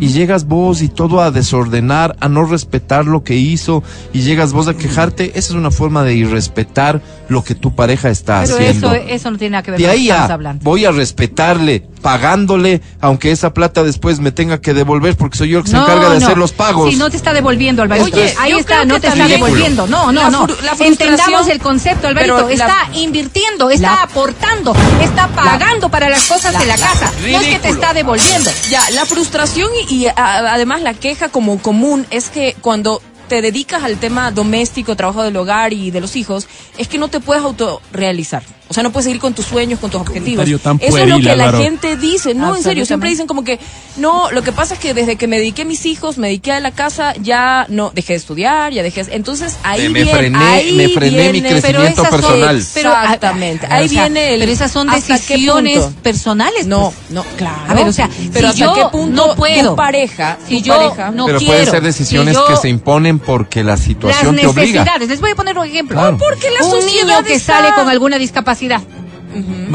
Y 0.00 0.08
llegas 0.08 0.46
vos 0.46 0.82
y 0.82 0.88
todo 0.88 1.20
a 1.22 1.30
desordenar, 1.30 2.16
a 2.20 2.28
no 2.28 2.44
respetar 2.44 3.06
lo 3.06 3.22
que 3.22 3.36
hizo, 3.36 3.84
y 4.12 4.22
llegas 4.22 4.52
vos 4.52 4.66
a 4.66 4.74
quejarte, 4.74 5.30
esa 5.38 5.38
es 5.38 5.50
una 5.52 5.70
forma 5.70 6.02
de 6.02 6.14
irrespetar 6.16 7.00
lo 7.28 7.44
que 7.44 7.54
tu 7.54 7.74
pareja 7.74 8.10
está 8.10 8.42
Pero 8.42 8.56
haciendo. 8.56 8.92
eso, 8.92 9.06
eso 9.08 9.30
no 9.30 9.38
tiene 9.38 9.52
nada 9.52 9.62
que 9.62 9.70
ver 9.70 9.80
con 9.80 9.86
lo 9.86 9.92
que 9.92 9.98
ahí 9.98 10.08
estamos 10.10 10.30
hablando. 10.30 10.64
voy 10.64 10.84
a 10.84 10.90
respetarle 10.90 11.86
pagándole, 12.06 12.82
aunque 13.00 13.32
esa 13.32 13.52
plata 13.52 13.82
después 13.82 14.20
me 14.20 14.30
tenga 14.30 14.60
que 14.60 14.74
devolver 14.74 15.16
porque 15.16 15.36
soy 15.36 15.48
yo 15.48 15.58
el 15.58 15.64
que 15.64 15.70
se 15.72 15.76
encarga 15.76 16.08
de 16.10 16.20
no. 16.20 16.24
hacer 16.24 16.38
los 16.38 16.52
pagos. 16.52 16.88
Si 16.90 16.94
no 16.96 17.10
te 17.10 17.16
está 17.16 17.32
devolviendo, 17.32 17.82
Alvarito. 17.82 18.16
Oye, 18.16 18.32
Ahí 18.38 18.52
está, 18.52 18.84
no 18.84 19.00
te 19.00 19.08
está 19.08 19.26
devolviendo. 19.26 19.88
No, 19.88 20.12
no, 20.12 20.22
La 20.22 20.30
no. 20.30 20.46
Entendamos 20.78 21.48
el 21.48 21.58
concepto, 21.58 22.06
Alvarito. 22.06 22.36
Pero 22.36 22.48
la- 22.48 22.54
está 22.54 22.76
invirtiendo, 22.94 23.70
está 23.70 23.90
la- 23.96 24.02
aportando, 24.04 24.72
está 25.02 25.26
pagando 25.26 25.88
para 25.88 26.08
las 26.08 26.22
cosas 26.28 26.52
la- 26.52 26.60
de 26.60 26.66
la 26.66 26.76
la- 26.76 26.86
casa. 26.86 27.12
No 27.28 27.40
es 27.40 27.46
que 27.48 27.58
te 27.58 27.70
está 27.70 27.92
devolviendo. 27.92 28.52
Ya, 28.70 28.88
la 28.90 29.04
frustración 29.04 29.68
y, 29.88 29.94
y, 30.04 30.06
a- 30.06 30.14
además 30.54 30.82
la 30.82 30.94
queja 30.94 31.28
como 31.28 31.58
común 31.58 32.06
es 32.10 32.30
que 32.30 32.54
cuando 32.60 33.02
te 33.28 33.42
dedicas 33.42 33.82
al 33.82 33.96
tema 33.96 34.30
doméstico, 34.30 34.94
trabajo 34.94 35.24
del 35.24 35.36
hogar 35.36 35.72
y 35.72 35.90
de 35.90 36.00
los 36.00 36.14
hijos, 36.14 36.46
es 36.78 36.86
que 36.86 36.98
no 36.98 37.08
te 37.08 37.18
puedes 37.18 37.42
autorrealizar. 37.42 38.44
O 38.68 38.74
sea, 38.74 38.82
no 38.82 38.90
puedes 38.90 39.04
seguir 39.04 39.20
con 39.20 39.32
tus 39.32 39.46
sueños, 39.46 39.78
con 39.78 39.90
tus 39.90 40.00
objetivos. 40.00 40.44
tan 40.60 40.78
Eso 40.82 40.98
es 40.98 41.08
lo 41.08 41.18
que 41.18 41.36
la 41.36 41.52
gente 41.52 41.96
dice. 41.96 42.34
No, 42.34 42.56
en 42.56 42.62
serio, 42.62 42.84
siempre 42.84 43.08
dicen 43.10 43.26
como 43.28 43.44
que, 43.44 43.60
no, 43.96 44.30
lo 44.32 44.42
que 44.42 44.50
pasa 44.52 44.74
es 44.74 44.80
que 44.80 44.92
desde 44.92 45.14
que 45.16 45.28
me 45.28 45.38
dediqué 45.38 45.62
a 45.62 45.64
mis 45.64 45.86
hijos, 45.86 46.18
me 46.18 46.26
dediqué 46.26 46.50
a 46.52 46.58
la 46.60 46.72
casa, 46.72 47.14
ya 47.20 47.66
no, 47.68 47.92
dejé 47.94 48.14
de 48.14 48.16
estudiar, 48.18 48.72
ya 48.72 48.82
dejé, 48.82 49.04
entonces 49.10 49.56
ahí 49.62 49.88
Me- 49.88 50.02
viene, 50.02 50.12
frené- 50.12 50.38
ahí 50.38 50.72
me 50.72 50.88
frené 50.88 51.26
mi 51.26 51.40
viene- 51.40 51.48
crecimiento 51.50 52.02
esas 52.02 52.10
son- 52.10 52.20
personal. 52.20 52.62
pero, 52.74 52.90
ah, 52.90 53.02
Exactamente. 53.04 53.66
ah, 53.70 53.74
Ahí 53.76 53.86
o 53.86 53.88
sea, 53.88 54.02
viene 54.02 54.34
el. 54.34 54.40
Pero 54.40 54.52
esas 54.52 54.70
son 54.72 54.90
¿hasta 54.90 55.06
qué 55.20 55.34
decisiones 55.34 55.84
personales. 56.02 56.66
No, 56.66 56.92
pues. 56.92 57.10
no, 57.10 57.24
claro. 57.36 57.62
A 57.68 57.74
ver, 57.74 57.86
o 57.86 57.92
sea, 57.92 58.10
pero 58.32 58.52
si 58.52 58.62
hasta 58.62 58.64
yo 58.64 58.74
qué 58.74 58.90
punto 58.90 59.28
no 59.28 59.34
puedo, 59.36 59.70
tu 59.70 59.76
pareja, 59.76 60.38
si 60.48 60.58
tu 60.58 60.64
yo 60.66 60.76
pareja, 60.76 61.10
no 61.12 61.26
Pero 61.26 61.38
quiero, 61.38 61.52
pueden 61.52 61.70
ser 61.70 61.82
decisiones 61.82 62.34
si 62.36 62.40
yo- 62.42 62.48
que 62.48 62.56
se 62.56 62.68
imponen 62.68 63.20
porque 63.20 63.62
la 63.62 63.72
las 63.72 63.80
situación 63.80 64.34
te 64.36 64.46
obliga. 64.46 64.80
necesidades. 64.82 65.08
Les 65.08 65.20
voy 65.20 65.30
a 65.30 65.34
poner 65.36 65.56
un 65.56 65.66
ejemplo. 65.66 65.96
Claro. 65.96 66.18
porque 66.18 66.48
la 66.50 66.64
un 66.64 66.70
sociedad 66.72 67.06
niño 67.06 67.24
que 67.24 67.34
está- 67.34 67.60
sale 67.60 67.72
con 67.74 67.88
alguna 67.88 68.18
discapacidad. 68.18 68.55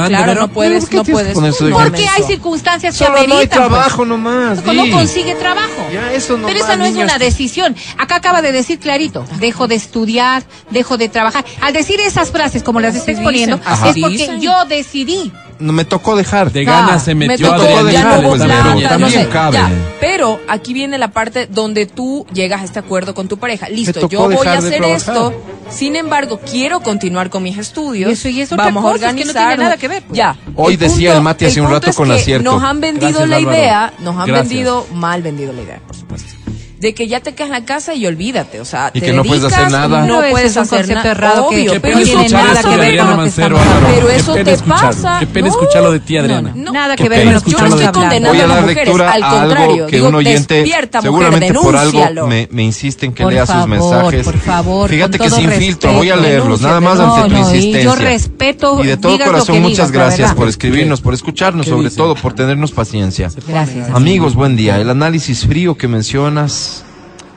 Claro, 0.07 0.35
no 0.35 0.47
puedes, 0.47 0.85
¿Por 0.85 0.89
qué 0.89 0.97
no 0.97 1.03
puedes. 1.03 1.35
No? 1.35 1.77
Porque 1.77 2.07
hay 2.07 2.23
circunstancias 2.23 2.97
que 2.97 3.05
Solo 3.05 3.11
no 3.11 3.17
hay 3.17 3.25
ameritan. 3.25 3.59
pues. 3.59 3.69
trabajo 3.69 4.05
nomás. 4.05 4.65
No 4.65 4.89
consigue 4.91 5.35
trabajo. 5.35 5.87
Ya, 5.91 6.13
eso 6.13 6.37
no 6.37 6.47
Pero 6.47 6.59
esa 6.59 6.75
no 6.75 6.85
es 6.85 6.95
una 6.95 7.17
decisión. 7.17 7.75
Acá 7.97 8.15
acaba 8.15 8.41
de 8.41 8.51
decir 8.51 8.79
clarito, 8.79 9.25
dejo 9.39 9.67
de 9.67 9.75
estudiar, 9.75 10.43
dejo 10.71 10.97
de 10.97 11.09
trabajar. 11.09 11.45
Al 11.61 11.73
decir 11.73 11.99
esas 11.99 12.31
frases 12.31 12.63
como 12.63 12.79
las 12.79 12.95
está 12.95 13.11
exponiendo, 13.11 13.57
es 13.57 13.79
porque 13.79 14.09
dicen. 14.09 14.41
yo 14.41 14.65
decidí. 14.65 15.31
No 15.61 15.73
me 15.73 15.85
tocó 15.85 16.15
dejar. 16.15 16.51
De 16.51 16.61
Ah, 16.61 16.63
ganas 16.87 17.03
se 17.03 17.15
Me 17.15 17.27
metió 17.27 17.47
tocó, 17.51 17.61
tocó 17.65 17.77
ya 17.77 17.83
dejar, 17.83 18.23
pues, 18.23 18.41
plata, 18.43 18.61
pero 18.63 18.75
no 18.81 18.89
también 18.89 19.11
sé, 19.11 19.27
cabe. 19.29 19.57
ya. 19.57 19.69
Pero 19.99 20.39
aquí 20.49 20.73
viene 20.73 20.97
la 20.97 21.11
parte 21.11 21.47
donde 21.47 21.85
tú 21.85 22.25
llegas 22.33 22.61
a 22.61 22.65
este 22.65 22.79
acuerdo 22.79 23.13
con 23.13 23.27
tu 23.27 23.37
pareja. 23.37 23.69
Listo, 23.69 24.09
yo 24.09 24.29
voy 24.29 24.47
a 24.47 24.53
hacer 24.53 24.83
esto. 24.83 25.33
Sin 25.69 25.95
embargo, 25.95 26.39
quiero 26.39 26.81
continuar 26.81 27.29
con 27.29 27.43
mis 27.43 27.57
estudios. 27.57 28.09
Y 28.09 28.13
eso- 28.13 28.27
y 28.29 28.41
es 28.41 28.51
otra 28.51 28.65
Vamos 28.65 28.83
a 28.83 28.87
es 28.89 28.93
que 28.95 28.99
no 29.05 29.07
organizar. 29.09 29.47
tiene 29.49 29.63
nada 29.63 29.77
que 29.77 29.87
ver, 29.87 30.03
pues. 30.03 30.17
Ya. 30.17 30.35
Hoy 30.55 30.73
El 30.73 30.79
decía 30.79 31.15
el 31.15 31.21
Mati 31.21 31.45
hace 31.45 31.61
un 31.61 31.69
rato 31.69 31.89
es 31.89 31.95
con 31.95 32.09
que 32.09 32.15
acierto. 32.15 32.51
Nos 32.51 32.63
han 32.63 32.81
vendido 32.81 33.07
Gracias, 33.09 33.29
la 33.29 33.35
Álvaro. 33.37 33.57
idea, 33.57 33.93
nos 33.99 34.17
han 34.17 34.27
Gracias. 34.27 34.49
vendido, 34.49 34.87
mal 34.93 35.21
vendido 35.21 35.53
la 35.53 35.61
idea, 35.61 35.79
por 35.87 35.95
supuesto. 35.95 36.33
De 36.81 36.95
que 36.95 37.07
ya 37.07 37.19
te 37.19 37.33
quedas 37.35 37.49
en 37.49 37.53
la 37.53 37.63
casa 37.63 37.93
y 37.93 38.07
olvídate, 38.07 38.59
o 38.59 38.65
sea, 38.65 38.89
Y 38.91 38.99
te 39.01 39.05
que 39.05 39.13
no 39.13 39.23
puedes 39.23 39.43
hacer 39.43 39.69
nada. 39.69 40.03
No 40.07 40.21
puedes 40.31 40.51
es 40.51 40.57
un 40.57 40.63
hacer 40.63 40.87
nada. 40.89 41.11
errado 41.11 41.49
que- 41.49 41.55
Obvio, 41.57 41.71
Qué 41.73 41.79
pero 41.79 41.99
escuchar 41.99 42.31
nada 42.31 42.63
que 42.63 42.69
de 42.69 42.75
ver 42.77 42.85
Adriana 42.87 43.01
con 43.01 43.09
lo 43.09 43.11
que 43.11 43.21
Mancero, 43.21 43.57
estamos. 43.57 43.89
Pero 43.93 44.09
eso 44.09 44.33
te 44.33 44.57
pasa. 44.57 45.19
Qué 45.19 45.27
pena 45.27 45.47
No, 45.47 45.53
escucharlo 45.53 45.91
de 45.91 45.99
ti, 45.99 46.17
Adriana. 46.17 46.51
no, 46.55 46.71
Nada 46.71 46.95
que 46.95 47.07
ver 47.07 47.23
con 47.25 47.33
lo 47.35 47.41
que 47.41 47.51
Yo 47.51 47.57
no 47.59 47.65
estoy 47.67 47.85
condenando 47.91 48.29
Voy 48.29 48.37
a 48.39 48.41
las 48.41 48.49
dar 48.49 48.61
mujeres, 48.61 48.85
lectura 48.87 49.11
al 49.11 49.21
contrario, 49.21 49.85
que 49.85 49.95
digo, 49.97 50.07
un 50.07 50.15
oyente, 50.15 50.53
despierta, 50.55 50.97
mujer, 51.01 51.11
seguramente 51.11 51.53
por 51.53 51.75
algo 51.75 51.91
denúncialo. 51.91 52.27
me, 52.27 52.47
me 52.51 52.63
insiste 52.63 53.05
en 53.05 53.13
que 53.13 53.23
Por 53.23 53.33
lea 53.33 53.45
sus 53.45 53.53
favor, 53.53 53.69
mensajes. 53.69 54.25
por 54.25 54.37
favor, 54.39 54.89
Fíjate 54.89 55.19
que 55.19 55.29
sin 55.29 55.51
filtro, 55.51 55.93
voy 55.93 56.09
a 56.09 56.15
leerlos, 56.15 56.61
nada 56.61 56.81
más 56.81 56.99
ante 56.99 57.21
tu 57.21 57.27
y 57.27 57.31
yo 57.31 57.37
insistencia. 57.53 57.95
respeto, 57.95 58.83
Y 58.83 58.87
de 58.87 58.97
todo 58.97 59.19
corazón, 59.19 59.61
muchas 59.61 59.91
gracias 59.91 60.33
por 60.33 60.47
escribirnos, 60.47 60.99
por 60.99 61.13
escucharnos, 61.13 61.67
¿Qué 61.67 61.71
sobre 61.71 61.91
todo 61.91 62.15
por 62.15 62.33
tenernos 62.33 62.71
paciencia. 62.71 63.29
Gracias. 63.47 63.89
Amigos, 63.93 64.33
buen 64.33 64.55
día. 64.55 64.79
El 64.79 64.89
análisis 64.89 65.45
frío 65.45 65.77
que 65.77 65.87
mencionas 65.87 66.70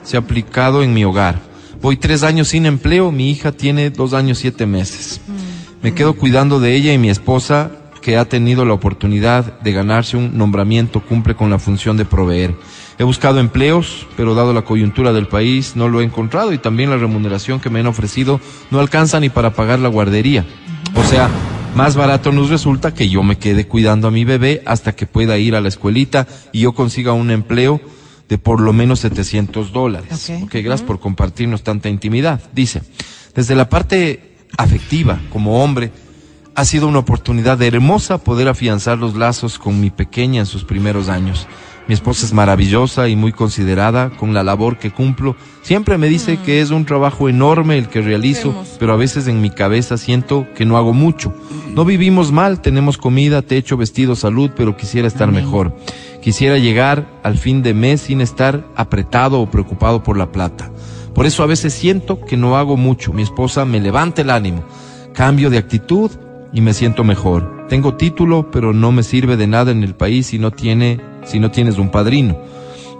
se 0.05 0.15
ha 0.15 0.21
aplicado 0.21 0.83
en 0.83 0.93
mi 0.93 1.03
hogar. 1.03 1.41
Voy 1.81 1.97
tres 1.97 2.23
años 2.23 2.47
sin 2.47 2.65
empleo, 2.65 3.11
mi 3.11 3.29
hija 3.29 3.51
tiene 3.51 3.89
dos 3.89 4.13
años 4.13 4.37
siete 4.37 4.65
meses. 4.65 5.19
Me 5.81 5.93
quedo 5.93 6.13
cuidando 6.13 6.59
de 6.59 6.75
ella 6.75 6.93
y 6.93 6.97
mi 6.97 7.09
esposa, 7.09 7.71
que 8.01 8.17
ha 8.17 8.25
tenido 8.25 8.65
la 8.65 8.73
oportunidad 8.73 9.59
de 9.61 9.73
ganarse 9.73 10.15
un 10.15 10.37
nombramiento, 10.37 11.01
cumple 11.01 11.35
con 11.35 11.49
la 11.49 11.59
función 11.59 11.97
de 11.97 12.05
proveer. 12.05 12.55
He 12.97 13.03
buscado 13.03 13.39
empleos, 13.39 14.07
pero 14.15 14.35
dado 14.35 14.53
la 14.53 14.61
coyuntura 14.61 15.11
del 15.11 15.27
país 15.27 15.75
no 15.75 15.89
lo 15.89 16.01
he 16.01 16.03
encontrado 16.03 16.53
y 16.53 16.59
también 16.59 16.91
la 16.91 16.97
remuneración 16.97 17.59
que 17.59 17.69
me 17.69 17.79
han 17.79 17.87
ofrecido 17.87 18.39
no 18.71 18.79
alcanza 18.79 19.19
ni 19.19 19.29
para 19.29 19.53
pagar 19.53 19.79
la 19.79 19.89
guardería. 19.89 20.45
O 20.95 21.03
sea, 21.03 21.29
más 21.75 21.95
barato 21.95 22.31
nos 22.31 22.49
resulta 22.49 22.93
que 22.93 23.09
yo 23.09 23.21
me 23.21 23.37
quede 23.37 23.67
cuidando 23.67 24.07
a 24.07 24.11
mi 24.11 24.23
bebé 24.23 24.61
hasta 24.65 24.95
que 24.95 25.07
pueda 25.07 25.37
ir 25.37 25.55
a 25.55 25.61
la 25.61 25.67
escuelita 25.67 26.25
y 26.53 26.61
yo 26.61 26.73
consiga 26.73 27.11
un 27.11 27.31
empleo 27.31 27.81
de 28.29 28.37
por 28.37 28.59
lo 28.59 28.73
menos 28.73 28.99
700 29.01 29.71
dólares. 29.71 30.29
Ok. 30.29 30.43
Ok, 30.43 30.55
gracias 30.55 30.83
por 30.83 30.99
compartirnos 30.99 31.63
tanta 31.63 31.89
intimidad. 31.89 32.41
Dice, 32.53 32.81
desde 33.33 33.55
la 33.55 33.69
parte 33.69 34.35
afectiva, 34.57 35.19
como 35.31 35.63
hombre, 35.63 35.91
ha 36.55 36.65
sido 36.65 36.87
una 36.87 36.99
oportunidad 36.99 37.61
hermosa 37.61 38.17
poder 38.17 38.47
afianzar 38.47 38.97
los 38.97 39.15
lazos 39.15 39.59
con 39.59 39.79
mi 39.79 39.89
pequeña 39.89 40.39
en 40.39 40.45
sus 40.45 40.63
primeros 40.63 41.09
años. 41.09 41.47
Mi 41.87 41.93
esposa 41.93 42.25
es 42.25 42.33
maravillosa 42.33 43.09
y 43.09 43.15
muy 43.15 43.31
considerada 43.31 44.09
con 44.09 44.33
la 44.33 44.43
labor 44.43 44.79
que 44.79 44.91
cumplo. 44.91 45.35
Siempre 45.61 45.99
me 45.99 46.07
dice 46.07 46.37
que 46.37 46.61
es 46.61 46.71
un 46.71 46.85
trabajo 46.85 47.29
enorme 47.29 47.77
el 47.77 47.89
que 47.89 48.01
realizo, 48.01 48.55
pero 48.79 48.93
a 48.93 48.95
veces 48.95 49.27
en 49.27 49.39
mi 49.39 49.51
cabeza 49.51 49.97
siento 49.97 50.47
que 50.55 50.65
no 50.65 50.77
hago 50.77 50.93
mucho. 50.93 51.31
No 51.75 51.85
vivimos 51.85 52.31
mal, 52.31 52.59
tenemos 52.61 52.97
comida, 52.97 53.43
techo, 53.43 53.77
vestido, 53.77 54.15
salud, 54.15 54.49
pero 54.55 54.75
quisiera 54.75 55.07
estar 55.07 55.31
mejor. 55.31 55.77
Quisiera 56.25 56.57
llegar 56.57 57.07
al 57.21 57.37
fin 57.37 57.61
de 57.61 57.75
mes 57.75 58.01
sin 58.01 58.19
estar 58.19 58.65
apretado 58.75 59.39
o 59.39 59.51
preocupado 59.51 60.01
por 60.01 60.17
la 60.17 60.31
plata. 60.31 60.71
Por 61.13 61.27
eso 61.27 61.43
a 61.43 61.45
veces 61.45 61.71
siento 61.71 62.19
que 62.25 62.35
no 62.35 62.57
hago 62.57 62.77
mucho. 62.77 63.13
Mi 63.13 63.21
esposa 63.21 63.63
me 63.63 63.79
levanta 63.79 64.23
el 64.23 64.31
ánimo. 64.31 64.63
Cambio 65.13 65.51
de 65.51 65.59
actitud 65.59 66.09
y 66.51 66.61
me 66.61 66.73
siento 66.73 67.03
mejor. 67.03 67.67
Tengo 67.69 67.93
título, 67.93 68.49
pero 68.49 68.73
no 68.73 68.91
me 68.91 69.03
sirve 69.03 69.37
de 69.37 69.45
nada 69.45 69.71
en 69.71 69.83
el 69.83 69.93
país 69.93 70.25
si 70.25 70.39
no 70.39 70.49
tiene, 70.49 70.99
si 71.25 71.39
no 71.39 71.51
tienes 71.51 71.77
un 71.77 71.91
padrino. 71.91 72.39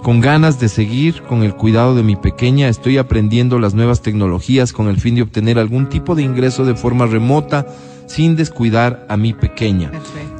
Con 0.03 0.21
ganas 0.21 0.59
de 0.59 0.69
seguir 0.69 1.23
con 1.23 1.41
el 1.41 1.55
cuidado 1.55 1.95
de 1.95 2.03
mi 2.03 2.15
pequeña, 2.15 2.69
estoy 2.69 2.99
aprendiendo 2.99 3.57
las 3.57 3.73
nuevas 3.73 4.03
tecnologías 4.03 4.71
con 4.71 4.87
el 4.87 4.99
fin 4.99 5.15
de 5.15 5.23
obtener 5.23 5.57
algún 5.57 5.89
tipo 5.89 6.13
de 6.13 6.21
ingreso 6.21 6.63
de 6.63 6.75
forma 6.75 7.07
remota 7.07 7.65
sin 8.05 8.35
descuidar 8.35 9.03
a 9.09 9.17
mi 9.17 9.33
pequeña. 9.33 9.91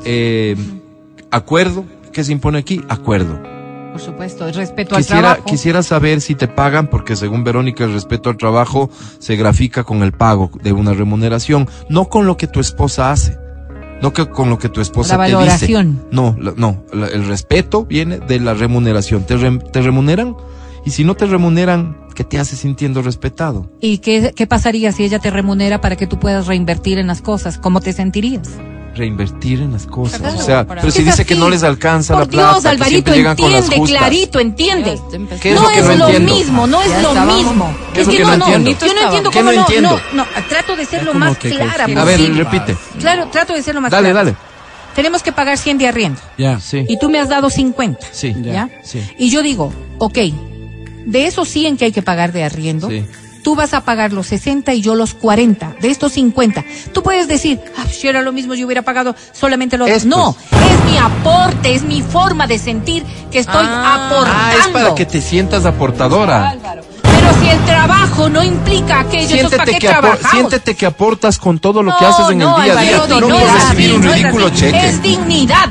Eh, 0.04 0.56
acuerdo, 1.32 1.84
¿qué 2.16 2.24
se 2.24 2.32
impone 2.32 2.57
aquí? 2.59 2.82
Acuerdo. 2.88 3.38
Por 3.91 3.99
supuesto, 4.01 4.47
el 4.47 4.53
respeto 4.53 4.95
al 4.95 5.01
Quisiera, 5.01 5.22
trabajo. 5.22 5.45
quisiera 5.45 5.84
saber 5.84 6.22
si 6.22 6.34
te 6.36 6.47
pagan, 6.47 6.89
porque 6.89 7.16
según 7.18 7.43
Verónica 7.43 7.84
el 7.84 7.91
respeto 7.93 8.30
al 8.30 8.38
trabajo 8.38 8.89
se 9.20 9.36
grafica 9.36 9.84
con 9.84 10.01
el 10.01 10.13
pago 10.13 10.49
de 10.63 10.72
una 10.72 10.93
remuneración, 10.93 11.68
no 11.89 12.05
con 12.09 12.26
lo 12.26 12.38
que 12.38 12.47
tu 12.47 12.59
esposa 12.61 13.11
hace, 13.11 13.38
no 14.01 14.13
que 14.13 14.26
con 14.28 14.49
lo 14.49 14.57
que 14.57 14.70
tu 14.70 14.80
esposa 14.82 15.18
La 15.18 15.24
te 15.26 15.30
dice. 15.32 15.36
valoración. 15.38 16.05
No, 16.11 16.36
no, 16.38 16.84
el 16.93 17.28
respeto 17.28 17.86
viene 17.86 18.20
de 18.20 18.39
la 18.39 18.53
remuneración. 18.53 19.26
¿Te, 19.26 19.36
re- 19.38 19.59
te 19.59 19.82
remuneran? 19.82 20.36
Y 20.86 20.91
si 20.91 21.03
no 21.03 21.16
te 21.16 21.26
remuneran, 21.26 21.97
¿qué 22.16 22.24
te 22.24 22.38
hace 22.39 22.55
sintiendo 22.55 23.01
respetado? 23.01 23.72
¿Y 23.82 23.97
qué, 23.99 24.34
qué 24.36 24.45
pasaría 24.45 24.91
si 24.91 25.03
ella 25.03 25.20
te 25.20 25.32
remunera 25.32 25.82
para 25.82 25.95
que 25.95 26.05
tú 26.07 26.20
puedas 26.20 26.47
reinvertir 26.47 26.97
en 26.97 27.07
las 27.07 27.22
cosas? 27.22 27.57
¿Cómo 27.57 27.82
te 27.82 27.91
sentirías? 27.93 28.49
Reinvertir 28.96 29.62
en 29.62 29.74
las 29.74 29.86
cosas. 29.88 30.20
Claro, 30.22 30.39
o 30.39 30.41
sea, 30.41 30.66
pero 30.66 30.89
si 30.89 31.00
dice 31.00 31.12
así. 31.22 31.26
que 31.26 31.36
no 31.36 31.50
les 31.50 31.64
alcanza 31.64 32.14
Por 32.14 32.24
la 32.24 32.30
plata, 32.30 32.52
Dios, 32.52 32.64
que 32.64 32.70
Alvarito, 32.70 32.89
siempre 32.89 33.16
llegan 33.18 33.36
con 33.38 33.52
las 33.52 33.62
entiende, 33.64 33.78
justas. 33.82 33.98
clarito, 34.00 34.39
entiende. 34.39 35.00
¿Qué 35.41 35.50
es 35.54 35.56
no 35.56 35.62
lo 35.64 35.70
que 35.70 35.80
es 35.80 35.86
no 35.86 35.96
lo 35.96 36.08
entiendo? 36.08 36.34
mismo, 36.36 36.68
no 36.68 36.82
es 36.82 36.89
Ya 36.89 37.02
lo 37.02 37.08
estábamos. 37.10 37.43
mismo. 37.43 37.78
¿Qué 37.93 38.02
es 38.02 38.08
que 38.08 38.18
que 38.18 38.24
no, 38.24 38.30
no 38.32 38.38
no, 38.38 38.46
entiendo? 38.56 38.86
yo 38.88 38.93
no 38.93 39.02
entiendo 39.02 39.30
¿Qué 39.32 39.38
cómo 39.39 39.52
no 39.52 39.56
no, 39.58 39.62
entiendo? 39.62 40.02
no, 40.14 40.24
no, 40.26 40.28
trato 40.48 40.76
de 40.78 40.86
ser 40.86 41.04
lo 41.04 41.14
más 41.14 41.38
que 41.38 41.50
clara 41.50 41.74
coincide. 41.86 42.00
A 42.00 42.04
ver, 42.06 42.18
posible. 42.20 42.43
repite. 42.43 42.78
Claro, 43.00 43.28
trato 43.32 43.54
de 43.54 43.62
ser 43.64 43.76
lo 43.76 43.82
más 43.82 43.91
Dale, 43.91 44.12
clara. 44.12 44.24
dale. 44.26 44.38
Tenemos 44.96 45.22
que 45.24 45.34
pagar 45.34 45.58
100 45.58 45.78
de 45.78 45.88
arriendo. 45.89 46.22
Ya. 46.38 46.60
Sí. 46.62 46.86
Y 46.88 46.98
tú 46.98 47.10
me 47.10 47.20
has 47.20 47.28
dado 47.28 47.50
50. 47.50 48.08
Sí. 48.14 48.34
¿Ya? 48.43 48.70
Sí. 48.82 49.02
Y 49.18 49.30
yo 49.30 49.41
digo, 49.43 49.74
ok, 49.98 50.18
de 51.06 51.28
esos 51.28 51.50
100 51.50 51.76
que 51.76 51.86
hay 51.86 51.91
que 51.91 52.02
pagar 52.02 52.32
de 52.32 52.46
arriendo, 52.46 52.89
Sí. 52.89 53.06
Tú 53.46 53.54
vas 53.56 53.76
a 53.76 53.82
pagar 53.82 54.12
los 54.12 54.26
60 54.26 54.74
y 54.74 54.82
yo 54.82 54.96
los 54.96 55.14
40, 55.14 55.76
de 55.80 55.91
estos 55.91 56.14
50. 56.14 56.66
Tú 56.93 57.04
puedes 57.04 57.28
decir, 57.28 57.62
ah, 57.78 57.84
si 57.88 58.08
era 58.08 58.24
lo 58.24 58.32
mismo, 58.32 58.56
yo 58.56 58.66
hubiera 58.66 58.82
pagado 58.82 59.16
solamente 59.34 59.78
los... 59.78 59.88
Estos. 59.88 60.06
No, 60.08 60.36
es 60.52 60.91
mi 60.91 60.98
aporte, 60.98 61.76
es 61.76 61.84
mi 61.84 62.02
forma 62.02 62.48
de 62.48 62.58
sentir 62.58 63.06
que 63.32 63.38
estoy 63.38 63.64
Ah. 63.70 64.08
aportando. 64.08 64.39
Ah, 64.43 64.54
es 64.60 64.68
para 64.70 64.96
que 64.96 65.06
te 65.06 65.22
sientas 65.22 65.64
aportadora. 65.68 66.56
Pero 67.04 67.28
si 67.39 67.48
el 67.50 67.60
trabajo 67.66 68.30
no 68.30 68.43
implica 68.43 69.02
aquello, 69.02 69.36
entonces 69.36 69.60
¿para 69.60 69.66
Siéntete 69.66 69.72
qué 69.74 69.80
que, 69.80 69.88
trabajamos? 69.89 70.32
siéntete 70.32 70.76
que 70.76 70.86
aportas 70.88 71.38
con 71.38 71.60
todo 71.60 71.84
lo 71.84 71.96
que 72.00 72.04
haces 72.04 72.30
en 72.32 72.39
no, 72.39 72.58
el 72.58 72.64
día 72.64 72.80
a 72.80 72.82
día. 72.82 73.04
No 73.08 73.22
no 73.22 73.38
recibir 73.38 73.93
un 73.93 74.02
ridículo 74.02 74.50
cheque. 74.50 74.89
Es 74.89 75.04
dignidad. 75.04 75.70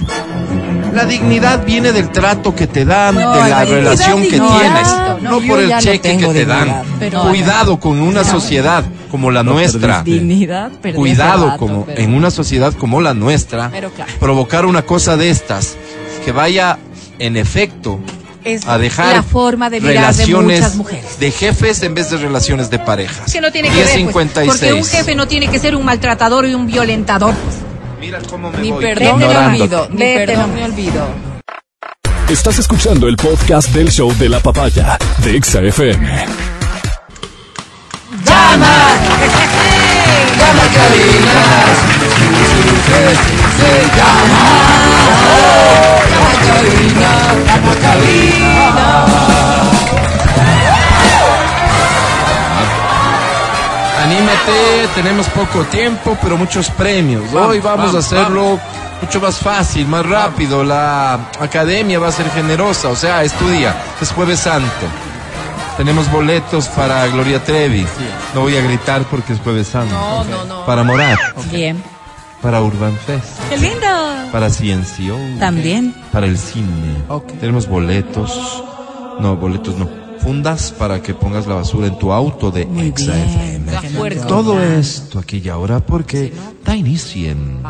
La 0.95 1.05
dignidad 1.05 1.65
viene 1.65 1.93
del 1.93 2.11
trato 2.11 2.55
que 2.55 2.67
te 2.67 2.85
dan, 2.85 3.15
No, 3.17 3.33
de 3.35 3.51
la 3.51 3.65
relación 3.65 4.23
que 4.23 4.39
no, 4.39 4.57
tienes. 4.59 4.89
no, 5.23 5.41
por 5.41 5.61
el 5.61 5.77
cheque 5.79 6.17
que 6.17 6.27
te 6.29 6.47
dan. 6.47 6.83
pero- 6.99 7.23
Cuidado 7.23 7.81
con 7.81 8.01
una 8.01 8.23
sociedad 8.25 8.85
como 9.11 9.31
la 9.31 9.43
nuestra. 9.43 10.03
Dignidad, 10.03 10.71
Cuidado 10.95 11.47
rato, 11.47 11.59
como 11.59 11.85
pero- 11.87 12.01
en 12.01 12.15
una 12.15 12.31
sociedad 12.31 12.73
como 12.75 13.01
la 13.01 13.13
nuestra, 13.15 13.71
Pero 13.71 13.91
claro. 13.91 14.11
provocar 14.21 14.67
una 14.67 14.83
cosa 14.83 15.17
de 15.17 15.31
estas 15.31 15.77
que 16.25 16.33
vaya 16.33 16.79
en 17.19 17.37
efecto 17.37 18.01
Es 18.45 18.67
a 18.67 18.77
dejar 18.79 19.15
la 19.17 19.23
forma 19.23 19.71
de 19.71 19.81
mirar 19.81 19.95
de 19.95 20.01
relaciones 20.25 20.61
muchas 20.61 20.77
mujeres. 20.77 21.19
de 21.19 21.31
jefes 21.31 21.83
en 21.83 21.95
vez 21.95 22.11
de 22.11 22.19
relaciones 22.19 22.71
de 22.71 22.79
parejas. 22.79 23.33
Que 23.33 23.41
no 23.41 23.51
tiene 23.53 23.69
que 23.71 23.75
ver, 23.77 23.85
pues, 23.85 23.95
10.56. 23.97 24.47
porque 24.49 24.73
un 24.75 24.85
jefe 24.85 25.15
no 25.15 25.27
tiene 25.29 25.49
que 25.49 25.59
ser 25.59 25.75
un 25.77 25.85
maltratador 25.85 26.47
y 26.47 26.55
un 26.55 26.67
violentador. 26.67 27.35
pues. 27.35 27.57
Mira 28.01 28.19
cómo 28.29 28.51
me 28.51 28.59
Ni 28.59 28.71
voy 28.71 28.83
perdón 28.85 29.19
me 29.19 29.25
ignorándote. 29.25 29.63
olvido, 29.77 29.89
ni 29.91 29.99
perdón 30.15 30.55
me 30.55 30.65
olvido. 30.65 31.07
Estás 32.29 32.59
escuchando 32.59 33.09
el 33.09 33.17
podcast 33.17 33.69
del 33.71 33.91
show 33.91 34.13
de 34.19 34.29
la 34.29 34.41
papaya 34.41 34.99
de 35.23 35.37
Exa 35.37 35.61
FM. 35.61 36.27
Anímate, 54.05 54.89
tenemos 54.95 55.27
poco 55.29 55.65
tiempo, 55.65 56.17
pero 56.21 56.37
muchos 56.37 56.69
premios. 56.71 57.33
Hoy 57.33 57.59
vamos, 57.61 57.95
a 57.95 57.99
hacerlo 57.99 58.61
mucho 59.01 59.19
más 59.19 59.39
fácil, 59.39 59.87
más 59.87 60.05
rápido. 60.05 60.63
La 60.63 61.15
academia 61.41 61.99
va 61.99 62.09
a 62.09 62.13
ser 62.13 62.29
generosa, 62.31 62.89
o 62.89 62.97
sea, 62.97 63.23
estudia. 63.25 63.75
Es 64.03 64.13
jueves 64.13 64.41
santo. 64.41 64.87
Tenemos 65.79 66.11
boletos 66.13 66.69
para 66.69 67.07
Gloria 67.07 67.43
Trevi. 67.43 67.87
No 68.35 68.43
voy 68.43 68.57
a 68.57 68.61
gritar 68.61 69.05
porque 69.05 69.33
es 69.33 69.41
jueves 69.41 69.69
santo. 69.69 69.95
No, 69.95 70.23
no, 70.25 70.45
no. 70.45 70.67
Para 70.67 70.83
Morat, 70.85 71.19
Bien. 71.51 71.83
para 72.43 72.61
Urban 72.61 72.97
Fest, 73.07 73.41
¡Qué 73.49 73.57
lindo! 73.57 73.87
para 74.31 74.51
Ciencio, 74.51 75.17
También. 75.41 75.95
para 76.13 76.27
el 76.27 76.37
cine. 76.39 77.03
Tenemos 77.41 77.67
boletos. 77.67 78.63
No, 79.19 79.37
boletos 79.37 79.77
no. 79.77 79.89
Fundas 80.21 80.73
para 80.73 81.03
que 81.03 81.13
pongas 81.15 81.47
la 81.47 81.55
basura 81.55 81.87
en 81.87 81.99
tu 81.99 82.13
auto 82.13 82.51
de 82.51 82.63
Exa 82.63 83.13
FM. 83.17 83.54
Todo 84.29 84.63
esto 84.63 85.19
aquí 85.19 85.43
y 85.45 85.49
ahora 85.49 85.81
porque 85.81 86.33
da 86.65 86.75
inicio 86.75 87.31
en 87.31 87.63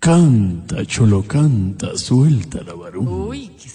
Canta, 0.00 0.76
chulo, 0.86 1.22
canta, 1.22 1.88
suelta 1.94 2.60
la 2.66 2.72
varón. 2.72 3.06
Uy, 3.06 3.50
qué 3.62 3.68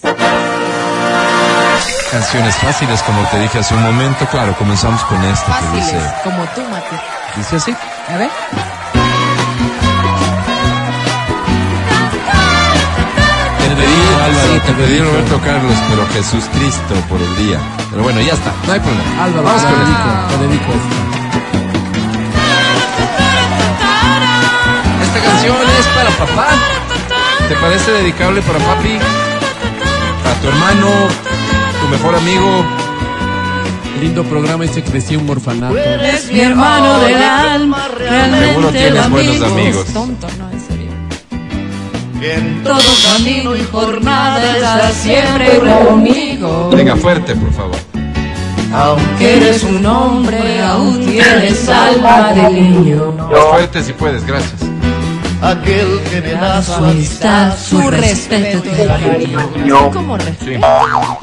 canciones 2.12 2.56
fáciles, 2.56 3.02
como 3.04 3.28
te 3.30 3.40
dije 3.40 3.60
hace 3.60 3.76
un 3.76 3.84
momento. 3.84 4.26
Claro, 4.28 4.56
comenzamos 4.58 5.04
con 5.04 5.22
esta 5.24 5.46
que 5.46 5.66
fáciles, 5.66 5.86
dice, 5.86 6.14
como 6.24 6.44
tú, 6.56 6.62
Mati. 6.62 6.96
dice 7.36 7.56
así. 7.58 7.76
A 8.08 8.18
ver. 8.18 8.30
Pedí, 13.76 14.02
Álvaro, 14.24 14.62
te 14.66 14.74
pedí 14.74 15.00
Roberto 15.00 15.40
Carlos, 15.44 15.76
pero 15.90 16.08
Jesús 16.14 16.44
Cristo 16.54 16.94
por 17.10 17.20
el 17.22 17.36
día. 17.38 17.60
Pero 17.92 18.04
bueno, 18.04 18.22
ya 18.22 18.34
está, 18.34 18.52
no 18.66 18.74
hay 18.74 18.80
problema. 18.80 19.24
Álvaro, 19.24 19.44
Vamos 19.44 19.62
te 19.62 19.68
con 19.70 19.80
dedico, 19.86 20.10
te 20.30 20.38
dedico 20.48 20.72
esto. 20.74 20.96
Esta 25.04 25.20
canción 25.22 25.56
es 25.80 25.88
para 25.88 26.10
papá. 26.12 26.48
¿Te 27.48 27.56
parece 27.56 27.92
dedicable 27.92 28.42
para 28.42 28.60
papi? 28.60 28.98
Para 30.24 30.36
tu 30.42 30.48
hermano, 30.48 30.88
tu 31.82 31.88
mejor 31.90 32.16
amigo. 32.16 32.66
Lindo 34.02 34.24
programa 34.26 34.66
ese 34.66 34.84
creció 34.84 35.20
un 35.20 35.30
orfanato. 35.30 35.78
Es 35.78 36.32
mi 36.32 36.42
hermano 36.42 37.00
del 37.00 37.24
alma, 37.24 37.88
realmente 37.98 38.48
Seguro 38.48 38.70
tienes 38.70 39.06
el 39.06 39.12
buenos 39.12 39.36
amigo. 39.42 39.54
amigos. 39.54 39.86
Tonto, 39.94 40.28
no, 40.38 40.50
en. 42.22 42.64
Todo 42.64 42.80
camino 43.14 43.56
y 43.56 43.64
jornada 43.66 44.56
estás 44.56 44.94
siempre 44.94 45.60
conmigo. 45.60 46.70
Venga, 46.72 46.96
fuerte, 46.96 47.36
por 47.36 47.52
favor. 47.54 47.78
Aunque 48.74 49.38
eres 49.38 49.64
un 49.64 49.86
hombre, 49.86 50.62
aún 50.62 51.06
tienes 51.06 51.70
alma 51.70 52.34
de 52.34 52.50
niño. 52.50 53.14
Más 53.32 53.40
fuerte 53.52 53.84
si 53.84 53.94
puedes, 53.94 54.26
gracias. 54.26 54.62
Aquel 55.42 56.02
que 56.10 56.22
me 56.22 56.32
da 56.32 56.62
Su 56.62 56.74
amistad, 56.74 57.54
su 57.58 57.90
respeto 57.90 58.58
y 58.58 58.62
tu 58.62 58.88
cariño. 58.88 59.92
¿Cómo 59.92 60.18
respeto? 60.18 60.68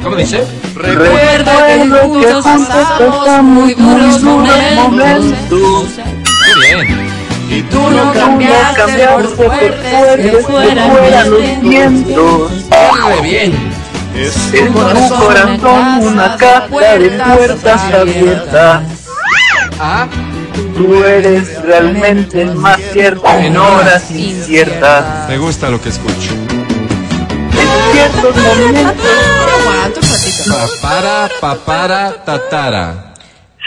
¿Cómo 0.03 0.17
dice? 0.17 0.45
Recuerda 0.75 1.67
que 1.67 1.89
juntos 1.89 2.45
pasamos 2.45 3.43
muy 3.43 3.75
duros 3.75 4.23
momentos. 4.23 5.51
Muy 5.51 6.87
bien. 6.87 7.22
Y 7.53 7.63
tú 7.65 7.91
no 7.91 8.13
cambiaste 8.15 9.07
por 9.09 9.29
fuertes 9.37 10.17
que 10.17 10.39
fueran 10.39 11.31
los 11.31 11.61
vientos. 11.61 12.53
Bien. 13.23 13.53
Es 14.17 14.35
tu 14.51 14.73
corazón 14.73 15.61
una 16.03 16.37
casa 16.37 16.97
de 16.99 17.11
puertas 17.11 17.93
abiertas. 17.93 18.83
Ah, 19.79 20.09
Tú 20.77 21.05
eres 21.05 21.63
realmente 21.63 22.43
el 22.43 22.55
más 22.55 22.81
cierto 22.93 23.29
en 23.29 23.57
horas 23.57 24.11
inciertas. 24.11 25.29
me 25.29 25.37
gusta 25.37 25.69
lo 25.69 25.81
que 25.81 25.91
escucho. 25.91 26.31
En 27.53 27.93
ciertos 27.93 28.37
momentos 28.37 29.07
un. 30.47 30.53
Papara, 30.81 31.29
papara, 31.41 32.25
tatara. 32.25 33.12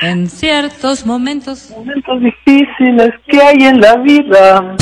En 0.02 0.30
ciertos 0.30 1.06
momentos. 1.06 1.70
momentos 1.72 2.20
difíciles 2.22 3.12
que 3.28 3.42
hay 3.42 3.64
en 3.64 3.80
la 3.82 3.96
vida. 3.98 4.76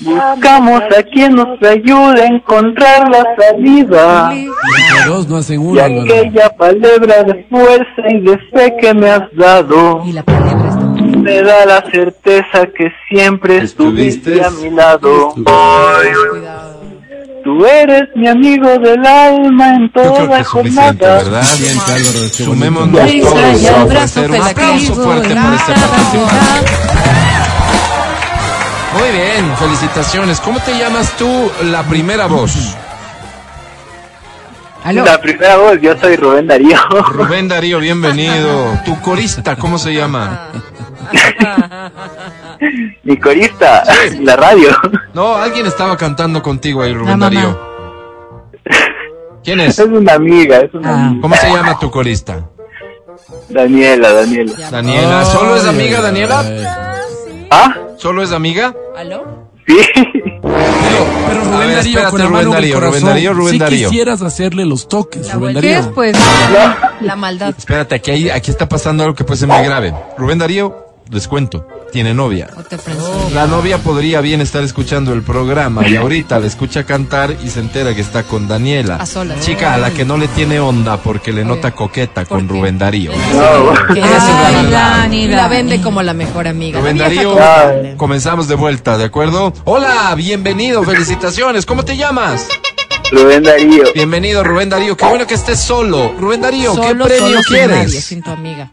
Buscamos 0.00 0.82
a 0.98 1.02
quien 1.04 1.34
nos 1.34 1.62
ayude 1.62 2.22
a 2.22 2.26
encontrar 2.26 3.08
la 3.08 3.24
salida. 3.38 4.32
Entre 4.34 5.06
dos 5.06 5.28
no 5.28 5.36
hacen 5.36 5.60
Y 5.62 5.64
uno, 5.64 5.80
Álvaro. 5.80 6.02
aquella 6.02 6.48
palabra 6.56 7.22
de 7.22 7.44
fuerza 7.48 8.02
y 8.10 8.20
de 8.20 8.38
fe 8.52 8.74
que 8.80 8.94
me 8.94 9.10
has 9.10 9.30
dado 9.36 10.02
Y 10.04 10.12
la 10.12 10.24
palabra 10.24 10.68
está. 10.70 10.80
me 11.18 11.42
da 11.42 11.66
la 11.66 11.84
certeza 11.90 12.66
que 12.76 12.90
siempre 13.08 13.58
estuviste 13.58 14.32
Estuviste. 14.38 14.44
a 14.44 14.50
mi 14.50 14.74
lado. 14.74 15.34
Cuidado. 15.34 16.71
Tú 17.44 17.66
eres 17.66 18.08
mi 18.14 18.28
amigo 18.28 18.68
del 18.78 19.04
alma 19.04 19.74
en 19.74 19.82
Yo 19.82 19.92
creo 19.92 20.14
que 20.14 20.20
toda 20.26 20.44
jornada. 20.44 20.92
¿verdad? 20.92 21.44
Bonito. 21.58 22.28
Sumémonos 22.28 23.10
todos 23.10 23.64
a 23.64 23.80
abrazo 23.80 24.20
ofrecer 24.20 24.30
un 24.30 24.48
aplauso 24.48 24.94
fuerte 24.94 25.34
por 25.34 25.54
este 25.54 25.72
participante. 25.72 26.72
Muy 28.98 29.10
bien, 29.10 29.56
felicitaciones. 29.56 30.40
¿Cómo 30.40 30.60
te 30.60 30.78
llamas 30.78 31.16
tú, 31.16 31.50
la 31.64 31.82
primera 31.82 32.26
voz? 32.26 32.76
Aló. 34.84 35.04
La 35.04 35.20
primera 35.20 35.56
voz, 35.56 35.80
yo 35.80 35.96
soy 35.98 36.16
Rubén 36.16 36.46
Darío. 36.46 36.76
Rubén 37.08 37.48
Darío, 37.48 37.78
bienvenido. 37.78 38.78
Tu 38.84 39.00
corista, 39.00 39.56
¿cómo 39.56 39.78
se 39.78 39.94
llama? 39.94 40.48
Mi 43.04 43.16
corista, 43.18 43.82
la 44.20 44.36
radio. 44.36 44.68
No, 45.14 45.34
alguien 45.36 45.66
estaba 45.66 45.96
cantando 45.96 46.42
contigo 46.42 46.82
ahí, 46.82 46.92
La 46.92 46.98
Rubén. 46.98 47.18
Darío. 47.18 47.72
¿Quién 49.44 49.60
es? 49.60 49.78
Es 49.78 49.86
una 49.86 50.14
amiga, 50.14 50.58
es 50.60 50.72
una 50.72 50.90
Ah. 50.90 51.06
amiga. 51.06 51.22
¿Cómo 51.22 51.36
se 51.36 51.50
llama 51.50 51.78
tu 51.78 51.90
corista? 51.90 52.48
Daniela, 53.48 54.12
Daniela. 54.12 54.70
Daniela. 54.70 55.24
¿Solo 55.24 55.56
es 55.56 55.66
amiga, 55.66 56.00
Daniela? 56.00 56.40
ay. 56.40 56.66
¿Ah? 57.50 57.74
¿Solo 57.98 58.22
es 58.22 58.32
amiga? 58.32 58.74
¿Aló? 58.96 59.50
Sí. 59.66 59.76
Pero, 59.94 61.44
Rubén 61.44 61.68
ver, 61.68 61.76
Darío, 61.76 61.98
espérate, 61.98 62.10
con 62.10 62.18
la 62.18 62.24
Rubén 62.26 62.32
mano 62.32 62.50
Darío, 62.52 62.74
Rubén 62.76 62.88
corazón, 62.90 63.08
Darío, 63.10 63.34
Rubén 63.34 63.52
si 63.52 63.58
Darío. 63.58 63.88
quisieras 63.88 64.22
hacerle 64.22 64.64
los 64.66 64.88
toques, 64.88 65.32
Rubén 65.32 65.60
¿Qué 65.60 65.70
es 65.72 65.76
Darío. 65.84 65.94
pues? 65.94 66.16
La 67.00 67.16
maldad. 67.16 67.54
Espérate, 67.56 67.94
aquí, 67.96 68.10
hay- 68.10 68.30
aquí 68.30 68.50
está 68.50 68.68
pasando 68.68 69.04
algo 69.04 69.14
que 69.14 69.24
puede 69.24 69.38
ser 69.38 69.48
muy 69.48 69.62
grave. 69.64 69.94
Rubén 70.18 70.38
Darío, 70.38 70.91
les 71.12 71.28
cuento, 71.28 71.66
tiene 71.92 72.14
novia. 72.14 72.48
O 72.56 72.62
te 72.62 72.78
prensó. 72.78 73.30
La 73.34 73.46
novia 73.46 73.76
podría 73.76 74.22
bien 74.22 74.40
estar 74.40 74.64
escuchando 74.64 75.12
el 75.12 75.22
programa 75.22 75.86
y 75.86 75.96
ahorita 75.96 76.40
la 76.40 76.46
escucha 76.46 76.84
cantar 76.84 77.36
y 77.44 77.50
se 77.50 77.60
entera 77.60 77.94
que 77.94 78.00
está 78.00 78.22
con 78.22 78.48
Daniela. 78.48 78.96
A 78.96 79.04
solas. 79.04 79.38
Chica 79.40 79.74
a 79.74 79.78
la 79.78 79.90
que 79.90 80.06
no 80.06 80.16
le 80.16 80.26
tiene 80.28 80.58
onda 80.58 80.96
porque 80.96 81.32
le 81.32 81.44
nota 81.44 81.72
coqueta 81.72 82.24
con 82.24 82.48
qué? 82.48 82.54
Rubén 82.54 82.78
Darío. 82.78 83.12
La 83.12 84.46
Ay. 84.46 84.70
Dani, 84.70 85.28
la 85.28 85.48
vende 85.48 85.82
como 85.82 86.02
la 86.02 86.14
mejor 86.14 86.48
amiga. 86.48 86.80
Rubén 86.80 86.96
Darío, 86.96 87.36
comenzamos 87.98 88.48
de 88.48 88.54
vuelta, 88.54 88.96
¿de 88.96 89.04
acuerdo? 89.04 89.52
Hola, 89.64 90.14
bienvenido, 90.16 90.82
felicitaciones. 90.82 91.66
¿Cómo 91.66 91.84
te 91.84 91.96
llamas? 91.96 92.48
Rubén 93.10 93.42
Darío. 93.42 93.84
Bienvenido, 93.94 94.42
Rubén 94.42 94.70
Darío. 94.70 94.96
Qué 94.96 95.04
bueno 95.04 95.26
que 95.26 95.34
estés 95.34 95.58
solo. 95.58 96.14
Rubén 96.18 96.40
Darío, 96.40 96.74
¿qué 96.74 96.94
premio 96.94 97.08
solo 97.18 97.42
sin 97.42 97.68
nadie, 97.68 97.84
quieres? 97.84 98.04
sin 98.04 98.22
tu 98.22 98.30
amiga. 98.30 98.70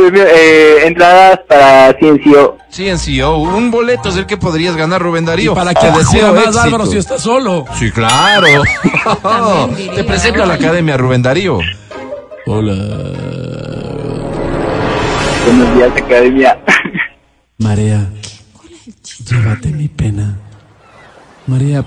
Premio, 0.00 0.24
eh, 0.26 0.86
entradas 0.86 1.40
para 1.46 1.94
CNCO. 1.98 2.58
CNCO, 2.70 3.38
un 3.38 3.70
boleto 3.70 4.08
es 4.08 4.16
el 4.16 4.26
que 4.26 4.36
podrías 4.36 4.76
ganar, 4.76 5.02
Rubén 5.02 5.24
Darío. 5.24 5.52
¿Y 5.52 5.54
para 5.54 5.74
qué 5.74 5.90
deseo 5.90 6.32
más, 6.32 6.44
éxito. 6.44 6.60
Álvaro, 6.60 6.86
si 6.86 6.98
está 6.98 7.18
solo? 7.18 7.64
Sí, 7.78 7.90
claro. 7.90 8.46
Te 9.94 10.04
presento 10.04 10.42
a 10.42 10.46
la 10.46 10.54
Academia 10.54 10.96
Rubén 10.96 11.22
Darío. 11.22 11.58
Hola. 12.46 12.74
Buenos 15.46 15.74
días, 15.74 15.90
Academia. 15.96 16.58
Marea, 17.58 18.10
llévate 19.28 19.68
mi 19.68 19.88
pena. 19.88 20.36
Marea, 21.46 21.84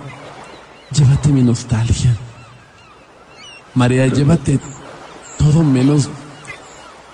llévate 0.91 1.29
mi 1.29 1.41
nostalgia. 1.41 2.15
Marea, 3.73 4.07
llévate 4.07 4.59
todo 5.37 5.63
menos 5.63 6.09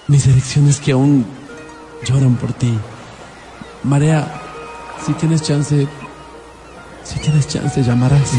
mis 0.09 0.25
elecciones 0.27 0.79
que 0.81 0.91
aún 0.91 1.25
lloran 2.05 2.35
por 2.35 2.51
ti. 2.53 2.73
Marea, 3.83 4.27
si 5.05 5.13
tienes 5.13 5.41
chance, 5.41 5.87
si 7.03 7.19
tienes 7.19 7.47
chance, 7.47 7.81
llamarás. 7.83 8.31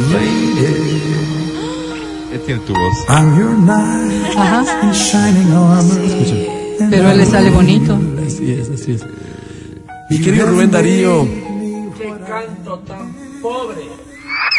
¿Qué 2.31 2.39
tiene 2.47 2.61
tu 2.61 2.75
voz? 2.75 2.97
Ajá. 3.09 4.63
Escucha. 5.81 6.35
Pero 6.91 7.11
él 7.11 7.19
le 7.19 7.27
sale 7.27 7.51
bonito. 7.51 7.99
Así 8.27 8.53
es, 8.53 8.71
así 8.71 8.93
es. 8.93 9.03
Mi 10.11 10.21
querido 10.21 10.47
Rubén 10.47 10.71
Darío, 10.71 11.27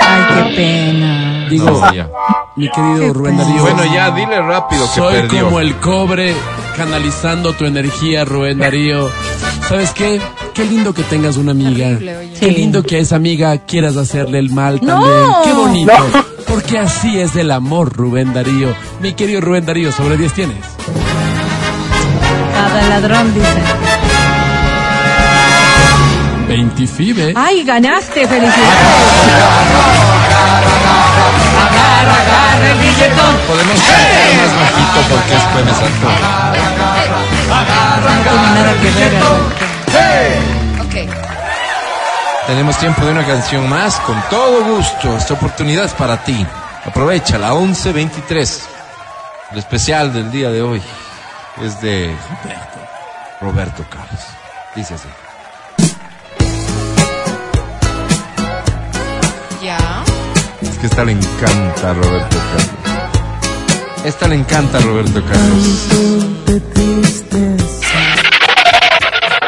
Ay, 0.03 0.23
qué 0.33 0.55
pena. 0.55 1.47
digo, 1.49 1.65
No, 1.69 1.81
mi 2.55 2.69
querido 2.71 2.99
Qué 2.99 3.13
Rubén. 3.13 3.37
Darío. 3.37 3.61
Bueno, 3.61 3.83
ya, 3.93 4.11
dile 4.11 4.41
rápido 4.41 4.83
que 4.85 4.99
Soy 4.99 5.13
perdió. 5.13 5.45
como 5.45 5.59
el 5.59 5.75
cobre 5.77 6.33
canalizando 6.85 7.53
tu 7.53 7.65
energía, 7.65 8.25
Rubén 8.25 8.57
Darío. 8.57 9.07
¿Sabes 9.69 9.91
qué? 9.91 10.19
Qué 10.55 10.65
lindo 10.65 10.95
que 10.95 11.03
tengas 11.03 11.37
una 11.37 11.51
amiga. 11.51 11.99
Qué 11.99 12.47
Sí. 12.47 12.49
lindo 12.49 12.81
que 12.81 12.95
a 12.95 12.99
esa 12.99 13.17
amiga 13.17 13.55
quieras 13.67 13.97
hacerle 13.97 14.39
el 14.39 14.49
mal 14.49 14.79
¡No! 14.81 14.95
también. 14.99 15.31
Qué 15.43 15.53
bonito. 15.53 15.93
Porque 16.47 16.79
así 16.79 17.19
es 17.19 17.35
el 17.35 17.51
amor, 17.51 17.93
Rubén 17.95 18.33
Darío. 18.33 18.73
Mi 18.99 19.13
querido 19.13 19.41
Rubén 19.41 19.63
Darío, 19.63 19.91
sobre 19.91 20.17
10 20.17 20.33
tienes. 20.33 20.57
Cada 22.51 22.87
ladrón 22.89 23.31
dice. 23.35 23.61
20 26.47 26.87
FIBE. 26.87 27.33
Ay, 27.35 27.63
ganaste, 27.63 28.27
felicidades. 28.27 28.57
Podemos 33.47 33.81
cantar 33.81 34.33
más 34.37 34.53
bajito 34.59 34.99
porque 35.09 35.33
es 35.35 35.43
Jueves 35.51 35.75
Santo. 35.75 36.07
No 38.01 38.31
tiene 38.31 38.49
nada 38.55 38.73
que 38.81 38.89
ver. 38.91 39.13
Alberto. 39.13 39.29
Ok. 40.83 40.95
Tenemos 42.47 42.77
tiempo 42.77 43.05
de 43.05 43.11
una 43.11 43.25
canción 43.25 43.69
más, 43.69 43.99
con 43.99 44.21
todo 44.29 44.63
gusto. 44.63 45.17
Esta 45.17 45.33
oportunidad 45.33 45.85
es 45.85 45.93
para 45.93 46.23
ti. 46.23 46.45
Aprovecha 46.85 47.37
la 47.37 47.53
11.23. 47.53 48.61
El 49.51 49.57
especial 49.57 50.13
del 50.13 50.31
día 50.31 50.49
de 50.49 50.61
hoy 50.61 50.81
es 51.61 51.81
de 51.81 52.15
Roberto 53.41 53.85
Carlos. 53.89 54.21
Dice 54.75 54.93
así. 54.93 55.09
Que 60.81 60.87
esta 60.87 61.03
le 61.05 61.11
encanta 61.13 61.91
a 61.91 61.93
Roberto 61.93 62.37
Carlos. 62.37 64.05
Esta 64.05 64.27
le 64.27 64.35
encanta 64.35 64.77
a 64.77 64.81
Roberto 64.81 65.23
Carlos. 65.23 65.87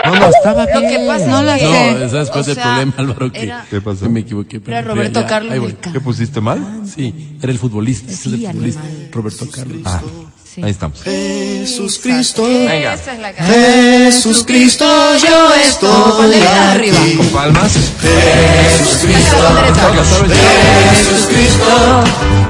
No, 0.06 0.20
no, 0.20 0.28
estaba 0.30 0.66
Lo 0.66 0.80
bien. 0.82 0.92
que 1.02 1.08
pasa 1.08 1.28
No 1.28 1.44
la 1.44 1.56
es 1.56 1.62
sé. 1.62 1.68
No, 1.94 2.06
esa 2.06 2.18
después 2.20 2.44
o 2.44 2.48
del 2.48 2.56
sea, 2.56 2.64
problema, 2.66 2.94
Álvaro, 2.98 3.32
que, 3.32 3.44
era- 3.44 3.66
¿Qué 3.70 3.82
pasó? 3.82 4.10
me 4.10 4.20
equivoqué. 4.20 4.58
Era 4.58 4.66
pero 4.66 4.88
Roberto 4.96 5.26
Carlos 5.28 5.74
¿Qué 5.92 6.00
pusiste 6.02 6.42
mal? 6.42 6.82
Sí, 6.86 7.38
era 7.42 7.52
el 7.52 7.58
futbolista. 7.58 8.12
ese 8.12 8.30
es 8.30 8.34
el 8.34 8.40
Sí, 8.42 8.46
futbolista. 8.48 8.82
Roberto 9.12 9.46
Carlos. 9.50 9.82
Ah, 9.86 10.02
ahí 10.62 10.72
estamos. 10.72 11.02
Jesús 11.04 12.00
Cristo, 12.02 12.44
Venga. 12.44 12.94
Esa 12.94 13.14
es 13.14 13.20
la 13.20 13.34
canción. 13.34 13.58
Jesús 13.58 14.44
Cristo, 14.46 14.86
yo 15.18 15.54
estoy 15.56 16.42
arriba. 16.42 17.00
aquí. 17.00 17.16
Con 17.16 17.28
palmas. 17.28 17.72
Jesús 17.74 18.98
Cristo, 19.02 19.38
Jesús 20.18 21.26
Cristo, 21.28 22.04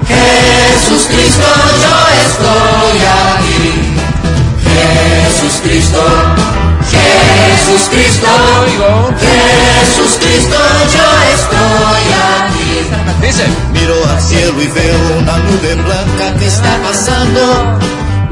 Jesús 0.08 1.04
Cristo, 1.08 1.48
yo 1.84 1.96
estoy 2.28 2.98
aquí. 3.38 3.94
Jesús 4.74 5.56
Cristo, 5.64 6.04
Jesús 6.92 7.90
Cristo, 7.90 8.28
Jesús 9.20 10.18
Cristo, 10.20 10.58
yo 10.94 11.08
estoy 11.34 12.14
aquí. 12.14 12.23
Dice. 13.22 13.46
Miro 13.72 13.96
al 14.10 14.22
cielo 14.22 14.62
y 14.62 14.68
veo 14.68 15.20
una 15.20 15.38
nube 15.38 15.76
blanca 15.76 16.40
que 16.40 16.48
está 16.48 16.78
pasando. 16.84 17.80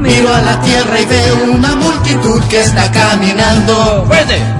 Miro 0.00 0.34
a 0.34 0.40
la 0.40 0.60
tierra 0.62 1.00
y 1.00 1.04
veo 1.04 1.54
una 1.54 1.76
multitud 1.76 2.42
que 2.48 2.60
está 2.60 2.90
caminando. 2.90 4.06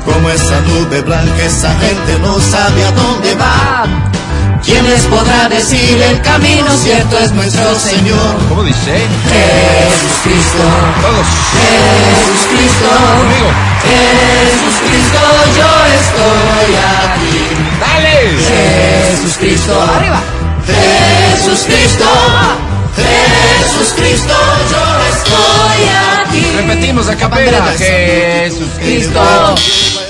Como 0.04 0.30
esa 0.30 0.60
nube 0.60 1.00
blanca, 1.02 1.42
esa 1.44 1.74
gente 1.78 2.18
no 2.20 2.38
sabe 2.40 2.84
a 2.84 2.92
dónde 2.92 3.34
va. 3.34 4.21
¿Quién 4.64 4.88
les 4.88 5.02
podrá 5.06 5.48
decir 5.48 6.00
el 6.00 6.20
camino 6.22 6.70
cierto 6.76 7.18
es 7.18 7.32
nuestro 7.32 7.74
Señor? 7.78 8.36
¿Cómo 8.48 8.62
dice? 8.62 8.92
Jesús 9.28 10.16
Cristo, 10.22 10.64
Todos. 11.02 11.26
Jesús 11.58 12.46
Cristo, 12.50 12.88
Conmigo. 13.18 13.50
Jesús 13.82 14.76
Cristo, 14.86 15.20
yo 15.58 15.70
estoy 16.00 16.70
aquí. 17.02 17.38
¡Dale! 17.80 18.16
Jesús 19.10 19.36
Cristo, 19.38 19.82
Arriba. 19.96 20.20
Jesús 20.64 21.64
Cristo, 21.66 22.08
Jesús 22.96 23.94
Cristo, 23.96 24.34
yo 24.70 24.82
estoy 25.16 25.80
aquí. 26.20 26.42
Repetimos 26.56 27.08
a 27.08 27.16
capela. 27.16 27.64
Jesús 27.76 28.68
Cristo. 28.78 29.54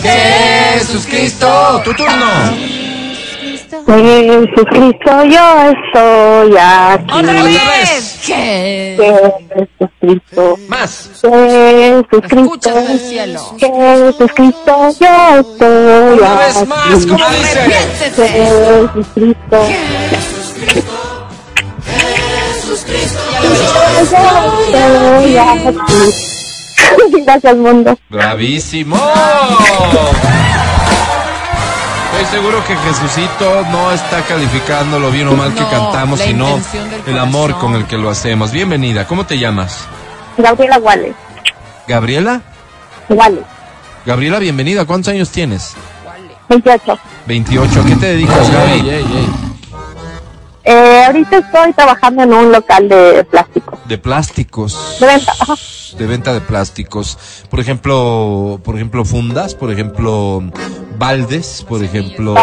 Jesús 0.03 1.07
Cristo. 1.07 1.81
Tu 1.85 1.95
turno. 1.95 2.92
Jesús 3.73 4.67
Cristo, 4.69 5.25
yo 5.25 5.73
estoy 5.73 6.57
aquí. 6.61 7.05
Otra 7.11 7.43
vez. 7.43 7.55
vez. 7.55 8.21
¿Qué? 8.27 8.97
Jesús 9.49 9.91
Cristo, 9.99 10.57
Más. 10.69 11.09
Jesús 11.23 12.05
Cristo, 12.11 12.43
Escuchas 12.43 12.77
en 12.77 12.91
el 12.91 13.01
cielo. 13.01 13.41
Jesús 13.59 14.31
Cristo, 14.35 14.89
yo 15.01 15.41
estoy 15.41 16.19
Una 16.19 16.35
vez 16.35 16.57
aquí. 16.59 16.67
más. 16.69 17.07
¿Cómo 17.07 17.25
dice? 17.31 17.61
Arrepiéntete. 17.61 18.29
Jesús 18.29 19.07
Cristo, 19.15 19.59
Jesús 22.53 22.85
Cristo, 22.87 23.21
yo 24.11 24.19
estoy 24.63 25.37
aquí. 25.39 25.79
Gracias, 27.25 27.57
mundo. 27.57 27.97
Bravísimo. 28.11 28.99
Estoy 32.13 32.27
seguro 32.27 32.63
que 32.67 32.77
Jesucito 32.77 33.65
no 33.71 33.91
está 33.91 34.23
calificando 34.23 34.99
lo 34.99 35.11
bien 35.11 35.29
o 35.29 35.33
mal 35.33 35.55
que 35.55 35.65
cantamos, 35.65 36.21
sino 36.21 36.61
el 37.07 37.19
amor 37.19 37.59
con 37.59 37.75
el 37.75 37.87
que 37.87 37.97
lo 37.97 38.11
hacemos. 38.11 38.53
Bienvenida. 38.53 39.07
¿Cómo 39.07 39.25
te 39.25 39.39
llamas? 39.39 39.87
Gabriela 40.37 40.79
Wales. 40.79 41.15
Gabriela. 41.89 42.43
Wales, 43.09 43.45
Gabriela, 44.05 44.39
bienvenida. 44.39 44.85
¿Cuántos 44.85 45.13
años 45.13 45.31
tienes? 45.31 45.75
28. 46.49 46.99
28. 47.27 47.81
¿A 47.81 47.85
qué 47.85 47.97
te 47.97 48.07
dedicas, 48.07 48.51
Gaby? 48.51 49.05
Eh, 50.65 51.05
ahorita 51.07 51.39
estoy 51.39 51.73
trabajando 51.73 52.23
en 52.23 52.33
un 52.33 52.53
local 52.53 52.89
de 52.89 53.25
plástico. 53.25 53.72
De 53.89 53.99
plásticos. 53.99 54.97
De 55.01 55.07
venta. 55.07 55.33
Ajá. 55.41 55.55
De 55.99 56.07
venta 56.07 56.33
de 56.33 56.41
plásticos. 56.41 57.19
Por 57.51 57.61
ejemplo, 57.61 58.61
por 58.65 58.77
ejemplo, 58.77 59.05
fundas, 59.05 59.55
por 59.55 59.71
ejemplo, 59.73 60.43
baldes, 60.99 61.65
por 61.69 61.83
ejemplo, 61.85 62.35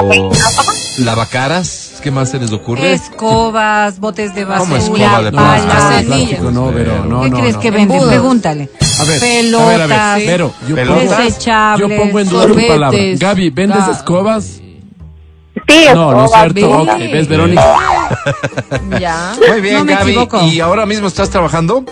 lavacaras. 0.99 1.99
¿Qué 2.03 2.11
más 2.11 2.29
se 2.31 2.39
les 2.39 2.51
ocurre? 2.51 2.93
Escobas, 2.93 3.99
botes 3.99 4.35
de 4.35 4.45
basura, 4.45 4.79
¿Cómo 4.79 4.97
escoba 4.97 5.21
de 5.23 5.31
No, 5.31 5.37
palas. 5.37 6.03
plástico, 6.05 6.51
no, 6.51 6.71
pero 6.73 7.05
no, 7.05 7.21
¿Qué 7.23 7.29
no, 7.29 7.37
crees 7.39 7.55
no. 7.55 7.61
que 7.61 7.71
venden? 7.71 8.07
Pregúntale. 8.07 8.69
A 8.99 9.03
ver, 9.05 9.19
Pelotas. 9.19 9.67
a 9.69 9.87
ver, 9.87 9.91
a 9.93 10.15
ver, 10.15 10.27
Vero, 10.27 10.53
yo 10.67 10.75
Pelotas. 10.75 11.03
pongo, 11.05 11.23
Desechables. 11.23 11.89
yo 11.89 11.97
pongo 11.97 12.19
en 12.19 12.29
duda 12.29 12.47
tu 12.47 12.67
palabra. 12.67 12.99
Gaby, 13.17 13.49
¿vendes 13.49 13.87
escobas? 13.87 14.61
Sí, 15.70 15.86
No, 15.93 16.11
no 16.11 16.26
es 16.26 16.32
cierto. 16.32 16.53
venta. 16.78 16.93
Ok, 16.93 16.99
¿Ves, 16.99 17.28
Verónica? 17.28 17.76
Ya. 18.99 19.34
Muy 19.47 19.61
bien, 19.61 19.76
No 19.76 19.86
me 19.86 19.93
Gaby. 19.95 20.11
equivoco. 20.11 20.41
¿Y 20.41 20.59
ahora 20.59 20.86
mismo 20.86 21.07
estás 21.07 21.30
trabajando? 21.30 21.84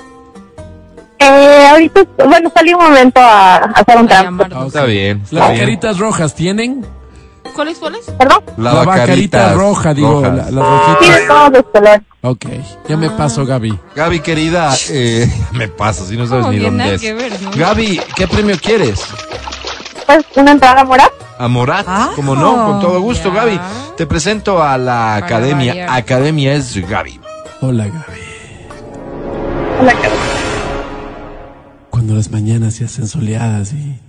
Eh, 1.19 1.67
ahorita, 1.71 2.01
bueno, 2.27 2.51
salí 2.53 2.73
un 2.73 2.83
momento 2.83 3.19
a, 3.19 3.55
a 3.55 3.59
hacer 3.71 3.97
un. 3.97 4.11
Ah, 4.11 4.29
ok. 4.61 4.67
Está 4.67 4.83
bien. 4.85 5.19
Las 5.31 5.31
Está 5.31 5.47
bien. 5.49 5.59
caritas 5.59 5.97
rojas 5.99 6.33
tienen 6.35 6.85
¿Cuáles, 7.55 7.77
cuáles? 7.79 8.05
¿Perdón? 8.19 8.39
La, 8.57 8.73
La 8.73 8.83
vacarita 8.83 9.53
roja, 9.53 9.93
digo, 9.93 10.21
rojas. 10.21 10.51
la, 10.51 10.51
la 10.51 10.61
Sí, 10.99 11.05
rojita. 11.09 11.15
de 11.19 11.27
todos 11.27 11.51
los 11.53 11.63
colores. 11.73 12.01
Ok, 12.21 12.45
ya 12.87 12.97
me 12.97 13.09
paso, 13.11 13.45
Gaby. 13.45 13.79
Gaby, 13.95 14.19
querida, 14.19 14.75
eh, 14.89 15.31
me 15.53 15.67
pasa, 15.67 16.05
si 16.05 16.17
no 16.17 16.27
sabes 16.27 16.47
ni 16.47 16.59
dónde 16.59 16.95
es. 16.95 17.01
que 17.01 17.13
ver, 17.13 17.41
¿no? 17.41 17.51
Gaby, 17.55 18.01
¿qué 18.15 18.27
premio 18.27 18.55
quieres? 18.61 19.01
Pues 20.05 20.23
una 20.35 20.51
entrada 20.51 20.83
moral. 20.83 21.09
A 21.39 21.47
Morat, 21.47 21.85
Ah, 21.87 22.11
como 22.15 22.35
no, 22.35 22.65
con 22.65 22.81
todo 22.81 22.99
gusto. 23.01 23.31
Gaby. 23.31 23.59
Te 23.95 24.05
presento 24.07 24.61
a 24.63 24.77
la 24.77 25.15
academia. 25.15 25.93
Academia 25.93 26.53
es 26.55 26.75
Gaby. 26.75 27.19
Hola, 27.61 27.85
Gaby. 27.85 28.19
Hola. 29.81 29.93
Cuando 31.89 32.15
las 32.15 32.31
mañanas 32.31 32.75
se 32.75 32.85
hacen 32.85 33.07
soleadas 33.07 33.73
y 33.73 33.99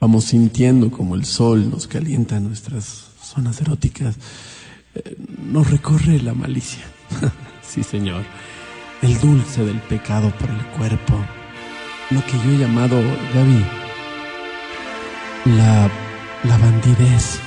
vamos 0.00 0.24
sintiendo 0.24 0.90
como 0.90 1.14
el 1.14 1.24
sol 1.24 1.70
nos 1.70 1.86
calienta 1.86 2.38
nuestras 2.40 3.06
zonas 3.22 3.60
eróticas, 3.60 4.16
eh, 4.94 5.16
nos 5.42 5.70
recorre 5.70 6.20
la 6.20 6.34
malicia. 6.34 6.84
sí, 7.62 7.82
señor. 7.82 8.22
El 9.02 9.18
dulce 9.20 9.64
del 9.64 9.80
pecado 9.80 10.30
por 10.38 10.48
el 10.50 10.64
cuerpo. 10.76 11.14
Lo 12.10 12.24
que 12.24 12.32
yo 12.44 12.50
he 12.54 12.58
llamado, 12.58 12.96
Gaby, 13.34 13.66
la, 15.56 15.90
la 16.44 16.56
bandidez. 16.58 17.40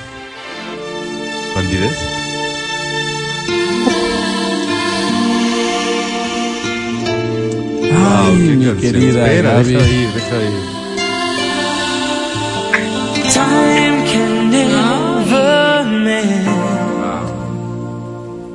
¿Bandidez? 1.55 1.97
Ay, 7.91 8.37
qué 8.37 8.55
mi 8.55 8.81
querida 8.81 9.25
Espera, 9.27 9.53
Gaby. 9.53 9.73
deja 9.73 9.87
ir, 9.89 10.09
deja 10.13 10.35
ir. 10.43 10.79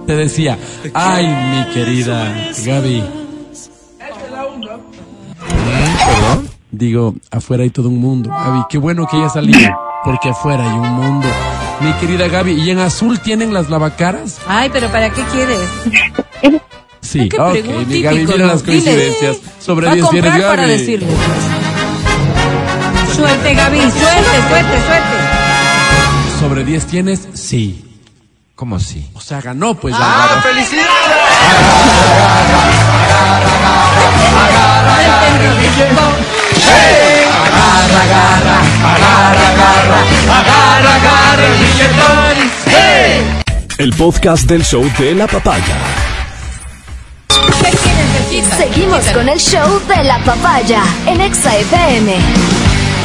Te 0.07 0.15
decía, 0.17 0.59
ay, 0.93 1.27
mi 1.27 1.73
querida 1.73 2.53
Gaby. 2.67 3.03
¿Perdón? 6.07 6.44
Digo, 6.77 7.15
afuera 7.31 7.63
hay 7.63 7.71
todo 7.71 7.89
un 7.89 8.01
mundo. 8.01 8.31
Gaby, 8.31 8.63
qué 8.69 8.79
bueno 8.79 9.07
que 9.07 9.17
haya 9.17 9.29
salido, 9.29 9.71
porque 10.05 10.31
afuera 10.31 10.65
hay 10.65 10.77
un 10.77 10.89
mundo. 10.91 11.29
Mi 11.81 11.93
querida 11.95 12.27
Gaby, 12.27 12.53
¿y 12.53 12.71
en 12.71 12.81
azul 12.81 13.21
tienen 13.21 13.55
las 13.55 13.71
lavacaras? 13.71 14.39
Ay, 14.49 14.71
pero 14.73 14.89
¿para 14.91 15.11
qué 15.11 15.23
quieres? 15.33 15.61
Sí, 17.01 17.29
qué 17.29 17.39
ok, 17.41 17.53
pregunta 17.53 17.89
mi 17.89 18.03
Gaby, 18.03 18.27
mira 18.27 18.47
las 18.47 18.65
Dile. 18.65 18.83
coincidencias. 18.83 19.37
Sobre 19.61 19.87
Va 19.87 19.93
a 19.93 19.95
10 19.95 20.11
tienes 20.11 20.31
Gaby. 20.33 20.43
para 20.43 20.67
decirle. 20.67 21.09
Suelte, 23.15 23.55
Gaby, 23.55 23.79
suelte, 23.79 24.49
suelte, 24.49 24.83
suelte. 24.87 26.41
Sobre 26.41 26.65
10 26.65 26.87
tienes, 26.87 27.29
sí. 27.35 27.85
¿Cómo 28.57 28.81
sí? 28.81 29.09
O 29.15 29.21
sea, 29.21 29.41
ganó 29.41 29.75
pues 29.75 29.97
la 29.97 30.43
¡Ah, 37.57 37.83
gana. 38.11 38.57
felicidades! 41.37 42.55
El 43.79 43.93
podcast 43.93 44.45
del 44.49 44.65
show 44.65 44.89
de 44.99 45.15
la 45.15 45.27
papaya. 45.27 45.77
Seguimos 48.57 49.05
con 49.07 49.29
el 49.29 49.39
show 49.39 49.81
de 49.89 50.05
la 50.05 50.19
papaya 50.21 50.83
en 51.07 51.21
Exa 51.21 51.57
FM. 51.57 52.15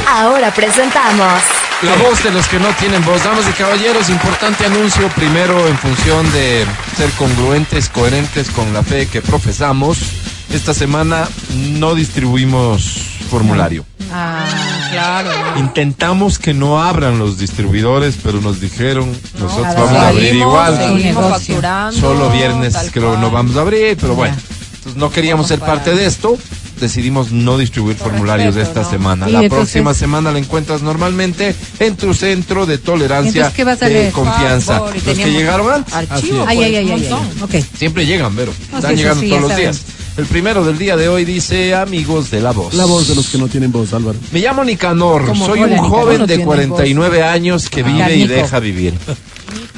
Ahora 0.07 0.53
presentamos 0.53 1.41
La 1.81 1.95
voz 1.95 2.23
de 2.23 2.31
los 2.31 2.47
que 2.47 2.59
no 2.59 2.67
tienen 2.79 3.03
voz. 3.03 3.23
Damas 3.23 3.47
y 3.49 3.53
caballeros, 3.53 4.09
importante 4.09 4.65
anuncio. 4.65 5.07
Primero, 5.09 5.67
en 5.67 5.77
función 5.77 6.31
de 6.33 6.65
ser 6.97 7.09
congruentes, 7.11 7.89
coherentes 7.89 8.51
con 8.51 8.73
la 8.73 8.83
fe 8.83 9.07
que 9.07 9.21
profesamos, 9.21 9.97
esta 10.53 10.73
semana 10.73 11.27
no 11.55 11.95
distribuimos 11.95 13.08
formulario. 13.29 13.85
Ah, 14.11 14.45
Claro. 14.91 15.29
Intentamos 15.59 16.39
que 16.39 16.53
no 16.55 16.81
abran 16.81 17.19
los 17.19 17.37
distribuidores, 17.37 18.15
pero 18.23 18.41
nos 18.41 18.59
dijeron, 18.59 19.09
nosotros 19.39 19.75
vamos 19.75 19.91
a 19.91 20.07
abrir 20.09 20.33
igual. 20.35 20.77
Solo 21.93 22.29
viernes 22.31 22.75
creo 22.91 23.09
cual. 23.09 23.21
no 23.21 23.31
vamos 23.31 23.55
a 23.55 23.61
abrir, 23.61 23.97
pero 24.01 24.15
bueno. 24.15 24.35
Entonces 24.77 24.95
no 24.99 25.11
queríamos 25.11 25.47
ser 25.47 25.59
parte 25.59 25.93
de 25.93 26.05
esto. 26.05 26.37
Decidimos 26.79 27.31
no 27.33 27.57
distribuir 27.57 27.97
Por 27.97 28.11
formularios 28.11 28.55
respeto, 28.55 28.79
esta 28.79 28.81
¿no? 28.83 28.89
semana. 28.97 29.27
La 29.27 29.43
entonces- 29.43 29.57
próxima 29.73 29.93
semana 29.93 30.31
la 30.31 30.39
encuentras 30.39 30.81
normalmente 30.81 31.53
en 31.79 31.97
tu 31.97 32.13
centro 32.13 32.65
de 32.65 32.77
tolerancia 32.77 33.47
Entonces, 33.47 33.55
¿qué 33.55 33.63
vas 33.65 33.81
a 33.83 33.89
de 33.89 34.11
confianza. 34.11 34.75
Favor, 34.79 34.95
y 34.95 35.01
Los 35.01 35.17
que 35.17 35.31
llegaron 35.31 35.71
antes. 35.73 35.93
Archivo. 35.93 36.45
Ay, 36.47 36.57
pues, 36.57 36.67
ay, 36.69 36.75
ay, 36.77 36.85
un 36.85 36.91
ay, 36.93 37.03
ay. 37.03 37.09
montón. 37.11 37.43
Ok. 37.43 37.65
Siempre 37.77 38.05
llegan, 38.05 38.33
Vero. 38.35 38.53
No, 38.71 38.77
Están 38.77 38.91
sí, 38.91 38.97
llegando 38.97 39.21
sí, 39.21 39.29
todos 39.29 39.41
los 39.43 39.55
días. 39.57 39.81
El 40.19 40.25
primero 40.25 40.65
del 40.65 40.77
día 40.77 40.97
de 40.97 41.07
hoy 41.07 41.23
dice 41.23 41.73
amigos 41.73 42.29
de 42.29 42.41
la 42.41 42.51
voz. 42.51 42.73
La 42.73 42.83
voz 42.83 43.07
de 43.07 43.15
los 43.15 43.29
que 43.29 43.37
no 43.37 43.47
tienen 43.47 43.71
voz, 43.71 43.93
Álvaro. 43.93 44.19
Me 44.33 44.41
llamo 44.41 44.65
Nicanor, 44.65 45.25
¿Cómo? 45.25 45.45
soy 45.45 45.61
Hola, 45.61 45.67
un 45.67 45.69
Nicanor, 45.69 45.89
joven 45.91 46.17
no 46.19 46.27
de 46.27 46.35
tienes 46.35 46.45
49 46.45 47.23
años 47.23 47.69
que 47.69 47.83
vive 47.83 48.17
y 48.17 48.27
deja 48.27 48.59
vivir. 48.59 48.93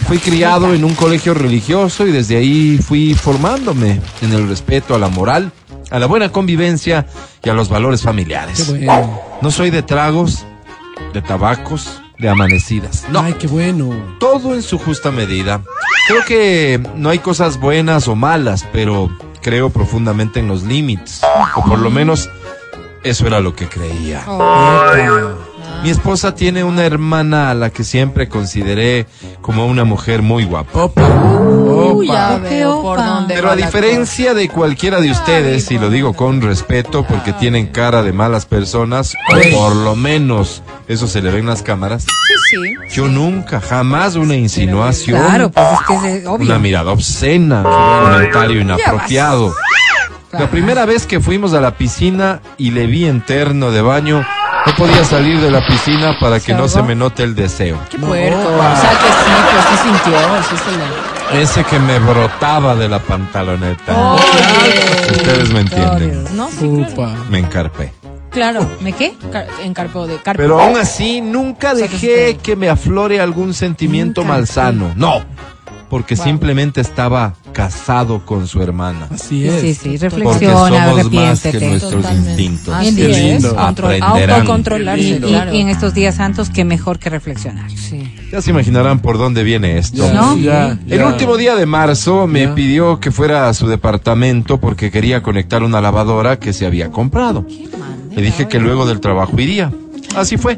Fui 0.08 0.18
criado 0.18 0.74
en 0.74 0.84
un 0.84 0.96
colegio 0.96 1.36
religioso 1.36 2.08
y 2.08 2.12
desde 2.12 2.38
ahí 2.38 2.80
fui 2.84 3.14
formándome 3.14 4.02
en 4.24 4.34
el 4.34 4.48
respeto 4.50 4.96
a 4.96 4.98
la 4.98 5.10
moral, 5.10 5.52
a 5.92 6.00
la 6.00 6.08
buena 6.08 6.32
convivencia 6.32 7.06
y 7.44 7.50
a 7.50 7.54
los 7.54 7.70
valores 7.70 8.02
familiares. 8.02 8.64
Qué 8.64 8.72
bueno. 8.88 9.22
No 9.44 9.52
soy 9.52 9.70
de 9.70 9.84
tragos, 9.84 10.44
de 11.14 11.22
tabacos, 11.22 12.02
de 12.18 12.30
amanecidas. 12.30 13.06
No, 13.12 13.20
Ay, 13.20 13.36
qué 13.38 13.46
bueno. 13.46 13.92
todo 14.20 14.56
en 14.56 14.64
su 14.64 14.80
justa 14.80 15.12
medida. 15.12 15.62
Creo 16.08 16.26
que 16.26 16.82
no 16.96 17.10
hay 17.10 17.20
cosas 17.20 17.60
buenas 17.60 18.08
o 18.08 18.16
malas, 18.16 18.66
pero 18.74 19.16
creo 19.42 19.70
profundamente 19.70 20.40
en 20.40 20.48
los 20.48 20.64
límites. 20.64 21.22
O 21.56 21.64
por 21.64 21.80
lo 21.80 21.90
menos 21.92 22.30
eso 23.04 23.28
era 23.28 23.40
lo 23.40 23.56
que 23.56 23.68
creía. 23.68 24.24
Mi 25.84 25.90
esposa 25.90 26.36
tiene 26.36 26.64
una 26.64 26.86
hermana 26.86 27.50
a 27.50 27.56
la 27.56 27.72
que 27.72 27.84
siempre 27.84 28.30
consideré 28.30 29.08
como 29.42 29.66
una 29.66 29.84
mujer 29.84 30.22
muy 30.22 30.46
guapa. 30.46 30.84
Opa. 30.84 31.08
Uy, 31.08 32.08
ya 32.08 32.36
Opa. 32.36 32.38
veo 32.38 32.82
por 32.84 32.98
dónde 33.00 33.34
Pero 33.34 33.50
a 33.50 33.56
diferencia 33.56 34.36
de 34.36 34.48
cualquiera 34.48 35.02
de 35.02 35.10
ustedes, 35.10 35.72
y 35.72 35.80
lo 35.80 35.90
digo 35.90 36.14
con 36.14 36.42
respeto 36.42 37.04
porque 37.08 37.34
tienen 37.34 37.68
cara 37.68 38.04
de 38.04 38.14
malas 38.14 38.46
personas, 38.46 39.16
o 39.32 39.58
por 39.58 39.76
lo 39.76 39.96
menos 39.96 40.62
eso 40.92 41.08
se 41.08 41.22
le 41.22 41.32
ve 41.32 41.40
en 41.40 41.48
las 41.48 41.62
cámaras. 41.64 42.04
Sí, 42.04 42.58
sí. 42.58 42.96
yo 42.96 43.08
nunca, 43.08 43.62
jamás 43.62 44.16
una 44.16 44.36
insinuación, 44.36 45.22
Claro, 45.24 45.50
pues 45.52 45.66
es 45.74 45.80
que 45.88 46.18
es 46.18 46.26
obvio. 46.28 46.46
una 46.48 46.60
mirada 46.60 46.92
obscena, 46.92 47.64
un 47.66 48.12
comentario 48.12 48.62
inapropiado. 48.62 49.54
La 50.32 50.50
primera 50.50 50.86
vez 50.86 51.06
que 51.06 51.20
fuimos 51.20 51.54
a 51.54 51.60
la 51.62 51.76
piscina 51.76 52.40
y 52.58 52.72
le 52.72 52.88
vi 52.88 53.06
en 53.06 53.22
terno 53.22 53.72
de 53.72 53.82
baño, 53.82 54.26
no 54.66 54.76
podía 54.76 55.04
salir 55.04 55.40
de 55.42 55.52
la 55.52 55.66
piscina 55.66 56.18
para 56.20 56.40
que 56.40 56.54
no 56.54 56.68
se 56.70 56.82
me 56.84 56.96
note 56.96 57.24
el 57.24 57.36
deseo. 57.36 57.78
Qué 57.90 57.98
puerco. 57.98 58.38
O 58.38 58.76
sea 58.80 58.92
que 58.92 59.08
sí, 59.08 59.32
pues 59.52 59.66
sí 59.66 59.90
sintió, 59.90 60.20
sí 60.50 60.56
se 60.64 61.36
le... 61.36 61.42
Ese 61.44 61.64
que 61.64 61.80
me 61.80 61.98
brotaba 62.00 62.76
de 62.76 62.88
la 62.90 63.00
pantaloneta. 63.00 64.16
Ustedes 65.12 65.50
me 65.54 65.62
entienden. 65.62 66.26
No, 66.36 66.50
sí, 66.50 66.86
claro. 66.94 67.26
Me 67.30 67.40
encarpé. 67.40 67.94
Claro. 68.32 68.68
¿Me 68.82 68.94
qué? 68.94 69.14
Car- 69.32 69.48
de 70.08 70.16
carpo. 70.18 70.38
Pero 70.42 70.60
aún 70.62 70.78
así, 70.78 71.22
nunca 71.22 71.74
O 71.74 71.76
sea, 71.76 71.88
que 71.88 71.94
dejé 71.94 72.38
que 72.42 72.56
me 72.56 72.70
aflore 72.70 73.20
algún 73.20 73.54
sentimiento 73.54 74.22
Nunca, 74.22 74.34
malsano. 74.36 74.94
No, 74.96 75.22
porque 75.90 76.16
Wow. 76.16 76.24
simplemente 76.26 76.80
estaba 76.82 77.34
casado 77.52 78.26
con 78.26 78.48
su 78.48 78.62
hermana. 78.62 79.08
Así 79.14 79.42
Sí, 79.42 79.48
es. 79.48 79.62
sí, 79.62 79.74
sí, 79.74 79.90
Porque 80.00 80.16
reflexiona, 80.24 80.54
somos 80.56 81.12
más 81.12 81.42
que 81.42 81.60
nuestros 81.60 81.92
Totalmente. 81.92 82.30
instintos. 82.44 82.74
Así 82.74 83.02
es, 83.02 83.18
lindo. 83.18 83.60
Aprenderán. 83.60 84.30
autocontrolarse, 84.32 85.04
Y, 85.04 85.12
y- 85.16 85.20
claro. 85.20 85.54
y 85.54 85.60
en 85.60 85.68
estos 85.68 85.94
días 85.94 86.16
santos, 86.16 86.50
qué 86.50 86.64
mejor 86.64 86.98
que 86.98 87.10
reflexionar. 87.10 87.70
Sí. 87.72 88.10
Ya 88.32 88.42
se 88.42 88.52
imaginarán 88.52 89.00
por 89.00 89.18
dónde 89.18 89.44
viene 89.44 89.78
esto. 89.78 90.06
Ya, 90.08 90.14
¿No? 90.14 90.38
ya, 90.38 90.80
El 90.88 91.04
último 91.04 91.36
día 91.36 91.56
de 91.58 91.66
marzo 91.66 92.26
me 92.26 92.48
pidió 92.48 93.02
que 93.02 93.12
fuera 93.12 93.50
a 93.50 93.54
su 93.54 93.68
departamento 93.68 94.62
porque 94.62 94.90
quería 94.92 95.22
conectar 95.22 95.62
una 95.64 95.82
lavadora 95.82 96.40
que 96.40 96.54
se 96.54 96.66
había 96.66 96.90
comprado. 96.90 97.46
Le 98.12 98.22
dije 98.22 98.48
que 98.48 98.60
luego 98.60 98.86
del 98.86 99.00
trabajo 99.00 99.40
iría. 99.40 99.72
Así 100.16 100.38
fue. 100.38 100.58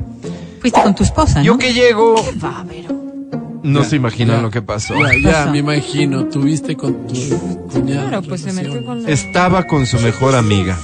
Fuiste 0.60 0.82
con 0.82 0.96
tu 0.96 1.04
esposa, 1.04 1.40
¿no? 1.40 1.46
Yo 1.46 1.58
que 1.58 1.74
llego, 1.74 2.16
Va, 2.44 2.66
pero... 2.68 3.03
No 3.64 3.84
se 3.84 3.96
imaginan 3.96 4.42
lo 4.42 4.50
que 4.52 4.62
pasó. 4.62 4.94
Ya, 5.24 5.46
ya, 5.46 5.52
me 5.52 5.60
imagino. 5.60 6.26
Tuviste 6.26 6.76
con 6.76 7.08
tu 7.08 7.14
cuñada. 7.72 8.10
Claro, 8.10 8.22
pues 8.28 8.42
se 8.42 8.52
metió 8.54 8.84
con 8.86 9.04
la... 9.04 9.10
Estaba 9.10 9.64
con 9.64 9.86
su 9.86 9.98
mejor 10.00 10.36
amiga. 10.36 10.78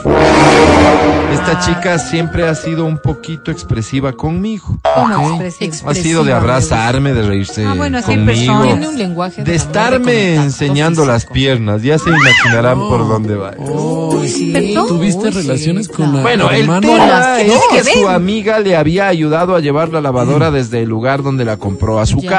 Esta 1.34 1.60
chica 1.60 2.00
siempre 2.00 2.48
ha 2.48 2.56
sido 2.56 2.86
un 2.86 2.98
poquito 2.98 3.52
expresiva 3.52 4.14
conmigo. 4.14 4.80
¿Cómo. 4.96 5.40
Ha 5.86 5.94
sido 5.94 6.24
de 6.24 6.34
abrazarme, 6.34 7.14
de 7.14 7.22
reírse 7.22 7.66
Ah, 7.66 7.74
bueno, 7.76 8.02
conmigo. 8.02 8.26
persona. 8.26 8.64
Tiene 8.64 8.88
un 8.88 8.98
lenguaje 8.98 9.44
De 9.44 9.56
estarme 9.56 10.36
enseñando 10.36 11.06
las 11.06 11.26
piernas, 11.26 11.84
ya 11.84 12.00
se 12.00 12.10
imaginarán 12.10 12.80
por 12.80 13.08
dónde 13.08 13.36
va. 13.36 13.54
Oh, 13.60 14.22
sí. 14.26 14.54
¿Tuviste 14.88 15.32
sí, 15.32 15.38
relaciones 15.42 15.88
con 15.88 16.16
la 16.16 16.22
Bueno, 16.24 16.50
el 16.50 16.62
hermano? 16.62 16.88
tema 16.88 17.42
es 17.42 17.62
que 17.72 17.84
su 17.84 18.08
amiga 18.10 18.60
le 18.60 18.76
había 18.76 19.08
ayudado 19.08 19.56
a 19.56 19.60
llevar 19.60 19.90
la 19.90 20.02
lavadora 20.02 20.50
desde 20.52 20.82
el 20.82 20.90
lugar 20.90 21.22
donde 21.24 21.46
la 21.46 21.58
compró 21.58 22.00
a 22.00 22.06
su 22.06 22.20
Ya. 22.22 22.30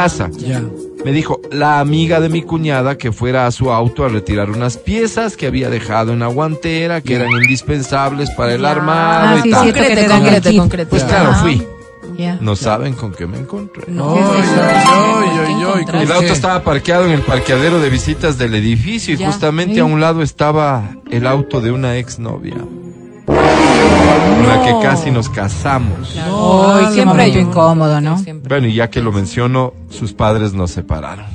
Me 1.04 1.12
dijo 1.12 1.40
la 1.50 1.80
amiga 1.80 2.20
de 2.20 2.28
mi 2.28 2.42
cuñada 2.42 2.98
que 2.98 3.10
fuera 3.12 3.46
a 3.46 3.50
su 3.50 3.70
auto 3.70 4.04
a 4.04 4.08
retirar 4.08 4.50
unas 4.50 4.76
piezas 4.76 5.36
que 5.36 5.46
había 5.46 5.70
dejado 5.70 6.12
en 6.12 6.18
la 6.20 6.26
guantera 6.26 7.00
que 7.00 7.14
eran 7.14 7.30
indispensables 7.32 8.30
para 8.32 8.54
el 8.54 8.64
armado 8.64 9.28
Ah, 9.28 9.38
y 9.38 9.42
sí, 9.42 9.50
tal. 9.50 9.64
Concrete, 9.72 10.06
concrete, 10.06 10.56
concrete. 10.56 10.86
Pues 10.90 11.04
claro, 11.04 11.34
fui. 11.36 11.66
Ya. 12.18 12.36
No 12.40 12.54
saben 12.54 12.92
con 12.92 13.12
qué 13.12 13.26
me 13.26 13.38
encontré. 13.38 13.84
No, 13.88 14.14
El 14.14 15.86
¿Por 16.06 16.16
auto 16.16 16.32
estaba 16.32 16.62
parqueado 16.62 17.06
en 17.06 17.12
el 17.12 17.22
parqueadero 17.22 17.80
de 17.80 17.88
visitas 17.88 18.36
del 18.36 18.54
edificio 18.54 19.14
y 19.14 19.24
justamente 19.24 19.80
a 19.80 19.84
un 19.84 20.00
lado 20.00 20.20
estaba 20.22 20.90
el 21.10 21.26
auto 21.26 21.62
de 21.62 21.72
una 21.72 21.96
exnovia. 21.96 22.56
Con 23.30 24.46
la 24.48 24.62
que 24.64 24.86
casi 24.86 25.10
nos 25.10 25.28
casamos. 25.28 26.16
Ay, 26.16 26.86
qué 26.86 26.92
Siempre 26.92 27.04
momento 27.04 27.22
hay 27.22 27.42
un- 27.44 27.48
incómodo, 27.50 28.00
¿no? 28.00 28.18
Siempre. 28.18 28.48
Bueno, 28.48 28.66
y 28.68 28.74
ya 28.74 28.90
que 28.90 29.00
lo 29.00 29.12
menciono, 29.12 29.72
sus 29.90 30.12
padres 30.12 30.52
nos 30.52 30.70
separaron. 30.72 31.26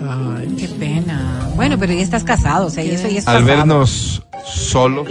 Ay, 0.00 0.54
Qué 0.58 0.68
pena. 0.68 1.48
Bueno, 1.56 1.76
pero 1.78 1.92
ya 1.92 2.02
estás 2.02 2.24
casado, 2.24 2.66
o 2.66 2.70
sea, 2.70 2.84
y 2.84 2.90
eso 2.90 3.08
ya 3.08 3.18
es 3.18 3.28
Al 3.28 3.44
vernos 3.44 4.22
solos, 4.46 5.08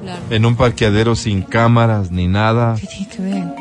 Claro. 0.00 0.22
en 0.30 0.46
un 0.46 0.56
parqueadero 0.56 1.14
sin 1.14 1.42
cámaras 1.42 2.10
ni 2.10 2.26
nada, 2.26 2.76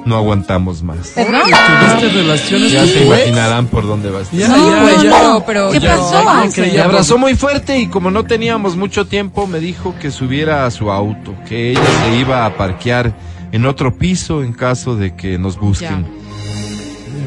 no 0.06 0.16
aguantamos 0.16 0.82
más. 0.84 1.10
¿Perdón? 1.10 1.42
¿Tuviste 1.44 2.10
relaciones 2.18 2.72
Ya 2.72 2.86
se 2.86 3.04
imaginarán 3.06 3.68
por 3.68 3.86
dónde 3.86 4.10
va 4.10 4.22
esto. 4.22 4.38
Ya, 4.38 4.48
No, 4.48 4.56
ya, 4.56 4.80
no, 4.96 5.04
ya. 5.04 5.24
no, 5.24 5.46
pero 5.46 5.70
¿Qué 5.72 5.80
ya- 5.82 5.98
pasó? 5.98 6.24
ya 6.24 6.42
Me 6.46 6.52
creía, 6.52 6.86
abrazó 6.86 7.18
muy 7.18 7.36
fuerte 7.36 7.78
y 7.80 7.88
como 7.88 8.10
no 8.10 8.24
teníamos 8.24 8.76
mucho 8.78 9.06
tiempo, 9.06 9.48
me 9.48 9.60
dijo 9.60 9.96
que 10.00 10.12
subiera 10.12 10.66
a 10.66 10.72
su 10.72 10.92
auto, 10.92 11.36
que 11.48 11.72
ella 11.72 11.82
se 12.06 12.16
iba 12.18 12.46
a 12.46 12.56
parquear 12.56 13.14
en 13.52 13.66
otro 13.66 13.98
piso 13.98 14.42
en 14.44 14.54
caso 14.54 14.96
de 14.96 15.16
que 15.16 15.38
nos 15.38 15.58
busquen. 15.60 16.06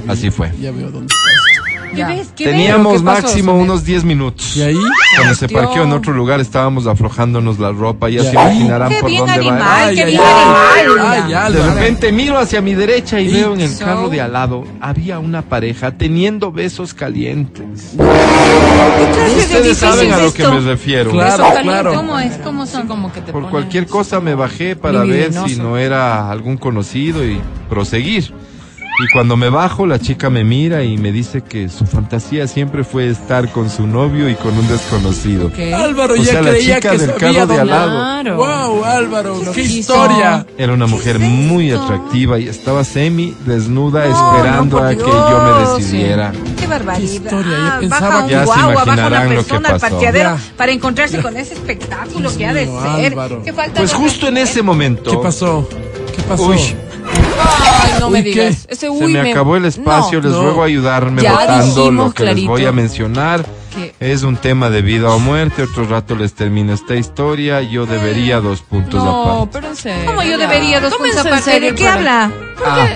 Así 0.09 0.31
fue. 0.31 0.51
Ya 0.61 0.71
veo 0.71 0.91
dónde 0.91 1.15
¿Qué 1.95 2.05
ves? 2.05 2.33
¿Qué 2.37 2.45
Teníamos 2.47 2.99
¿Qué 3.01 3.05
pasó, 3.05 3.23
máximo 3.23 3.55
unos 3.55 3.85
10 3.85 4.05
minutos. 4.05 4.57
¿Y 4.57 4.63
ahí? 4.63 4.77
Cuando 5.17 5.35
se 5.35 5.47
Dios. 5.47 5.61
parqueó 5.63 5.83
en 5.85 5.93
otro 5.93 6.13
lugar 6.13 6.41
estábamos 6.41 6.87
aflojándonos 6.87 7.59
la 7.59 7.71
ropa, 7.73 8.09
ya 8.09 8.23
Ya. 8.23 8.31
se 8.31 8.33
imaginarán 8.33 8.89
Qué 8.89 9.01
por 9.01 9.11
bien 9.11 9.27
dónde 9.27 9.33
va. 9.39 9.39
animal, 9.41 9.95
qué 9.95 10.03
Ay, 10.03 10.07
bien 10.11 10.21
ay, 10.23 10.87
animal. 10.87 11.35
Ay, 11.47 11.53
De 11.53 11.63
repente 11.75 12.13
miro 12.13 12.39
hacia 12.39 12.61
mi 12.61 12.75
derecha 12.75 13.21
y 13.21 13.29
Y- 13.29 13.33
veo 13.35 13.55
en 13.55 13.61
el 13.61 13.71
So- 13.71 13.85
carro 13.85 14.09
de 14.09 14.21
al 14.21 14.33
lado 14.33 14.65
había 14.81 15.19
una 15.19 15.43
pareja 15.43 15.93
teniendo 15.93 16.51
besos 16.53 16.95
calientes. 16.95 17.95
Ustedes 19.39 19.79
saben 19.79 20.13
a 20.13 20.19
lo 20.19 20.33
que 20.33 20.47
me 20.47 20.61
refiero. 20.61 21.11
Claro, 21.11 21.45
claro. 21.63 21.95
¿Cómo 21.95 22.19
es? 22.19 22.33
¿Cómo 22.39 22.67
son? 22.67 22.87
como 22.89 23.13
que 23.13 23.21
te 23.21 23.33
Por 23.33 23.49
cualquier 23.51 23.87
cosa 23.87 24.21
me 24.21 24.35
bajé 24.35 24.77
para 24.77 25.05
ver 25.05 25.33
si 25.47 25.57
no 25.57 25.77
era 25.77 26.31
algún 26.31 26.57
conocido 26.57 27.25
y 27.25 27.41
proseguir. 27.69 28.33
Y 29.05 29.09
cuando 29.13 29.37
me 29.37 29.49
bajo, 29.51 29.85
la 29.85 29.99
chica 29.99 30.31
me 30.31 30.45
mira 30.45 30.85
y 30.85 30.97
me 30.97 31.11
dice 31.11 31.43
que 31.43 31.69
su 31.69 31.87
fantasía 31.87 32.47
siempre 32.47 32.85
fue 32.85 33.09
estar 33.09 33.51
con 33.51 33.69
su 33.69 33.85
novio 33.87 34.29
y 34.29 34.37
con 34.37 34.57
un 34.57 34.69
desconocido. 34.69 35.51
¿Qué? 35.53 35.75
Álvaro 35.75 36.15
O 36.15 36.17
ya 36.17 36.25
sea, 36.25 36.43
la 36.43 36.51
creía 36.51 36.77
chica 36.77 36.91
que 36.93 36.99
del 36.99 37.11
sabía 37.11 37.19
carro 37.41 37.47
de 37.55 37.61
al 37.61 37.67
lado. 37.69 38.37
Wow, 38.37 38.85
Álvaro, 38.85 39.41
qué 39.55 39.63
quiso. 39.63 39.95
historia. 39.95 40.47
Era 40.57 40.73
una 40.73 40.87
mujer 40.87 41.19
muy 41.19 41.73
atractiva 41.73 42.39
y 42.39 42.47
estaba 42.47 42.85
semi 42.85 43.35
desnuda 43.45 44.07
No, 44.07 44.37
esperando 44.37 44.81
no, 44.81 44.87
a 44.87 44.91
que 44.91 44.97
yo 44.99 45.07
me 45.07 45.59
Dios. 45.65 45.79
decidiera. 45.79 46.33
Qué 46.61 46.67
barbaridad. 46.69 47.09
Qué 47.09 47.15
historia, 47.15 47.43
yo 47.51 47.57
Ah, 47.73 47.77
pensaba 47.81 48.07
baja 48.09 48.19
un 48.23 48.27
que- 48.27 48.33
Ya 48.33 48.39
se 48.41 48.45
guagua, 48.47 48.67
baja 48.67 48.83
una 48.85 48.93
imaginarán 48.95 49.23
lo 49.25 49.29
que 49.31 49.35
persona 49.49 49.69
al 49.71 49.81
parqueadero 49.81 50.31
Ya. 50.37 50.39
para 50.57 50.73
encontrarse 50.73 51.21
con 51.21 51.37
ese 51.37 51.55
espectáculo 51.55 52.37
que 52.37 52.47
ha 52.47 52.55
de 52.55 52.67
Dios 52.67 52.83
ser. 52.83 53.13
Álvaro. 53.13 53.43
Qué 53.43 53.53
falta 53.53 53.81
Pues 53.81 53.91
de 53.91 53.97
justo 53.97 54.29
en 54.29 54.37
ese 54.37 54.63
momento. 54.63 55.11
¿Qué 55.11 55.17
pasó? 55.17 55.69
¿Qué 56.15 56.23
pasó? 56.23 56.47
Uy, 56.47 56.59
Ay, 57.83 57.93
no 58.01 58.11
me 58.11 58.19
Uy, 58.19 58.25
¿qué? 58.25 58.31
digas. 58.31 58.67
Ese 58.69 58.77
se 58.81 58.91
uy 58.91 59.13
me 59.13 59.31
acabó 59.31 59.57
el 59.57 59.65
espacio, 59.65 60.21
No. 60.21 60.29
les 60.29 60.37
No. 60.37 60.43
ruego 60.43 60.63
ayudarme 60.63 61.23
Ya 61.23 61.33
votando 61.33 61.91
lo 61.91 62.13
que 62.13 62.25
les 62.25 62.35
voy 62.37 62.45
clarito. 62.63 62.69
a 62.69 62.73
mencionar. 62.73 63.47
¿Qué? 63.75 63.95
Es 64.01 64.23
un 64.23 64.37
tema 64.37 64.69
de 64.69 64.83
vida 64.83 65.09
o 65.11 65.19
muerte, 65.19 65.63
otro 65.63 65.85
rato 65.87 66.15
les 66.15 66.35
termino 66.35 66.75
esta 66.75 66.95
historia, 66.95 67.63
yo 67.63 67.87
debería 67.87 68.41
dos 68.41 68.61
puntos 68.61 69.03
No, 69.03 69.23
aparte. 69.23 69.49
pero 69.53 69.69
en 69.69 69.77
serio. 69.77 70.05
¿Cómo 70.07 70.23
yo 70.23 70.37
debería 70.37 70.81
dos 70.81 70.95
puntos 70.95 71.17
aparte? 71.19 71.43
serio 71.43 71.71
¿De 71.71 71.75
qué 71.77 71.85
para- 71.85 72.25
habla? 72.25 72.31
Ah, 72.65 72.87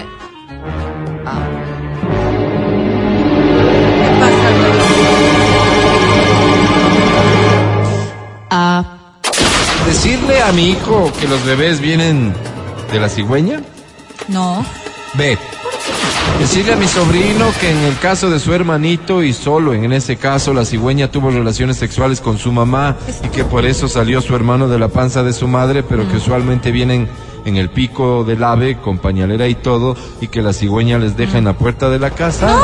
Ah, 8.51 8.85
decirle 9.87 10.41
a 10.43 10.53
mi 10.53 10.71
hijo 10.71 11.13
que 11.21 11.29
los 11.29 11.45
bebés 11.45 11.81
vienen 11.81 12.33
de 12.93 13.01
la 13.01 13.09
cigüeña. 13.09 13.61
No. 14.29 14.65
B. 15.15 15.39
Decirle 16.39 16.75
a 16.75 16.77
mi 16.77 16.87
sobrino 16.87 17.47
que 17.61 17.71
en 17.71 17.79
el 17.79 17.99
caso 17.99 18.29
de 18.29 18.39
su 18.39 18.53
hermanito 18.53 19.23
y 19.23 19.33
solo 19.33 19.73
en 19.73 19.93
ese 19.93 20.17
caso 20.17 20.53
la 20.53 20.65
cigüeña 20.65 21.11
tuvo 21.11 21.31
relaciones 21.31 21.79
sexuales 21.79 22.21
con 22.21 22.37
su 22.37 22.53
mamá 22.53 22.97
y 23.25 23.29
que 23.29 23.45
por 23.45 23.65
eso 23.65 23.89
salió 23.89 24.21
su 24.21 24.35
hermano 24.37 24.69
de 24.69 24.79
la 24.79 24.89
panza 24.89 25.23
de 25.23 25.33
su 25.33 25.49
madre, 25.49 25.83
pero 25.83 26.07
que 26.09 26.19
usualmente 26.19 26.73
vienen 26.73 27.09
en 27.47 27.57
el 27.57 27.71
pico 27.71 28.25
del 28.25 28.45
ave 28.45 28.77
con 28.77 28.99
pañalera 28.99 29.49
y 29.49 29.55
todo 29.55 29.97
y 30.21 30.29
que 30.29 30.43
la 30.43 30.53
cigüeña 30.53 30.99
les 30.99 31.17
deja 31.17 31.39
en 31.39 31.45
la 31.45 31.55
puerta 31.55 31.89
de 31.89 31.99
la 31.99 32.11
casa. 32.11 32.55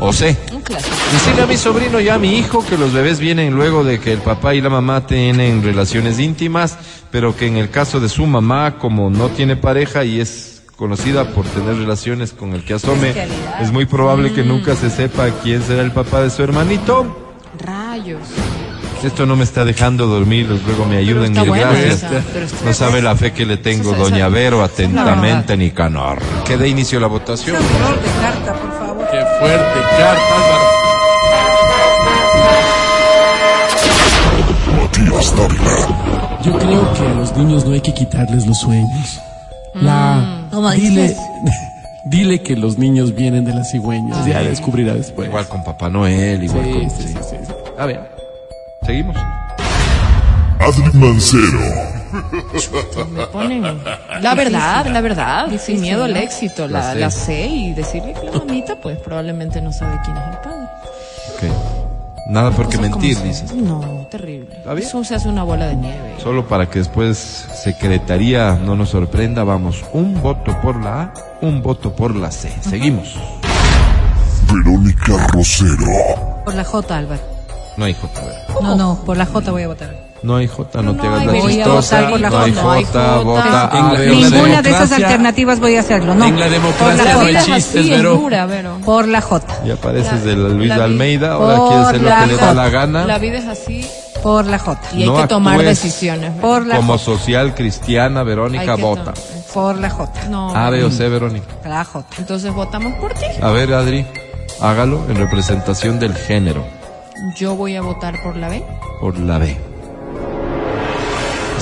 O, 0.00 0.06
o 0.06 0.08
un 0.08 0.62
clásico. 0.62 0.96
Decirle 1.12 1.42
a 1.42 1.46
mi 1.46 1.56
sobrino 1.56 2.00
y 2.00 2.08
a 2.08 2.18
mi 2.18 2.38
hijo 2.38 2.64
que 2.66 2.78
los 2.78 2.92
bebés 2.92 3.20
vienen 3.20 3.54
luego 3.54 3.84
de 3.84 4.00
que 4.00 4.12
el 4.12 4.20
papá 4.20 4.54
y 4.54 4.60
la 4.60 4.70
mamá 4.70 5.06
tienen 5.06 5.62
relaciones 5.62 6.18
íntimas, 6.18 6.76
pero 7.10 7.36
que 7.36 7.46
en 7.46 7.56
el 7.56 7.70
caso 7.70 8.00
de 8.00 8.08
su 8.08 8.26
mamá, 8.26 8.78
como 8.78 9.10
no 9.10 9.28
tiene 9.28 9.56
pareja 9.56 10.04
y 10.04 10.20
es 10.20 10.49
conocida 10.80 11.26
por 11.26 11.44
tener 11.44 11.76
relaciones 11.76 12.32
con 12.32 12.54
el 12.54 12.64
que 12.64 12.72
asome, 12.72 13.12
es 13.60 13.70
muy 13.70 13.84
probable 13.84 14.32
que 14.32 14.42
nunca 14.42 14.74
se 14.74 14.88
sepa 14.88 15.28
quién 15.42 15.62
será 15.62 15.82
el 15.82 15.92
papá 15.92 16.22
de 16.22 16.30
su 16.30 16.42
hermanito. 16.42 17.34
Rayos. 17.62 18.22
Esto 19.04 19.26
no 19.26 19.36
me 19.36 19.44
está 19.44 19.66
dejando 19.66 20.06
dormir, 20.06 20.48
les 20.48 20.64
ruego 20.64 20.86
me 20.86 20.96
ayuden, 20.96 21.32
mil 21.34 21.50
gracias. 21.52 22.02
esa, 22.02 22.64
No 22.64 22.72
sabe 22.72 23.02
la 23.02 23.14
fe 23.14 23.34
que 23.34 23.44
le 23.44 23.58
tengo, 23.58 23.90
Esa- 23.92 24.00
doña 24.04 24.28
Vero, 24.28 24.64
atentamente, 24.64 25.54
Nicanor. 25.54 26.18
Que 26.46 26.56
dé 26.56 26.68
inicio 26.68 26.96
a 26.96 27.02
la 27.02 27.08
votación. 27.08 27.58
Flor 27.58 28.00
de 28.00 28.10
carta, 28.22 28.54
por 28.54 28.72
favor. 28.78 29.06
Qué 29.10 29.22
fuerte, 29.38 29.80
carta, 29.98 30.34
Álvaro. 30.34 30.80
Yo 36.42 36.58
creo 36.58 36.92
que 36.94 37.06
a 37.06 37.14
los 37.14 37.36
niños 37.36 37.66
no 37.66 37.72
hay 37.72 37.82
que 37.82 37.92
quitarles 37.92 38.46
los 38.46 38.58
sueños. 38.60 39.20
La, 39.80 40.46
¿Cómo 40.50 40.70
dile, 40.72 41.02
dices? 41.02 41.18
dile 42.06 42.42
que 42.42 42.56
los 42.56 42.78
niños 42.78 43.14
vienen 43.14 43.44
de 43.44 43.54
las 43.54 43.70
cigüeñas. 43.70 44.26
Ya 44.26 44.40
descubrirá 44.42 44.94
después. 44.94 45.28
Igual 45.28 45.48
con 45.48 45.64
Papá 45.64 45.88
Noel, 45.88 46.42
igual 46.44 46.64
Sí, 46.64 46.72
con... 46.72 46.90
sí, 46.90 47.02
sí, 47.02 47.14
sí, 47.22 47.36
sí. 47.46 47.52
A 47.78 47.86
ver, 47.86 48.10
seguimos. 48.84 49.16
Adri 50.58 50.98
Mancero. 50.98 51.60
Me 53.10 53.26
ponen. 53.28 53.62
La 54.20 54.34
verdad, 54.34 54.86
la 54.86 55.00
verdad. 55.00 55.46
sin 55.58 55.80
miedo 55.80 56.04
al 56.04 56.16
éxito. 56.16 56.66
La, 56.68 56.80
La 56.88 56.94
la, 56.94 57.10
sé. 57.10 57.24
sé 57.26 57.46
y 57.46 57.72
decirle 57.72 58.12
que 58.14 58.26
la 58.26 58.32
mamita, 58.32 58.76
pues 58.76 58.98
probablemente 58.98 59.60
no 59.62 59.72
sabe 59.72 59.98
quién 60.04 60.16
es 60.16 60.22
el 60.24 60.38
padre. 60.38 60.59
Nada 62.30 62.52
por 62.52 62.68
qué 62.68 62.78
mentir, 62.78 63.20
dices. 63.22 63.52
No, 63.52 64.06
terrible. 64.08 64.56
Eso 64.78 65.02
se 65.02 65.16
hace 65.16 65.28
una 65.28 65.42
bola 65.42 65.66
de 65.66 65.74
nieve. 65.74 66.14
Solo 66.22 66.46
para 66.46 66.70
que 66.70 66.78
después 66.78 67.18
Secretaría 67.18 68.54
no 68.54 68.76
nos 68.76 68.90
sorprenda, 68.90 69.42
vamos. 69.42 69.84
Un 69.92 70.22
voto 70.22 70.56
por 70.62 70.80
la 70.80 71.02
A, 71.02 71.14
un 71.40 71.60
voto 71.60 71.92
por 71.92 72.14
la 72.14 72.30
C. 72.30 72.52
Seguimos. 72.60 73.16
Verónica 74.46 75.26
Rosero. 75.32 76.44
Por 76.44 76.54
la 76.54 76.62
J, 76.62 76.96
Álvaro. 76.96 77.22
No 77.76 77.84
hay 77.84 77.94
J, 77.94 78.20
a 78.20 78.24
ver. 78.24 78.36
No, 78.62 78.76
no, 78.76 79.02
por 79.04 79.16
la 79.16 79.26
J 79.26 79.50
voy 79.50 79.64
a 79.64 79.68
votar. 79.68 80.09
No 80.22 80.36
hay 80.36 80.46
J, 80.48 80.82
no, 80.82 80.94
te 80.96 81.02
No 81.02 81.08
hagas 81.16 81.20
hay 81.20 81.26
la 81.26 81.48
chistosa. 81.48 81.96
votar 81.96 82.10
por 82.10 82.20
la 82.20 82.28
no 82.30 82.40
hay 82.40 82.52
J. 82.52 82.62
No 82.62 82.70
hay 82.72 82.84
J, 82.84 83.16
vota 83.22 83.70
En 83.72 83.84
A, 83.84 83.92
la- 83.92 83.98
B. 83.98 84.06
Ninguna 84.06 84.28
de 84.30 84.36
esas 84.36 84.62
democracia- 84.62 84.96
alternativas 85.06 85.60
voy 85.60 85.76
a 85.76 85.80
hacerlo, 85.80 86.14
no. 86.14 86.24
En 86.26 86.38
la 86.40 86.48
democracia 86.50 87.04
la 87.04 87.12
no 87.14 87.20
hay 87.20 87.26
vida 87.28 87.38
es 87.40 87.44
chistes, 87.46 87.88
Vero. 87.90 88.20
Por 88.84 89.08
la 89.08 89.20
J. 89.22 89.46
Ya 89.64 89.76
pareces 89.76 90.24
de 90.24 90.36
la 90.36 90.48
Luis 90.50 90.68
la 90.68 90.84
Almeida, 90.84 91.32
ahora 91.32 91.56
por 91.56 91.68
quiere 91.68 91.82
hacer 91.84 92.02
lo 92.02 92.08
que 92.10 92.26
le 92.26 92.36
da 92.36 92.54
la 92.54 92.68
gana. 92.68 93.04
La 93.06 93.18
vida 93.18 93.38
es 93.38 93.46
así 93.46 93.86
Por 94.22 94.44
la 94.46 94.58
J. 94.58 94.78
y 94.94 95.02
hay 95.04 95.10
que 95.22 95.26
tomar 95.26 95.62
decisiones. 95.62 96.32
Por 96.40 96.66
la 96.66 96.76
Como 96.76 96.92
J. 96.98 97.04
social 97.04 97.54
cristiana, 97.54 98.22
Verónica 98.22 98.76
vota. 98.76 99.14
Por 99.54 99.78
la 99.78 99.88
J. 99.88 100.28
No. 100.28 100.54
A, 100.54 100.68
B 100.68 100.84
o 100.84 100.90
C, 100.90 101.08
Verónica. 101.08 101.46
La 101.64 101.82
J. 101.84 102.04
Entonces 102.18 102.52
votamos 102.52 102.92
por 103.00 103.14
ti. 103.14 103.24
A 103.40 103.50
ver, 103.50 103.72
Adri. 103.72 104.04
Hágalo 104.60 105.00
en 105.08 105.16
representación 105.16 105.98
del 105.98 106.14
género, 106.14 106.66
Yo 107.36 107.54
voy 107.54 107.76
a 107.76 107.80
votar 107.82 108.22
por 108.22 108.36
la 108.36 108.48
B. 108.50 108.62
por 109.00 109.18
la 109.18 109.38
B. 109.38 109.56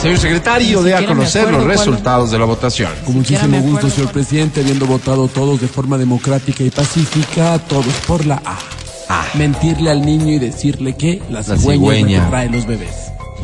Señor 0.00 0.18
secretario, 0.18 0.82
dé 0.82 0.94
a 0.94 1.04
conocer 1.04 1.50
los 1.50 1.64
resultados 1.64 2.30
de 2.30 2.38
la 2.38 2.44
votación. 2.44 2.90
Con 3.04 3.16
muchísimo 3.16 3.58
gusto, 3.60 3.90
señor 3.90 4.10
presidente, 4.12 4.60
habiendo 4.60 4.86
votado 4.86 5.26
todos 5.28 5.60
de 5.60 5.66
forma 5.68 5.98
democrática 5.98 6.62
y 6.62 6.70
pacífica, 6.70 7.58
todos 7.58 7.92
por 8.06 8.24
la 8.24 8.40
A. 8.44 8.58
Mentirle 9.34 9.90
al 9.90 10.04
niño 10.04 10.32
y 10.34 10.38
decirle 10.38 10.94
que 10.96 11.20
la 11.30 11.42
cigüeña, 11.42 12.18
la 12.18 12.24
que 12.24 12.30
trae 12.30 12.48
los 12.50 12.66
bebés. 12.66 12.94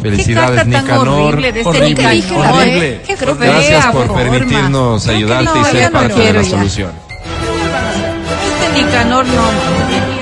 Felicidades, 0.00 0.56
carta 0.56 0.70
tan 0.70 0.84
Nicanor. 0.84 1.08
horrible 1.08 1.52
de 1.52 1.60
este 1.60 1.68
Horrible, 1.70 2.14
Nicanor. 2.14 2.46
horrible. 2.52 3.00
Qué 3.06 3.16
Gracias 3.16 3.86
por 3.86 4.06
forma. 4.06 4.22
permitirnos 4.22 5.04
que 5.04 5.10
ayudarte 5.10 5.44
no, 5.58 5.60
y 5.60 5.64
ser 5.72 5.92
no 5.92 5.98
parte 5.98 6.20
de 6.20 6.32
la 6.34 6.42
ya. 6.42 6.50
solución. 6.50 6.90
Este 8.66 8.82
Nicanor 8.84 9.26
no. 9.26 10.13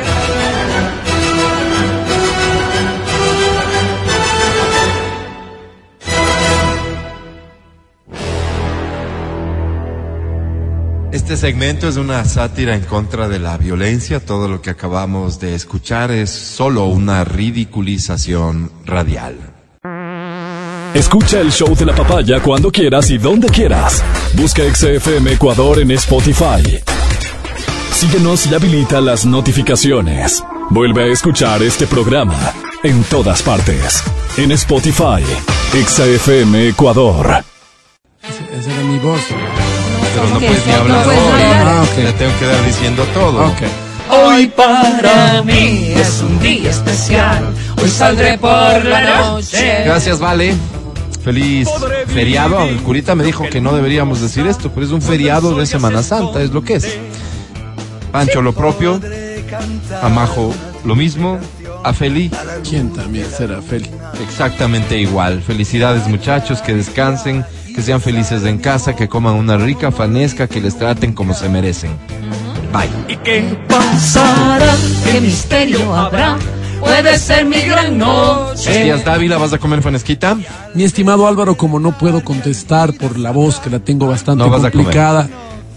Este 11.22 11.36
segmento 11.36 11.86
es 11.86 11.96
una 11.98 12.24
sátira 12.24 12.74
en 12.74 12.82
contra 12.82 13.28
de 13.28 13.38
la 13.38 13.56
violencia. 13.56 14.18
Todo 14.18 14.48
lo 14.48 14.60
que 14.60 14.70
acabamos 14.70 15.38
de 15.38 15.54
escuchar 15.54 16.10
es 16.10 16.30
solo 16.30 16.86
una 16.86 17.22
ridiculización 17.22 18.72
radial. 18.84 19.36
Escucha 20.94 21.40
el 21.40 21.52
show 21.52 21.76
de 21.76 21.86
la 21.86 21.94
papaya 21.94 22.42
cuando 22.42 22.72
quieras 22.72 23.08
y 23.10 23.18
donde 23.18 23.48
quieras. 23.48 24.02
Busca 24.34 24.62
XFM 24.64 25.34
Ecuador 25.34 25.78
en 25.78 25.92
Spotify. 25.92 26.80
Síguenos 27.92 28.48
y 28.48 28.54
habilita 28.56 29.00
las 29.00 29.24
notificaciones. 29.24 30.42
Vuelve 30.70 31.04
a 31.04 31.12
escuchar 31.12 31.62
este 31.62 31.86
programa 31.86 32.52
en 32.82 33.04
todas 33.04 33.42
partes. 33.42 34.02
En 34.36 34.50
Spotify, 34.50 35.22
XFM 35.86 36.70
Ecuador. 36.70 37.44
Esa 38.22 38.72
era 38.72 38.82
mi 38.82 38.98
voz. 38.98 39.20
Pero 40.22 40.34
no 40.34 40.40
puedes 40.40 40.66
ni 40.66 40.72
hablar 40.72 41.04
puedes 41.04 41.20
hoy. 41.20 41.42
hablar. 41.42 41.66
Ah, 41.66 41.82
ok. 41.82 41.94
Te 41.94 42.12
tengo 42.12 42.38
que 42.38 42.46
dar 42.46 42.64
diciendo 42.64 43.04
todo. 43.14 43.52
Hoy 44.10 44.46
para 44.48 45.42
mí 45.42 45.92
es 45.96 46.20
un 46.20 46.38
día 46.40 46.70
especial. 46.70 47.52
Hoy 47.82 47.88
saldré 47.88 48.38
por 48.38 48.84
la 48.84 49.20
noche. 49.20 49.82
Gracias, 49.84 50.18
Vale. 50.20 50.54
Feliz 51.24 51.68
feriado. 52.08 52.64
El 52.64 52.82
curita 52.82 53.14
me 53.14 53.22
dijo 53.22 53.44
que 53.48 53.60
no 53.60 53.72
deberíamos 53.74 54.20
decir 54.20 54.46
esto, 54.46 54.70
pero 54.74 54.84
es 54.86 54.92
un 54.92 55.00
feriado 55.00 55.54
de 55.56 55.66
Semana 55.66 56.02
Santa, 56.02 56.42
es 56.42 56.50
lo 56.50 56.62
que 56.62 56.74
es. 56.76 56.98
Pancho 58.10 58.42
lo 58.42 58.52
propio, 58.52 59.00
a 60.02 60.08
Majo 60.08 60.52
lo 60.84 60.96
mismo, 60.96 61.38
a 61.84 61.92
Feli 61.92 62.30
¿Quién 62.68 62.92
también 62.92 63.26
será 63.30 63.62
Feli? 63.62 63.88
exactamente 64.22 64.98
igual. 64.98 65.42
Felicidades 65.42 66.08
muchachos, 66.08 66.60
que 66.60 66.74
descansen, 66.74 67.44
que 67.74 67.82
sean 67.82 68.00
felices 68.00 68.44
en 68.44 68.58
casa, 68.58 68.94
que 68.94 69.08
coman 69.08 69.34
una 69.34 69.56
rica 69.56 69.90
fanesca, 69.90 70.46
que 70.46 70.60
les 70.60 70.76
traten 70.78 71.12
como 71.12 71.34
se 71.34 71.48
merecen. 71.48 71.90
Bye. 72.72 72.88
¿Y 73.08 73.16
qué 73.18 73.58
pasará? 73.68 74.74
¿Qué 75.04 75.20
misterio 75.20 75.94
habrá? 75.94 76.36
Puede 76.80 77.18
ser 77.18 77.44
mi 77.44 77.60
gran 77.60 77.96
noche. 77.98 78.84
Díaz 78.84 79.04
Dávila, 79.04 79.38
¿vas 79.38 79.52
a 79.52 79.58
comer 79.58 79.82
fanesquita? 79.82 80.36
Mi 80.74 80.82
estimado 80.84 81.28
Álvaro, 81.28 81.56
como 81.56 81.78
no 81.78 81.96
puedo 81.96 82.24
contestar 82.24 82.92
por 82.94 83.18
la 83.18 83.30
voz 83.30 83.60
que 83.60 83.70
la 83.70 83.78
tengo 83.78 84.06
bastante 84.08 84.42
No 84.42 84.50
vas 84.50 84.64
a 84.64 84.70
comer. 84.70 84.86
complicada, 84.86 85.28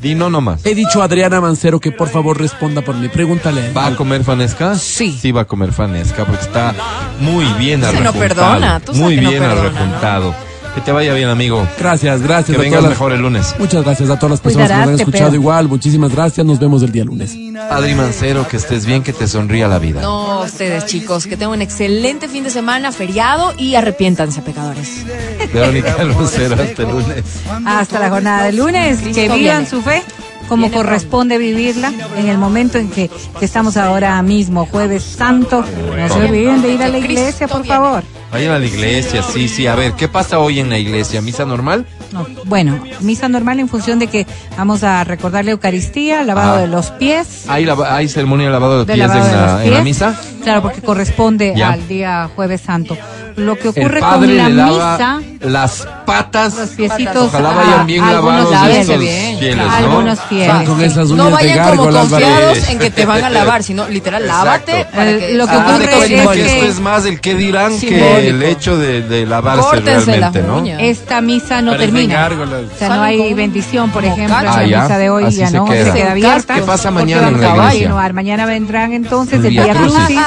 Di 0.02 0.16
no 0.16 0.30
nomás. 0.30 0.66
he 0.66 0.74
dicho 0.74 1.02
a 1.02 1.06
Adriana 1.06 1.40
Mancero 1.42 1.80
que 1.80 1.92
por 1.92 2.10
favor 2.10 2.40
responda 2.40 2.82
por 2.82 2.96
mí. 2.96 3.08
Pregúntale. 3.08 3.62
a 3.62 3.66
él. 3.68 3.78
¿Va 3.78 3.88
a 3.88 3.96
comer 3.96 4.24
fanesca? 4.24 4.76
Sí. 4.76 5.16
Sí 5.22 5.32
va 5.32 5.42
a 5.42 5.46
comer 5.46 5.72
fanesca 5.74 6.26
porque 6.26 6.42
está 6.44 6.74
muy 7.20 7.46
bien 7.60 7.84
Ese 7.84 7.94
no 8.02 8.10
arrejuntado. 8.10 8.20
perdona, 8.20 8.80
tú 8.80 8.86
sabes 8.94 9.02
muy 9.02 9.16
que 9.16 9.22
no 9.22 9.30
bien 9.30 9.44
perdona. 9.44 9.62
arrejuntado. 9.70 10.36
Que 10.76 10.82
te 10.82 10.92
vaya 10.92 11.14
bien, 11.14 11.30
amigo. 11.30 11.66
Gracias, 11.80 12.22
gracias. 12.22 12.50
Que 12.50 12.56
a 12.58 12.60
vengas 12.60 12.82
las- 12.84 12.90
mejor 12.92 13.14
el 13.14 13.22
lunes. 13.22 13.56
Muchas 13.58 13.84
gracias 13.84 14.10
a 14.10 14.16
todas 14.20 14.32
las 14.32 14.42
personas 14.42 14.70
que 14.70 14.76
nos 14.78 14.88
han 14.90 14.96
escuchado 14.96 15.34
igual. 15.34 15.70
Muchísimas 15.70 16.12
gracias. 16.12 16.46
Nos 16.46 16.60
vemos 16.60 16.84
el 16.84 16.92
día 16.92 17.06
lunes. 17.06 17.34
Adri 17.72 17.96
Mancero, 17.96 18.46
que 18.48 18.58
estés 18.58 18.86
bien, 18.86 19.02
que 19.02 19.14
te 19.14 19.26
sonría 19.28 19.70
la 19.70 19.80
vida. 19.80 20.02
No, 20.02 20.42
ustedes 20.42 20.86
chicos, 20.86 21.26
que 21.28 21.38
tengan 21.38 21.52
un 21.56 21.62
excelente 21.62 22.28
fin 22.28 22.44
de 22.44 22.50
semana, 22.50 22.92
feriado 22.92 23.54
y 23.58 23.76
arrepiéntanse, 23.76 24.42
pecadores. 24.42 25.06
Verónica 25.54 26.04
Lucero, 26.04 26.56
hasta 26.56 26.82
el 26.84 26.90
lunes. 26.90 27.24
Hasta 27.66 28.00
la 28.00 28.10
jornada 28.10 28.44
de 28.44 28.52
lunes. 28.54 29.00
Cristo 29.00 29.22
Que 29.22 29.30
vivan 29.30 29.66
su 29.68 29.82
fe 29.82 30.04
como 30.48 30.72
corresponde 30.72 31.38
vivirla 31.38 31.92
en 32.18 32.28
el 32.30 32.38
momento 32.38 32.78
en 32.78 32.90
que, 32.90 33.10
que 33.40 33.46
estamos 33.46 33.78
ahora 33.78 34.22
mismo, 34.22 34.66
jueves 34.66 35.04
santo. 35.04 35.64
No 35.98 36.08
se 36.10 36.14
olviden 36.26 36.62
de 36.62 36.74
ir 36.74 36.84
a 36.84 36.88
la 36.90 36.98
iglesia, 36.98 37.48
por 37.48 37.66
favor. 37.66 38.04
Vayan 38.32 38.52
a 38.54 38.60
la 38.60 38.66
iglesia, 38.66 39.22
sí, 39.24 39.48
sí. 39.48 39.66
A 39.68 39.76
ver, 39.76 39.94
¿qué 39.94 40.08
pasa 40.10 40.40
hoy 40.40 40.60
en 40.60 40.70
la 40.70 40.78
iglesia? 40.78 41.22
¿Misa 41.22 41.46
normal? 41.46 41.86
No, 42.12 42.26
bueno, 42.46 42.84
misa 43.02 43.30
normal 43.30 43.60
en 43.60 43.70
función 43.70 43.98
de 44.00 44.08
que 44.08 44.26
vamos 44.58 44.84
a 44.84 45.04
recordar 45.06 45.46
la 45.46 45.52
Eucaristía, 45.52 46.24
lavado 46.24 46.56
Ah. 46.56 46.60
de 46.60 46.68
los 46.68 46.92
pies. 46.92 47.46
¿Hay, 47.48 47.64
lava- 47.66 47.96
hay 47.96 48.10
ceremonia 48.10 48.48
de 48.48 48.52
lavado 48.52 48.80
de 48.84 48.86
de 48.86 48.94
pies 48.94 49.10
en 49.12 49.14
de 49.14 49.20
la, 49.32 49.54
los 49.54 49.62
en 49.62 49.70
la 49.72 49.76
pies. 49.78 49.84
misa? 49.84 50.20
Claro, 50.44 50.62
porque 50.64 50.82
corresponde 50.82 51.54
Ya. 51.56 51.72
al 51.72 51.88
día 51.88 52.30
jueves 52.36 52.62
santo. 52.62 52.98
Lo 53.38 53.56
que 53.58 53.64
El 53.68 53.86
ocurre 53.86 54.00
padre 54.00 54.28
con 54.28 54.38
la 54.38 54.50
le 54.50 54.56
lava 54.56 54.92
misa, 55.20 55.22
las 55.42 55.88
patas. 56.06 56.56
los 56.56 56.70
piecitos, 56.70 57.28
Ojalá 57.28 57.50
a- 57.52 57.54
vayan 57.54 57.86
bien 57.88 58.02
lavados 58.10 58.56
estos 58.70 59.00
bien, 59.00 59.40
fieles. 59.40 59.58
¿no? 59.58 59.72
algunos 59.72 60.18
Van 60.20 60.28
fieles. 60.30 60.70
con 60.70 60.82
esas 60.82 61.06
uñas 61.10 61.18
No 61.18 61.26
de 61.26 61.32
vayan 61.32 61.58
como 61.58 61.68
gárgola, 61.84 62.02
Álvaro. 62.02 62.26
confiados 62.26 62.70
en 62.70 62.80
que 62.80 62.92
te 62.92 63.06
van 63.06 63.24
a 63.26 63.30
lavar, 63.30 63.64
sino 63.64 63.88
literal, 63.90 64.26
lávate 64.26 64.88
para 64.96 65.12
Eh, 65.12 65.20
que 65.20 65.34
lo 65.34 65.48
que 65.48 65.52
de 65.52 65.58
ocurre 65.58 65.84
es 65.84 65.90
que 66.08 66.42
que- 66.44 66.46
esto 66.56 66.66
es 66.66 66.80
más 66.80 67.06
el 67.06 67.20
que 67.20 67.36
dirán 67.36 67.72
que 67.74 67.80
Simbólico. 67.90 68.18
el 68.20 68.44
hecho 68.44 68.78
de, 68.78 69.02
de 69.02 69.26
lavarse 69.26 69.62
Córtense 69.64 70.06
realmente, 70.06 70.42
¿no? 70.42 70.58
uñas. 70.60 70.80
esta 70.82 71.20
misa 71.20 71.62
no 71.62 71.72
Parecen 71.72 71.94
termina. 71.94 72.30
O 72.74 72.78
sea, 72.80 72.90
no 72.96 73.02
hay 73.04 73.34
bendición, 73.34 73.92
por 73.92 74.02
como 74.04 74.14
ejemplo, 74.16 74.40
en 74.40 74.46
la 74.46 74.56
Ah, 74.56 74.66
ya. 74.66 74.82
misa 74.84 74.98
de 74.98 75.10
hoy 75.10 75.24
Así 75.26 75.38
ya 75.38 75.50
no, 75.52 75.66
queda. 75.66 75.86
se 75.92 75.92
queda 76.00 76.12
abierta. 76.12 76.56
¿Qué 76.56 76.62
pasa 76.62 76.90
mañana 76.90 77.24
van 77.24 77.36
en 77.36 77.42
la 77.42 77.74
iglesia? 77.76 78.14
Mañana 78.14 78.46
vendrán 78.46 78.94
entonces 78.94 79.40
El 79.40 79.46
el 79.48 79.52
Vía 79.52 79.74
Crucis. 79.74 80.20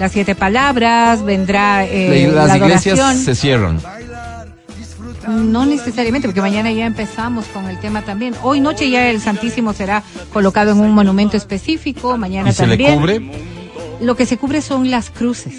Las 0.00 0.12
siete 0.12 0.34
palabras, 0.34 1.22
vendrá 1.22 1.84
eh, 1.84 2.28
Las 2.32 2.48
la 2.48 2.56
iglesias 2.56 2.98
adoración. 2.98 3.24
se 3.24 3.34
cierran. 3.34 3.78
No 5.28 5.66
necesariamente, 5.66 6.26
porque 6.26 6.40
mañana 6.40 6.72
ya 6.72 6.86
empezamos 6.86 7.44
con 7.46 7.66
el 7.68 7.78
tema 7.78 8.00
también. 8.02 8.34
Hoy 8.42 8.60
noche 8.60 8.88
ya 8.88 9.10
el 9.10 9.20
Santísimo 9.20 9.74
será 9.74 10.02
colocado 10.32 10.72
en 10.72 10.80
un 10.80 10.92
monumento 10.92 11.36
específico, 11.36 12.16
mañana 12.16 12.48
¿Y 12.48 12.52
se 12.54 12.66
le 12.66 12.78
también. 12.78 12.98
cubre? 12.98 13.20
Lo 14.00 14.16
que 14.16 14.24
se 14.24 14.38
cubre 14.38 14.62
son 14.62 14.90
las 14.90 15.10
cruces. 15.10 15.52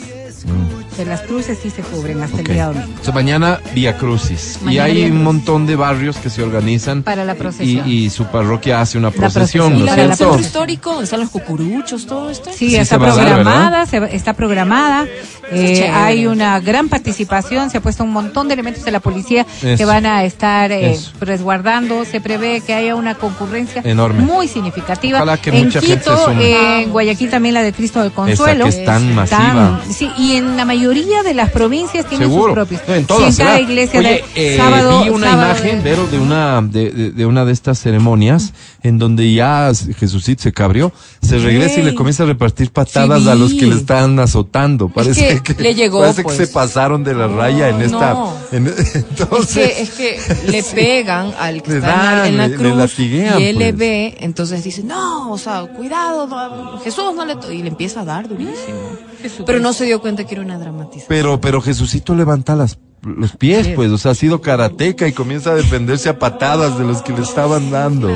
De 0.98 1.06
las 1.06 1.22
cruces 1.22 1.58
sí 1.62 1.70
se 1.70 1.82
cubren 1.82 2.22
hasta 2.22 2.36
Ok. 2.42 2.48
el 2.50 2.54
día 2.54 2.66
domingo. 2.68 2.86
Entonces, 2.88 3.14
mañana 3.14 3.60
Vía 3.74 3.98
Crucis. 3.98 4.60
y 4.62 4.66
Mañana 4.66 4.84
hay 4.86 4.94
Vía 5.06 5.08
un 5.08 5.24
montón 5.24 5.66
de 5.66 5.76
barrios 5.76 6.18
que 6.18 6.30
se 6.30 6.44
organizan. 6.44 7.02
Para 7.04 7.24
la 7.26 7.34
y, 7.34 7.38
procesión. 7.38 7.90
y 7.90 8.10
su 8.10 8.26
parroquia 8.26 8.82
hace 8.82 8.98
una 8.98 9.10
procesión, 9.10 9.72
procesión. 9.72 9.74
¿no 9.74 9.78
Y 9.78 9.82
es 9.82 9.86
la 9.86 9.96
del 9.96 10.06
cierto? 10.16 10.24
centro 10.34 10.42
histórico, 10.46 11.02
están 11.02 11.22
los 11.22 11.30
cucuruchos, 11.30 12.06
todo 12.06 12.30
esto. 12.30 12.50
Sí, 12.52 12.70
Sí 12.72 12.76
está 12.76 12.96
se 12.96 13.00
programada, 13.00 13.86
se 13.86 14.16
está 14.16 14.34
programada. 14.34 15.06
Eh, 15.54 15.90
hay 15.90 16.28
una 16.28 16.60
gran 16.60 16.88
participación, 16.90 17.70
se 17.70 17.78
ha 17.78 17.82
puesto 17.82 18.04
un 18.04 18.12
montón 18.12 18.48
de 18.48 18.54
elementos 18.54 18.84
de 18.86 18.92
la 18.92 19.00
policía 19.00 19.46
que 19.62 19.74
Eso. 19.74 19.88
van 19.88 20.06
a 20.06 20.24
estar 20.26 20.72
eh, 20.72 20.98
resguardando. 21.20 22.04
Se 22.06 22.20
prevé 22.22 22.62
que 22.62 22.74
haya 22.74 22.96
una 22.96 23.16
concurrencia 23.16 23.82
Enorme. 23.86 24.22
muy 24.24 24.48
significativa. 24.48 25.18
Ojalá 25.20 25.38
que 25.38 25.50
en 25.52 25.66
mucha 25.66 25.82
gente 25.82 26.00
Quito, 26.04 26.18
se 26.18 26.24
sume. 26.26 26.82
en 26.84 26.90
Guayaquil 26.92 27.30
también 27.30 27.54
la 27.56 27.64
de 27.64 27.74
Cristo 27.74 28.02
del 28.02 28.12
Consuelo. 28.12 28.66
que 28.66 28.70
es 28.70 28.86
tan 28.86 29.16
masiva. 29.16 29.80
sí, 29.90 30.10
y 30.18 30.36
en 30.36 30.58
la 30.58 30.66
mayoría 30.66 30.81
de 30.90 31.34
las 31.34 31.52
provincias 31.52 32.06
tienen 32.08 32.28
Seguro. 32.30 32.48
sus 32.48 32.54
propios. 32.54 32.82
No, 32.88 32.94
en 32.96 33.02
Sí, 33.02 33.08
todas. 33.08 33.40
en 33.40 33.46
cada 33.46 33.60
iglesia 33.60 34.00
Oye, 34.00 34.24
de 34.36 34.54
eh, 34.54 34.58
sábado. 34.58 35.04
vi 35.04 35.10
una 35.10 35.28
sábado 35.32 35.52
imagen, 35.52 35.84
de- 35.84 35.90
Vero, 35.90 36.08
de 36.08 36.20
una 36.20 36.62
de, 36.62 36.90
de- 36.92 37.12
de 37.12 37.26
una 37.26 37.46
de 37.46 37.54
estas 37.54 37.80
ceremonias 37.80 38.54
en 38.84 38.98
donde 38.98 39.32
ya 39.34 39.72
Jesucito 39.98 40.42
se 40.44 40.52
cabrió, 40.52 40.92
se 41.22 41.38
regresa 41.38 41.80
y 41.80 41.84
le 41.84 41.94
comienza 41.96 42.24
a 42.24 42.26
repartir 42.26 42.72
patadas 42.72 43.24
Sí, 43.24 43.30
a 43.30 43.36
los 43.36 43.54
que 43.54 43.68
le 43.68 43.76
están 43.76 44.18
azotando. 44.20 44.90
Parece 44.90 45.42
que 45.44 45.56
que, 45.56 45.62
le 45.62 45.76
llegó, 45.76 46.00
parece 46.02 46.24
pues. 46.24 46.38
que 46.38 46.46
se 46.48 46.52
pasaron 46.52 47.04
de 47.04 47.14
la 47.14 47.28
raya 47.28 47.70
en 47.70 47.82
esta. 47.82 48.14
No. 48.14 48.34
en- 48.52 48.68
Es 48.68 48.96
entonces, 48.96 49.70
que, 49.72 49.82
es 49.82 49.90
que 49.92 50.48
le 50.52 50.64
pegan 50.64 51.34
al 51.40 51.62
que 51.62 51.72
Le 51.72 51.78
está 51.78 52.28
en 52.28 52.38
la- 52.38 52.48
le- 52.48 52.56
cruz 52.56 52.76
latiguean, 52.76 53.40
y 53.40 53.44
él 53.46 53.58
le 53.60 53.66
pues. 53.74 53.78
ve, 53.78 54.18
entonces 54.22 54.64
dice, 54.64 54.84
no, 54.84 55.32
o 55.32 55.38
sea, 55.38 55.62
cuidado, 55.76 56.80
Jesús 56.84 57.14
no 57.16 57.26
le... 57.26 57.36
to-", 57.36 57.52
Y 57.52 57.62
le 57.62 57.70
empieza 57.70 58.02
a 58.02 58.06
dar 58.06 58.28
durísimo. 58.28 59.11
Pero 59.46 59.60
no 59.60 59.74
se 59.74 59.86
dio 59.86 60.02
cuenta 60.02 60.26
que 60.26 60.36
era 60.36 60.44
una 60.44 60.58
dramatización. 60.58 61.06
pero, 61.08 61.42
pero 61.42 61.62
Jesucito 61.62 62.16
levanta 62.16 62.56
las 62.56 62.78
los 63.04 63.36
pies, 63.36 63.70
pues, 63.70 63.92
o 63.92 63.98
sea, 63.98 64.12
ha 64.12 64.16
sido 64.16 64.42
karateca 64.42 65.08
y 65.08 65.12
comienza 65.12 65.52
a 65.52 65.56
defenderse 65.56 66.08
a 66.10 66.20
patadas 66.20 66.78
de 66.78 66.84
los 66.84 67.02
que 67.02 67.14
le 67.14 67.22
estaban 67.22 67.72
dando. 67.72 68.10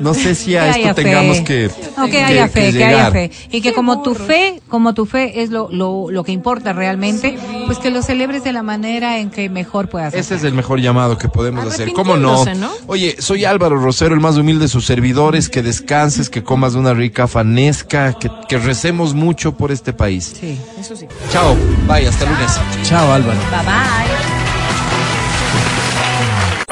No 0.00 0.14
sé 0.14 0.34
si 0.34 0.56
a 0.56 0.70
esto 0.70 0.94
fe. 0.94 1.02
tengamos 1.02 1.40
que. 1.40 1.70
No, 1.96 2.08
que 2.08 2.22
haya 2.22 2.48
fe, 2.48 2.60
que, 2.66 2.72
llegar. 2.72 2.94
haya 2.94 3.10
fe. 3.10 3.30
Y 3.50 3.60
que 3.60 3.72
como 3.72 4.02
tu 4.02 4.14
fe, 4.14 4.60
como 4.68 4.94
tu 4.94 5.06
fe 5.06 5.42
es 5.42 5.50
lo, 5.50 5.68
lo, 5.70 6.10
lo 6.10 6.24
que 6.24 6.32
importa 6.32 6.72
realmente, 6.72 7.38
pues 7.66 7.78
que 7.78 7.90
lo 7.90 8.02
celebres 8.02 8.44
de 8.44 8.52
la 8.52 8.62
manera 8.62 9.18
en 9.18 9.30
que 9.30 9.48
mejor 9.48 9.88
puedas 9.88 10.14
Ese 10.14 10.34
es 10.34 10.44
el 10.44 10.52
mejor 10.52 10.80
llamado 10.80 11.18
que 11.18 11.28
podemos 11.28 11.66
hacer. 11.66 11.92
¿Cómo 11.92 12.16
¿no? 12.16 12.44
Oye, 12.86 13.16
soy 13.18 13.44
Álvaro 13.44 13.76
Rosero, 13.76 14.14
el 14.14 14.20
más 14.20 14.36
humilde 14.36 14.64
de 14.64 14.68
sus 14.68 14.84
servidores. 14.86 15.48
Que 15.48 15.62
descanses, 15.62 16.30
que 16.30 16.42
comas 16.42 16.74
una 16.74 16.94
rica 16.94 17.28
fanesca, 17.28 18.14
que, 18.14 18.30
que 18.48 18.58
recemos 18.58 19.14
mucho 19.14 19.56
por 19.56 19.72
este 19.72 19.92
país. 19.92 20.34
Sí, 20.40 20.58
eso 20.78 20.96
sí. 20.96 21.06
Chao, 21.30 21.56
bye, 21.86 22.06
hasta 22.06 22.24
lunes. 22.24 22.60
Chao, 22.84 23.12
Álvaro. 23.12 23.38
Bye 23.50 23.64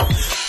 bye. 0.06 0.33